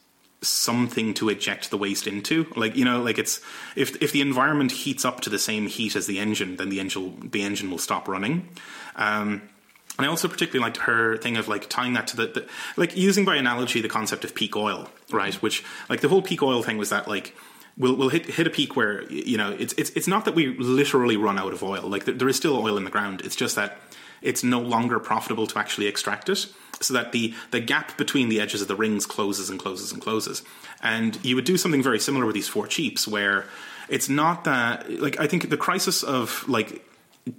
something 0.42 1.14
to 1.14 1.30
eject 1.30 1.70
the 1.70 1.78
waste 1.78 2.08
into. 2.08 2.48
Like 2.56 2.76
you 2.76 2.86
know, 2.86 3.02
like 3.02 3.18
it's 3.18 3.42
if 3.76 4.02
if 4.02 4.12
the 4.12 4.22
environment 4.22 4.72
heats 4.72 5.06
up 5.06 5.22
to 5.22 5.30
the 5.30 5.40
same 5.40 5.68
heat 5.68 5.96
as 5.96 6.08
the 6.08 6.20
engine, 6.20 6.58
then 6.58 6.70
the 6.70 6.80
engine 6.80 7.30
the 7.32 7.42
engine 7.44 7.72
will 7.72 7.78
stop 7.78 8.08
running. 8.08 8.50
Um, 8.96 9.42
and 9.98 10.08
I 10.08 10.10
also 10.10 10.28
particularly 10.28 10.64
liked 10.64 10.78
her 10.78 11.18
thing 11.18 11.38
of 11.38 11.48
like 11.48 11.70
tying 11.70 11.94
that 11.94 12.08
to 12.08 12.18
the, 12.18 12.28
the, 12.28 12.48
like 12.78 12.96
using 12.96 13.26
by 13.26 13.36
analogy 13.36 13.82
the 13.82 13.90
concept 13.90 14.24
of 14.24 14.34
peak 14.34 14.56
oil, 14.56 14.90
right? 15.12 15.34
Which 15.36 15.64
like 15.90 16.02
the 16.02 16.08
whole 16.08 16.22
peak 16.22 16.42
oil 16.42 16.64
thing 16.64 16.78
was 16.78 16.90
that 16.90 17.08
like 17.08 17.36
we'll 17.78 17.96
we'll 17.96 18.10
hit 18.10 18.26
hit 18.26 18.48
a 18.48 18.50
peak 18.50 18.76
where 18.76 19.04
you 19.12 19.38
know 19.38 19.52
it's 19.52 19.74
it's 19.74 19.90
it's 19.92 20.08
not 20.08 20.26
that 20.26 20.36
we 20.36 20.56
literally 20.58 21.18
run 21.18 21.38
out 21.38 21.54
of 21.54 21.64
oil. 21.64 21.84
Like 21.84 22.06
there, 22.06 22.16
there 22.16 22.30
is 22.30 22.36
still 22.36 22.58
oil 22.58 22.78
in 22.78 22.84
the 22.84 22.92
ground. 22.92 23.22
It's 23.22 23.36
just 23.36 23.56
that 23.56 23.80
it's 24.22 24.44
no 24.44 24.60
longer 24.60 25.00
profitable 25.00 25.48
to 25.48 25.60
actually 25.60 25.88
extract 25.88 26.30
it. 26.30 26.48
So 26.80 26.94
that 26.94 27.12
the 27.12 27.34
the 27.52 27.60
gap 27.60 27.98
between 27.98 28.30
the 28.30 28.42
edges 28.42 28.62
of 28.62 28.68
the 28.68 28.76
rings 28.76 29.06
closes 29.06 29.50
and 29.50 29.60
closes 29.60 29.92
and 29.92 30.02
closes. 30.02 30.44
And 30.82 31.24
you 31.24 31.36
would 31.36 31.46
do 31.46 31.58
something 31.58 31.84
very 31.84 32.00
similar 32.00 32.26
with 32.26 32.36
these 32.36 32.48
four 32.48 32.68
cheaps, 32.68 33.08
where 33.08 33.46
it's 33.88 34.10
not 34.10 34.46
that 34.46 34.90
like 35.02 35.20
I 35.20 35.28
think 35.28 35.50
the 35.50 35.58
crisis 35.58 36.04
of 36.04 36.48
like 36.48 36.84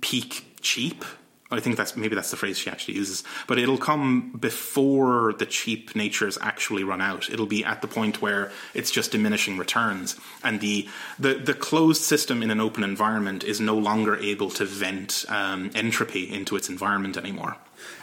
peak 0.01 0.47
cheap 0.61 1.05
I 1.53 1.61
think 1.61 1.77
that's 1.77 1.97
maybe 1.97 2.15
that's 2.15 2.31
the 2.31 2.37
phrase 2.37 2.59
she 2.59 2.71
actually 2.71 2.95
uses. 2.95 3.25
But 3.47 3.59
it'll 3.59 3.79
come 3.79 4.33
before 4.33 5.35
the 5.39 5.47
cheap 5.47 5.95
natures 5.95 6.39
actually 6.41 6.85
run 6.85 7.01
out. 7.01 7.31
It'll 7.31 7.47
be 7.47 7.65
at 7.65 7.83
the 7.83 7.89
point 7.89 8.23
where 8.23 8.51
it's 8.75 8.91
just 8.91 9.13
diminishing 9.13 9.59
returns, 9.59 10.17
and 10.43 10.61
the 10.61 10.89
the, 11.19 11.35
the 11.35 11.55
closed 11.55 12.03
system 12.03 12.43
in 12.43 12.51
an 12.51 12.61
open 12.61 12.85
environment 12.85 13.45
is 13.45 13.61
no 13.61 13.77
longer 13.77 14.17
able 14.17 14.51
to 14.51 14.65
vent 14.65 15.25
um, 15.29 15.71
entropy 15.75 16.33
into 16.33 16.57
its 16.57 16.69
environment 16.69 17.17
anymore. 17.17 17.57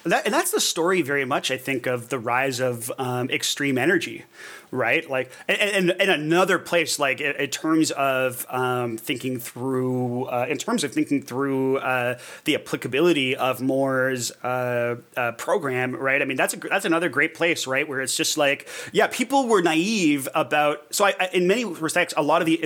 And, 0.04 0.12
that, 0.12 0.26
and, 0.26 0.34
that's 0.34 0.52
the 0.52 0.60
story 0.60 1.02
very 1.02 1.26
much, 1.26 1.52
I 1.52 1.58
think, 1.58 1.86
of 1.86 2.10
the 2.10 2.20
rise 2.20 2.60
of 2.60 2.92
um, 2.98 3.30
extreme 3.30 3.78
energy, 3.78 4.26
right? 4.72 5.10
Like, 5.10 5.32
and, 5.48 5.92
and, 5.92 6.10
another 6.10 6.60
place, 6.60 7.00
like 7.00 7.22
in, 7.22 7.36
in 7.36 7.50
terms 7.50 7.92
of 7.92 8.46
um, 8.50 8.98
thinking 8.98 9.40
through, 9.40 10.26
uh, 10.26 10.46
in 10.50 10.58
terms 10.58 10.84
of 10.84 10.94
thinking 10.94 11.22
through 11.22 11.78
uh, 11.78 12.20
the 12.46 12.56
applicability 12.56 13.36
of 13.36 13.62
Moore's 13.62 14.32
uh, 14.44 14.98
uh 15.18 15.32
program, 15.34 15.96
right? 15.96 16.22
I 16.22 16.26
mean, 16.26 16.38
that's 16.38 16.54
a, 16.54 16.58
that's 16.58 16.86
another 16.86 17.10
great 17.10 17.34
place, 17.34 17.68
right? 17.68 17.88
Where 17.88 18.02
it's 18.02 18.16
just 18.16 18.38
like, 18.38 18.68
yeah, 18.92 19.08
people 19.08 19.48
were 19.48 19.62
naive 19.62 20.28
about. 20.36 20.94
So, 20.94 21.06
I, 21.06 21.16
I, 21.20 21.30
in 21.34 21.48
many 21.48 21.66
respects, 21.66 22.14
a 22.16 22.22
lot 22.22 22.42
of 22.42 22.46
the 22.46 22.58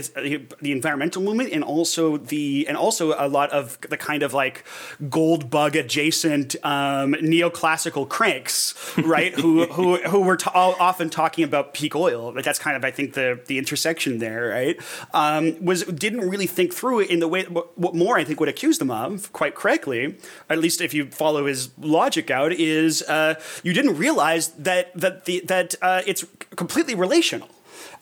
the 0.61 0.71
environmental 0.71 1.21
movement, 1.21 1.51
and 1.51 1.63
also 1.63 2.17
the 2.17 2.65
and 2.67 2.77
also 2.77 3.13
a 3.17 3.27
lot 3.27 3.49
of 3.51 3.79
the 3.81 3.97
kind 3.97 4.23
of 4.23 4.33
like 4.33 4.63
gold 5.09 5.49
bug 5.49 5.75
adjacent 5.75 6.55
um, 6.63 7.13
neoclassical 7.13 8.07
cranks, 8.07 8.73
right? 8.97 9.33
who 9.39 9.65
who 9.67 9.97
who 9.97 10.21
were 10.21 10.37
t- 10.37 10.49
often 10.53 11.09
talking 11.09 11.43
about 11.43 11.73
peak 11.73 11.92
oil. 11.95 12.33
Like 12.33 12.45
that's 12.45 12.59
kind 12.59 12.75
of 12.75 12.83
I 12.83 12.91
think 12.91 13.13
the 13.13 13.39
the 13.47 13.57
intersection 13.57 14.19
there, 14.19 14.49
right? 14.49 14.79
Um, 15.13 15.63
was 15.63 15.83
didn't 15.83 16.29
really 16.29 16.47
think 16.47 16.73
through 16.73 17.01
it 17.01 17.09
in 17.09 17.19
the 17.19 17.27
way 17.27 17.43
what 17.43 17.95
Moore 17.95 18.17
I 18.17 18.23
think 18.23 18.39
would 18.39 18.49
accuse 18.49 18.77
them 18.77 18.91
of, 18.91 19.31
quite 19.33 19.55
correctly, 19.55 20.15
at 20.49 20.59
least 20.59 20.81
if 20.81 20.93
you 20.93 21.07
follow 21.07 21.45
his 21.45 21.69
logic 21.79 22.31
out, 22.31 22.51
is 22.53 23.01
uh, 23.03 23.35
you 23.63 23.73
didn't 23.73 23.97
realize 23.97 24.49
that 24.49 24.93
that 24.95 25.25
the 25.25 25.41
that 25.47 25.75
uh, 25.81 26.01
it's 26.05 26.25
completely 26.55 26.95
relational. 26.95 27.49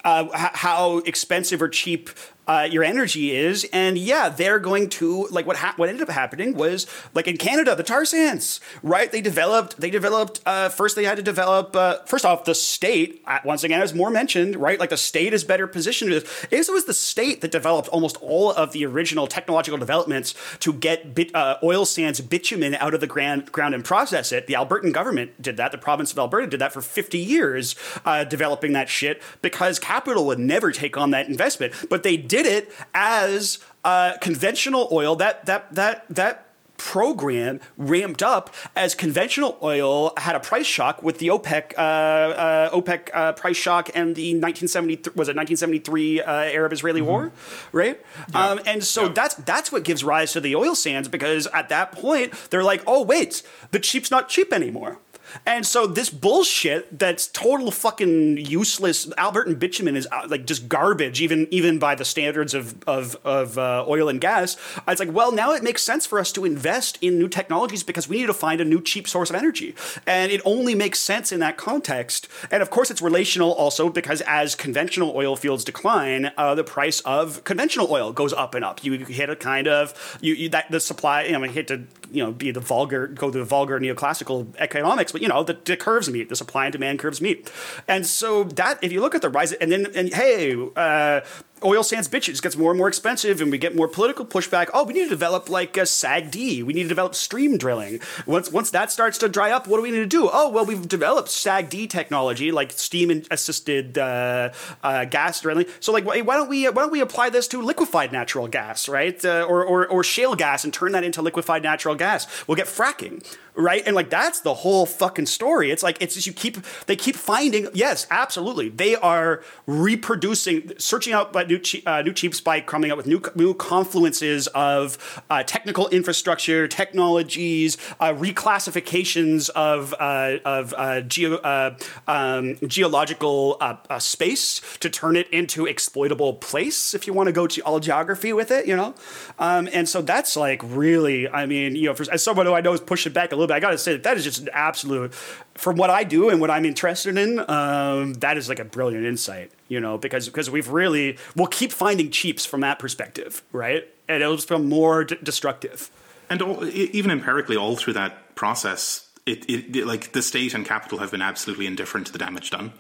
Uh, 0.03 0.25
how 0.33 0.97
expensive 0.99 1.61
or 1.61 1.69
cheap 1.69 2.09
uh, 2.47 2.67
your 2.69 2.83
energy 2.83 3.35
is. 3.35 3.65
And 3.71 3.97
yeah, 3.97 4.29
they're 4.29 4.59
going 4.59 4.89
to 4.89 5.27
like 5.31 5.45
what 5.45 5.57
ha- 5.57 5.73
what 5.77 5.89
ended 5.89 6.07
up 6.07 6.13
happening 6.13 6.55
was 6.55 6.87
like 7.13 7.27
in 7.27 7.37
Canada, 7.37 7.75
the 7.75 7.83
tar 7.83 8.05
sands, 8.05 8.59
right? 8.83 9.11
They 9.11 9.21
developed 9.21 9.79
they 9.79 9.89
developed 9.89 10.41
uh, 10.45 10.69
first 10.69 10.95
they 10.95 11.05
had 11.05 11.17
to 11.17 11.23
develop 11.23 11.75
uh, 11.75 11.97
first 12.05 12.25
off 12.25 12.45
the 12.45 12.55
state 12.55 13.21
uh, 13.25 13.39
once 13.45 13.63
again 13.63 13.81
as 13.81 13.93
Moore 13.93 14.09
mentioned, 14.09 14.55
right? 14.55 14.79
Like 14.79 14.89
the 14.89 14.97
state 14.97 15.33
is 15.33 15.43
better 15.43 15.67
positioned. 15.67 16.11
It 16.11 16.69
was 16.69 16.85
the 16.85 16.93
state 16.93 17.41
that 17.41 17.51
developed 17.51 17.89
almost 17.89 18.17
all 18.21 18.51
of 18.51 18.71
the 18.71 18.85
original 18.85 19.27
technological 19.27 19.77
developments 19.77 20.33
to 20.59 20.73
get 20.73 21.13
bit, 21.13 21.33
uh, 21.35 21.57
oil 21.63 21.85
sands 21.85 22.21
bitumen 22.21 22.75
out 22.75 22.93
of 22.93 23.01
the 23.01 23.07
ground, 23.07 23.51
ground 23.51 23.75
and 23.75 23.83
process 23.83 24.31
it. 24.31 24.47
The 24.47 24.53
Albertan 24.53 24.93
government 24.93 25.41
did 25.41 25.57
that. 25.57 25.71
The 25.71 25.77
province 25.77 26.11
of 26.11 26.19
Alberta 26.19 26.47
did 26.47 26.61
that 26.61 26.73
for 26.73 26.81
50 26.81 27.17
years, 27.17 27.75
uh, 28.05 28.23
developing 28.23 28.73
that 28.73 28.89
shit 28.89 29.21
because 29.41 29.79
capital 29.79 30.25
would 30.27 30.39
never 30.39 30.71
take 30.71 30.97
on 30.97 31.11
that 31.11 31.27
investment, 31.27 31.73
but 31.89 32.03
they 32.03 32.17
did 32.17 32.40
it 32.45 32.71
as 32.93 33.59
uh, 33.83 34.17
conventional 34.21 34.87
oil. 34.91 35.15
That 35.15 35.45
that 35.45 35.73
that 35.75 36.05
that 36.09 36.47
program 36.81 37.59
ramped 37.77 38.23
up 38.23 38.49
as 38.75 38.95
conventional 38.95 39.55
oil 39.61 40.13
had 40.17 40.35
a 40.35 40.39
price 40.39 40.65
shock 40.65 41.03
with 41.03 41.19
the 41.19 41.27
OPEC 41.27 41.73
uh, 41.77 41.81
uh, 41.81 42.71
OPEC 42.71 43.09
uh, 43.13 43.33
price 43.33 43.55
shock 43.55 43.91
and 43.93 44.15
the 44.15 44.33
1973 44.33 45.13
was 45.15 45.29
it 45.29 45.35
1973 45.35 46.21
uh, 46.21 46.31
Arab-Israeli 46.31 47.01
mm-hmm. 47.01 47.09
war, 47.09 47.31
right? 47.71 48.01
Yeah. 48.33 48.47
Um, 48.47 48.59
and 48.65 48.83
so 48.83 49.03
yeah. 49.03 49.13
that's 49.13 49.35
that's 49.35 49.71
what 49.71 49.83
gives 49.83 50.03
rise 50.03 50.33
to 50.33 50.41
the 50.41 50.55
oil 50.55 50.73
sands 50.73 51.07
because 51.07 51.45
at 51.47 51.69
that 51.69 51.91
point 51.91 52.33
they're 52.49 52.63
like, 52.63 52.81
oh 52.87 53.03
wait, 53.03 53.43
the 53.69 53.79
cheap's 53.79 54.09
not 54.09 54.27
cheap 54.27 54.51
anymore. 54.51 54.97
And 55.45 55.65
so 55.65 55.87
this 55.87 56.09
bullshit 56.09 56.99
that's 56.99 57.27
total 57.27 57.71
fucking 57.71 58.37
useless. 58.37 59.05
Albertan 59.17 59.59
bitumen 59.59 59.95
is 59.95 60.07
uh, 60.11 60.27
like 60.29 60.45
just 60.45 60.67
garbage, 60.67 61.21
even 61.21 61.47
even 61.51 61.79
by 61.79 61.95
the 61.95 62.05
standards 62.05 62.53
of 62.53 62.81
of, 62.87 63.17
of 63.23 63.57
uh, 63.57 63.85
oil 63.87 64.09
and 64.09 64.21
gas. 64.21 64.57
It's 64.87 64.99
like, 64.99 65.11
well, 65.11 65.31
now 65.31 65.53
it 65.53 65.63
makes 65.63 65.83
sense 65.83 66.05
for 66.05 66.19
us 66.19 66.31
to 66.33 66.45
invest 66.45 66.97
in 67.01 67.17
new 67.17 67.27
technologies 67.27 67.83
because 67.83 68.07
we 68.07 68.17
need 68.17 68.27
to 68.27 68.33
find 68.33 68.61
a 68.61 68.65
new 68.65 68.81
cheap 68.81 69.07
source 69.07 69.29
of 69.29 69.35
energy, 69.35 69.75
and 70.05 70.31
it 70.31 70.41
only 70.45 70.75
makes 70.75 70.99
sense 70.99 71.31
in 71.31 71.39
that 71.39 71.57
context. 71.57 72.27
And 72.49 72.61
of 72.61 72.69
course, 72.69 72.91
it's 72.91 73.01
relational 73.01 73.51
also 73.51 73.89
because 73.89 74.21
as 74.21 74.55
conventional 74.55 75.13
oil 75.15 75.35
fields 75.35 75.63
decline, 75.63 76.31
uh, 76.37 76.55
the 76.55 76.63
price 76.63 77.01
of 77.01 77.43
conventional 77.43 77.91
oil 77.91 78.11
goes 78.11 78.33
up 78.33 78.55
and 78.55 78.63
up. 78.65 78.83
You 78.83 79.05
hit 79.05 79.29
a 79.29 79.35
kind 79.35 79.67
of 79.67 80.17
you, 80.21 80.33
you 80.33 80.49
that 80.49 80.69
the 80.71 80.79
supply. 80.79 81.23
You 81.23 81.33
know, 81.33 81.43
I 81.43 81.47
hate 81.47 81.67
to 81.67 81.83
you 82.11 82.23
know 82.23 82.31
be 82.31 82.51
the 82.51 82.59
vulgar 82.59 83.07
go 83.07 83.31
to 83.31 83.39
the 83.39 83.45
vulgar 83.45 83.79
neoclassical 83.79 84.53
economics, 84.57 85.11
but 85.11 85.21
you 85.21 85.27
know 85.27 85.43
the, 85.43 85.57
the 85.65 85.77
curves 85.77 86.09
meet, 86.09 86.29
the 86.29 86.35
supply 86.35 86.65
and 86.65 86.71
demand 86.71 86.99
curves 86.99 87.21
meet, 87.21 87.51
and 87.87 88.05
so 88.05 88.43
that 88.43 88.83
if 88.83 88.91
you 88.91 89.01
look 89.01 89.15
at 89.15 89.21
the 89.21 89.29
rise 89.29 89.53
and 89.53 89.71
then 89.71 89.87
and 89.95 90.13
hey. 90.13 90.55
Uh, 90.75 91.21
oil 91.63 91.83
sands 91.83 92.07
bitches 92.07 92.41
gets 92.41 92.57
more 92.57 92.71
and 92.71 92.77
more 92.77 92.87
expensive 92.87 93.41
and 93.41 93.51
we 93.51 93.57
get 93.57 93.75
more 93.75 93.87
political 93.87 94.25
pushback. 94.25 94.69
Oh, 94.73 94.83
we 94.83 94.93
need 94.93 95.03
to 95.03 95.09
develop 95.09 95.49
like 95.49 95.77
a 95.77 95.81
SAGD. 95.81 96.63
We 96.63 96.73
need 96.73 96.83
to 96.83 96.89
develop 96.89 97.15
steam 97.15 97.57
drilling. 97.57 97.99
Once 98.25 98.51
once 98.51 98.71
that 98.71 98.91
starts 98.91 99.17
to 99.19 99.29
dry 99.29 99.51
up, 99.51 99.67
what 99.67 99.77
do 99.77 99.83
we 99.83 99.91
need 99.91 99.97
to 99.97 100.05
do? 100.05 100.29
Oh, 100.31 100.49
well, 100.49 100.65
we've 100.65 100.87
developed 100.87 101.29
SAGD 101.29 101.89
technology, 101.89 102.51
like 102.51 102.71
steam 102.71 103.23
assisted 103.31 103.97
uh, 103.97 104.51
uh, 104.83 105.05
gas 105.05 105.41
drilling. 105.41 105.65
So 105.79 105.91
like, 105.91 106.05
why 106.05 106.21
don't 106.21 106.49
we 106.49 106.67
why 106.69 106.81
don't 106.81 106.91
we 106.91 107.01
apply 107.01 107.29
this 107.29 107.47
to 107.49 107.61
liquefied 107.61 108.11
natural 108.11 108.47
gas, 108.47 108.89
right? 108.89 109.23
Uh, 109.23 109.45
or, 109.47 109.63
or 109.63 109.87
or 109.87 110.03
shale 110.03 110.35
gas 110.35 110.63
and 110.63 110.73
turn 110.73 110.91
that 110.93 111.03
into 111.03 111.21
liquefied 111.21 111.63
natural 111.63 111.95
gas. 111.95 112.47
We'll 112.47 112.55
get 112.55 112.67
fracking 112.67 113.23
right? 113.55 113.83
And 113.85 113.95
like 113.95 114.09
that's 114.09 114.41
the 114.41 114.53
whole 114.53 114.85
fucking 114.85 115.25
story. 115.25 115.71
It's 115.71 115.83
like 115.83 115.97
it's 116.01 116.15
just 116.15 116.27
you 116.27 116.33
keep 116.33 116.57
they 116.85 116.95
keep 116.95 117.15
finding 117.15 117.67
yes, 117.73 118.07
absolutely. 118.09 118.69
They 118.69 118.95
are 118.95 119.43
reproducing, 119.65 120.73
searching 120.77 121.13
out 121.13 121.33
new 121.47 121.59
uh, 121.85 122.01
new 122.01 122.13
cheap 122.13 122.35
spike, 122.35 122.67
coming 122.67 122.91
up 122.91 122.97
with 122.97 123.07
new 123.07 123.21
new 123.35 123.53
confluences 123.53 124.47
of 124.49 125.21
uh, 125.29 125.43
technical 125.43 125.87
infrastructure, 125.89 126.67
technologies, 126.67 127.77
uh, 127.99 128.13
reclassifications 128.13 129.49
of 129.49 129.93
uh, 129.99 130.37
of 130.45 130.73
uh, 130.77 131.01
geo, 131.01 131.35
uh, 131.35 131.75
um, 132.07 132.57
geological 132.67 133.57
uh, 133.59 133.99
space 133.99 134.61
to 134.79 134.89
turn 134.89 135.15
it 135.15 135.29
into 135.29 135.65
exploitable 135.65 136.33
place. 136.35 136.93
If 136.93 137.07
you 137.07 137.13
want 137.13 137.27
to 137.27 137.33
go 137.33 137.47
to 137.47 137.61
all 137.61 137.79
geography 137.79 138.33
with 138.33 138.51
it, 138.51 138.67
you 138.67 138.75
know, 138.75 138.95
um, 139.39 139.67
and 139.73 139.87
so 139.87 140.01
that's 140.01 140.35
like 140.35 140.61
really, 140.63 141.27
I 141.27 141.45
mean, 141.45 141.75
you 141.75 141.87
know, 141.87 141.93
for, 141.93 142.05
as 142.11 142.23
someone 142.23 142.45
who 142.45 142.53
I 142.53 142.61
know 142.61 142.73
is 142.73 142.81
pushing 142.81 143.13
back 143.13 143.31
a 143.31 143.35
little 143.41 143.47
bit, 143.47 143.55
I 143.55 143.59
got 143.59 143.71
to 143.71 143.77
say 143.77 143.93
that 143.93 144.03
that 144.03 144.17
is 144.17 144.23
just 144.23 144.39
an 144.39 144.49
absolute, 144.53 145.13
from 145.55 145.75
what 145.75 145.89
I 145.89 146.03
do 146.03 146.29
and 146.29 146.39
what 146.39 146.49
I'm 146.49 146.65
interested 146.65 147.17
in, 147.17 147.39
um, 147.49 148.13
that 148.15 148.37
is 148.37 148.49
like 148.49 148.59
a 148.59 148.65
brilliant 148.65 149.05
insight, 149.05 149.51
you 149.67 149.79
know, 149.79 149.97
because 149.97 150.27
because 150.27 150.49
we've 150.49 150.69
really 150.69 151.17
we'll 151.35 151.47
keep 151.47 151.71
finding 151.71 152.11
cheaps 152.11 152.45
from 152.45 152.61
that 152.61 152.79
perspective, 152.79 153.43
right? 153.51 153.87
And 154.07 154.21
it'll 154.21 154.35
just 154.35 154.47
become 154.47 154.69
more 154.69 155.03
d- 155.05 155.17
destructive. 155.21 155.89
And 156.29 156.41
all, 156.41 156.65
even 156.65 157.11
empirically, 157.11 157.57
all 157.57 157.75
through 157.75 157.93
that 157.93 158.35
process, 158.35 159.09
it, 159.25 159.49
it, 159.49 159.75
it, 159.75 159.85
like 159.85 160.13
the 160.13 160.21
state 160.21 160.53
and 160.53 160.65
capital 160.65 160.99
have 160.99 161.11
been 161.11 161.21
absolutely 161.21 161.67
indifferent 161.67 162.07
to 162.07 162.13
the 162.13 162.19
damage 162.19 162.51
done. 162.51 162.71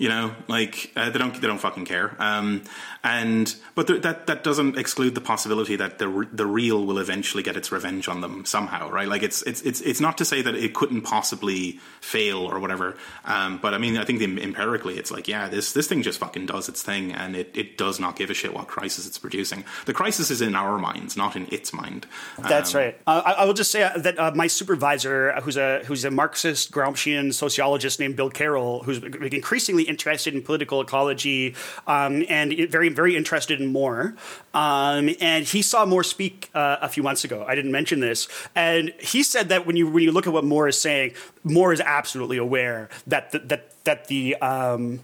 You 0.00 0.08
know, 0.08 0.34
like 0.48 0.92
uh, 0.96 1.10
they 1.10 1.18
don't 1.18 1.38
they 1.38 1.46
don't 1.46 1.58
fucking 1.58 1.84
care. 1.84 2.16
Um, 2.18 2.62
and 3.04 3.54
but 3.74 3.86
th- 3.86 4.00
that 4.00 4.26
that 4.28 4.42
doesn't 4.42 4.78
exclude 4.78 5.14
the 5.14 5.20
possibility 5.20 5.76
that 5.76 5.98
the 5.98 6.08
re- 6.08 6.26
the 6.32 6.46
real 6.46 6.86
will 6.86 6.98
eventually 6.98 7.42
get 7.42 7.54
its 7.54 7.70
revenge 7.70 8.08
on 8.08 8.22
them 8.22 8.46
somehow, 8.46 8.90
right? 8.90 9.06
Like 9.08 9.22
it's 9.22 9.42
it's 9.42 9.60
it's 9.60 9.82
it's 9.82 10.00
not 10.00 10.16
to 10.16 10.24
say 10.24 10.40
that 10.40 10.54
it 10.54 10.72
couldn't 10.72 11.02
possibly 11.02 11.80
fail 12.00 12.38
or 12.38 12.60
whatever. 12.60 12.96
Um, 13.26 13.58
but 13.58 13.74
I 13.74 13.78
mean, 13.78 13.98
I 13.98 14.06
think 14.06 14.20
the, 14.20 14.42
empirically, 14.42 14.96
it's 14.96 15.10
like 15.10 15.28
yeah, 15.28 15.48
this 15.48 15.74
this 15.74 15.86
thing 15.86 16.00
just 16.00 16.18
fucking 16.18 16.46
does 16.46 16.70
its 16.70 16.82
thing, 16.82 17.12
and 17.12 17.36
it 17.36 17.50
it 17.54 17.76
does 17.76 18.00
not 18.00 18.16
give 18.16 18.30
a 18.30 18.34
shit 18.34 18.54
what 18.54 18.68
crisis 18.68 19.06
it's 19.06 19.18
producing. 19.18 19.64
The 19.84 19.92
crisis 19.92 20.30
is 20.30 20.40
in 20.40 20.54
our 20.54 20.78
minds, 20.78 21.14
not 21.14 21.36
in 21.36 21.46
its 21.52 21.74
mind. 21.74 22.06
That's 22.38 22.74
um, 22.74 22.80
right. 22.80 23.00
Uh, 23.06 23.20
I, 23.22 23.32
I, 23.32 23.44
will 23.44 23.52
just 23.52 23.70
say 23.70 23.82
uh, 23.82 23.98
that 23.98 24.18
uh, 24.18 24.32
my 24.34 24.46
supervisor, 24.46 25.34
who's 25.42 25.58
a 25.58 25.82
who's 25.84 26.06
a 26.06 26.10
Marxist 26.10 26.70
Gramscian 26.72 27.34
sociologist 27.34 28.00
named 28.00 28.16
Bill 28.16 28.30
Carroll, 28.30 28.82
who's 28.82 28.96
increasingly 28.98 29.89
interested 29.90 30.34
in 30.34 30.40
political 30.42 30.80
ecology 30.80 31.54
um, 31.86 32.24
and 32.28 32.56
very 32.70 32.88
very 32.88 33.16
interested 33.16 33.60
in 33.60 33.66
Moore. 33.66 34.14
Um, 34.54 35.10
and 35.20 35.44
he 35.44 35.60
saw 35.60 35.84
Moore 35.84 36.04
speak 36.04 36.48
uh, 36.54 36.78
a 36.80 36.88
few 36.88 37.02
months 37.02 37.24
ago. 37.24 37.44
I 37.46 37.54
didn't 37.54 37.72
mention 37.72 38.00
this, 38.00 38.28
and 38.54 38.94
he 38.98 39.22
said 39.22 39.50
that 39.50 39.66
when 39.66 39.76
you 39.76 39.90
when 39.90 40.02
you 40.02 40.12
look 40.12 40.26
at 40.26 40.32
what 40.32 40.44
Moore 40.44 40.68
is 40.68 40.80
saying, 40.80 41.12
Moore 41.44 41.72
is 41.72 41.80
absolutely 41.80 42.38
aware 42.38 42.88
that 43.06 43.32
the, 43.32 43.40
that 43.40 43.84
that 43.84 44.06
the 44.08 44.36
um, 44.36 45.00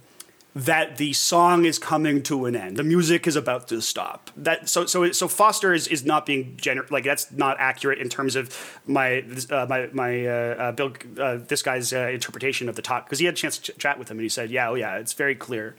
that 0.57 0.97
the 0.97 1.13
song 1.13 1.67
is 1.67 1.79
coming 1.79 2.23
to 2.23 2.47
an 2.47 2.57
end. 2.57 2.79
The 2.79 2.83
music 2.83 3.27
is 3.27 3.37
about 3.37 3.69
to 3.69 3.83
stop. 3.83 4.31
That 4.39 4.71
so 4.71 4.87
so 4.87 5.13
so 5.13 5.29
Foster 5.29 5.75
is, 5.75 5.87
is 5.87 6.03
not 6.03 6.25
being 6.25 6.57
gener- 6.57 6.91
like 6.91 7.05
that's 7.05 7.31
not 7.31 7.59
accurate 7.61 7.99
in 7.99 8.09
terms 8.09 8.37
of 8.37 8.81
my 8.87 9.23
uh, 9.51 9.67
my 9.69 9.91
my 9.93 10.27
uh, 10.27 10.33
uh, 10.33 10.73
Bill 10.73 10.95
uh, 11.21 11.37
this 11.47 11.63
guy's 11.63 11.93
uh, 11.93 12.09
interpretation 12.09 12.71
of 12.71 12.75
the 12.75 12.81
talk 12.81 13.05
because 13.05 13.19
he 13.19 13.27
had 13.27 13.35
a 13.35 13.37
chance 13.37 13.59
to 13.59 13.73
ch- 13.73 13.77
chat 13.79 13.99
with 13.99 14.11
him 14.11 14.17
and 14.17 14.23
he 14.23 14.31
said 14.31 14.51
yeah 14.51 14.71
oh 14.71 14.75
yeah 14.75 14.97
it's 14.97 15.13
very 15.13 15.35
clear, 15.35 15.77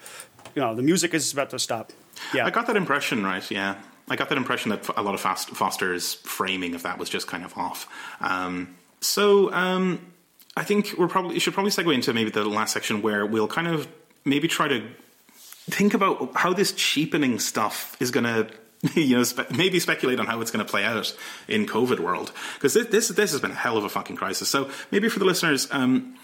you 0.54 0.62
know 0.62 0.76
the 0.76 0.84
music 0.84 1.16
is 1.16 1.34
about 1.34 1.50
to 1.50 1.58
stop. 1.58 1.92
Yeah, 2.32 2.46
I 2.46 2.52
got 2.52 2.68
that 2.68 2.78
impression 2.78 3.24
right. 3.24 3.50
Yeah, 3.50 3.82
I 4.08 4.16
got 4.16 4.30
that 4.30 4.38
impression 4.38 4.70
that 4.70 4.88
a 4.96 5.02
lot 5.02 5.16
of 5.16 5.22
Fast- 5.22 5.50
Foster's 5.50 6.14
framing 6.14 6.76
of 6.76 6.84
that 6.84 7.00
was 7.00 7.10
just 7.10 7.26
kind 7.26 7.44
of 7.44 7.58
off. 7.58 7.90
Um, 8.22 8.76
so. 9.02 9.52
Um, 9.52 10.14
I 10.56 10.64
think 10.64 10.96
we're 10.98 11.08
probably 11.08 11.38
should 11.38 11.54
probably 11.54 11.70
segue 11.70 11.94
into 11.94 12.12
maybe 12.16 12.32
the 12.32 12.44
last 12.44 12.74
section 12.74 13.04
where 13.04 13.28
we'll 13.28 13.48
kind 13.48 13.68
of 13.68 13.88
maybe 14.28 14.48
try 14.48 14.68
to 14.68 14.88
think 15.70 15.94
about 15.94 16.36
how 16.36 16.54
this 16.54 16.72
cheapening 16.74 17.40
stuff 17.40 17.96
is 18.00 18.12
going 18.12 18.24
to 18.24 18.48
you 18.96 19.18
know 19.18 19.24
spe- 19.24 19.52
maybe 19.52 19.80
speculate 19.80 20.20
on 20.20 20.28
how 20.28 20.40
it's 20.42 20.52
going 20.52 20.64
to 20.66 20.70
play 20.70 20.84
out 20.84 21.16
in 21.48 21.66
covid 21.66 22.00
world. 22.00 22.32
Because 22.56 22.74
this, 22.74 22.88
this, 22.88 23.08
this 23.10 23.32
has 23.32 23.42
been 23.42 23.52
a 23.52 23.56
hell 23.56 23.78
of 23.78 23.84
a 23.84 23.90
fucking 23.90 24.16
crisis. 24.16 24.50
So 24.50 24.70
maybe 24.92 25.10
for 25.10 25.20
the 25.20 25.26
listeners 25.26 25.68
um, 25.72 26.16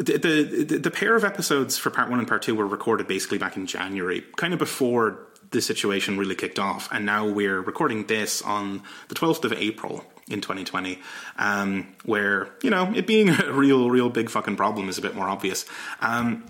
the, 0.00 0.16
the 0.16 0.78
the 0.78 0.90
pair 0.90 1.14
of 1.14 1.24
episodes 1.24 1.76
for 1.76 1.90
part 1.90 2.08
one 2.08 2.18
and 2.18 2.26
part 2.26 2.42
two 2.42 2.54
were 2.54 2.66
recorded 2.66 3.06
basically 3.06 3.38
back 3.38 3.56
in 3.56 3.66
January, 3.66 4.24
kind 4.36 4.52
of 4.54 4.58
before 4.58 5.26
the 5.50 5.60
situation 5.60 6.16
really 6.16 6.34
kicked 6.34 6.58
off, 6.58 6.88
and 6.92 7.04
now 7.04 7.26
we're 7.26 7.60
recording 7.60 8.06
this 8.06 8.40
on 8.40 8.82
the 9.08 9.14
twelfth 9.14 9.44
of 9.44 9.52
April 9.52 10.04
in 10.28 10.40
2020, 10.40 11.00
um, 11.36 11.88
where 12.04 12.48
you 12.62 12.70
know 12.70 12.90
it 12.94 13.06
being 13.06 13.28
a 13.44 13.52
real, 13.52 13.90
real 13.90 14.08
big 14.08 14.30
fucking 14.30 14.56
problem 14.56 14.88
is 14.88 14.96
a 14.96 15.02
bit 15.02 15.14
more 15.14 15.28
obvious. 15.28 15.66
Um, 16.00 16.44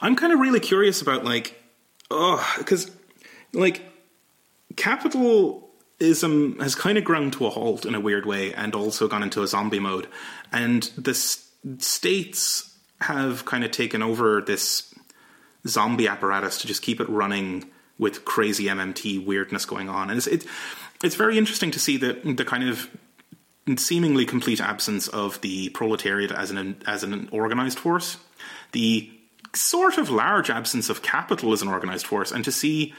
I'm 0.00 0.16
kind 0.16 0.32
of 0.32 0.40
really 0.40 0.60
curious 0.60 1.02
about 1.02 1.24
like, 1.24 1.60
oh, 2.10 2.54
because 2.58 2.90
like 3.52 3.82
capitalism 4.76 6.58
has 6.60 6.74
kind 6.74 6.98
of 6.98 7.04
ground 7.04 7.34
to 7.34 7.46
a 7.46 7.50
halt 7.50 7.84
in 7.86 7.94
a 7.94 8.00
weird 8.00 8.26
way, 8.26 8.52
and 8.54 8.74
also 8.74 9.08
gone 9.08 9.22
into 9.22 9.42
a 9.42 9.46
zombie 9.46 9.78
mode, 9.78 10.08
and 10.52 10.84
the 10.96 11.12
s- 11.12 11.50
states 11.78 12.76
have 13.00 13.44
kind 13.44 13.64
of 13.64 13.70
taken 13.70 14.02
over 14.02 14.40
this 14.40 14.94
zombie 15.66 16.08
apparatus 16.08 16.58
to 16.58 16.66
just 16.66 16.82
keep 16.82 17.00
it 17.00 17.08
running 17.08 17.64
with 17.98 18.24
crazy 18.24 18.64
MMT 18.64 19.24
weirdness 19.24 19.64
going 19.64 19.88
on, 19.88 20.10
and 20.10 20.18
it's 20.18 20.26
it, 20.26 20.46
it's 21.02 21.14
very 21.14 21.38
interesting 21.38 21.70
to 21.70 21.78
see 21.78 21.96
the 21.96 22.14
the 22.36 22.44
kind 22.44 22.68
of 22.68 22.88
seemingly 23.76 24.24
complete 24.24 24.60
absence 24.60 25.06
of 25.08 25.40
the 25.40 25.68
proletariat 25.70 26.32
as 26.32 26.50
an 26.50 26.82
as 26.86 27.04
an 27.04 27.28
organized 27.30 27.78
force, 27.78 28.16
the 28.72 29.10
sort 29.54 29.98
of 29.98 30.10
large 30.10 30.50
absence 30.50 30.88
of 30.88 31.02
capital 31.02 31.52
as 31.52 31.62
an 31.62 31.68
organized 31.68 32.06
force, 32.06 32.32
and 32.32 32.44
to 32.44 32.52
see 32.52 32.94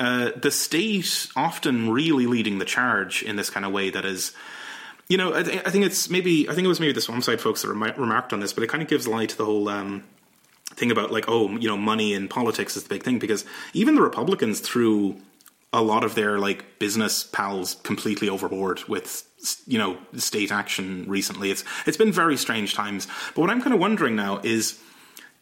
uh, 0.00 0.30
the 0.36 0.50
state 0.50 1.28
often 1.36 1.90
really 1.90 2.26
leading 2.26 2.58
the 2.58 2.64
charge 2.64 3.22
in 3.22 3.36
this 3.36 3.50
kind 3.50 3.64
of 3.64 3.72
way 3.72 3.90
that 3.90 4.04
is. 4.04 4.32
You 5.08 5.18
know, 5.18 5.34
I, 5.34 5.42
th- 5.42 5.62
I 5.66 5.70
think 5.70 5.84
it's 5.84 6.08
maybe 6.08 6.48
I 6.48 6.54
think 6.54 6.64
it 6.64 6.68
was 6.68 6.80
maybe 6.80 6.92
the 6.92 7.00
Swampside 7.00 7.40
folks 7.40 7.62
that 7.62 7.68
rem- 7.68 8.00
remarked 8.00 8.32
on 8.32 8.40
this, 8.40 8.52
but 8.52 8.64
it 8.64 8.68
kind 8.68 8.82
of 8.82 8.88
gives 8.88 9.06
light 9.06 9.30
to 9.30 9.36
the 9.36 9.44
whole 9.44 9.68
um, 9.68 10.04
thing 10.74 10.90
about 10.90 11.10
like, 11.10 11.26
oh, 11.28 11.50
you 11.50 11.68
know, 11.68 11.76
money 11.76 12.14
in 12.14 12.28
politics 12.28 12.76
is 12.76 12.84
the 12.84 12.88
big 12.88 13.02
thing 13.02 13.18
because 13.18 13.44
even 13.74 13.94
the 13.94 14.00
Republicans 14.00 14.60
threw 14.60 15.16
a 15.72 15.82
lot 15.82 16.04
of 16.04 16.14
their 16.14 16.38
like 16.38 16.78
business 16.78 17.24
pals 17.24 17.76
completely 17.82 18.28
overboard 18.28 18.84
with 18.88 19.26
you 19.66 19.78
know 19.78 19.98
state 20.16 20.52
action 20.52 21.04
recently. 21.08 21.50
It's 21.50 21.64
it's 21.86 21.96
been 21.96 22.12
very 22.12 22.36
strange 22.36 22.74
times. 22.74 23.06
But 23.34 23.42
what 23.42 23.50
I'm 23.50 23.60
kind 23.60 23.74
of 23.74 23.80
wondering 23.80 24.16
now 24.16 24.40
is 24.42 24.80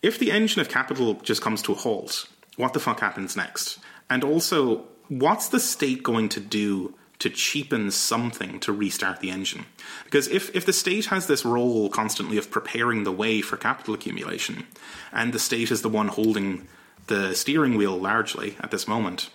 if 0.02 0.18
the 0.18 0.32
engine 0.32 0.60
of 0.60 0.68
capital 0.68 1.14
just 1.14 1.43
comes 1.43 1.62
to 1.62 1.72
a 1.72 1.74
halt, 1.74 2.28
what 2.56 2.72
the 2.72 2.81
fuck 2.81 3.01
happens 3.01 3.36
next? 3.36 3.78
And 4.09 4.24
also, 4.24 4.85
what's 5.09 5.48
the 5.48 5.60
state 5.60 6.02
going 6.02 6.28
to 6.31 6.40
do 6.40 6.94
to 7.18 7.28
cheapen 7.28 7.90
something 7.90 8.59
to 8.60 8.72
restart 8.72 9.20
the 9.20 9.31
engine? 9.31 9.66
Because 10.05 10.27
if, 10.28 10.55
if 10.55 10.64
the 10.64 10.72
state 10.72 11.06
has 11.06 11.27
this 11.27 11.44
role 11.44 11.89
constantly 11.90 12.39
of 12.39 12.51
preparing 12.51 13.05
the 13.05 13.12
way 13.12 13.40
for 13.43 13.56
capital 13.56 13.94
accumulation, 13.94 14.66
and 15.12 15.32
the 15.32 15.39
state 15.39 15.70
is 15.70 15.82
the 15.82 15.89
one 15.89 16.09
holding 16.09 16.66
the 17.06 17.35
steering 17.35 17.77
wheel 17.77 17.98
largely 17.98 18.56
at 18.60 18.70
this 18.70 18.89
moment, 18.89 19.31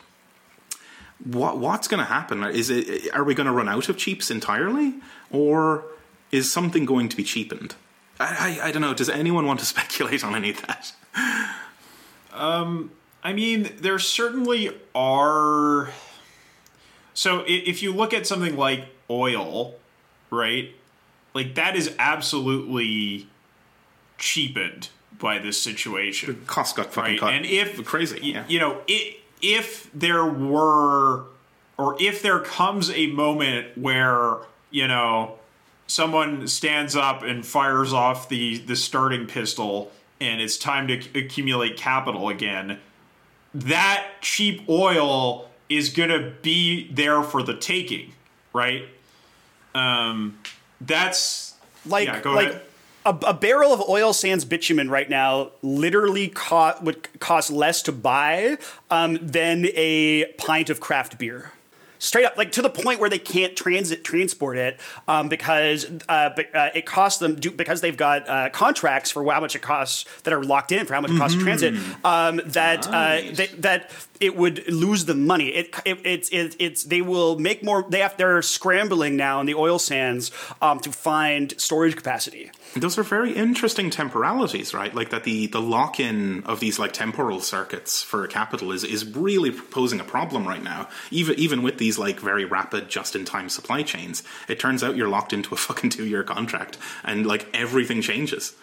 what 1.23 1.57
what's 1.57 1.87
going 1.87 1.99
to 1.99 2.05
happen? 2.05 2.43
Is 2.43 2.69
it 2.69 3.13
are 3.13 3.23
we 3.23 3.33
going 3.35 3.47
to 3.47 3.53
run 3.53 3.69
out 3.69 3.87
of 3.87 3.97
cheaps 3.97 4.29
entirely, 4.29 4.95
or 5.31 5.85
is 6.31 6.51
something 6.51 6.85
going 6.85 7.07
to 7.09 7.15
be 7.15 7.23
cheapened? 7.23 7.75
I, 8.19 8.59
I, 8.61 8.67
I 8.67 8.71
don't 8.71 8.81
know. 8.81 8.93
Does 8.93 9.09
anyone 9.09 9.45
want 9.45 9.59
to 9.59 9.65
speculate 9.75 10.23
on 10.23 10.35
any 10.35 10.51
of 10.51 10.61
that? 10.65 10.91
Um, 12.33 12.91
I 13.23 13.33
mean, 13.33 13.71
there 13.79 13.99
certainly 13.99 14.71
are. 14.93 15.89
So 17.13 17.43
if 17.47 17.81
you 17.81 17.93
look 17.93 18.13
at 18.13 18.27
something 18.27 18.57
like 18.57 18.85
oil, 19.09 19.75
right? 20.29 20.75
Like 21.33 21.55
that 21.55 21.75
is 21.75 21.93
absolutely 21.97 23.27
cheapened 24.17 24.89
by 25.19 25.39
this 25.39 25.61
situation. 25.61 26.43
Costs 26.45 26.75
got 26.75 26.93
fucking 26.93 27.11
right? 27.11 27.19
cut. 27.19 27.33
And 27.33 27.45
if 27.45 27.83
crazy, 27.85 28.19
y- 28.21 28.27
yeah. 28.27 28.43
you 28.47 28.59
know, 28.59 28.81
if 29.41 29.89
there 29.93 30.25
were, 30.25 31.23
or 31.77 32.01
if 32.01 32.21
there 32.21 32.39
comes 32.39 32.89
a 32.89 33.07
moment 33.07 33.77
where 33.77 34.37
you 34.71 34.87
know 34.87 35.39
someone 35.87 36.47
stands 36.47 36.95
up 36.95 37.23
and 37.23 37.45
fires 37.45 37.93
off 37.93 38.29
the 38.29 38.57
the 38.57 38.75
starting 38.75 39.27
pistol, 39.27 39.91
and 40.19 40.41
it's 40.41 40.57
time 40.57 40.87
to 40.87 40.95
accumulate 41.17 41.77
capital 41.77 42.29
again, 42.29 42.79
that 43.53 44.07
cheap 44.21 44.67
oil 44.69 45.49
is 45.69 45.89
gonna 45.89 46.33
be 46.41 46.91
there 46.91 47.23
for 47.23 47.43
the 47.43 47.55
taking, 47.55 48.13
right? 48.53 48.85
Um, 49.73 50.39
that's 50.81 51.55
like 51.85 52.07
yeah, 52.07 52.21
like 52.31 52.49
ahead. 52.49 52.61
a, 53.05 53.17
a 53.27 53.33
barrel 53.33 53.73
of 53.73 53.81
oil 53.87 54.13
sands 54.13 54.45
bitumen 54.45 54.89
right 54.89 55.09
now 55.09 55.51
literally 55.61 56.29
co- 56.29 56.75
would 56.81 57.19
cost 57.19 57.51
less 57.51 57.81
to 57.83 57.91
buy 57.91 58.57
um, 58.89 59.17
than 59.21 59.67
a 59.73 60.25
pint 60.37 60.69
of 60.69 60.79
craft 60.79 61.17
beer. 61.17 61.51
Straight 62.05 62.25
up, 62.25 62.37
like 62.37 62.51
to 62.51 62.61
the 62.61 62.69
point 62.69 62.99
where 62.99 63.09
they 63.09 63.17
can't 63.17 63.55
transit 63.55 64.03
transport 64.03 64.57
it 64.57 64.79
um, 65.07 65.27
because 65.27 65.85
uh, 66.07 66.29
uh, 66.53 66.69
it 66.75 66.85
costs 66.85 67.19
them 67.19 67.33
do, 67.33 67.49
because 67.49 67.81
they've 67.81 67.97
got 67.97 68.29
uh, 68.29 68.49
contracts 68.49 69.09
for 69.09 69.25
how 69.33 69.39
much 69.39 69.55
it 69.55 69.63
costs 69.63 70.05
that 70.21 70.31
are 70.31 70.43
locked 70.43 70.71
in 70.71 70.85
for 70.85 70.93
how 70.93 71.01
much 71.01 71.09
it 71.09 71.17
costs 71.17 71.35
to 71.35 71.43
transit. 71.43 71.73
Um, 72.03 72.41
that 72.45 72.85
uh, 72.87 72.91
Nice. 72.91 73.37
they, 73.37 73.47
that 73.57 73.89
it 74.21 74.35
would 74.35 74.67
lose 74.67 75.05
them 75.05 75.25
money. 75.25 75.47
It, 75.47 75.75
it 75.83 75.97
it's 76.05 76.29
it, 76.29 76.55
it's 76.59 76.83
they 76.83 77.01
will 77.01 77.39
make 77.39 77.63
more. 77.63 77.83
They 77.89 78.01
have 78.01 78.15
they're 78.17 78.43
scrambling 78.43 79.15
now 79.15 79.39
in 79.39 79.47
the 79.47 79.55
oil 79.55 79.79
sands 79.79 80.29
um, 80.61 80.79
to 80.81 80.91
find 80.91 81.59
storage 81.59 81.95
capacity. 81.95 82.51
Those 82.75 82.97
are 82.97 83.03
very 83.03 83.31
interesting 83.31 83.89
temporalities, 83.89 84.73
right? 84.73 84.93
Like 84.93 85.09
that 85.11 85.23
the 85.23 85.47
the 85.47 85.61
lock 85.61 85.99
in 85.99 86.43
of 86.43 86.59
these 86.59 86.77
like 86.77 86.91
temporal 86.91 87.39
circuits 87.39 88.03
for 88.03 88.27
capital 88.27 88.71
is 88.73 88.83
is 88.83 89.05
really 89.15 89.51
posing 89.51 90.01
a 90.01 90.03
problem 90.03 90.45
right 90.45 90.61
now. 90.61 90.89
Even 91.09 91.39
even 91.39 91.63
with 91.63 91.77
these 91.77 91.97
like 91.97 92.19
very 92.19 92.43
rapid 92.43 92.89
just 92.89 93.15
in 93.15 93.23
time 93.23 93.47
supply 93.47 93.81
chains, 93.81 94.23
it 94.49 94.59
turns 94.59 94.83
out 94.83 94.97
you're 94.97 95.07
locked 95.07 95.31
into 95.31 95.53
a 95.53 95.57
fucking 95.65 95.89
two 95.89 96.05
year 96.05 96.23
contract, 96.23 96.77
and 97.03 97.25
like 97.25 97.47
everything 97.53 98.01
changes. 98.01 98.53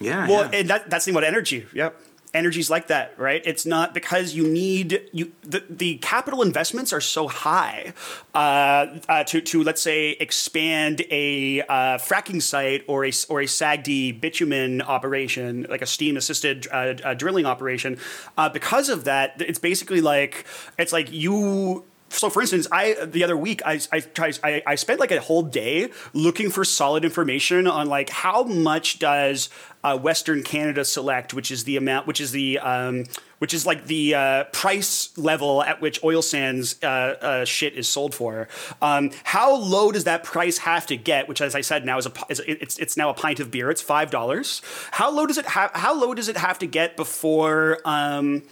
Yeah, 0.00 0.26
Well, 0.26 0.50
yeah. 0.50 0.58
and 0.60 0.70
that, 0.70 0.88
that's 0.88 1.04
the 1.04 1.12
thing 1.12 1.18
about 1.18 1.28
energy. 1.28 1.66
Yep. 1.74 1.94
Energy's 2.32 2.70
like 2.70 2.86
that, 2.86 3.18
right? 3.18 3.42
It's 3.44 3.66
not 3.66 3.92
because 3.92 4.34
you 4.34 4.46
need 4.46 5.02
you 5.12 5.32
the, 5.42 5.64
the 5.68 5.96
capital 5.98 6.42
investments 6.42 6.92
are 6.92 7.00
so 7.00 7.26
high 7.26 7.92
uh, 8.34 8.98
uh, 9.08 9.24
to 9.24 9.40
to 9.40 9.64
let's 9.64 9.82
say 9.82 10.10
expand 10.10 11.02
a 11.10 11.62
uh, 11.62 11.98
fracking 11.98 12.40
site 12.40 12.84
or 12.86 13.04
a 13.04 13.12
or 13.28 13.40
a 13.40 13.46
SAGD 13.46 14.20
bitumen 14.20 14.80
operation 14.80 15.66
like 15.68 15.82
a 15.82 15.86
steam 15.86 16.16
assisted 16.16 16.68
uh, 16.70 16.94
uh, 17.04 17.14
drilling 17.14 17.46
operation. 17.46 17.98
Uh, 18.38 18.48
because 18.48 18.88
of 18.88 19.04
that, 19.04 19.34
it's 19.40 19.58
basically 19.58 20.00
like 20.00 20.46
it's 20.78 20.92
like 20.92 21.10
you 21.10 21.84
so 22.10 22.28
for 22.28 22.40
instance, 22.40 22.66
I 22.70 22.94
the 23.04 23.24
other 23.24 23.36
week 23.36 23.62
I 23.64 23.80
I, 23.92 24.00
tried, 24.00 24.38
I 24.42 24.62
I 24.66 24.74
spent 24.74 25.00
like 25.00 25.12
a 25.12 25.20
whole 25.20 25.42
day 25.42 25.90
looking 26.12 26.50
for 26.50 26.64
solid 26.64 27.04
information 27.04 27.66
on 27.66 27.86
like 27.86 28.10
how 28.10 28.42
much 28.42 28.98
does 28.98 29.48
uh, 29.82 29.96
Western 29.96 30.42
Canada 30.42 30.84
Select, 30.84 31.32
which 31.32 31.50
is 31.50 31.64
the 31.64 31.76
amount, 31.76 32.06
which 32.06 32.20
is 32.20 32.32
the 32.32 32.58
um, 32.58 33.04
which 33.38 33.54
is 33.54 33.64
like 33.64 33.86
the 33.86 34.14
uh, 34.14 34.44
price 34.52 35.16
level 35.16 35.62
at 35.62 35.80
which 35.80 36.02
oil 36.04 36.20
sands 36.20 36.76
uh, 36.82 36.86
uh, 36.86 37.44
shit 37.44 37.74
is 37.74 37.88
sold 37.88 38.14
for. 38.14 38.48
Um, 38.82 39.10
how 39.24 39.56
low 39.56 39.90
does 39.92 40.04
that 40.04 40.24
price 40.24 40.58
have 40.58 40.86
to 40.88 40.96
get? 40.96 41.28
Which, 41.28 41.40
as 41.40 41.54
I 41.54 41.62
said, 41.62 41.86
now 41.86 41.96
is 41.98 42.06
a 42.06 42.12
is, 42.28 42.42
it's 42.46 42.78
it's 42.78 42.96
now 42.96 43.08
a 43.08 43.14
pint 43.14 43.40
of 43.40 43.50
beer. 43.50 43.70
It's 43.70 43.82
five 43.82 44.10
dollars. 44.10 44.60
How 44.90 45.10
low 45.10 45.26
does 45.26 45.38
it 45.38 45.46
have? 45.46 45.70
How 45.74 45.98
low 45.98 46.12
does 46.12 46.28
it 46.28 46.36
have 46.36 46.58
to 46.58 46.66
get 46.66 46.96
before? 46.96 47.78
Um, 47.84 48.42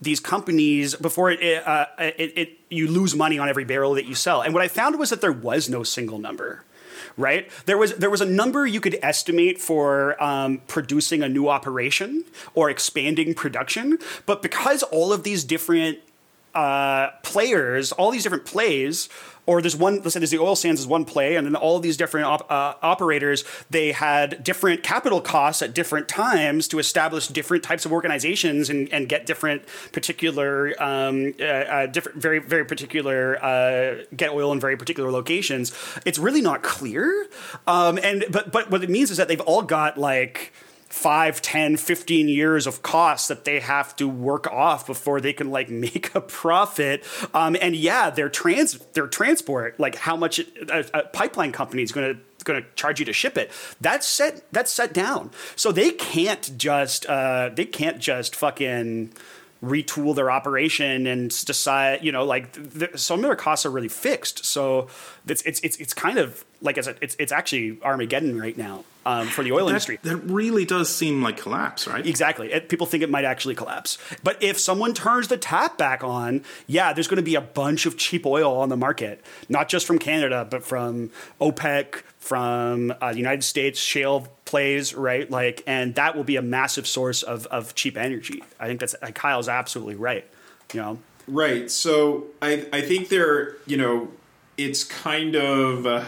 these 0.00 0.20
companies 0.20 0.94
before 0.94 1.30
it, 1.30 1.66
uh, 1.66 1.86
it, 1.98 2.32
it, 2.36 2.58
you 2.68 2.88
lose 2.88 3.14
money 3.14 3.38
on 3.38 3.48
every 3.48 3.64
barrel 3.64 3.94
that 3.94 4.06
you 4.06 4.14
sell. 4.14 4.42
And 4.42 4.52
what 4.52 4.62
I 4.62 4.68
found 4.68 4.98
was 4.98 5.10
that 5.10 5.20
there 5.20 5.32
was 5.32 5.68
no 5.68 5.82
single 5.82 6.18
number. 6.18 6.64
Right 7.18 7.50
there 7.64 7.78
was 7.78 7.94
there 7.94 8.10
was 8.10 8.20
a 8.20 8.26
number 8.26 8.66
you 8.66 8.78
could 8.78 8.98
estimate 9.02 9.58
for 9.58 10.22
um, 10.22 10.60
producing 10.66 11.22
a 11.22 11.28
new 11.30 11.48
operation 11.48 12.24
or 12.54 12.68
expanding 12.68 13.32
production, 13.32 13.98
but 14.26 14.42
because 14.42 14.82
all 14.82 15.14
of 15.14 15.22
these 15.22 15.42
different 15.42 15.98
uh, 16.54 17.10
players, 17.22 17.92
all 17.92 18.10
these 18.10 18.22
different 18.22 18.44
plays 18.44 19.08
or 19.46 19.62
there's 19.62 19.76
one 19.76 19.96
let's 19.96 20.12
say 20.12 20.20
there's 20.20 20.30
the 20.30 20.38
oil 20.38 20.56
sands 20.56 20.80
is 20.80 20.86
one 20.86 21.04
play 21.04 21.36
and 21.36 21.46
then 21.46 21.56
all 21.56 21.78
these 21.78 21.96
different 21.96 22.26
op, 22.26 22.50
uh, 22.50 22.74
operators 22.82 23.44
they 23.70 23.92
had 23.92 24.42
different 24.44 24.82
capital 24.82 25.20
costs 25.20 25.62
at 25.62 25.74
different 25.74 26.08
times 26.08 26.68
to 26.68 26.78
establish 26.78 27.28
different 27.28 27.62
types 27.62 27.84
of 27.84 27.92
organizations 27.92 28.68
and, 28.68 28.92
and 28.92 29.08
get 29.08 29.26
different 29.26 29.62
particular 29.92 30.80
um, 30.82 31.34
uh, 31.40 31.44
uh, 31.44 31.86
different 31.86 32.20
very 32.20 32.38
very 32.38 32.64
particular 32.64 33.42
uh, 33.42 34.04
get 34.14 34.30
oil 34.30 34.52
in 34.52 34.60
very 34.60 34.76
particular 34.76 35.10
locations. 35.10 35.72
It's 36.04 36.18
really 36.18 36.40
not 36.40 36.62
clear 36.62 37.26
um, 37.66 37.98
and 38.02 38.24
but 38.30 38.52
but 38.52 38.70
what 38.70 38.82
it 38.82 38.90
means 38.90 39.10
is 39.10 39.16
that 39.16 39.28
they've 39.28 39.40
all 39.40 39.62
got 39.62 39.98
like 39.98 40.52
5 40.88 41.42
10 41.42 41.76
15 41.76 42.28
years 42.28 42.66
of 42.66 42.82
costs 42.82 43.28
that 43.28 43.44
they 43.44 43.60
have 43.60 43.94
to 43.96 44.08
work 44.08 44.46
off 44.46 44.86
before 44.86 45.20
they 45.20 45.32
can 45.32 45.50
like 45.50 45.68
make 45.86 46.14
a 46.14 46.20
profit. 46.20 47.04
Um, 47.34 47.56
and 47.60 47.74
yeah 47.74 48.10
their 48.10 48.28
trans 48.28 48.78
their 48.94 49.06
transport 49.06 49.78
like 49.78 49.96
how 49.96 50.16
much 50.16 50.38
a, 50.38 50.84
a 50.94 51.02
pipeline 51.08 51.52
company 51.52 51.82
is 51.82 51.92
going 51.92 52.14
to 52.14 52.20
going 52.44 52.62
to 52.62 52.68
charge 52.76 53.00
you 53.00 53.04
to 53.04 53.12
ship 53.12 53.36
it 53.36 53.50
that's 53.80 54.06
set 54.06 54.44
that's 54.52 54.72
set 54.72 54.92
down. 54.92 55.30
So 55.56 55.72
they 55.72 55.90
can't 55.90 56.56
just 56.56 57.06
uh, 57.06 57.50
they 57.52 57.66
can't 57.66 57.98
just 57.98 58.36
fucking 58.36 59.12
retool 59.62 60.14
their 60.14 60.30
operation 60.30 61.06
and 61.06 61.30
decide, 61.44 62.04
you 62.04 62.12
know, 62.12 62.24
like 62.24 62.52
the, 62.52 62.90
some 62.96 63.20
of 63.20 63.26
their 63.26 63.36
costs 63.36 63.64
are 63.64 63.70
really 63.70 63.88
fixed. 63.88 64.44
So 64.44 64.88
it's 65.26 65.42
it's 65.42 65.60
it's, 65.60 65.76
it's 65.78 65.94
kind 65.94 66.18
of 66.18 66.44
like 66.60 66.78
as 66.78 66.86
a, 66.88 66.94
it's 67.00 67.16
it's 67.18 67.32
actually 67.32 67.78
Armageddon 67.82 68.38
right 68.38 68.56
now 68.56 68.84
um, 69.06 69.28
for 69.28 69.42
the 69.42 69.52
oil 69.52 69.66
that, 69.66 69.70
industry. 69.70 69.98
That 70.02 70.16
really 70.16 70.64
does 70.64 70.94
seem 70.94 71.22
like 71.22 71.38
collapse, 71.38 71.86
right? 71.86 72.04
Exactly. 72.04 72.52
It, 72.52 72.68
people 72.68 72.86
think 72.86 73.02
it 73.02 73.10
might 73.10 73.24
actually 73.24 73.54
collapse. 73.54 73.98
But 74.22 74.42
if 74.42 74.58
someone 74.58 74.94
turns 74.94 75.28
the 75.28 75.38
tap 75.38 75.78
back 75.78 76.04
on, 76.04 76.42
yeah, 76.66 76.92
there's 76.92 77.08
going 77.08 77.16
to 77.16 77.22
be 77.22 77.36
a 77.36 77.40
bunch 77.40 77.86
of 77.86 77.96
cheap 77.96 78.26
oil 78.26 78.58
on 78.58 78.68
the 78.68 78.76
market, 78.76 79.24
not 79.48 79.68
just 79.68 79.86
from 79.86 79.98
Canada, 79.98 80.46
but 80.48 80.64
from 80.64 81.10
OPEC, 81.40 82.02
from 82.26 82.92
uh, 83.00 83.12
the 83.12 83.18
United 83.18 83.44
States 83.44 83.78
shale 83.78 84.26
plays, 84.46 84.94
right? 84.94 85.30
Like, 85.30 85.62
and 85.64 85.94
that 85.94 86.16
will 86.16 86.24
be 86.24 86.34
a 86.34 86.42
massive 86.42 86.84
source 86.84 87.22
of, 87.22 87.46
of 87.46 87.76
cheap 87.76 87.96
energy. 87.96 88.42
I 88.58 88.66
think 88.66 88.80
that's 88.80 88.96
Kyle's 89.14 89.48
absolutely 89.48 89.94
right. 89.94 90.26
You 90.72 90.80
know, 90.80 90.98
right. 91.28 91.70
So 91.70 92.24
I 92.42 92.66
I 92.72 92.80
think 92.80 93.10
there, 93.10 93.54
you 93.66 93.76
know, 93.76 94.08
it's 94.56 94.82
kind 94.82 95.36
of. 95.36 95.86
Uh, 95.86 96.04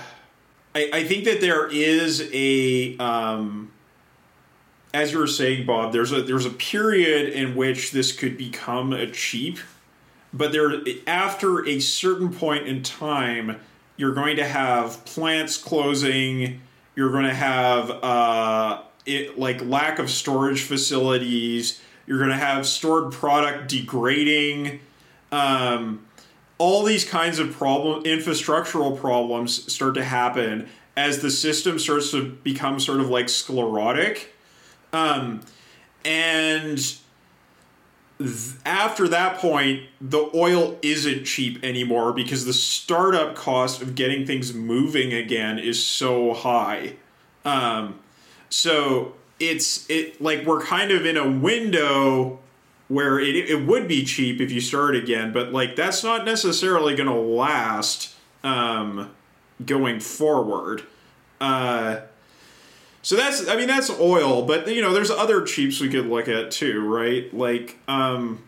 I 0.75 0.91
I 0.93 1.05
think 1.05 1.25
that 1.25 1.41
there 1.41 1.69
is 1.69 2.29
a. 2.33 2.97
Um, 2.99 3.71
as 4.93 5.13
you 5.13 5.19
were 5.19 5.29
saying, 5.29 5.67
Bob, 5.67 5.93
there's 5.93 6.11
a 6.11 6.21
there's 6.21 6.47
a 6.47 6.51
period 6.51 7.29
in 7.29 7.55
which 7.55 7.93
this 7.93 8.11
could 8.11 8.37
become 8.37 8.93
a 8.93 9.09
cheap, 9.09 9.59
but 10.33 10.51
there 10.51 10.83
after 11.07 11.65
a 11.65 11.79
certain 11.79 12.33
point 12.33 12.67
in 12.67 12.83
time, 12.83 13.61
you're 13.99 14.15
going 14.15 14.37
to 14.37 14.47
have 14.47 15.05
plants 15.05 15.59
closing. 15.59 16.63
You're 16.97 17.11
going 17.11 17.27
to 17.27 17.35
have 17.35 17.91
uh, 17.91 18.83
it 19.05 19.39
like 19.39 19.63
lack 19.63 19.99
of 19.99 20.09
storage 20.09 20.63
facilities. 20.63 21.83
You're 22.07 22.19
going 22.19 22.31
to 22.31 22.37
have 22.37 22.67
stored 22.67 23.13
product 23.13 23.69
degrading. 23.69 24.81
Um, 25.31 26.07
all 26.57 26.85
these 26.85 27.05
kinds 27.05 27.39
of 27.39 27.53
problem 27.53 28.05
infrastructural 28.05 28.99
problems 28.99 29.71
start 29.71 29.95
to 29.95 30.05
happen 30.05 30.69
as 30.97 31.21
the 31.21 31.31
system 31.31 31.79
starts 31.79 32.11
to 32.13 32.25
become 32.43 32.81
sort 32.81 33.01
of 33.01 33.11
like 33.11 33.29
sclerotic. 33.29 34.33
Um, 34.93 35.43
and 36.05 36.79
after 38.65 39.07
that 39.09 39.39
point, 39.39 39.85
the 40.01 40.29
oil 40.35 40.77
isn't 40.83 41.25
cheap 41.25 41.63
anymore 41.63 42.13
because 42.13 42.45
the 42.45 42.53
startup 42.53 43.37
cost 43.37 43.81
of 43.81 43.95
getting 43.95 44.27
things 44.27 44.53
moving 44.53 45.13
again 45.13 45.59
is 45.59 45.85
so 45.85 46.35
high. 46.35 46.95
Um, 47.45 48.01
so 48.51 49.15
it's 49.39 49.89
it 49.89 50.21
like 50.21 50.45
we're 50.45 50.63
kind 50.63 50.91
of 50.91 51.07
in 51.07 51.17
a 51.17 51.31
window 51.31 52.41
where 52.89 53.21
it, 53.21 53.37
it 53.37 53.67
would 53.67 53.87
be 53.87 54.05
cheap 54.05 54.41
if 54.41 54.51
you 54.51 54.61
start 54.61 54.97
again, 54.97 55.33
but 55.33 55.53
like 55.53 55.77
that's 55.77 56.03
not 56.03 56.25
necessarily 56.25 56.97
going 56.97 57.09
to 57.09 57.15
last 57.15 58.15
um, 58.43 59.15
going 59.65 60.01
forward. 60.01 60.83
Uh, 61.41 62.01
so 63.03 63.17
that's 63.17 63.49
I 63.49 63.57
mean 63.57 63.69
that's 63.69 63.91
oil, 63.91 64.45
but 64.45 64.69
you 64.69 64.83
know 64.83 64.93
there's 64.93 65.11
other 65.11 65.43
cheaps 65.43 65.81
we 65.81 65.89
could 65.89 66.07
look 66.07 66.29
at 66.29 66.51
too, 66.51 66.87
right? 66.87 67.33
Like 67.33 67.79
um 67.89 68.43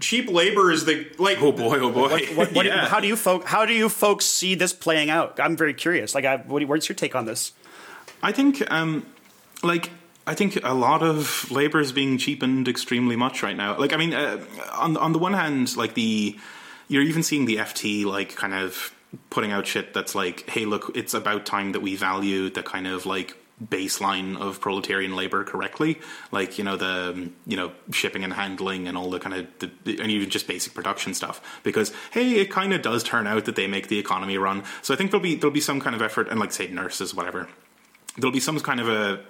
cheap 0.00 0.30
labor 0.30 0.70
is 0.70 0.84
the 0.84 1.10
like 1.18 1.40
oh 1.40 1.52
boy 1.52 1.78
oh 1.78 1.90
boy. 1.90 2.08
What, 2.08 2.24
what, 2.36 2.52
what, 2.52 2.66
yeah. 2.66 2.86
how 2.88 3.00
do 3.00 3.06
you 3.06 3.16
folk 3.16 3.44
how 3.44 3.64
do 3.64 3.72
you 3.72 3.88
folks 3.88 4.24
see 4.24 4.54
this 4.54 4.72
playing 4.72 5.10
out? 5.10 5.38
I'm 5.40 5.56
very 5.56 5.74
curious. 5.74 6.14
Like 6.14 6.24
I, 6.24 6.36
what, 6.38 6.64
what's 6.64 6.88
your 6.88 6.96
take 6.96 7.14
on 7.14 7.24
this? 7.24 7.52
I 8.22 8.32
think 8.32 8.68
um 8.70 9.06
like 9.62 9.90
i 10.26 10.34
think 10.34 10.58
a 10.62 10.74
lot 10.74 11.02
of 11.02 11.50
labor 11.50 11.80
is 11.80 11.90
being 11.90 12.18
cheapened 12.18 12.68
extremely 12.68 13.16
much 13.16 13.42
right 13.42 13.56
now. 13.56 13.78
Like 13.78 13.92
i 13.92 13.96
mean 13.96 14.12
uh, 14.12 14.44
on 14.72 14.96
on 14.96 15.12
the 15.12 15.18
one 15.18 15.32
hand 15.32 15.76
like 15.76 15.94
the 15.94 16.36
you're 16.88 17.02
even 17.02 17.22
seeing 17.22 17.44
the 17.44 17.56
ft 17.56 18.04
like 18.04 18.34
kind 18.36 18.54
of 18.54 18.94
putting 19.30 19.52
out 19.52 19.66
shit 19.66 19.94
that's 19.94 20.14
like 20.14 20.48
hey 20.50 20.64
look 20.64 20.92
it's 20.94 21.14
about 21.14 21.46
time 21.46 21.72
that 21.72 21.80
we 21.80 21.96
value 21.96 22.50
the 22.50 22.62
kind 22.62 22.86
of 22.86 23.06
like 23.06 23.36
baseline 23.64 24.36
of 24.38 24.60
proletarian 24.60 25.16
labor 25.16 25.42
correctly 25.42 25.98
like 26.30 26.58
you 26.58 26.64
know 26.64 26.76
the 26.76 27.30
you 27.46 27.56
know 27.56 27.72
shipping 27.90 28.22
and 28.22 28.32
handling 28.32 28.86
and 28.86 28.96
all 28.96 29.10
the 29.10 29.18
kind 29.18 29.34
of 29.34 29.46
the, 29.58 30.00
and 30.00 30.10
even 30.10 30.30
just 30.30 30.46
basic 30.46 30.74
production 30.74 31.12
stuff 31.12 31.60
because 31.64 31.92
hey 32.12 32.34
it 32.34 32.50
kind 32.50 32.72
of 32.72 32.82
does 32.82 33.02
turn 33.02 33.26
out 33.26 33.44
that 33.46 33.56
they 33.56 33.66
make 33.66 33.88
the 33.88 33.98
economy 33.98 34.38
run 34.38 34.62
so 34.82 34.94
i 34.94 34.96
think 34.96 35.10
there'll 35.10 35.22
be 35.22 35.34
there'll 35.34 35.52
be 35.52 35.60
some 35.60 35.80
kind 35.80 35.96
of 35.96 36.02
effort 36.02 36.28
and 36.28 36.38
like 36.38 36.52
say 36.52 36.68
nurses 36.68 37.14
whatever 37.14 37.48
there'll 38.16 38.32
be 38.32 38.40
some 38.40 38.58
kind 38.60 38.80
of 38.80 38.88
a 38.88 39.20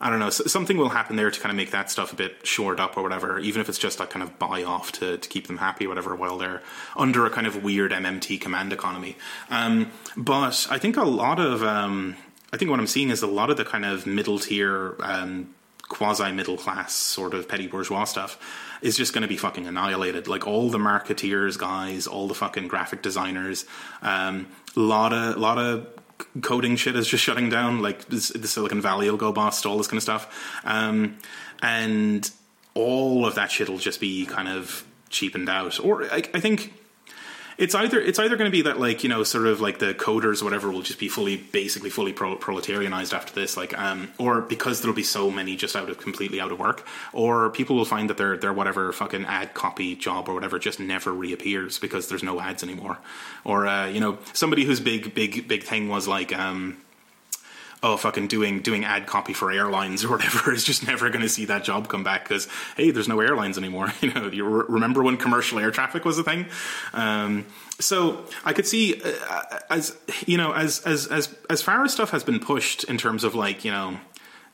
I 0.00 0.10
don't 0.10 0.20
know. 0.20 0.30
Something 0.30 0.76
will 0.76 0.90
happen 0.90 1.16
there 1.16 1.30
to 1.30 1.40
kind 1.40 1.50
of 1.50 1.56
make 1.56 1.72
that 1.72 1.90
stuff 1.90 2.12
a 2.12 2.16
bit 2.16 2.46
shored 2.46 2.78
up 2.78 2.96
or 2.96 3.02
whatever, 3.02 3.40
even 3.40 3.60
if 3.60 3.68
it's 3.68 3.78
just 3.78 3.98
like 3.98 4.10
kind 4.10 4.22
of 4.22 4.38
buy 4.38 4.62
off 4.62 4.92
to, 4.92 5.18
to 5.18 5.28
keep 5.28 5.48
them 5.48 5.58
happy 5.58 5.86
or 5.86 5.88
whatever 5.88 6.14
while 6.14 6.38
they're 6.38 6.62
under 6.96 7.26
a 7.26 7.30
kind 7.30 7.48
of 7.48 7.64
weird 7.64 7.90
MMT 7.90 8.40
command 8.40 8.72
economy. 8.72 9.16
Um, 9.50 9.90
but 10.16 10.68
I 10.70 10.78
think 10.78 10.96
a 10.96 11.02
lot 11.02 11.40
of 11.40 11.64
um, 11.64 12.16
I 12.52 12.56
think 12.56 12.70
what 12.70 12.80
I'm 12.80 12.86
seeing 12.86 13.10
is 13.10 13.22
a 13.22 13.26
lot 13.26 13.50
of 13.50 13.56
the 13.56 13.64
kind 13.64 13.84
of 13.84 14.06
middle 14.06 14.38
tier, 14.38 14.96
um, 15.00 15.54
quasi 15.88 16.30
middle 16.32 16.56
class 16.56 16.92
sort 16.92 17.34
of 17.34 17.48
petty 17.48 17.66
bourgeois 17.66 18.04
stuff 18.04 18.38
is 18.82 18.96
just 18.96 19.12
going 19.12 19.22
to 19.22 19.28
be 19.28 19.36
fucking 19.36 19.66
annihilated. 19.66 20.28
Like 20.28 20.46
all 20.46 20.70
the 20.70 20.78
marketeers 20.78 21.58
guys, 21.58 22.06
all 22.06 22.28
the 22.28 22.34
fucking 22.34 22.68
graphic 22.68 23.02
designers, 23.02 23.64
um, 24.02 24.46
lot 24.76 25.12
of 25.12 25.36
lot 25.36 25.58
of 25.58 25.86
coding 26.42 26.76
shit 26.76 26.96
is 26.96 27.06
just 27.06 27.24
shutting 27.24 27.48
down. 27.48 27.80
Like 27.80 28.06
the 28.06 28.20
Silicon 28.20 28.80
Valley 28.80 29.10
will 29.10 29.18
go 29.18 29.32
bust, 29.32 29.66
all 29.66 29.78
this 29.78 29.86
kind 29.86 29.98
of 29.98 30.02
stuff, 30.02 30.60
um, 30.64 31.18
and 31.62 32.30
all 32.74 33.26
of 33.26 33.34
that 33.34 33.50
shit 33.50 33.68
will 33.68 33.78
just 33.78 34.00
be 34.00 34.26
kind 34.26 34.48
of 34.48 34.84
cheapened 35.10 35.48
out. 35.48 35.80
Or 35.80 36.04
I, 36.04 36.22
I 36.34 36.40
think 36.40 36.72
it's 37.58 37.74
either 37.74 38.00
it's 38.00 38.20
either 38.20 38.36
going 38.36 38.50
to 38.50 38.56
be 38.56 38.62
that 38.62 38.78
like 38.78 39.02
you 39.02 39.08
know 39.08 39.24
sort 39.24 39.46
of 39.46 39.60
like 39.60 39.80
the 39.80 39.92
coders 39.92 40.40
or 40.40 40.44
whatever 40.44 40.70
will 40.70 40.82
just 40.82 41.00
be 41.00 41.08
fully 41.08 41.36
basically 41.36 41.90
fully 41.90 42.12
pro- 42.12 42.36
proletarianized 42.36 43.12
after 43.12 43.34
this 43.34 43.56
like 43.56 43.76
um 43.76 44.10
or 44.16 44.40
because 44.40 44.80
there'll 44.80 44.94
be 44.94 45.02
so 45.02 45.30
many 45.30 45.56
just 45.56 45.74
out 45.74 45.90
of 45.90 45.98
completely 45.98 46.40
out 46.40 46.52
of 46.52 46.58
work 46.58 46.86
or 47.12 47.50
people 47.50 47.74
will 47.74 47.84
find 47.84 48.08
that 48.08 48.16
their 48.16 48.36
their 48.36 48.52
whatever 48.52 48.92
fucking 48.92 49.24
ad 49.24 49.52
copy 49.54 49.96
job 49.96 50.28
or 50.28 50.34
whatever 50.34 50.58
just 50.58 50.78
never 50.78 51.12
reappears 51.12 51.78
because 51.78 52.08
there's 52.08 52.22
no 52.22 52.40
ads 52.40 52.62
anymore. 52.62 52.98
Or 53.44 53.66
uh, 53.66 53.86
you 53.88 54.00
know 54.00 54.18
somebody 54.32 54.64
whose 54.64 54.80
big 54.80 55.14
big 55.14 55.48
big 55.48 55.64
thing 55.64 55.88
was 55.88 56.06
like 56.06 56.36
um 56.36 56.76
oh 57.82 57.96
fucking 57.96 58.26
doing 58.26 58.60
doing 58.60 58.84
ad 58.84 59.06
copy 59.06 59.32
for 59.32 59.50
airlines 59.50 60.04
or 60.04 60.10
whatever 60.10 60.52
is 60.54 60.64
just 60.64 60.86
never 60.86 61.10
going 61.10 61.22
to 61.22 61.28
see 61.28 61.44
that 61.44 61.64
job 61.64 61.88
come 61.88 62.02
back 62.02 62.24
because 62.24 62.48
hey 62.76 62.90
there's 62.90 63.08
no 63.08 63.20
airlines 63.20 63.56
anymore 63.58 63.92
you 64.00 64.12
know 64.12 64.28
you 64.28 64.44
re- 64.44 64.64
remember 64.68 65.02
when 65.02 65.16
commercial 65.16 65.58
air 65.58 65.70
traffic 65.70 66.04
was 66.04 66.18
a 66.18 66.22
thing? 66.22 66.46
Um, 66.92 67.46
so 67.80 68.24
I 68.44 68.52
could 68.52 68.66
see 68.66 69.00
uh, 69.02 69.42
as 69.70 69.96
you 70.26 70.36
know 70.36 70.52
as 70.52 70.80
as 70.80 71.06
as 71.06 71.34
as 71.48 71.62
far 71.62 71.84
as 71.84 71.92
stuff 71.92 72.10
has 72.10 72.24
been 72.24 72.40
pushed 72.40 72.84
in 72.84 72.98
terms 72.98 73.24
of 73.24 73.34
like 73.34 73.64
you 73.64 73.70
know 73.70 73.98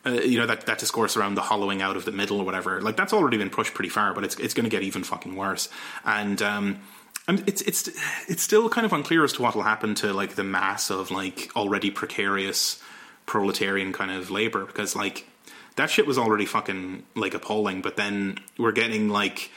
uh, 0.05 0.11
you 0.11 0.37
know 0.37 0.45
that 0.45 0.65
that 0.67 0.77
discourse 0.77 1.17
around 1.17 1.35
the 1.35 1.41
hollowing 1.41 1.81
out 1.81 1.97
of 1.97 2.05
the 2.05 2.11
middle 2.11 2.39
or 2.39 2.45
whatever 2.45 2.81
like 2.81 2.95
that's 2.95 3.13
already 3.13 3.37
been 3.37 3.49
pushed 3.49 3.73
pretty 3.73 3.89
far 3.89 4.13
but 4.13 4.23
it's 4.23 4.35
it's 4.35 4.53
going 4.53 4.63
to 4.63 4.69
get 4.69 4.83
even 4.83 5.03
fucking 5.03 5.35
worse. 5.35 5.69
And 6.03 6.41
um 6.41 6.79
and 7.27 7.43
it's 7.47 7.61
it's 7.63 7.89
it's 8.27 8.43
still 8.43 8.69
kind 8.69 8.85
of 8.85 8.93
unclear 8.93 9.23
as 9.23 9.33
to 9.33 9.41
what 9.41 9.55
will 9.55 9.63
happen 9.63 9.95
to 9.95 10.13
like 10.13 10.35
the 10.35 10.43
mass 10.43 10.91
of 10.91 11.09
like 11.09 11.49
already 11.55 11.89
precarious 11.89 12.81
proletarian 13.25 13.91
kind 13.91 14.11
of 14.11 14.29
labor 14.29 14.65
because 14.65 14.95
like 14.95 15.27
that 15.75 15.89
shit 15.89 16.05
was 16.05 16.17
already 16.17 16.45
fucking 16.45 17.03
like 17.15 17.33
appalling 17.33 17.81
but 17.81 17.95
then 17.95 18.37
we're 18.57 18.71
getting 18.71 19.09
like 19.09 19.51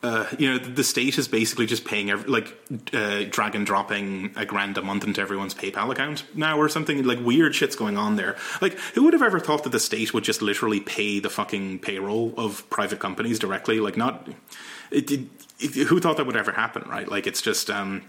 uh, 0.00 0.26
you 0.38 0.48
know, 0.48 0.58
the 0.58 0.84
state 0.84 1.18
is 1.18 1.26
basically 1.26 1.66
just 1.66 1.84
paying, 1.84 2.08
every, 2.08 2.30
like, 2.30 2.56
uh, 2.92 3.24
drag 3.30 3.56
and 3.56 3.66
dropping 3.66 4.32
a 4.36 4.46
grand 4.46 4.78
a 4.78 4.82
month 4.82 5.02
into 5.02 5.20
everyone's 5.20 5.54
PayPal 5.54 5.90
account 5.90 6.24
now 6.36 6.56
or 6.56 6.68
something. 6.68 7.02
Like, 7.02 7.18
weird 7.20 7.54
shit's 7.54 7.74
going 7.74 7.96
on 7.96 8.14
there. 8.14 8.36
Like, 8.60 8.78
who 8.94 9.02
would 9.04 9.12
have 9.12 9.24
ever 9.24 9.40
thought 9.40 9.64
that 9.64 9.70
the 9.70 9.80
state 9.80 10.14
would 10.14 10.22
just 10.22 10.40
literally 10.40 10.78
pay 10.78 11.18
the 11.18 11.30
fucking 11.30 11.80
payroll 11.80 12.32
of 12.36 12.68
private 12.70 13.00
companies 13.00 13.40
directly? 13.40 13.80
Like, 13.80 13.96
not. 13.96 14.28
It, 14.92 15.10
it, 15.10 15.20
it, 15.58 15.88
who 15.88 15.98
thought 15.98 16.16
that 16.18 16.26
would 16.26 16.36
ever 16.36 16.52
happen, 16.52 16.88
right? 16.88 17.08
Like, 17.08 17.26
it's 17.26 17.42
just 17.42 17.68
um, 17.68 18.02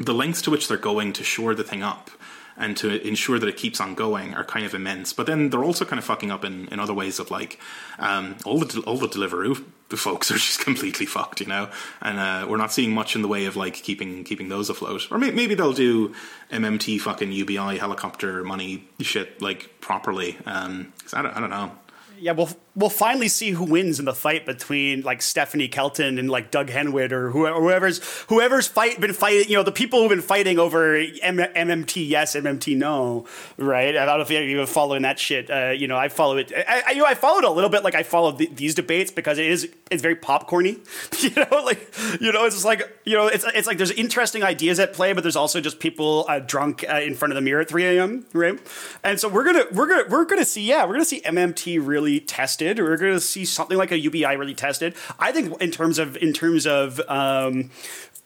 the 0.00 0.14
lengths 0.14 0.42
to 0.42 0.50
which 0.50 0.66
they're 0.66 0.76
going 0.76 1.12
to 1.12 1.22
shore 1.22 1.54
the 1.54 1.64
thing 1.64 1.84
up 1.84 2.10
and 2.58 2.76
to 2.78 3.06
ensure 3.06 3.38
that 3.38 3.48
it 3.48 3.56
keeps 3.56 3.80
on 3.80 3.94
going 3.94 4.34
are 4.34 4.44
kind 4.44 4.64
of 4.66 4.74
immense. 4.74 5.12
But 5.12 5.26
then 5.26 5.50
they're 5.50 5.64
also 5.64 5.84
kind 5.84 5.98
of 5.98 6.04
fucking 6.04 6.30
up 6.30 6.44
in, 6.44 6.68
in 6.68 6.80
other 6.80 6.94
ways 6.94 7.18
of 7.18 7.30
like 7.30 7.58
um, 7.98 8.36
all 8.44 8.58
the 8.60 8.80
all 8.82 8.96
the 8.98 9.08
Deliveroo 9.08 9.64
folks 9.90 10.30
are 10.30 10.34
just 10.36 10.60
completely 10.60 11.06
fucked, 11.06 11.40
you 11.40 11.46
know. 11.46 11.68
And 12.00 12.18
uh, 12.18 12.46
we're 12.48 12.56
not 12.56 12.72
seeing 12.72 12.92
much 12.92 13.14
in 13.14 13.22
the 13.22 13.28
way 13.28 13.44
of 13.46 13.56
like 13.56 13.74
keeping 13.74 14.24
keeping 14.24 14.48
those 14.48 14.70
afloat. 14.70 15.06
Or 15.10 15.18
may- 15.18 15.30
maybe 15.32 15.54
they'll 15.54 15.72
do 15.72 16.14
MMT 16.50 17.00
fucking 17.00 17.32
UBI 17.32 17.78
helicopter 17.78 18.42
money 18.44 18.88
shit 19.00 19.40
like 19.42 19.80
properly. 19.80 20.38
Um, 20.46 20.92
'cause 21.02 21.14
I 21.14 21.22
don't 21.22 21.36
I 21.36 21.40
don't 21.40 21.50
know. 21.50 21.72
Yeah, 22.18 22.32
we'll 22.32 22.48
we'll 22.76 22.90
finally 22.90 23.28
see 23.28 23.50
who 23.50 23.64
wins 23.64 23.98
in 23.98 24.04
the 24.04 24.14
fight 24.14 24.44
between 24.44 25.00
like 25.00 25.22
Stephanie 25.22 25.66
Kelton 25.66 26.18
and 26.18 26.30
like 26.30 26.50
Doug 26.50 26.68
Henwood 26.68 27.10
or 27.10 27.30
whoever, 27.30 27.60
whoever's 27.60 28.00
whoever's 28.28 28.68
fight 28.68 29.00
been 29.00 29.14
fighting. 29.14 29.48
You 29.48 29.56
know, 29.56 29.62
the 29.62 29.72
people 29.72 30.00
who've 30.00 30.10
been 30.10 30.20
fighting 30.20 30.58
over 30.58 30.96
M- 30.96 31.38
MMT 31.38 32.08
yes, 32.08 32.36
MMT 32.36 32.76
no. 32.76 33.26
Right? 33.56 33.96
I 33.96 34.04
don't 34.04 34.18
know 34.18 34.22
if 34.22 34.30
you're 34.30 34.66
following 34.66 35.02
that 35.02 35.18
shit. 35.18 35.50
Uh, 35.50 35.70
you 35.70 35.88
know, 35.88 35.96
I 35.96 36.08
follow 36.08 36.36
it. 36.36 36.52
I, 36.54 36.82
I, 36.86 36.90
you 36.92 36.98
know 36.98 37.06
I 37.06 37.14
followed 37.14 37.44
a 37.44 37.50
little 37.50 37.70
bit 37.70 37.82
like 37.82 37.94
I 37.94 38.02
followed 38.02 38.38
th- 38.38 38.54
these 38.54 38.74
debates 38.74 39.10
because 39.10 39.38
it 39.38 39.46
is 39.46 39.68
it's 39.90 40.02
very 40.02 40.16
popcorny. 40.16 40.78
you 41.22 41.30
know, 41.30 41.64
like 41.64 41.94
you 42.20 42.32
know, 42.32 42.44
it's 42.44 42.64
like 42.64 42.82
you 43.04 43.14
know, 43.14 43.26
it's 43.26 43.44
it's 43.54 43.66
like 43.66 43.78
there's 43.78 43.92
interesting 43.92 44.42
ideas 44.42 44.78
at 44.78 44.92
play, 44.92 45.12
but 45.14 45.22
there's 45.22 45.36
also 45.36 45.60
just 45.60 45.80
people 45.80 46.26
uh, 46.28 46.40
drunk 46.40 46.84
uh, 46.88 46.96
in 46.96 47.14
front 47.14 47.32
of 47.32 47.36
the 47.36 47.40
mirror 47.40 47.62
at 47.62 47.68
3 47.68 47.84
a.m. 47.96 48.26
Right? 48.32 48.58
And 49.02 49.18
so 49.18 49.28
we're 49.28 49.44
gonna 49.44 49.64
we're 49.72 49.88
gonna 49.88 50.04
we're 50.08 50.24
gonna 50.26 50.44
see 50.44 50.62
yeah 50.62 50.84
we're 50.84 50.92
gonna 50.92 51.04
see 51.04 51.22
MMT 51.22 51.84
really 51.84 52.20
tested. 52.20 52.65
We're 52.74 52.96
going 52.96 53.12
to 53.12 53.20
see 53.20 53.44
something 53.44 53.78
like 53.78 53.92
a 53.92 53.98
UBI 53.98 54.36
really 54.36 54.54
tested. 54.54 54.94
I 55.18 55.32
think 55.32 55.60
in 55.60 55.70
terms 55.70 55.98
of 55.98 56.16
in 56.16 56.32
terms 56.32 56.66
of 56.66 57.00
um, 57.08 57.70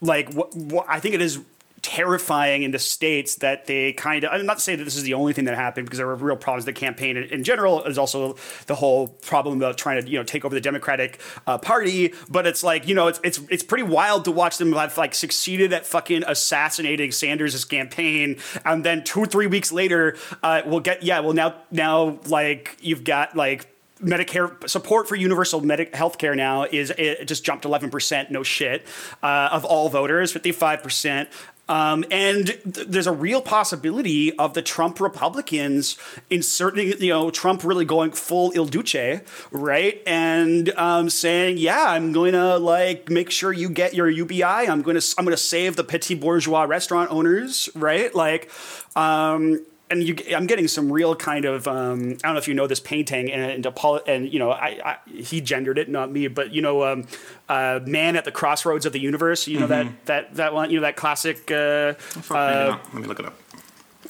like 0.00 0.32
what, 0.32 0.86
I 0.88 1.00
think 1.00 1.14
it 1.14 1.22
is 1.22 1.40
terrifying 1.82 2.62
in 2.62 2.72
the 2.72 2.78
states 2.78 3.36
that 3.36 3.66
they 3.66 3.92
kind 3.94 4.24
of 4.24 4.30
i'm 4.32 4.44
not 4.44 4.58
to 4.58 4.62
say 4.62 4.76
that 4.76 4.84
this 4.84 4.96
is 4.96 5.02
the 5.02 5.14
only 5.14 5.32
thing 5.32 5.46
that 5.46 5.54
happened 5.54 5.86
because 5.86 5.96
there 5.96 6.06
were 6.06 6.14
real 6.14 6.36
problems 6.36 6.66
with 6.66 6.74
the 6.74 6.78
campaign 6.78 7.16
in, 7.16 7.24
in 7.24 7.42
general 7.42 7.82
there's 7.82 7.96
also 7.96 8.36
the 8.66 8.74
whole 8.74 9.08
problem 9.08 9.56
about 9.56 9.78
trying 9.78 10.02
to 10.02 10.08
you 10.08 10.18
know 10.18 10.24
take 10.24 10.44
over 10.44 10.54
the 10.54 10.60
democratic 10.60 11.18
uh, 11.46 11.56
party 11.56 12.12
but 12.28 12.46
it's 12.46 12.62
like 12.62 12.86
you 12.86 12.94
know 12.94 13.08
it's, 13.08 13.18
it's 13.24 13.40
it's 13.48 13.62
pretty 13.62 13.82
wild 13.82 14.26
to 14.26 14.30
watch 14.30 14.58
them 14.58 14.72
have 14.74 14.96
like 14.98 15.14
succeeded 15.14 15.72
at 15.72 15.86
fucking 15.86 16.22
assassinating 16.26 17.10
sanders' 17.10 17.64
campaign 17.64 18.36
and 18.66 18.84
then 18.84 19.02
two 19.02 19.24
three 19.24 19.46
weeks 19.46 19.72
later 19.72 20.16
uh, 20.42 20.60
we'll 20.66 20.80
get 20.80 21.02
yeah 21.02 21.20
well 21.20 21.32
now 21.32 21.54
now 21.70 22.18
like 22.26 22.76
you've 22.82 23.04
got 23.04 23.34
like 23.34 23.66
Medicare 24.02 24.68
support 24.68 25.08
for 25.08 25.16
universal 25.16 25.60
medic 25.60 25.94
health 25.94 26.18
care 26.18 26.34
now 26.34 26.64
is 26.64 26.90
it 26.96 27.26
just 27.26 27.44
jumped 27.44 27.64
11%, 27.64 28.30
no 28.30 28.42
shit, 28.42 28.86
uh, 29.22 29.48
of 29.52 29.64
all 29.64 29.88
voters, 29.88 30.32
55%. 30.32 31.28
Um, 31.70 32.04
and 32.10 32.46
th- 32.48 32.88
there's 32.88 33.06
a 33.06 33.12
real 33.12 33.40
possibility 33.40 34.36
of 34.36 34.54
the 34.54 34.62
Trump 34.62 35.00
Republicans 35.00 35.96
inserting, 36.28 37.00
you 37.00 37.10
know, 37.10 37.30
Trump 37.30 37.62
really 37.62 37.84
going 37.84 38.10
full 38.10 38.50
Il 38.56 38.66
Duce, 38.66 39.20
right? 39.52 40.02
And 40.04 40.70
um, 40.70 41.08
saying, 41.08 41.58
yeah, 41.58 41.84
I'm 41.90 42.12
going 42.12 42.32
to 42.32 42.58
like 42.58 43.08
make 43.08 43.30
sure 43.30 43.52
you 43.52 43.68
get 43.68 43.94
your 43.94 44.10
UBI. 44.10 44.42
I'm 44.42 44.82
going 44.82 44.98
to 44.98 45.14
I'm 45.16 45.24
going 45.24 45.36
to 45.36 45.42
save 45.42 45.76
the 45.76 45.84
petit 45.84 46.16
bourgeois 46.16 46.64
restaurant 46.64 47.12
owners, 47.12 47.68
right? 47.76 48.12
Like, 48.12 48.50
um, 48.96 49.64
and 49.90 50.02
you, 50.04 50.16
I'm 50.34 50.46
getting 50.46 50.68
some 50.68 50.92
real 50.92 51.14
kind 51.16 51.44
of 51.44 51.66
um, 51.66 52.16
I 52.22 52.28
don't 52.28 52.34
know 52.34 52.38
if 52.38 52.46
you 52.48 52.54
know 52.54 52.66
this 52.66 52.80
painting 52.80 53.30
and 53.32 53.66
and, 53.66 53.76
and 54.06 54.32
you 54.32 54.38
know 54.38 54.50
I, 54.52 54.80
I, 54.84 54.96
he 55.10 55.40
gendered 55.40 55.78
it 55.78 55.88
not 55.88 56.10
me 56.12 56.28
but 56.28 56.52
you 56.52 56.62
know 56.62 56.84
um, 56.84 57.06
uh, 57.48 57.80
man 57.84 58.16
at 58.16 58.24
the 58.24 58.32
crossroads 58.32 58.86
of 58.86 58.92
the 58.92 59.00
universe 59.00 59.46
you 59.48 59.58
know 59.58 59.66
Mm-hmm. 59.66 59.88
that 60.06 60.06
that 60.06 60.34
that 60.36 60.54
one 60.54 60.70
you 60.70 60.76
know 60.76 60.82
that 60.82 60.96
classic 60.96 61.50
uh, 61.50 61.94
not. 62.30 62.80
Let 62.94 62.94
me 62.94 63.02
look 63.08 63.20
it 63.20 63.26
up. 63.26 63.34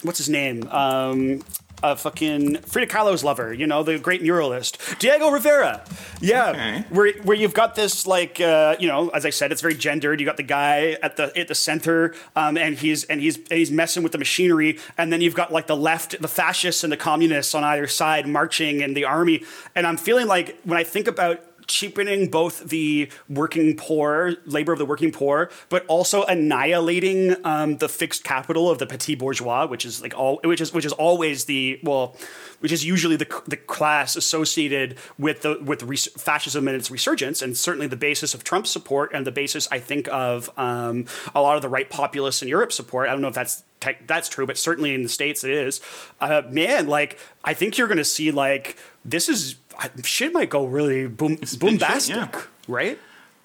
what's 0.02 0.18
his 0.18 0.28
name 0.28 0.66
um, 0.68 1.42
uh, 1.82 1.94
fucking 1.94 2.56
Frida 2.62 2.90
Kahlo's 2.92 3.24
lover, 3.24 3.52
you 3.52 3.66
know, 3.66 3.82
the 3.82 3.98
great 3.98 4.22
muralist, 4.22 4.98
Diego 4.98 5.30
Rivera. 5.30 5.82
Yeah, 6.20 6.50
Okay. 6.50 6.84
where 6.90 7.12
where 7.22 7.36
you've 7.36 7.54
got 7.54 7.74
this 7.74 8.06
like, 8.06 8.40
uh, 8.40 8.76
you 8.78 8.88
know, 8.88 9.08
as 9.10 9.24
I 9.24 9.30
said, 9.30 9.52
it's 9.52 9.62
very 9.62 9.74
gendered. 9.74 10.20
You 10.20 10.26
got 10.26 10.36
the 10.36 10.42
guy 10.42 10.96
at 11.02 11.16
the 11.16 11.36
at 11.38 11.48
the 11.48 11.54
center, 11.54 12.14
um, 12.36 12.56
and 12.58 12.76
he's 12.78 13.04
and 13.04 13.20
he's 13.20 13.36
and 13.36 13.52
he's 13.58 13.70
messing 13.70 14.02
with 14.02 14.12
the 14.12 14.18
machinery, 14.18 14.78
and 14.98 15.12
then 15.12 15.20
you've 15.20 15.34
got 15.34 15.52
like 15.52 15.66
the 15.66 15.76
left, 15.76 16.20
the 16.20 16.28
fascists 16.28 16.84
and 16.84 16.92
the 16.92 16.96
communists 16.96 17.54
on 17.54 17.64
either 17.64 17.86
side 17.86 18.26
marching, 18.26 18.82
and 18.82 18.96
the 18.96 19.04
army. 19.04 19.42
And 19.74 19.86
I'm 19.86 19.96
feeling 19.96 20.26
like 20.26 20.58
when 20.64 20.78
I 20.78 20.84
think 20.84 21.06
about 21.08 21.40
cheapening 21.70 22.28
both 22.28 22.68
the 22.68 23.08
working 23.28 23.76
poor, 23.76 24.34
labor 24.44 24.72
of 24.72 24.78
the 24.78 24.84
working 24.84 25.12
poor, 25.12 25.50
but 25.68 25.86
also 25.86 26.24
annihilating 26.24 27.36
um, 27.46 27.76
the 27.76 27.88
fixed 27.88 28.24
capital 28.24 28.68
of 28.68 28.78
the 28.78 28.86
petit 28.86 29.14
bourgeois, 29.14 29.66
which 29.66 29.84
is 29.84 30.02
like 30.02 30.12
all, 30.18 30.40
which 30.42 30.60
is 30.60 30.72
which 30.74 30.84
is 30.84 30.92
always 30.92 31.44
the 31.44 31.78
well, 31.84 32.16
which 32.58 32.72
is 32.72 32.84
usually 32.84 33.16
the 33.16 33.42
the 33.46 33.56
class 33.56 34.16
associated 34.16 34.98
with 35.16 35.42
the 35.42 35.60
with 35.62 35.82
fascism 36.18 36.66
and 36.66 36.76
its 36.76 36.90
resurgence, 36.90 37.40
and 37.40 37.56
certainly 37.56 37.86
the 37.86 37.96
basis 37.96 38.34
of 38.34 38.42
Trump's 38.42 38.70
support 38.70 39.12
and 39.14 39.24
the 39.24 39.32
basis, 39.32 39.68
I 39.70 39.78
think, 39.78 40.08
of 40.08 40.50
um, 40.58 41.06
a 41.34 41.40
lot 41.40 41.54
of 41.54 41.62
the 41.62 41.68
right 41.68 41.88
populists 41.88 42.42
in 42.42 42.48
Europe 42.48 42.72
support. 42.72 43.08
I 43.08 43.12
don't 43.12 43.22
know 43.22 43.28
if 43.28 43.34
that's 43.34 43.62
that's 44.06 44.28
true, 44.28 44.46
but 44.46 44.58
certainly 44.58 44.92
in 44.92 45.04
the 45.04 45.08
states 45.08 45.44
it 45.44 45.52
is. 45.52 45.80
Uh, 46.20 46.42
man, 46.50 46.88
like 46.88 47.18
I 47.44 47.54
think 47.54 47.78
you're 47.78 47.88
going 47.88 47.98
to 47.98 48.04
see 48.04 48.32
like 48.32 48.76
this 49.04 49.28
is 49.28 49.56
shit 50.04 50.32
might 50.32 50.50
go 50.50 50.66
really 50.66 51.06
boom 51.06 51.36
big 51.36 51.80
shit, 51.80 52.08
yeah. 52.08 52.30
right? 52.68 52.98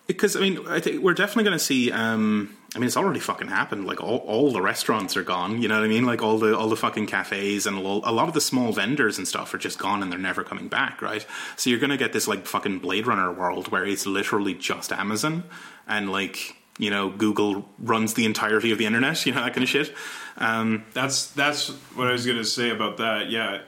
Because 0.07 0.35
I 0.35 0.39
mean, 0.39 0.67
I 0.67 0.79
think 0.79 1.01
we're 1.01 1.13
definitely 1.13 1.45
going 1.45 1.57
to 1.57 1.63
see. 1.63 1.91
Um, 1.91 2.55
I 2.75 2.77
mean, 2.77 2.87
it's 2.87 2.97
already 2.97 3.21
fucking 3.21 3.47
happened. 3.47 3.87
Like 3.87 4.03
all, 4.03 4.17
all 4.17 4.51
the 4.51 4.61
restaurants 4.61 5.15
are 5.15 5.23
gone. 5.23 5.61
You 5.61 5.67
know 5.69 5.75
what 5.79 5.85
I 5.85 5.87
mean? 5.87 6.05
Like 6.05 6.21
all 6.21 6.37
the 6.37 6.57
all 6.57 6.67
the 6.67 6.75
fucking 6.75 7.07
cafes 7.07 7.65
and 7.65 7.77
a 7.77 7.81
lot 7.81 8.27
of 8.27 8.33
the 8.33 8.41
small 8.41 8.73
vendors 8.73 9.17
and 9.17 9.27
stuff 9.27 9.53
are 9.53 9.57
just 9.57 9.79
gone 9.79 10.03
and 10.03 10.11
they're 10.11 10.19
never 10.19 10.43
coming 10.43 10.67
back. 10.67 11.01
Right? 11.01 11.25
So 11.55 11.69
you're 11.69 11.79
going 11.79 11.89
to 11.89 11.97
get 11.97 12.13
this 12.13 12.27
like 12.27 12.45
fucking 12.45 12.79
Blade 12.79 13.07
Runner 13.07 13.31
world 13.31 13.69
where 13.69 13.85
it's 13.85 14.05
literally 14.05 14.53
just 14.53 14.91
Amazon 14.91 15.45
and 15.87 16.11
like 16.11 16.57
you 16.77 16.89
know 16.89 17.09
Google 17.09 17.67
runs 17.79 18.13
the 18.13 18.25
entirety 18.25 18.71
of 18.71 18.77
the 18.77 18.85
internet. 18.85 19.25
You 19.25 19.33
know 19.33 19.43
that 19.43 19.53
kind 19.53 19.63
of 19.63 19.69
shit. 19.69 19.93
Um, 20.37 20.85
That's 20.93 21.27
that's 21.27 21.69
what 21.95 22.07
I 22.07 22.11
was 22.11 22.25
gonna 22.27 22.43
say 22.43 22.69
about 22.69 22.97
that. 22.97 23.29
Yeah, 23.29 23.61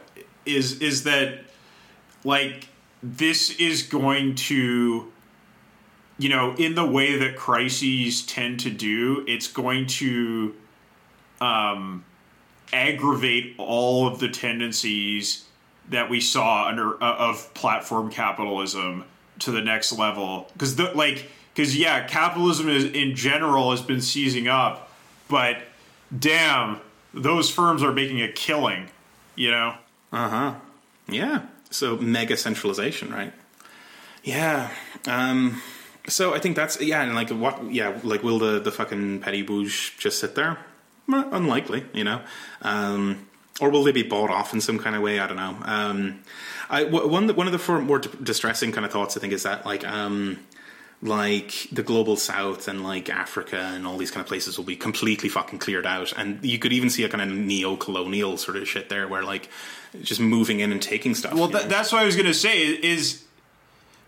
is 0.45 0.81
is 0.81 1.03
that 1.03 1.46
like 2.23 2.67
this 3.03 3.51
is 3.51 3.83
going 3.83 4.35
to, 4.35 5.11
you 6.17 6.29
know, 6.29 6.55
in 6.57 6.75
the 6.75 6.85
way 6.85 7.17
that 7.17 7.35
crises 7.35 8.25
tend 8.25 8.59
to 8.61 8.69
do, 8.69 9.23
it's 9.27 9.47
going 9.47 9.85
to 9.87 10.55
um, 11.39 12.03
aggravate 12.73 13.55
all 13.57 14.07
of 14.07 14.19
the 14.19 14.27
tendencies 14.29 15.45
that 15.89 16.09
we 16.09 16.19
saw 16.19 16.67
under 16.67 17.01
uh, 17.01 17.15
of 17.15 17.53
platform 17.53 18.09
capitalism 18.09 19.05
to 19.39 19.51
the 19.51 19.61
next 19.61 19.97
level 19.97 20.49
because 20.53 20.75
the 20.75 20.91
like 20.95 21.29
because 21.53 21.77
yeah 21.77 22.05
capitalism 22.07 22.67
is 22.67 22.83
in 22.85 23.15
general 23.15 23.71
has 23.71 23.81
been 23.81 24.01
seizing 24.01 24.47
up 24.47 24.91
but 25.29 25.57
damn 26.17 26.81
those 27.13 27.49
firms 27.49 27.83
are 27.83 27.93
making 27.93 28.21
a 28.21 28.31
killing 28.31 28.89
you 29.35 29.49
know 29.51 29.75
Uh-huh. 30.11 30.55
Yeah. 31.07 31.43
So 31.77 31.95
mega 31.95 32.35
centralization, 32.35 33.13
right? 33.13 33.31
Yeah. 34.23 34.71
Um, 35.05 35.61
so 36.07 36.33
I 36.33 36.39
think 36.39 36.55
that's 36.55 36.81
yeah, 36.81 37.03
and 37.03 37.13
like 37.13 37.29
what? 37.29 37.71
Yeah, 37.71 37.99
like 38.03 38.23
will 38.23 38.39
the 38.39 38.59
the 38.59 38.71
fucking 38.71 39.19
petty 39.19 39.43
bouge 39.43 39.95
just 39.99 40.19
sit 40.19 40.33
there? 40.33 40.57
Unlikely, 41.07 41.85
you 41.93 42.03
know. 42.03 42.21
Um, 42.63 43.27
or 43.61 43.69
will 43.69 43.83
they 43.83 43.91
be 43.91 44.01
bought 44.01 44.31
off 44.31 44.55
in 44.55 44.61
some 44.61 44.79
kind 44.79 44.95
of 44.95 45.03
way? 45.03 45.19
I 45.19 45.27
don't 45.27 45.37
know. 45.37 45.55
Um, 45.65 46.23
I, 46.67 46.83
one 46.85 47.27
one 47.35 47.47
of 47.47 47.53
the 47.53 47.79
more 47.81 47.99
distressing 47.99 48.71
kind 48.71 48.83
of 48.83 48.91
thoughts 48.91 49.15
I 49.15 49.19
think 49.19 49.33
is 49.33 49.43
that 49.43 49.63
like 49.63 49.87
um, 49.87 50.39
like 51.01 51.67
the 51.71 51.83
global 51.83 52.15
south 52.15 52.67
and 52.67 52.83
like 52.83 53.09
Africa 53.09 53.71
and 53.73 53.85
all 53.85 53.97
these 53.97 54.09
kind 54.09 54.21
of 54.21 54.27
places 54.27 54.57
will 54.57 54.65
be 54.65 54.75
completely 54.75 55.29
fucking 55.29 55.59
cleared 55.59 55.85
out. 55.85 56.11
And 56.17 56.43
you 56.43 56.57
could 56.57 56.73
even 56.73 56.89
see 56.89 57.03
a 57.03 57.09
kind 57.09 57.21
of 57.21 57.37
neo 57.37 57.75
colonial 57.75 58.37
sort 58.37 58.57
of 58.57 58.67
shit 58.67 58.89
there 58.89 59.07
where 59.07 59.23
like 59.23 59.49
just 60.01 60.19
moving 60.19 60.59
in 60.59 60.71
and 60.71 60.81
taking 60.81 61.13
stuff. 61.13 61.33
Well, 61.33 61.49
th- 61.49 61.65
that's 61.65 61.91
what 61.91 62.01
I 62.01 62.05
was 62.05 62.15
going 62.15 62.27
to 62.27 62.33
say 62.33 62.63
is 62.63 63.23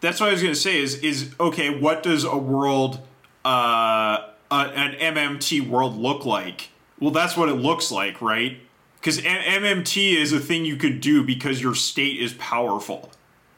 that's 0.02 0.20
what 0.20 0.30
I 0.30 0.32
was 0.32 0.42
going 0.42 0.54
to 0.54 0.60
say 0.60 0.80
is 0.80 0.96
is 0.96 1.34
okay, 1.40 1.80
what 1.80 2.02
does 2.02 2.24
a 2.24 2.38
world 2.38 3.02
uh, 3.46 4.26
an 4.50 4.94
MMT 5.16 5.68
world 5.68 5.96
look 5.96 6.26
like? 6.26 6.70
Well, 7.00 7.12
that's 7.12 7.38
what 7.38 7.50
it 7.50 7.56
looks 7.56 7.92
like, 7.92 8.22
right? 8.22 8.58
Because 9.00 9.20
MMT 9.20 10.16
is 10.18 10.34
a 10.34 10.40
thing 10.40 10.66
you 10.66 10.76
could 10.76 11.00
do 11.00 11.24
because 11.24 11.62
your 11.62 11.76
state 11.76 12.20
is 12.20 12.34
powerful. 12.34 13.12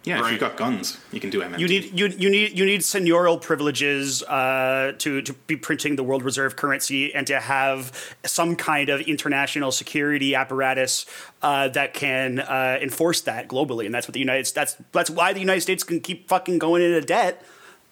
Yeah, 0.04 0.16
right. 0.16 0.26
if 0.26 0.32
you've 0.32 0.40
got 0.40 0.58
guns, 0.58 0.98
you 1.12 1.20
can 1.20 1.30
do 1.30 1.42
MMT. 1.42 1.60
You 1.60 1.68
need 1.68 2.00
you, 2.00 2.08
you 2.08 2.30
need 2.30 2.58
you 2.58 2.66
need 2.66 2.82
seigneurial 2.82 3.40
privileges 3.40 4.24
uh, 4.24 4.94
to 4.98 5.22
to 5.22 5.34
be 5.46 5.56
printing 5.56 5.96
the 5.96 6.04
world 6.04 6.24
reserve 6.24 6.56
currency 6.56 7.14
and 7.14 7.28
to 7.28 7.40
have 7.40 8.16
some 8.26 8.56
kind 8.56 8.90
of 8.90 9.02
international 9.02 9.72
security 9.72 10.34
apparatus 10.34 11.06
uh, 11.44 11.68
that 11.70 11.94
can 11.94 12.40
uh, 12.40 12.80
enforce 12.82 13.22
that 13.22 13.48
globally. 13.48 13.86
And 13.86 13.94
that's 13.94 14.08
what 14.08 14.14
the 14.14 14.20
United 14.20 14.48
that's 14.56 14.76
that's 14.92 15.12
why 15.12 15.34
the 15.34 15.40
United 15.40 15.62
States 15.62 15.84
can 15.84 16.00
keep 16.00 16.28
fucking 16.28 16.58
going 16.58 16.82
into 16.82 17.02
debt. 17.02 17.44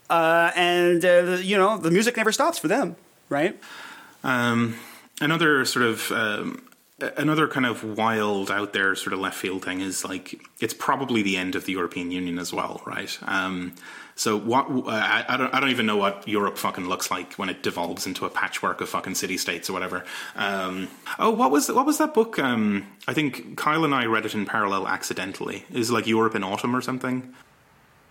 Uh, 0.10 0.52
and 0.56 1.06
uh, 1.06 1.38
you 1.42 1.58
know 1.58 1.78
the 1.78 1.92
music 1.92 2.18
never 2.18 2.32
stops 2.32 2.58
for 2.58 2.68
them, 2.68 2.96
right? 3.30 3.60
Um, 4.24 4.78
another 5.22 5.64
sort 5.66 5.86
of 5.86 6.12
um, 6.12 6.69
another 7.18 7.48
kind 7.48 7.66
of 7.66 7.98
wild 7.98 8.52
out 8.52 8.74
there 8.74 8.96
sort 8.96 9.14
of 9.14 9.20
left 9.20 9.38
field 9.38 9.64
thing 9.64 9.82
is 9.82 10.04
like 10.04 10.42
it's 10.60 10.74
probably 10.74 11.22
the 11.22 11.38
end 11.38 11.56
of 11.56 11.66
the 11.66 11.74
European 11.74 12.12
Union 12.12 12.40
as 12.40 12.54
well, 12.54 12.82
right? 12.86 13.18
Um, 13.24 13.74
so 14.16 14.38
what 14.38 14.70
uh, 14.70 15.24
I, 15.30 15.38
don't 15.38 15.54
I 15.54 15.60
don't 15.62 15.70
even 15.70 15.86
know 15.86 15.96
what 15.96 16.28
Europe 16.28 16.58
fucking 16.58 16.88
looks 16.88 17.10
like 17.10 17.34
when 17.36 17.48
it 17.48 17.64
devolves 17.64 18.06
into 18.06 18.26
a 18.26 18.30
patchwork 18.30 18.82
of 18.82 18.90
fucking 18.90 19.16
city 19.16 19.38
states 19.38 19.70
or 19.70 19.74
whatever. 19.74 20.04
Um, 20.36 20.90
oh, 21.18 21.30
what 21.32 21.52
was 21.52 21.70
what 21.70 21.86
was 21.86 22.00
that 22.00 22.14
book? 22.14 22.38
Um, 22.38 22.86
I 23.08 23.14
think 23.14 23.56
Kyle 23.56 23.86
and 23.86 23.96
I 23.96 24.06
read 24.06 24.26
it 24.26 24.34
in 24.34 24.46
parallel 24.46 24.88
accidentally. 24.88 25.64
Is 25.72 25.90
like 25.90 26.06
Europe 26.06 26.36
in 26.36 26.44
Autumn 26.44 26.76
or 26.76 26.82
something. 26.82 27.34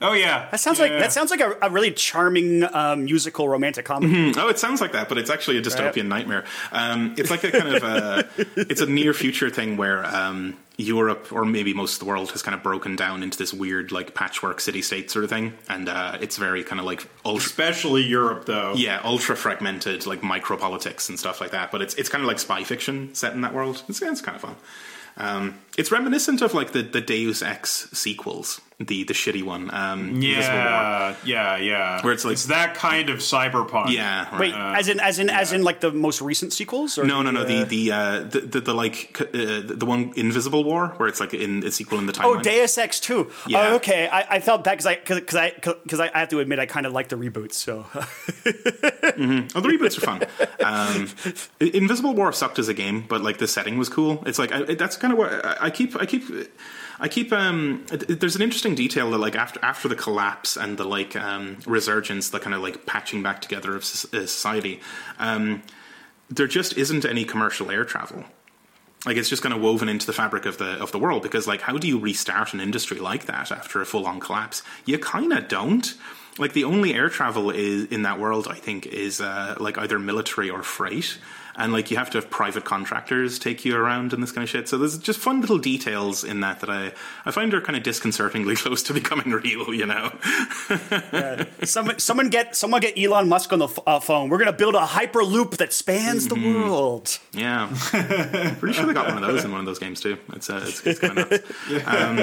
Oh 0.01 0.13
yeah, 0.13 0.49
that 0.51 0.61
sounds 0.61 0.79
yeah. 0.79 0.85
like 0.85 0.93
that 1.01 1.13
sounds 1.13 1.31
like 1.31 1.41
a, 1.41 1.57
a 1.63 1.71
really 1.71 1.91
charming 1.91 2.63
um, 2.73 3.05
musical 3.05 3.49
romantic 3.49 3.85
comedy. 3.85 4.15
Mm-hmm. 4.15 4.39
Oh, 4.39 4.49
it 4.49 4.59
sounds 4.59 4.81
like 4.81 4.93
that, 4.93 5.09
but 5.09 5.19
it's 5.19 5.31
actually 5.31 5.59
a 5.59 5.63
dystopian 5.63 5.97
right. 5.97 6.07
nightmare. 6.07 6.45
Um, 6.71 7.15
it's 7.19 7.31
like 7.31 7.43
a 7.43 7.51
kind 7.51 7.75
of 7.75 7.83
a, 7.83 8.29
it's 8.57 8.81
a 8.81 8.87
near 8.87 9.13
future 9.13 9.51
thing 9.51 9.77
where 9.77 10.05
um, 10.07 10.57
Europe 10.77 11.33
or 11.33 11.45
maybe 11.45 11.75
most 11.75 11.95
of 11.95 11.99
the 11.99 12.05
world 12.05 12.31
has 12.31 12.43
kind 12.43 12.55
of 12.55 12.63
broken 12.63 12.95
down 12.95 13.25
into 13.25 13.37
this 13.37 13.53
weird 13.53 13.91
like 13.91 14.15
patchwork 14.15 14.61
city 14.61 14.83
state 14.83 15.11
sort 15.11 15.25
of 15.25 15.31
thing, 15.31 15.55
and 15.69 15.89
uh, 15.89 16.17
it's 16.21 16.37
very 16.37 16.63
kind 16.63 16.79
of 16.79 16.87
like 16.87 17.05
ultra, 17.25 17.47
especially 17.47 18.05
Europe 18.05 18.47
though. 18.47 18.75
Yeah, 18.77 19.01
ultra 19.03 19.37
fragmented 19.37 20.07
like 20.07 20.23
micro 20.23 20.57
politics 20.57 21.09
and 21.09 21.19
stuff 21.19 21.41
like 21.41 21.51
that. 21.51 21.73
But 21.73 21.83
it's 21.83 21.95
it's 21.95 22.09
kind 22.09 22.23
of 22.23 22.29
like 22.29 22.39
spy 22.39 22.63
fiction 22.63 23.13
set 23.17 23.33
in 23.33 23.41
that 23.41 23.53
world. 23.53 23.83
It's, 23.89 24.01
it's 24.01 24.21
kind 24.21 24.37
of 24.37 24.43
fun. 24.43 24.57
Um, 25.17 25.59
it's 25.77 25.91
reminiscent 25.91 26.43
of 26.43 26.55
like 26.55 26.71
the, 26.71 26.83
the 26.83 27.01
Deus 27.01 27.43
Ex 27.43 27.91
sequels, 27.93 28.61
the 28.81 29.03
the 29.05 29.13
shitty 29.13 29.43
one. 29.43 29.75
Um, 29.75 30.21
yeah, 30.21 31.17
yeah, 31.25 31.57
yeah. 31.57 32.01
Where 32.03 32.13
it's 32.13 32.25
like 32.25 32.35
it's 32.35 32.47
that 32.47 32.75
kind 32.75 33.11
of 33.11 33.19
cyberpunk. 33.19 33.91
Yeah. 33.91 34.31
Right. 34.31 34.41
Wait, 34.41 34.55
uh, 34.55 34.75
as 34.77 34.89
in 34.89 35.01
as 35.01 35.19
in 35.19 35.27
yeah. 35.27 35.41
as 35.41 35.53
in 35.53 35.65
like 35.65 35.81
the 35.81 35.91
most 35.91 36.23
recent 36.23 36.53
sequels? 36.53 36.97
Or 36.97 37.05
no, 37.05 37.23
no, 37.23 37.33
no. 37.33 37.43
The 37.45 37.65
the 37.65 37.93
uh, 37.93 38.21
the, 38.21 38.41
the, 38.41 38.61
the, 38.61 38.75
like 38.75 39.21
uh, 39.21 39.27
the 39.33 39.85
one 39.85 40.13
Invisible 40.15 40.63
War, 40.63 40.89
where 40.97 41.09
it's 41.09 41.19
like 41.19 41.35
in 41.35 41.65
a 41.65 41.73
sequel 41.73 41.99
in 41.99 42.07
the 42.07 42.13
timeline. 42.13 42.39
Oh, 42.39 42.41
Deus 42.41 42.79
Ex 42.79 43.01
Two. 43.01 43.31
Yeah. 43.49 43.71
Oh, 43.71 43.75
okay. 43.77 44.09
I, 44.09 44.37
I 44.37 44.41
felt 44.41 44.63
bad 44.63 44.79
because 44.79 44.87
I 44.87 44.95
because 44.95 45.35
I 45.35 45.51
because 45.51 45.99
I, 45.99 46.11
I 46.15 46.21
have 46.21 46.29
to 46.29 46.39
admit 46.39 46.61
I 46.61 46.67
kind 46.67 46.87
of 46.87 46.93
like 46.93 47.09
the 47.09 47.17
reboots. 47.17 47.55
So. 47.55 47.83
mm-hmm. 47.83 49.59
Oh, 49.59 49.61
the 49.61 49.69
reboots 49.69 49.99
are 49.99 50.03
fun. 50.03 50.23
Um, 50.65 51.09
Invisible 51.61 52.15
War 52.15 52.33
sucked 52.33 52.61
as 52.61 52.69
a 52.69 52.75
game, 52.75 53.05
but 53.09 53.23
like 53.23 53.39
the 53.39 53.49
setting 53.49 53.77
was 53.77 53.89
cool. 53.89 54.23
It's 54.25 54.39
like 54.39 54.53
I, 54.53 54.75
that's 54.75 54.97
kind 54.97 55.13
of 55.13 55.19
what 55.19 55.45
I, 55.45 55.57
I 55.63 55.71
keep 55.71 56.01
I 56.01 56.07
keep 56.07 56.23
I 57.01 57.09
keep 57.09 57.33
um 57.33 57.85
there's 57.91 58.37
an 58.37 58.43
interesting 58.43 58.75
detail 58.75 59.11
that 59.13 59.19
like 59.19 59.37
after 59.37 59.61
after 59.63 59.89
the 59.89 59.97
collapse 59.97 60.57
and 60.57 60.77
the 60.77 60.85
like 60.85 61.15
um 61.17 61.59
resurgence 61.67 62.31
the 62.31 62.41
kind 62.41 62.55
of 62.55 62.63
like 62.63 62.87
patching 62.87 63.23
back 63.23 63.41
together 63.41 63.77
of 63.77 63.83
uh, 63.83 64.27
society 64.27 64.81
um 65.19 65.63
there 66.29 66.47
just 66.47 66.77
isn't 66.77 67.05
any 67.05 67.25
commercial 67.25 67.71
air 67.71 67.85
travel. 67.85 68.25
Like 69.07 69.17
it's 69.17 69.29
just 69.29 69.43
kind 69.43 69.55
of 69.55 69.61
woven 69.61 69.89
into 69.89 70.07
the 70.07 70.13
fabric 70.13 70.45
of 70.45 70.59
the 70.59 70.73
of 70.83 70.93
the 70.93 70.99
world 70.99 71.23
because 71.23 71.47
like 71.47 71.63
how 71.63 71.79
do 71.79 71.87
you 71.87 71.99
restart 71.99 72.53
an 72.53 72.61
industry 72.61 72.99
like 72.99 73.27
that 73.27 73.53
after 73.53 73.81
a 73.81 73.87
full 73.87 74.07
on 74.07 74.19
collapse? 74.21 74.63
You 74.85 74.99
kind 74.99 75.33
of 75.33 75.49
don't. 75.49 75.95
Like 76.39 76.53
the 76.53 76.65
only 76.65 76.95
air 76.95 77.09
travel 77.09 77.51
is 77.51 77.87
in 77.87 78.03
that 78.03 78.21
world 78.21 78.47
i 78.49 78.55
think 78.55 78.87
is 78.87 79.21
uh, 79.21 79.57
like 79.59 79.77
either 79.77 79.99
military 79.99 80.49
or 80.49 80.63
freight 80.63 81.19
and 81.59 81.73
like 81.73 81.91
you 81.91 81.97
have 81.97 82.11
to 82.11 82.19
have 82.19 82.31
private 82.31 82.65
contractors 82.65 83.39
take 83.39 83.65
you 83.65 83.77
around 83.77 84.13
and 84.13 84.23
this 84.23 84.33
kind 84.33 84.43
of 84.43 84.49
shit. 84.49 84.69
So 84.69 84.79
there's 84.79 84.99
just 84.99 85.19
fun 85.19 85.41
little 85.41 85.59
details 85.59 86.25
in 86.25 86.41
that 86.41 86.61
that 86.61 86.71
I 86.71 86.93
I 87.25 87.31
find 87.31 87.53
are 87.55 87.61
kind 87.61 87.77
of 87.77 87.83
disconcertingly 87.83 88.57
close 88.63 88.83
to 88.85 88.95
becoming 88.95 89.31
real. 89.31 89.75
You 89.75 89.87
know, 89.87 90.13
yeah. 90.91 91.45
someone 91.65 91.99
someone 91.99 92.31
get 92.31 92.57
someone 92.57 92.81
get 92.81 92.99
Elon 92.99 93.29
Musk 93.29 93.53
on 93.53 93.59
the 93.59 93.67
f- 93.69 93.79
uh, 93.87 94.01
phone. 94.01 94.29
We're 94.29 94.39
gonna 94.39 94.53
build 94.53 94.75
a 94.75 94.87
hyperloop 94.87 95.59
that 95.59 95.73
spans 95.73 96.27
mm-hmm. 96.29 96.43
the 96.43 96.59
world. 96.59 97.19
Yeah, 97.33 97.69
pretty 98.59 98.75
sure 98.75 98.87
they 98.87 98.95
got 98.95 99.13
one 99.13 99.23
of 99.23 99.29
those 99.29 99.45
in 99.45 99.51
one 99.51 99.61
of 99.61 99.67
those 99.67 99.79
games 99.79 100.01
too. 100.01 100.19
It's 100.33 100.49
uh, 100.49 100.65
it's, 100.67 100.87
it's 100.87 101.01
kind 101.01 101.19
of 101.19 101.31
nuts. 101.31 101.43
Um, 101.87 102.17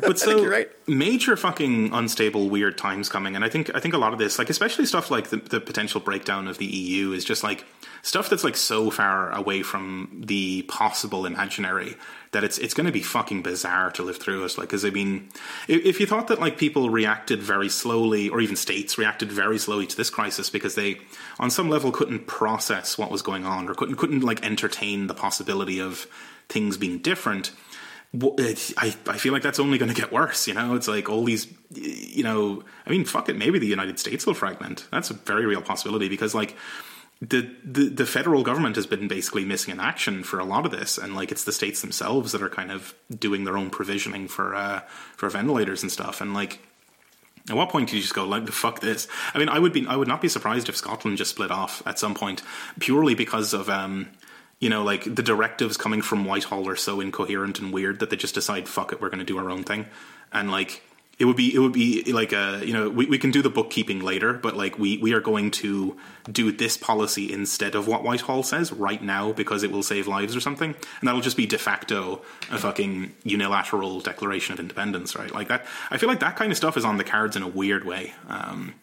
but 0.00 0.18
so 0.18 0.44
right. 0.44 0.68
major 0.86 1.36
fucking 1.36 1.92
unstable 1.92 2.48
weird 2.48 2.78
times 2.78 3.08
coming, 3.08 3.36
and 3.36 3.44
I 3.44 3.48
think 3.48 3.74
I 3.74 3.80
think 3.80 3.94
a 3.94 3.98
lot 3.98 4.12
of 4.12 4.18
this, 4.18 4.38
like 4.38 4.50
especially 4.50 4.86
stuff 4.86 5.10
like 5.10 5.28
the, 5.28 5.36
the 5.36 5.60
potential 5.60 6.00
breakdown 6.00 6.48
of 6.48 6.58
the 6.58 6.66
EU, 6.66 7.12
is 7.12 7.24
just 7.24 7.42
like 7.42 7.64
stuff 8.08 8.30
that's 8.30 8.42
like 8.42 8.56
so 8.56 8.90
far 8.90 9.30
away 9.32 9.62
from 9.62 10.22
the 10.26 10.62
possible 10.62 11.26
imaginary 11.26 11.94
that 12.32 12.42
it's 12.42 12.56
it's 12.56 12.72
going 12.72 12.86
to 12.86 12.92
be 12.92 13.02
fucking 13.02 13.42
bizarre 13.42 13.90
to 13.90 14.02
live 14.02 14.16
through 14.16 14.44
it. 14.44 14.56
Like, 14.56 14.68
because 14.68 14.86
I 14.86 14.90
mean, 14.90 15.28
if, 15.68 15.84
if, 15.84 16.00
you 16.00 16.06
thought 16.06 16.28
that 16.28 16.40
like 16.40 16.56
people 16.56 16.88
reacted 16.88 17.42
very 17.42 17.68
slowly, 17.68 18.30
or 18.30 18.40
even 18.40 18.56
states 18.56 18.96
reacted 18.96 19.30
very 19.30 19.58
slowly 19.58 19.86
to 19.86 19.96
this 19.96 20.08
crisis 20.08 20.48
because 20.48 20.74
they, 20.74 21.00
on 21.38 21.50
some 21.50 21.68
level, 21.68 21.92
couldn't 21.92 22.26
process 22.26 22.96
what 22.96 23.10
was 23.10 23.20
going 23.20 23.44
on, 23.44 23.68
or 23.68 23.74
couldn't 23.74 23.96
couldn't 23.96 24.20
like 24.20 24.42
entertain 24.42 25.06
the 25.06 25.14
possibility 25.14 25.78
of 25.78 26.06
things 26.48 26.78
being 26.78 26.98
different. 26.98 27.52
I, 28.14 28.96
I 29.06 29.18
feel 29.18 29.34
like 29.34 29.42
that's 29.42 29.60
only 29.60 29.76
going 29.76 29.92
to 29.92 30.00
get 30.00 30.10
worse. 30.10 30.48
You 30.48 30.54
know, 30.54 30.74
it's 30.76 30.88
like 30.88 31.10
all 31.10 31.24
these, 31.24 31.46
you 31.74 32.22
know, 32.22 32.64
I 32.86 32.90
mean, 32.90 33.04
fuck 33.04 33.28
it, 33.28 33.36
maybe 33.36 33.58
the 33.58 33.66
United 33.66 33.98
States 33.98 34.24
will 34.24 34.32
fragment. 34.32 34.86
That's 34.90 35.10
a 35.10 35.14
very 35.14 35.44
real 35.44 35.60
possibility 35.60 36.08
because, 36.08 36.34
like, 36.34 36.56
the, 37.20 37.50
the 37.64 37.88
the 37.88 38.06
federal 38.06 38.44
government 38.44 38.76
has 38.76 38.86
been 38.86 39.08
basically 39.08 39.44
missing 39.44 39.72
in 39.72 39.80
action 39.80 40.22
for 40.22 40.38
a 40.38 40.44
lot 40.44 40.64
of 40.64 40.70
this, 40.70 40.98
and 40.98 41.16
like 41.16 41.32
it's 41.32 41.44
the 41.44 41.52
states 41.52 41.80
themselves 41.80 42.32
that 42.32 42.42
are 42.42 42.48
kind 42.48 42.70
of 42.70 42.94
doing 43.18 43.44
their 43.44 43.58
own 43.58 43.70
provisioning 43.70 44.28
for 44.28 44.54
uh, 44.54 44.80
for 45.16 45.28
ventilators 45.28 45.82
and 45.82 45.92
stuff, 45.92 46.20
and 46.20 46.34
like. 46.34 46.60
At 47.50 47.56
what 47.56 47.70
point 47.70 47.88
do 47.88 47.96
you 47.96 48.02
just 48.02 48.14
go 48.14 48.26
like 48.26 48.44
the 48.44 48.52
fuck 48.52 48.80
this? 48.80 49.08
I 49.32 49.38
mean, 49.38 49.48
I 49.48 49.58
would 49.58 49.72
be 49.72 49.86
I 49.86 49.96
would 49.96 50.06
not 50.06 50.20
be 50.20 50.28
surprised 50.28 50.68
if 50.68 50.76
Scotland 50.76 51.16
just 51.16 51.30
split 51.30 51.50
off 51.50 51.82
at 51.86 51.98
some 51.98 52.14
point, 52.14 52.42
purely 52.78 53.14
because 53.14 53.54
of 53.54 53.70
um, 53.70 54.08
you 54.60 54.68
know, 54.68 54.84
like 54.84 55.14
the 55.14 55.22
directives 55.22 55.78
coming 55.78 56.02
from 56.02 56.26
Whitehall 56.26 56.68
are 56.68 56.76
so 56.76 57.00
incoherent 57.00 57.58
and 57.58 57.72
weird 57.72 58.00
that 58.00 58.10
they 58.10 58.16
just 58.16 58.34
decide, 58.34 58.68
fuck 58.68 58.92
it, 58.92 59.00
we're 59.00 59.08
going 59.08 59.20
to 59.20 59.24
do 59.24 59.38
our 59.38 59.48
own 59.48 59.64
thing, 59.64 59.86
and 60.30 60.50
like 60.50 60.82
it 61.18 61.24
would 61.24 61.36
be 61.36 61.54
it 61.54 61.58
would 61.58 61.72
be 61.72 62.02
like 62.12 62.32
a 62.32 62.60
you 62.64 62.72
know 62.72 62.88
we, 62.88 63.06
we 63.06 63.18
can 63.18 63.30
do 63.30 63.42
the 63.42 63.50
bookkeeping 63.50 64.00
later 64.00 64.32
but 64.32 64.56
like 64.56 64.78
we 64.78 64.98
we 64.98 65.12
are 65.12 65.20
going 65.20 65.50
to 65.50 65.96
do 66.30 66.52
this 66.52 66.76
policy 66.76 67.32
instead 67.32 67.74
of 67.74 67.88
what 67.88 68.04
whitehall 68.04 68.42
says 68.42 68.72
right 68.72 69.02
now 69.02 69.32
because 69.32 69.62
it 69.62 69.72
will 69.72 69.82
save 69.82 70.06
lives 70.06 70.36
or 70.36 70.40
something. 70.40 70.74
And 71.00 71.08
that'll 71.08 71.20
just 71.20 71.36
be 71.36 71.46
de 71.46 71.58
facto 71.58 72.22
a 72.50 72.58
fucking 72.58 73.14
unilateral 73.24 74.00
declaration 74.00 74.52
of 74.52 74.60
independence 74.60 75.16
right? 75.16 75.32
Like 75.32 75.48
that 75.48 75.66
i 75.90 75.98
feel 75.98 76.08
like 76.08 76.20
that 76.20 76.36
kind 76.36 76.52
of 76.52 76.56
stuff 76.56 76.76
is 76.76 76.84
on 76.84 76.98
the 76.98 77.04
cards 77.04 77.36
in 77.36 77.42
a 77.42 77.48
weird 77.48 77.84
way. 77.84 78.14
Um, 78.28 78.74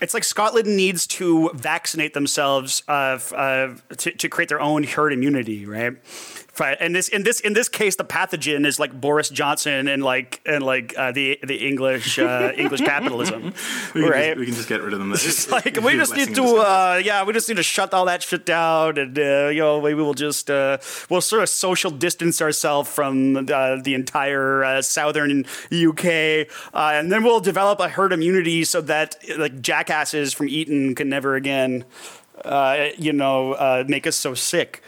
it's 0.00 0.12
like 0.12 0.24
Scotland 0.24 0.76
needs 0.76 1.06
to 1.06 1.50
vaccinate 1.54 2.12
themselves 2.12 2.82
uh, 2.88 3.18
uh, 3.34 3.74
to, 3.96 4.10
to 4.10 4.28
create 4.28 4.48
their 4.48 4.60
own 4.60 4.82
herd 4.82 5.12
immunity, 5.12 5.64
right? 5.64 5.96
And 6.60 6.94
this 6.94 7.08
in 7.08 7.24
this 7.24 7.40
in 7.40 7.52
this 7.52 7.68
case, 7.68 7.96
the 7.96 8.04
pathogen 8.04 8.66
is 8.66 8.78
like 8.78 8.98
Boris 9.00 9.28
Johnson 9.28 9.88
and 9.88 10.02
like 10.02 10.40
and 10.46 10.62
like 10.62 10.94
uh, 10.96 11.12
the 11.12 11.38
the 11.42 11.66
English 11.66 12.18
uh, 12.18 12.52
English 12.56 12.80
capitalism, 12.92 13.52
we 13.94 14.08
right? 14.08 14.28
Just, 14.28 14.38
we 14.38 14.46
can 14.46 14.54
just 14.54 14.68
get 14.68 14.82
rid 14.82 14.92
of 14.92 14.98
them. 14.98 15.12
It's 15.12 15.50
like 15.50 15.76
we 15.82 15.94
just 15.94 16.14
need 16.14 16.34
to, 16.34 16.42
uh, 16.42 17.00
yeah, 17.04 17.24
we 17.24 17.32
just 17.32 17.48
need 17.48 17.56
to 17.56 17.62
shut 17.62 17.92
all 17.92 18.04
that 18.06 18.22
shit 18.22 18.46
down, 18.46 18.98
and 18.98 19.18
uh, 19.18 19.48
you 19.48 19.60
know, 19.60 19.80
maybe 19.80 19.94
we'll 19.94 20.14
just 20.14 20.50
uh, 20.50 20.78
we'll 21.10 21.20
sort 21.20 21.42
of 21.42 21.48
social 21.48 21.90
distance 21.90 22.40
ourselves 22.40 22.88
from 22.88 23.36
uh, 23.36 23.76
the 23.82 23.94
entire 23.94 24.80
southern 24.82 25.44
UK, 25.72 26.46
and 26.72 27.10
then 27.10 27.24
we'll 27.24 27.40
develop 27.40 27.80
a 27.80 27.88
herd 27.88 28.12
immunity 28.12 28.64
so 28.64 28.80
that 28.80 29.16
like 29.38 29.60
jackasses 29.60 30.32
from 30.32 30.48
Eton 30.48 30.94
can 30.94 31.08
never 31.08 31.34
again, 31.34 31.84
you 32.96 33.12
know, 33.12 33.84
make 33.88 34.06
us 34.06 34.16
so 34.16 34.34
sick. 34.34 34.82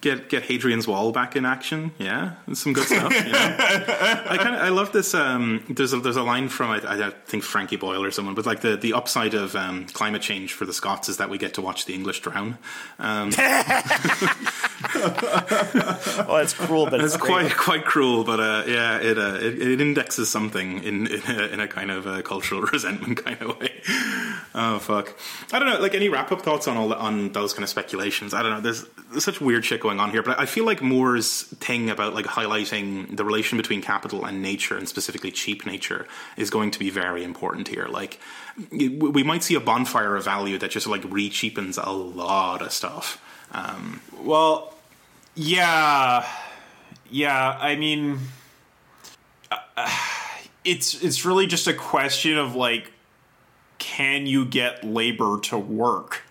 Get 0.00 0.28
get 0.28 0.44
Hadrian's 0.44 0.86
Wall 0.86 1.12
back 1.12 1.36
in 1.36 1.44
action. 1.44 1.92
Yeah, 1.98 2.34
it's 2.46 2.60
some 2.60 2.72
good 2.72 2.86
stuff. 2.86 3.12
You 3.12 3.32
know? 3.32 3.38
I 3.58 4.36
kind 4.38 4.54
of 4.54 4.62
I 4.62 4.68
love 4.68 4.92
this. 4.92 5.14
Um, 5.14 5.64
there's 5.68 5.92
a, 5.92 6.00
there's 6.00 6.16
a 6.16 6.22
line 6.22 6.48
from 6.48 6.70
I, 6.70 7.06
I 7.06 7.10
think 7.26 7.42
Frankie 7.42 7.76
Boyle 7.76 8.04
or 8.04 8.10
someone, 8.10 8.34
but 8.34 8.46
like 8.46 8.60
the 8.60 8.76
the 8.76 8.92
upside 8.92 9.34
of 9.34 9.54
um, 9.56 9.86
climate 9.86 10.22
change 10.22 10.52
for 10.52 10.64
the 10.64 10.72
Scots 10.72 11.08
is 11.08 11.18
that 11.18 11.30
we 11.30 11.38
get 11.38 11.54
to 11.54 11.62
watch 11.62 11.84
the 11.86 11.94
English 11.94 12.20
drown. 12.20 12.58
Um, 12.98 13.32
oh, 14.94 16.40
it's 16.42 16.54
cruel, 16.54 16.86
but 16.86 17.00
it's 17.00 17.14
it's 17.14 17.22
quite 17.22 17.54
quite 17.56 17.84
cruel, 17.84 18.24
but 18.24 18.40
uh, 18.40 18.64
yeah, 18.66 18.98
it, 18.98 19.18
uh, 19.18 19.38
it 19.40 19.60
it 19.60 19.80
indexes 19.80 20.28
something 20.28 20.82
in 20.82 21.06
in 21.08 21.22
a, 21.26 21.46
in 21.48 21.60
a 21.60 21.68
kind 21.68 21.90
of 21.90 22.06
uh, 22.06 22.22
cultural 22.22 22.62
resentment 22.62 23.24
kind 23.24 23.40
of 23.42 23.58
way. 23.58 23.82
Oh 24.54 24.78
fuck! 24.78 25.16
I 25.52 25.58
don't 25.58 25.68
know. 25.68 25.78
Like 25.80 25.94
any 25.94 26.08
wrap 26.08 26.32
up 26.32 26.42
thoughts 26.42 26.68
on 26.68 26.76
all 26.76 26.92
on 26.92 27.32
those 27.32 27.52
kind 27.52 27.62
of 27.62 27.68
speculations? 27.68 28.34
I 28.34 28.42
don't 28.42 28.52
know. 28.52 28.60
There's, 28.60 28.84
there's 29.10 29.24
such 29.24 29.40
weird 29.40 29.64
shit 29.64 29.80
going 29.80 29.89
on 29.98 30.10
here, 30.10 30.22
but 30.22 30.38
I 30.38 30.46
feel 30.46 30.64
like 30.64 30.82
Moore's 30.82 31.42
thing 31.42 31.90
about 31.90 32.14
like 32.14 32.26
highlighting 32.26 33.16
the 33.16 33.24
relation 33.24 33.56
between 33.56 33.82
capital 33.82 34.24
and 34.24 34.42
nature, 34.42 34.76
and 34.76 34.88
specifically 34.88 35.30
cheap 35.30 35.66
nature, 35.66 36.06
is 36.36 36.50
going 36.50 36.70
to 36.70 36.78
be 36.78 36.90
very 36.90 37.24
important 37.24 37.68
here. 37.68 37.86
Like 37.86 38.20
we 38.70 39.22
might 39.22 39.42
see 39.42 39.54
a 39.54 39.60
bonfire 39.60 40.14
of 40.16 40.24
value 40.24 40.58
that 40.58 40.70
just 40.70 40.86
like 40.86 41.02
re 41.08 41.30
cheapens 41.30 41.78
a 41.78 41.90
lot 41.90 42.62
of 42.62 42.72
stuff. 42.72 43.20
Um, 43.52 44.00
Well, 44.22 44.74
yeah, 45.34 46.26
yeah. 47.10 47.56
I 47.58 47.76
mean, 47.76 48.18
uh, 49.50 49.90
it's 50.64 51.02
it's 51.02 51.24
really 51.24 51.46
just 51.46 51.66
a 51.66 51.74
question 51.74 52.36
of 52.38 52.54
like, 52.54 52.92
can 53.78 54.26
you 54.26 54.44
get 54.44 54.84
labor 54.84 55.40
to 55.44 55.58
work? 55.58 56.22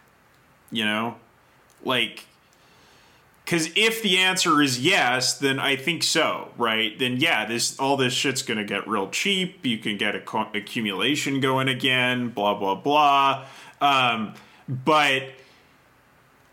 You 0.71 0.85
know, 0.85 1.15
like, 1.83 2.25
because 3.49 3.71
if 3.75 4.03
the 4.03 4.19
answer 4.19 4.61
is 4.61 4.79
yes, 4.79 5.35
then 5.35 5.57
I 5.59 5.75
think 5.75 6.03
so, 6.03 6.49
right? 6.55 6.97
Then 6.99 7.17
yeah, 7.17 7.45
this 7.45 7.79
all 7.79 7.97
this 7.97 8.13
shit's 8.13 8.43
gonna 8.43 8.63
get 8.63 8.87
real 8.87 9.09
cheap. 9.09 9.65
You 9.65 9.79
can 9.79 9.97
get 9.97 10.15
a 10.15 10.47
accumulation 10.53 11.39
going 11.39 11.67
again. 11.67 12.29
Blah 12.29 12.59
blah 12.59 12.75
blah. 12.75 13.45
Um, 13.81 14.35
but 14.67 15.23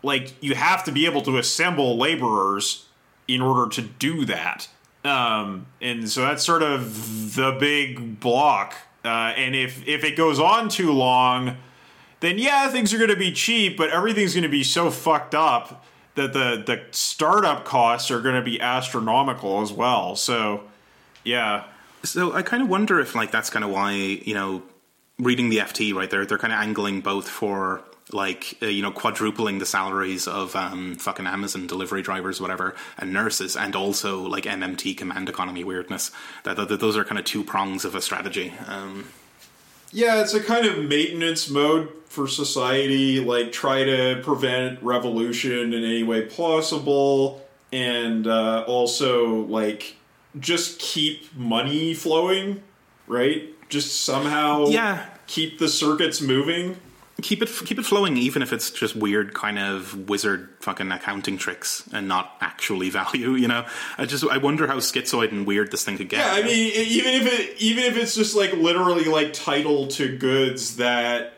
like 0.01 0.41
you 0.41 0.55
have 0.55 0.83
to 0.85 0.91
be 0.91 1.05
able 1.05 1.21
to 1.21 1.37
assemble 1.37 1.97
laborers 1.97 2.87
in 3.27 3.41
order 3.41 3.69
to 3.69 3.81
do 3.83 4.25
that 4.25 4.67
um, 5.03 5.67
and 5.81 6.09
so 6.09 6.21
that's 6.21 6.43
sort 6.43 6.63
of 6.63 7.35
the 7.35 7.55
big 7.59 8.19
block 8.19 8.75
uh, 9.05 9.33
and 9.35 9.55
if 9.55 9.85
if 9.87 10.03
it 10.03 10.15
goes 10.15 10.39
on 10.39 10.69
too 10.69 10.91
long 10.91 11.57
then 12.21 12.37
yeah 12.37 12.69
things 12.69 12.93
are 12.93 12.97
going 12.97 13.09
to 13.09 13.15
be 13.15 13.31
cheap 13.31 13.77
but 13.77 13.89
everything's 13.89 14.33
going 14.33 14.43
to 14.43 14.49
be 14.49 14.63
so 14.63 14.89
fucked 14.89 15.35
up 15.35 15.83
that 16.17 16.33
the 16.33 16.61
the 16.65 16.83
startup 16.91 17.63
costs 17.63 18.11
are 18.11 18.19
going 18.19 18.35
to 18.35 18.41
be 18.41 18.59
astronomical 18.59 19.61
as 19.61 19.71
well 19.71 20.15
so 20.15 20.63
yeah. 21.27 21.65
So 22.03 22.33
I 22.33 22.41
kind 22.41 22.63
of 22.63 22.69
wonder 22.69 22.99
if 22.99 23.13
like 23.13 23.31
that's 23.31 23.49
kind 23.49 23.65
of 23.65 23.71
why 23.71 23.91
you 23.91 24.33
know 24.33 24.63
reading 25.19 25.49
the 25.49 25.57
FT 25.57 25.93
right 25.93 26.09
they're 26.09 26.25
they're 26.25 26.37
kind 26.37 26.53
of 26.53 26.59
angling 26.59 27.01
both 27.01 27.27
for 27.27 27.81
like 28.13 28.57
uh, 28.61 28.67
you 28.67 28.81
know 28.81 28.91
quadrupling 28.91 29.59
the 29.59 29.65
salaries 29.65 30.27
of 30.27 30.55
um, 30.55 30.95
fucking 30.95 31.27
Amazon 31.27 31.67
delivery 31.67 32.01
drivers 32.01 32.39
whatever 32.39 32.75
and 32.97 33.11
nurses 33.11 33.57
and 33.57 33.75
also 33.75 34.21
like 34.21 34.45
MMT 34.45 34.95
command 34.97 35.27
economy 35.27 35.63
weirdness. 35.63 36.11
That, 36.43 36.55
that, 36.55 36.69
that 36.69 36.79
those 36.79 36.95
are 36.95 37.03
kind 37.03 37.19
of 37.19 37.25
two 37.25 37.43
prongs 37.43 37.83
of 37.83 37.93
a 37.93 38.01
strategy 38.01 38.53
um, 38.67 39.09
Yeah, 39.91 40.21
it's 40.21 40.33
a 40.33 40.43
kind 40.43 40.65
of 40.65 40.83
maintenance 40.83 41.49
mode 41.49 41.89
for 42.07 42.27
society, 42.27 43.19
like 43.19 43.51
try 43.51 43.83
to 43.83 44.21
prevent 44.23 44.81
revolution 44.83 45.73
in 45.73 45.83
any 45.83 46.03
way 46.03 46.25
possible, 46.25 47.45
and 47.71 48.27
uh, 48.27 48.63
also 48.67 49.41
like 49.45 49.95
just 50.39 50.79
keep 50.79 51.35
money 51.35 51.93
flowing, 51.93 52.61
right? 53.07 53.43
Just 53.69 54.03
somehow 54.03 54.67
Yeah. 54.67 55.05
keep 55.27 55.59
the 55.59 55.67
circuits 55.67 56.21
moving. 56.21 56.77
Keep 57.21 57.41
it 57.41 57.49
keep 57.65 57.79
it 57.79 57.85
flowing 57.85 58.15
even 58.15 58.41
if 58.41 58.53
it's 58.53 58.69
just 58.69 58.95
weird 58.95 59.33
kind 59.33 59.57
of 59.57 60.07
wizard 60.09 60.49
fucking 60.59 60.91
accounting 60.91 61.37
tricks 61.37 61.87
and 61.91 62.07
not 62.07 62.35
actually 62.41 62.89
value 62.91 63.31
you 63.31 63.47
know 63.47 63.65
I 63.97 64.05
just 64.05 64.23
I 64.25 64.37
wonder 64.37 64.67
how 64.67 64.77
schizoid 64.77 65.31
and 65.31 65.45
weird 65.45 65.71
this 65.71 65.83
thing 65.83 65.97
could 65.97 66.09
get 66.09 66.19
Yeah, 66.19 66.33
I 66.33 66.43
mean, 66.43 66.71
even 66.75 67.13
if 67.13 67.39
it 67.39 67.61
even 67.61 67.83
if 67.83 67.97
it's 67.97 68.15
just 68.15 68.35
like 68.35 68.53
literally 68.53 69.05
like 69.05 69.33
title 69.33 69.87
to 69.87 70.17
goods 70.17 70.77
that 70.77 71.33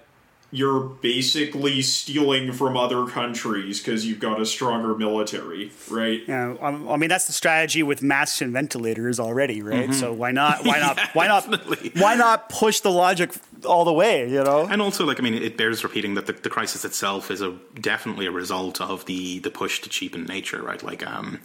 you're 0.51 0.79
basically 0.79 1.81
stealing 1.81 2.51
from 2.51 2.75
other 2.75 3.05
countries 3.05 3.79
because 3.79 4.05
you've 4.05 4.19
got 4.19 4.41
a 4.41 4.45
stronger 4.45 4.95
military, 4.95 5.71
right? 5.91 6.21
Yeah, 6.27 6.55
um, 6.59 6.89
I 6.89 6.97
mean 6.97 7.09
that's 7.09 7.27
the 7.27 7.33
strategy 7.33 7.83
with 7.83 8.01
masks 8.01 8.41
and 8.41 8.51
ventilators 8.51 9.19
already, 9.19 9.61
right? 9.61 9.93
So 9.93 10.11
why 10.11 10.31
not? 10.31 10.65
Why 10.65 10.79
not? 10.79 10.99
why 11.13 11.27
not? 11.27 11.43
definitely. 11.49 11.91
Why 12.01 12.15
not 12.15 12.49
push 12.49 12.79
the 12.79 12.89
logic 12.89 13.31
all 13.65 13.85
the 13.85 13.93
way? 13.93 14.29
You 14.29 14.43
know? 14.43 14.67
And 14.67 14.81
also, 14.81 15.05
like 15.05 15.19
I 15.19 15.23
mean, 15.23 15.33
it 15.33 15.57
bears 15.57 15.83
repeating 15.83 16.15
that 16.15 16.25
the, 16.25 16.33
the 16.33 16.49
crisis 16.49 16.85
itself 16.85 17.31
is 17.31 17.41
a 17.41 17.55
definitely 17.79 18.25
a 18.25 18.31
result 18.31 18.81
of 18.81 19.05
the 19.05 19.39
the 19.39 19.51
push 19.51 19.81
to 19.81 19.89
cheapen 19.89 20.25
nature, 20.25 20.61
right? 20.61 20.81
Like, 20.81 21.05
um, 21.05 21.39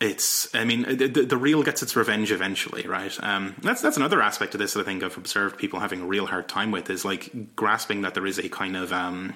it's 0.00 0.52
I 0.54 0.64
mean, 0.64 0.82
the, 0.82 1.06
the, 1.06 1.36
real 1.36 1.62
gets 1.62 1.82
its 1.82 1.94
revenge 1.94 2.32
eventually, 2.32 2.86
right? 2.86 3.16
Um, 3.22 3.54
that's 3.62 3.80
that's 3.80 3.96
another 3.96 4.20
aspect 4.20 4.54
of 4.54 4.60
this 4.60 4.74
that 4.74 4.80
I 4.80 4.84
think 4.84 5.02
I've 5.02 5.16
observed 5.16 5.58
people 5.58 5.80
having 5.80 6.02
a 6.02 6.06
real 6.06 6.26
hard 6.26 6.48
time 6.48 6.70
with 6.70 6.90
is 6.90 7.04
like 7.04 7.54
grasping 7.54 8.02
that 8.02 8.14
there 8.14 8.26
is 8.26 8.38
a 8.38 8.48
kind 8.48 8.76
of 8.76 8.92
um, 8.92 9.34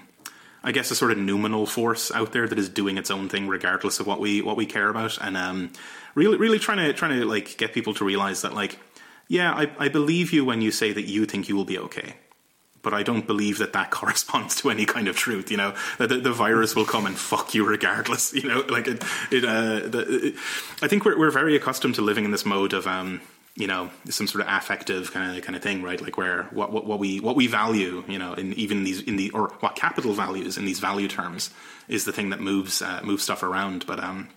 I 0.65 0.73
guess 0.73 0.91
a 0.91 0.97
sort 0.97 1.13
of 1.13 1.19
noumenal 1.19 1.67
force 1.67 2.11
out 2.11 2.33
there 2.33 2.49
that 2.49 2.59
is 2.59 2.69
doing 2.69 2.99
its 2.99 3.11
own 3.11 3.29
thing 3.29 3.47
regardless 3.47 4.01
of 4.01 4.07
what 4.07 4.19
we 4.21 4.43
what 4.43 4.57
we 4.57 4.67
care 4.67 4.89
about, 4.89 5.17
and 5.21 5.37
um, 5.37 5.71
really 6.17 6.37
really 6.37 6.59
trying 6.59 6.79
to 6.79 6.93
trying 6.93 7.21
to 7.21 7.25
like 7.25 7.57
get 7.57 7.73
people 7.73 7.95
to 7.95 8.05
realize 8.05 8.43
that 8.43 8.53
like 8.55 8.79
yeah, 9.29 9.53
I, 9.53 9.71
I 9.79 9.89
believe 9.89 10.33
you 10.33 10.45
when 10.45 10.63
you 10.63 10.71
say 10.71 10.93
that 10.93 11.07
you 11.07 11.27
think 11.27 11.49
you 11.49 11.57
will 11.57 11.65
be 11.65 11.79
okay 11.79 12.15
but 12.87 12.95
I 12.95 13.03
don't 13.03 13.27
believe 13.27 13.59
that 13.59 13.73
that 13.73 13.91
corresponds 14.01 14.55
to 14.61 14.71
any 14.71 14.87
kind 14.87 15.09
of 15.09 15.17
truth. 15.17 15.51
You 15.51 15.57
know, 15.57 15.75
that 15.99 16.09
the, 16.09 16.19
the 16.19 16.33
virus 16.33 16.77
will 16.77 16.85
come 16.85 17.05
and 17.05 17.19
fuck 17.19 17.53
you 17.53 17.67
regardless. 17.67 18.33
You 18.37 18.49
know, 18.49 18.61
like 18.69 18.87
it. 18.87 19.03
it, 19.33 19.45
uh, 19.45 19.81
the, 19.89 20.27
it 20.27 20.35
I 20.83 20.87
think 20.87 21.05
we're 21.05 21.19
we're 21.19 21.33
very 21.33 21.57
accustomed 21.57 21.97
to 21.97 22.03
living 22.03 22.25
in 22.25 22.31
this 22.31 22.47
mode 22.47 22.73
of. 22.73 22.87
Um, 22.87 23.21
you 23.59 23.67
know, 23.67 23.89
some 24.11 24.27
sort 24.27 24.45
of 24.45 24.53
affective 24.53 25.15
kind 25.15 25.35
of 25.35 25.43
kind 25.43 25.57
of 25.57 25.63
thing, 25.63 25.83
right? 25.83 25.99
Like 25.99 26.19
where 26.19 26.43
what, 26.51 26.71
what 26.71 26.85
what 26.85 26.99
we 26.99 27.21
what 27.21 27.37
we 27.37 27.47
value, 27.47 28.05
you 28.07 28.19
know, 28.19 28.35
in 28.35 28.53
even 28.53 28.85
these 28.85 29.01
in 29.01 29.17
the 29.17 29.31
or 29.31 29.49
what 29.61 29.75
capital 29.77 30.13
values 30.13 30.59
in 30.59 30.67
these 30.67 30.79
value 30.79 31.09
terms 31.09 31.49
is 31.89 32.05
the 32.05 32.13
thing 32.13 32.29
that 32.31 32.41
moves 32.41 32.83
uh, 32.83 33.01
moves 33.03 33.23
stuff 33.23 33.43
around. 33.43 33.87
But 33.87 33.99
um, 33.99 34.29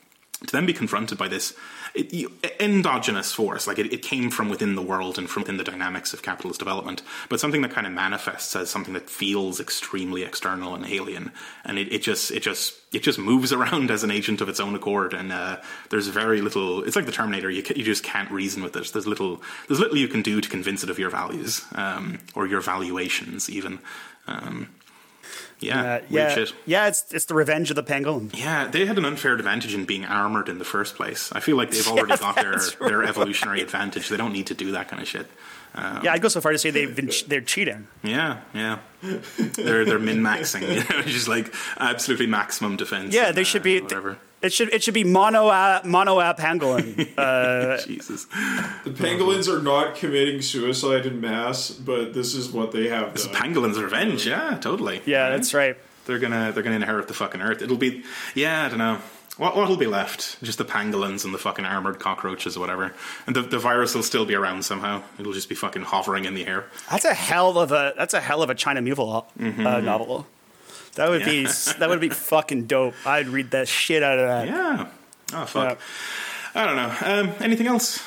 to 0.46 0.52
then 0.52 0.66
be 0.66 0.74
confronted 0.74 1.18
by 1.18 1.28
this 1.28 1.54
it, 1.94 2.14
you, 2.14 2.32
endogenous 2.60 3.34
force, 3.34 3.68
like 3.68 3.80
it, 3.80 3.92
it 3.92 4.02
came 4.02 4.30
from 4.30 4.50
within 4.50 4.76
the 4.76 4.82
world 4.82 5.18
and 5.18 5.30
from 5.30 5.42
within 5.44 5.58
the 5.58 5.64
dynamics 5.64 6.14
of 6.14 6.22
capitalist 6.22 6.60
development, 6.60 7.02
but 7.30 7.40
something 7.40 7.62
that 7.62 7.72
kind 7.72 7.88
of 7.88 7.94
manifests 7.94 8.56
as 8.56 8.70
something 8.70 8.94
that 8.94 9.10
feels 9.10 9.60
extremely 9.60 10.24
external 10.24 10.76
and 10.76 10.86
alien, 10.86 11.32
and 11.66 11.78
it, 11.78 11.92
it 11.92 12.02
just 12.02 12.32
it 12.32 12.42
just 12.42 12.76
it 12.94 13.04
just 13.04 13.20
moves 13.20 13.52
around 13.60 13.92
as 13.92 14.04
an 14.04 14.12
agent 14.12 14.42
of 14.42 14.50
its 14.50 14.60
own 14.60 14.76
accord, 14.76 15.14
and 15.14 15.32
uh, 15.32 15.58
there's 15.90 16.08
very 16.08 16.42
little. 16.42 16.84
It's 16.84 16.96
like 16.96 17.06
the 17.06 17.12
Terminator. 17.12 17.50
You 17.50 17.64
you 17.76 17.84
just 17.84 18.04
can't 18.04 18.30
reason 18.32 18.64
with 18.64 18.76
it. 18.76 18.92
There's 18.94 19.08
little 19.08 19.42
there's 19.68 19.80
little 19.80 19.98
you 19.98 20.08
can 20.08 20.22
do 20.22 20.42
to 20.42 20.50
convince 20.50 20.84
it 20.84 20.90
of 20.90 21.00
your 21.00 21.10
values 21.10 21.66
um, 21.76 22.20
or 22.36 22.48
your 22.48 22.62
valuations, 22.62 23.50
even. 23.50 23.80
Um, 24.28 24.70
yeah, 25.60 25.82
Uh, 25.82 26.00
yeah, 26.10 26.46
yeah. 26.66 26.88
It's 26.88 27.06
it's 27.12 27.26
the 27.26 27.34
revenge 27.36 27.70
of 27.70 27.76
the 27.76 27.84
pangolin. 27.84 28.36
Yeah, 28.38 28.68
they 28.68 28.86
had 28.86 28.98
an 28.98 29.06
unfair 29.06 29.34
advantage 29.34 29.74
in 29.74 29.86
being 29.86 30.06
armored 30.06 30.50
in 30.50 30.58
the 30.60 30.66
first 30.66 30.96
place. 30.96 31.32
I 31.34 31.40
feel 31.40 31.58
like 31.58 31.72
they've 31.72 31.88
already 31.94 32.18
got 32.18 32.36
their, 32.36 32.52
that's 32.52 32.76
their 32.76 33.04
evolutionary 33.04 33.62
advantage. 33.62 34.10
They 34.10 34.18
don't 34.18 34.34
need 34.34 34.48
to 34.48 34.54
do 34.54 34.72
that 34.72 34.88
kind 34.88 35.02
of 35.02 35.08
shit. 35.08 35.28
yeah, 35.76 36.14
I'd 36.14 36.22
go 36.22 36.28
so 36.30 36.42
far 36.42 36.52
to 36.52 36.58
say 36.58 36.72
they've 36.72 36.96
been 36.96 37.10
ch- 37.10 37.26
they're 37.26 37.42
cheating. 37.42 37.88
Yeah, 38.04 38.42
yeah. 38.54 38.80
They're 39.02 39.86
they're 39.86 40.00
min 40.00 40.22
maxing, 40.22 40.62
you 40.62 40.84
know, 40.96 41.02
just 41.04 41.28
like 41.28 41.54
absolutely 41.78 42.28
maximum 42.28 42.76
defense. 42.76 43.14
Yeah, 43.14 43.32
they 43.32 43.42
uh, 43.42 43.46
should 43.46 43.64
be. 43.64 43.80
whatever. 43.82 44.18
It 44.42 44.54
should 44.54 44.74
it 44.74 44.82
should 44.84 44.94
be 44.94 45.04
mono 45.04 45.48
uh, 45.48 45.82
mono 45.84 46.20
uh, 46.20 46.34
pangolin. 46.34 47.10
Uh, 47.20 47.78
Jesus. 47.82 48.26
The 48.26 48.92
pangolins 48.92 49.48
are 49.54 49.62
not 49.62 49.96
committing 49.96 50.42
suicide 50.42 51.06
in 51.06 51.20
mass, 51.20 51.72
but 51.72 52.14
this 52.14 52.34
is 52.34 52.50
what 52.50 52.72
they 52.72 52.88
have 52.88 53.14
This 53.14 53.26
done. 53.26 53.36
Is 53.36 53.42
pangolin's 53.42 53.80
revenge. 53.80 54.26
Yeah, 54.26 54.58
totally. 54.62 55.02
yeah, 55.06 55.30
that's 55.30 55.54
right. 55.54 55.76
They're 56.06 56.20
gonna 56.20 56.52
they're 56.54 56.64
gonna 56.64 56.78
inherit 56.78 57.08
the 57.08 57.14
fucking 57.14 57.42
earth. 57.42 57.62
It'll 57.62 57.78
be 57.78 58.04
yeah, 58.34 58.66
I 58.66 58.70
don't 58.70 58.78
know. 58.78 59.00
What 59.38 59.56
what'll 59.56 59.78
be 59.78 59.88
left? 59.88 60.42
Just 60.42 60.58
the 60.58 60.66
pangolins 60.66 61.24
and 61.26 61.34
the 61.34 61.38
fucking 61.38 61.66
armored 61.66 62.00
cockroaches 62.00 62.56
or 62.58 62.62
whatever. 62.62 62.94
And 63.28 63.36
the, 63.36 63.42
the 63.42 63.60
virus 63.60 63.94
will 63.96 64.04
still 64.04 64.26
be 64.26 64.36
around 64.36 64.64
somehow. 64.66 65.04
It'll 65.20 65.34
just 65.34 65.50
be 65.50 65.56
fucking 65.56 65.84
hovering 65.84 66.26
in 66.26 66.34
the 66.34 66.46
air. 66.48 66.66
That's 66.90 67.06
a 67.06 67.14
hell 67.14 67.58
of 67.58 67.72
a 67.72 67.94
that's 67.98 68.14
a 68.14 68.20
hell 68.22 68.42
of 68.42 68.50
a 68.50 68.56
China 68.56 68.82
Miéville 68.82 69.26
uh, 69.66 69.80
novel. 69.82 70.28
That 71.00 71.10
would 71.10 71.24
be 71.24 71.46
that 71.46 71.88
would 71.88 72.02
be 72.02 72.10
fucking 72.10 72.66
dope. 72.66 72.94
I'd 73.06 73.30
read 73.30 73.52
that 73.52 73.70
shit 73.70 74.04
out 74.04 74.20
of 74.20 74.28
that. 74.28 74.48
Yeah. 74.48 74.88
Oh 75.34 75.46
fuck. 75.46 75.80
I 76.54 76.66
don't 76.66 76.76
know. 76.76 76.96
Um, 77.02 77.36
anything 77.40 77.68
else? 77.68 78.04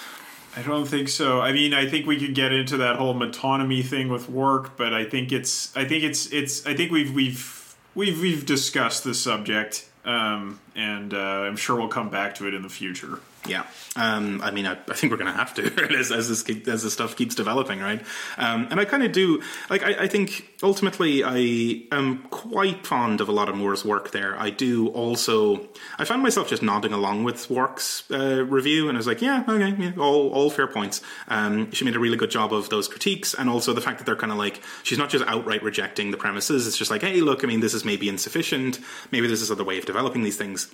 I 0.55 0.61
don't 0.61 0.85
think 0.85 1.09
so. 1.09 1.41
I 1.41 1.53
mean, 1.53 1.73
I 1.73 1.89
think 1.89 2.07
we 2.07 2.21
could 2.21 2.35
get 2.35 2.53
into 2.53 2.77
that 2.77 2.97
whole 2.97 3.15
metonymy 3.15 3.83
thing 3.83 4.11
with 4.11 4.29
Wark, 4.29 4.77
but 4.77 4.93
I 4.93 5.07
think 5.07 5.33
it's 5.33 5.75
I 5.75 5.87
think 5.87 6.05
it's 6.05 6.31
it's 6.35 6.67
I 6.67 6.75
think 6.75 6.93
we've 6.93 7.15
we've 7.15 7.75
we've 7.95 8.21
we've 8.21 8.45
discussed 8.45 9.05
the 9.05 9.15
subject 9.15 9.89
um, 10.05 10.61
and 10.77 11.15
uh, 11.15 11.17
I'm 11.17 11.57
sure 11.57 11.77
we'll 11.77 11.89
come 11.89 12.11
back 12.11 12.35
to 12.37 12.47
it 12.47 12.53
in 12.53 12.61
the 12.61 12.69
future. 12.69 13.21
Yeah, 13.47 13.67
um, 13.97 14.41
I 14.41 14.53
mean, 14.53 14.67
I, 14.67 14.73
I 14.89 14.95
think 14.95 15.11
we're 15.11 15.17
going 15.17 15.33
to 15.33 15.37
have 15.37 15.53
to 15.55 15.65
as, 15.99 16.13
as 16.13 16.29
this 16.29 16.43
keep, 16.43 16.67
as 16.69 16.85
this 16.85 16.93
stuff 16.93 17.17
keeps 17.17 17.35
developing, 17.35 17.81
right? 17.81 18.01
Um, 18.39 18.69
and 18.71 18.79
I 18.79 18.85
kind 18.85 19.03
of 19.03 19.11
do 19.11 19.43
like. 19.69 19.83
I, 19.83 20.05
I, 20.05 20.09
think 20.09 20.49
ultimately, 20.63 21.25
I 21.25 21.83
am 21.95 22.23
quite 22.31 22.87
fond 22.87 23.21
of 23.21 23.29
a 23.29 23.33
lot 23.33 23.49
of 23.49 23.57
Moore's 23.57 23.85
work. 23.85 24.13
There, 24.13 24.39
I 24.39 24.51
do 24.51 24.89
also. 24.89 25.69
I 25.99 26.05
found 26.05 26.23
myself 26.23 26.49
just 26.49 26.63
nodding 26.63 26.93
along 26.93 27.25
with 27.25 27.51
Wark's 27.51 28.09
uh, 28.11 28.45
review, 28.45 28.89
and 28.89 28.97
I 28.97 29.01
was 29.01 29.09
like, 29.09 29.21
yeah, 29.21 29.45
okay, 29.47 29.75
yeah, 29.77 29.93
all 29.99 30.31
all 30.31 30.49
fair 30.49 30.69
points. 30.69 31.03
Um, 31.27 31.71
she 31.73 31.85
made 31.85 31.97
a 31.97 32.01
really 32.01 32.17
good 32.17 32.31
job 32.31 32.55
of 32.55 32.71
those 32.71 32.87
critiques, 32.87 33.35
and 33.35 33.51
also 33.51 33.73
the 33.73 33.83
fact 33.83 33.99
that 33.99 34.05
they're 34.05 34.17
kind 34.17 34.33
of 34.33 34.39
like 34.39 34.63
she's 34.85 34.99
not 34.99 35.11
just 35.11 35.25
outright 35.27 35.65
rejecting 35.65 36.13
the 36.13 36.17
premises. 36.17 36.67
It's 36.69 36.79
just 36.79 36.93
like, 36.93 37.03
hey, 37.03 37.21
look, 37.21 37.43
I 37.43 37.49
mean, 37.49 37.61
this 37.61 37.75
is 37.75 37.85
maybe 37.85 38.09
insufficient. 38.09 38.79
Maybe 39.11 39.27
this 39.27 39.43
is 39.43 39.51
other 39.51 39.65
way 39.65 39.79
of 39.79 39.85
developing 39.85 40.23
these 40.23 40.37
things 40.37 40.73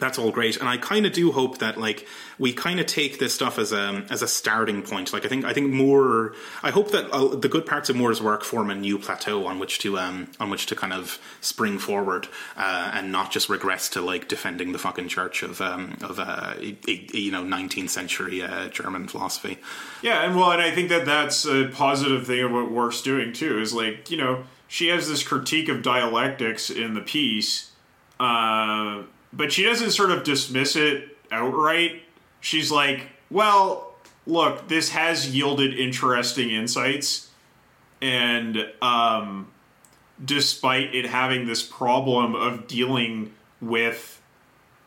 that's 0.00 0.18
all 0.18 0.30
great. 0.30 0.56
And 0.56 0.68
i 0.68 0.76
kind 0.76 1.06
of 1.06 1.12
do 1.12 1.32
hope 1.32 1.58
that 1.58 1.78
like 1.78 2.06
we 2.38 2.52
kind 2.54 2.80
of 2.80 2.86
take 2.86 3.18
this 3.18 3.34
stuff 3.34 3.58
as 3.58 3.72
a 3.72 4.04
as 4.10 4.22
a 4.22 4.28
starting 4.28 4.82
point. 4.82 5.12
Like 5.12 5.24
i 5.24 5.28
think 5.28 5.44
i 5.44 5.52
think 5.52 5.70
more 5.72 6.34
i 6.62 6.70
hope 6.70 6.90
that 6.90 7.10
uh, 7.10 7.28
the 7.36 7.48
good 7.48 7.66
parts 7.66 7.90
of 7.90 7.96
moore's 7.96 8.20
work 8.20 8.42
form 8.42 8.70
a 8.70 8.74
new 8.74 8.98
plateau 8.98 9.46
on 9.46 9.58
which 9.58 9.78
to 9.80 9.98
um 9.98 10.28
on 10.40 10.50
which 10.50 10.66
to 10.66 10.74
kind 10.74 10.92
of 10.92 11.18
spring 11.40 11.78
forward 11.78 12.28
uh, 12.56 12.90
and 12.94 13.12
not 13.12 13.30
just 13.30 13.48
regress 13.48 13.88
to 13.90 14.00
like 14.00 14.26
defending 14.28 14.72
the 14.72 14.78
fucking 14.78 15.08
church 15.08 15.42
of 15.42 15.60
um 15.60 15.96
of 16.02 16.18
uh 16.18 16.54
you 16.58 17.30
know 17.30 17.42
19th 17.42 17.90
century 17.90 18.42
uh, 18.42 18.68
german 18.68 19.06
philosophy. 19.06 19.58
Yeah 20.02 20.24
and 20.24 20.34
well 20.34 20.50
and 20.50 20.62
i 20.62 20.70
think 20.70 20.88
that 20.88 21.04
that's 21.04 21.44
a 21.46 21.68
positive 21.68 22.26
thing 22.26 22.40
of 22.44 22.52
what 22.52 22.70
Wark's 22.70 23.02
doing 23.02 23.32
too 23.32 23.60
is 23.60 23.74
like 23.74 24.10
you 24.10 24.16
know 24.16 24.44
she 24.66 24.88
has 24.88 25.08
this 25.08 25.22
critique 25.22 25.68
of 25.68 25.82
dialectics 25.82 26.70
in 26.70 26.94
the 26.94 27.00
piece 27.00 27.70
uh 28.18 29.02
but 29.32 29.52
she 29.52 29.64
doesn't 29.64 29.92
sort 29.92 30.10
of 30.10 30.24
dismiss 30.24 30.76
it 30.76 31.16
outright. 31.30 32.02
She's 32.40 32.70
like, 32.70 33.06
well, 33.30 33.94
look, 34.26 34.68
this 34.68 34.90
has 34.90 35.34
yielded 35.34 35.78
interesting 35.78 36.50
insights. 36.50 37.30
And 38.02 38.66
um, 38.80 39.50
despite 40.22 40.94
it 40.94 41.06
having 41.06 41.46
this 41.46 41.62
problem 41.62 42.34
of 42.34 42.66
dealing 42.66 43.32
with 43.60 44.20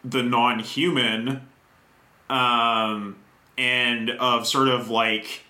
the 0.03 0.23
non 0.23 0.59
human 0.59 1.47
um, 2.29 3.17
and 3.57 4.09
of 4.09 4.47
sort 4.47 4.67
of 4.67 4.89
like 4.89 5.41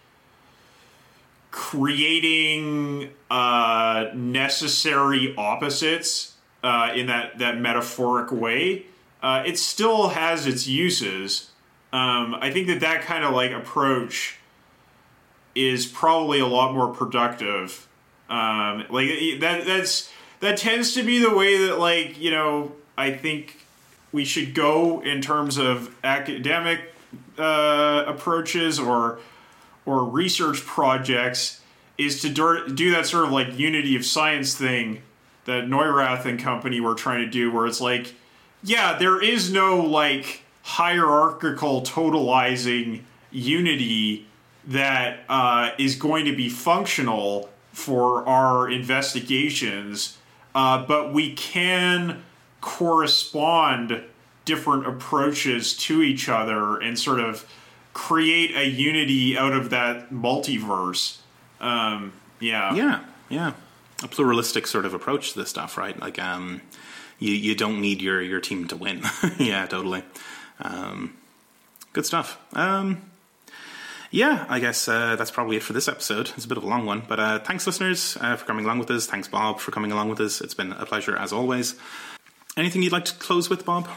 creating 1.51 3.09
uh, 3.29 4.07
necessary 4.13 5.33
opposites 5.37 6.32
uh, 6.63 6.91
in 6.95 7.07
that 7.07 7.37
that 7.39 7.59
metaphoric 7.59 8.31
way, 8.31 8.85
uh, 9.21 9.43
it 9.45 9.57
still 9.59 10.09
has 10.09 10.47
its 10.47 10.65
uses. 10.67 11.49
Um, 11.91 12.35
I 12.35 12.49
think 12.51 12.67
that 12.67 12.79
that 12.79 13.01
kind 13.01 13.23
of 13.23 13.33
like 13.33 13.51
approach 13.51 14.37
is 15.53 15.85
probably 15.85 16.39
a 16.39 16.47
lot 16.47 16.73
more 16.73 16.87
productive. 16.93 17.87
Um, 18.29 18.85
like 18.89 19.09
that 19.41 19.65
that's 19.65 20.11
that 20.39 20.57
tends 20.57 20.93
to 20.93 21.03
be 21.03 21.19
the 21.19 21.35
way 21.35 21.67
that 21.67 21.77
like 21.77 22.19
you 22.19 22.31
know 22.31 22.71
I 22.97 23.11
think 23.11 23.59
we 24.11 24.25
should 24.25 24.55
go 24.55 25.01
in 25.01 25.21
terms 25.21 25.57
of 25.57 25.95
academic 26.03 26.79
uh, 27.37 28.05
approaches 28.07 28.79
or 28.79 29.19
or 29.85 30.05
research 30.05 30.61
projects 30.61 31.61
is 31.97 32.21
to 32.21 32.29
do 32.29 32.91
that 32.91 33.05
sort 33.05 33.25
of 33.25 33.31
like 33.31 33.59
unity 33.59 33.95
of 33.95 34.05
science 34.05 34.55
thing 34.55 35.01
that 35.45 35.65
Neurath 35.65 36.25
and 36.25 36.39
company 36.39 36.79
were 36.79 36.95
trying 36.95 37.23
to 37.23 37.29
do, 37.29 37.51
where 37.51 37.65
it's 37.65 37.81
like, 37.81 38.13
yeah, 38.63 38.97
there 38.97 39.21
is 39.21 39.51
no 39.51 39.79
like 39.79 40.43
hierarchical 40.63 41.81
totalizing 41.81 43.01
unity 43.31 44.25
that 44.65 45.19
uh, 45.27 45.71
is 45.77 45.95
going 45.95 46.25
to 46.25 46.35
be 46.35 46.47
functional 46.47 47.49
for 47.73 48.27
our 48.27 48.69
investigations, 48.69 50.17
uh, 50.55 50.85
but 50.85 51.11
we 51.11 51.33
can 51.33 52.23
correspond 52.61 54.01
different 54.45 54.87
approaches 54.87 55.75
to 55.75 56.01
each 56.01 56.29
other 56.29 56.77
and 56.77 56.97
sort 56.97 57.19
of 57.19 57.45
create 57.93 58.55
a 58.55 58.65
unity 58.65 59.37
out 59.37 59.53
of 59.53 59.69
that 59.69 60.11
multiverse. 60.11 61.17
Um, 61.59 62.13
yeah. 62.39 62.73
Yeah. 62.73 63.03
Yeah 63.29 63.53
a 64.01 64.07
pluralistic 64.07 64.67
sort 64.67 64.85
of 64.85 64.93
approach 64.93 65.33
to 65.33 65.39
this 65.39 65.49
stuff, 65.49 65.77
right? 65.77 65.99
Like, 65.99 66.19
um, 66.19 66.61
you 67.19 67.33
you 67.33 67.55
don't 67.55 67.81
need 67.81 68.01
your 68.01 68.21
your 68.21 68.39
team 68.39 68.67
to 68.69 68.75
win. 68.75 69.03
yeah, 69.37 69.65
totally. 69.65 70.03
Um, 70.59 71.15
good 71.93 72.05
stuff. 72.05 72.37
Um, 72.53 73.09
yeah, 74.11 74.45
I 74.47 74.59
guess 74.59 74.87
uh, 74.87 75.15
that's 75.15 75.31
probably 75.31 75.57
it 75.57 75.63
for 75.63 75.73
this 75.73 75.87
episode. 75.87 76.31
It's 76.35 76.45
a 76.45 76.47
bit 76.47 76.57
of 76.57 76.63
a 76.63 76.67
long 76.67 76.85
one, 76.85 77.01
but 77.07 77.19
uh, 77.19 77.39
thanks, 77.39 77.65
listeners, 77.65 78.15
uh, 78.21 78.35
for 78.35 78.45
coming 78.45 78.63
along 78.63 78.77
with 78.77 78.91
us. 78.91 79.07
Thanks, 79.07 79.27
Bob, 79.27 79.59
for 79.59 79.71
coming 79.71 79.91
along 79.91 80.09
with 80.09 80.19
us. 80.19 80.39
It's 80.39 80.53
been 80.53 80.71
a 80.71 80.85
pleasure 80.85 81.15
as 81.15 81.33
always. 81.33 81.75
Anything 82.55 82.83
you'd 82.83 82.91
like 82.91 83.05
to 83.05 83.15
close 83.15 83.49
with, 83.49 83.65
Bob? 83.65 83.89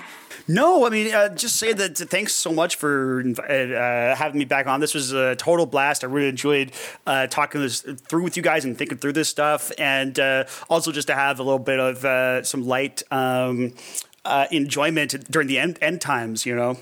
No, 0.48 0.86
I 0.86 0.90
mean, 0.90 1.12
uh, 1.12 1.28
just 1.30 1.56
say 1.56 1.72
that 1.72 1.96
thanks 1.96 2.32
so 2.32 2.52
much 2.52 2.76
for 2.76 3.24
uh, 3.48 4.14
having 4.14 4.38
me 4.38 4.44
back 4.44 4.68
on. 4.68 4.78
This 4.78 4.94
was 4.94 5.12
a 5.12 5.34
total 5.34 5.66
blast. 5.66 6.04
I 6.04 6.06
really 6.06 6.28
enjoyed 6.28 6.70
uh, 7.04 7.26
talking 7.26 7.60
this 7.60 7.80
through 7.80 8.22
with 8.22 8.36
you 8.36 8.44
guys 8.44 8.64
and 8.64 8.78
thinking 8.78 8.98
through 8.98 9.14
this 9.14 9.28
stuff, 9.28 9.72
and 9.76 10.18
uh, 10.20 10.44
also 10.70 10.92
just 10.92 11.08
to 11.08 11.14
have 11.14 11.40
a 11.40 11.42
little 11.42 11.58
bit 11.58 11.80
of 11.80 12.04
uh, 12.04 12.44
some 12.44 12.64
light 12.64 13.02
um, 13.10 13.74
uh, 14.24 14.46
enjoyment 14.52 15.28
during 15.30 15.48
the 15.48 15.58
end, 15.58 15.78
end 15.82 16.00
times. 16.00 16.46
You 16.46 16.54
know, 16.54 16.78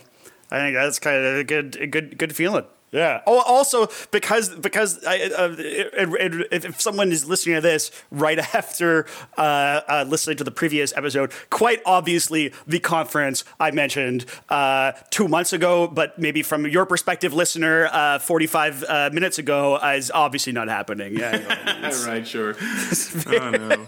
I 0.51 0.59
think 0.59 0.77
that's 0.77 0.99
kind 0.99 1.17
of 1.17 1.37
a 1.37 1.45
good, 1.45 1.77
a 1.77 1.87
good, 1.87 2.19
good 2.19 2.37
feeling. 2.37 2.65
Yeah. 2.95 3.23
Oh, 3.27 3.41
also 3.41 3.89
because 4.13 4.51
because 4.51 5.05
I, 5.05 5.23
uh, 5.37 5.57
if 5.59 6.81
someone 6.81 7.11
is 7.11 7.27
listening 7.27 7.57
to 7.57 7.61
this 7.61 7.91
right 8.13 8.39
after 8.55 9.07
uh, 9.37 9.81
uh, 9.89 10.05
listening 10.07 10.37
to 10.37 10.45
the 10.45 10.53
previous 10.53 10.97
episode, 10.97 11.33
quite 11.51 11.83
obviously 11.85 12.53
the 12.69 12.79
conference 12.79 13.43
I 13.59 13.73
mentioned 13.73 14.27
uh, 14.49 14.93
two 15.11 15.27
months 15.27 15.53
ago, 15.53 15.89
but 15.89 16.21
maybe 16.21 16.45
from 16.45 16.69
your 16.69 16.87
perspective, 16.87 17.35
listener, 17.35 17.89
uh, 17.91 18.21
forty 18.21 18.47
five 18.47 18.85
uh, 18.85 19.11
minutes 19.13 19.39
ago, 19.39 19.77
is 19.79 20.13
obviously 20.13 20.53
not 20.53 20.69
happening. 20.69 21.19
Yeah. 21.19 21.91
right. 22.07 22.25
Sure. 22.25 22.55
oh 23.27 23.51
no. 23.51 23.87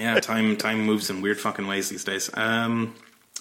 yeah. 0.00 0.18
Time 0.18 0.56
time 0.56 0.80
moves 0.80 1.10
in 1.10 1.22
weird 1.22 1.38
fucking 1.38 1.68
ways 1.68 1.90
these 1.90 2.02
days. 2.02 2.28
Um, 2.34 2.96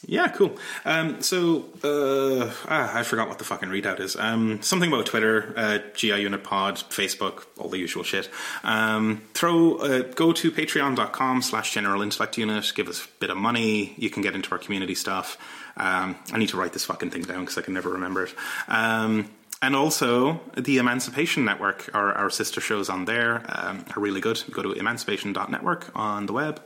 yeah, 0.06 0.28
cool. 0.30 0.58
Um, 0.86 1.22
so 1.22 1.66
uh, 1.84 2.52
ah, 2.68 2.98
I 2.98 3.04
forgot 3.04 3.28
what 3.28 3.40
the 3.40 3.44
fucking 3.44 3.70
readout 3.70 4.00
is. 4.00 4.16
Um, 4.16 4.62
something 4.62 4.92
about 4.92 5.06
Twitter, 5.06 5.54
uh, 5.56 5.80
GI 5.94 6.22
Unit 6.22 6.44
Pod, 6.44 6.76
Facebook, 6.76 7.46
all 7.58 7.70
the 7.70 7.78
usual 7.78 8.04
shit. 8.04 8.30
Um, 8.64 9.24
throw 9.34 9.78
uh, 9.78 10.02
go 10.02 10.34
to 10.34 10.52
patreon.com 10.52 11.42
slash 11.42 11.74
general 11.74 12.02
intellect 12.02 12.38
unit. 12.38 12.72
Give 12.76 12.88
us 12.88 13.06
a 13.06 13.08
bit 13.20 13.30
of 13.30 13.38
money. 13.38 13.96
You 13.98 14.10
can 14.10 14.22
get 14.22 14.36
into 14.36 14.52
our 14.52 14.60
community 14.60 14.96
stuff. 14.96 15.38
Um, 15.78 16.16
I 16.32 16.38
need 16.38 16.50
to 16.50 16.58
write 16.58 16.74
this 16.74 16.86
fucking 16.86 17.12
thing 17.12 17.24
down 17.24 17.42
because 17.42 17.58
I 17.58 17.62
can 17.62 17.74
never 17.74 17.90
remember 17.90 18.26
it. 18.26 18.34
Um, 18.68 19.30
and 19.62 19.76
also 19.76 20.40
the 20.56 20.78
Emancipation 20.78 21.44
Network, 21.44 21.90
our, 21.94 22.14
our 22.14 22.30
sister 22.30 22.62
shows 22.62 22.90
on 22.90 23.06
there 23.06 23.44
um, 23.50 23.86
are 23.96 24.00
really 24.00 24.22
good. 24.22 24.44
Go 24.52 24.62
to 24.62 24.74
emancipation.network 24.74 25.92
on 25.96 26.28
the 26.28 26.34
web. 26.34 26.62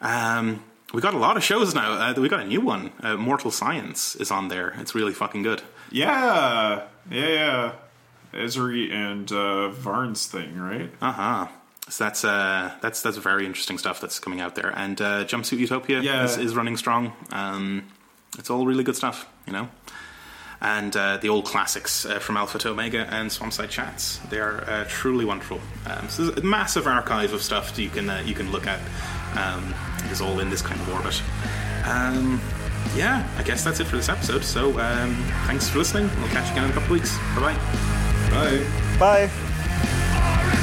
Um, 0.00 0.62
we 0.92 1.00
got 1.00 1.14
a 1.14 1.18
lot 1.18 1.36
of 1.36 1.44
shows 1.44 1.74
now. 1.74 1.92
Uh, 1.92 2.14
we 2.16 2.28
got 2.28 2.40
a 2.40 2.46
new 2.46 2.60
one. 2.60 2.92
Uh, 3.00 3.16
Mortal 3.16 3.50
Science 3.50 4.16
is 4.16 4.30
on 4.30 4.48
there. 4.48 4.74
It's 4.78 4.94
really 4.94 5.12
fucking 5.12 5.42
good. 5.42 5.62
Yeah, 5.90 6.86
yeah, 7.10 7.28
yeah. 7.28 7.72
Esri 8.32 8.92
and 8.92 9.30
uh, 9.32 9.70
Varn's 9.70 10.26
thing, 10.26 10.56
right? 10.58 10.90
Uh 11.00 11.12
huh. 11.12 11.48
So 11.88 12.04
that's 12.04 12.24
uh, 12.24 12.72
that's 12.80 13.02
that's 13.02 13.16
very 13.16 13.46
interesting 13.46 13.78
stuff 13.78 14.00
that's 14.00 14.18
coming 14.18 14.40
out 14.40 14.54
there. 14.54 14.72
And 14.76 15.00
uh, 15.00 15.24
Jumpsuit 15.24 15.58
Utopia 15.58 16.00
yeah. 16.00 16.24
is, 16.24 16.38
is 16.38 16.54
running 16.54 16.76
strong. 16.76 17.12
Um, 17.32 17.88
it's 18.38 18.50
all 18.50 18.64
really 18.66 18.84
good 18.84 18.96
stuff, 18.96 19.28
you 19.46 19.52
know. 19.52 19.68
And 20.60 20.94
uh, 20.94 21.16
the 21.16 21.30
old 21.30 21.46
classics 21.46 22.04
uh, 22.04 22.18
from 22.18 22.36
Alpha 22.36 22.58
to 22.58 22.70
Omega 22.70 23.06
and 23.10 23.30
Swampside 23.30 23.70
Chats. 23.70 24.18
They 24.28 24.38
are 24.38 24.62
uh, 24.68 24.84
truly 24.88 25.24
wonderful. 25.24 25.58
Um, 25.86 26.08
so 26.08 26.26
there's 26.26 26.38
a 26.38 26.46
massive 26.46 26.86
archive 26.86 27.32
of 27.32 27.42
stuff 27.42 27.76
you 27.78 27.88
can 27.88 28.10
uh, 28.10 28.22
you 28.24 28.34
can 28.34 28.52
look 28.52 28.66
at 28.66 28.78
um, 29.36 29.74
is 30.10 30.20
all 30.20 30.40
in 30.40 30.50
this 30.50 30.62
kind 30.62 30.80
of 30.80 30.88
orbit. 30.88 31.22
Um, 31.86 32.40
yeah, 32.94 33.28
I 33.36 33.42
guess 33.42 33.62
that's 33.64 33.80
it 33.80 33.86
for 33.86 33.96
this 33.96 34.08
episode. 34.08 34.44
So 34.44 34.78
um, 34.80 35.14
thanks 35.46 35.68
for 35.68 35.78
listening. 35.78 36.10
We'll 36.18 36.28
catch 36.28 36.46
you 36.46 36.52
again 36.52 36.64
in 36.64 36.70
a 36.70 36.74
couple 36.74 36.94
of 36.94 37.00
weeks. 37.00 37.16
Bye-bye. 37.36 37.56
Bye. 38.98 39.28
Bye. 39.28 40.56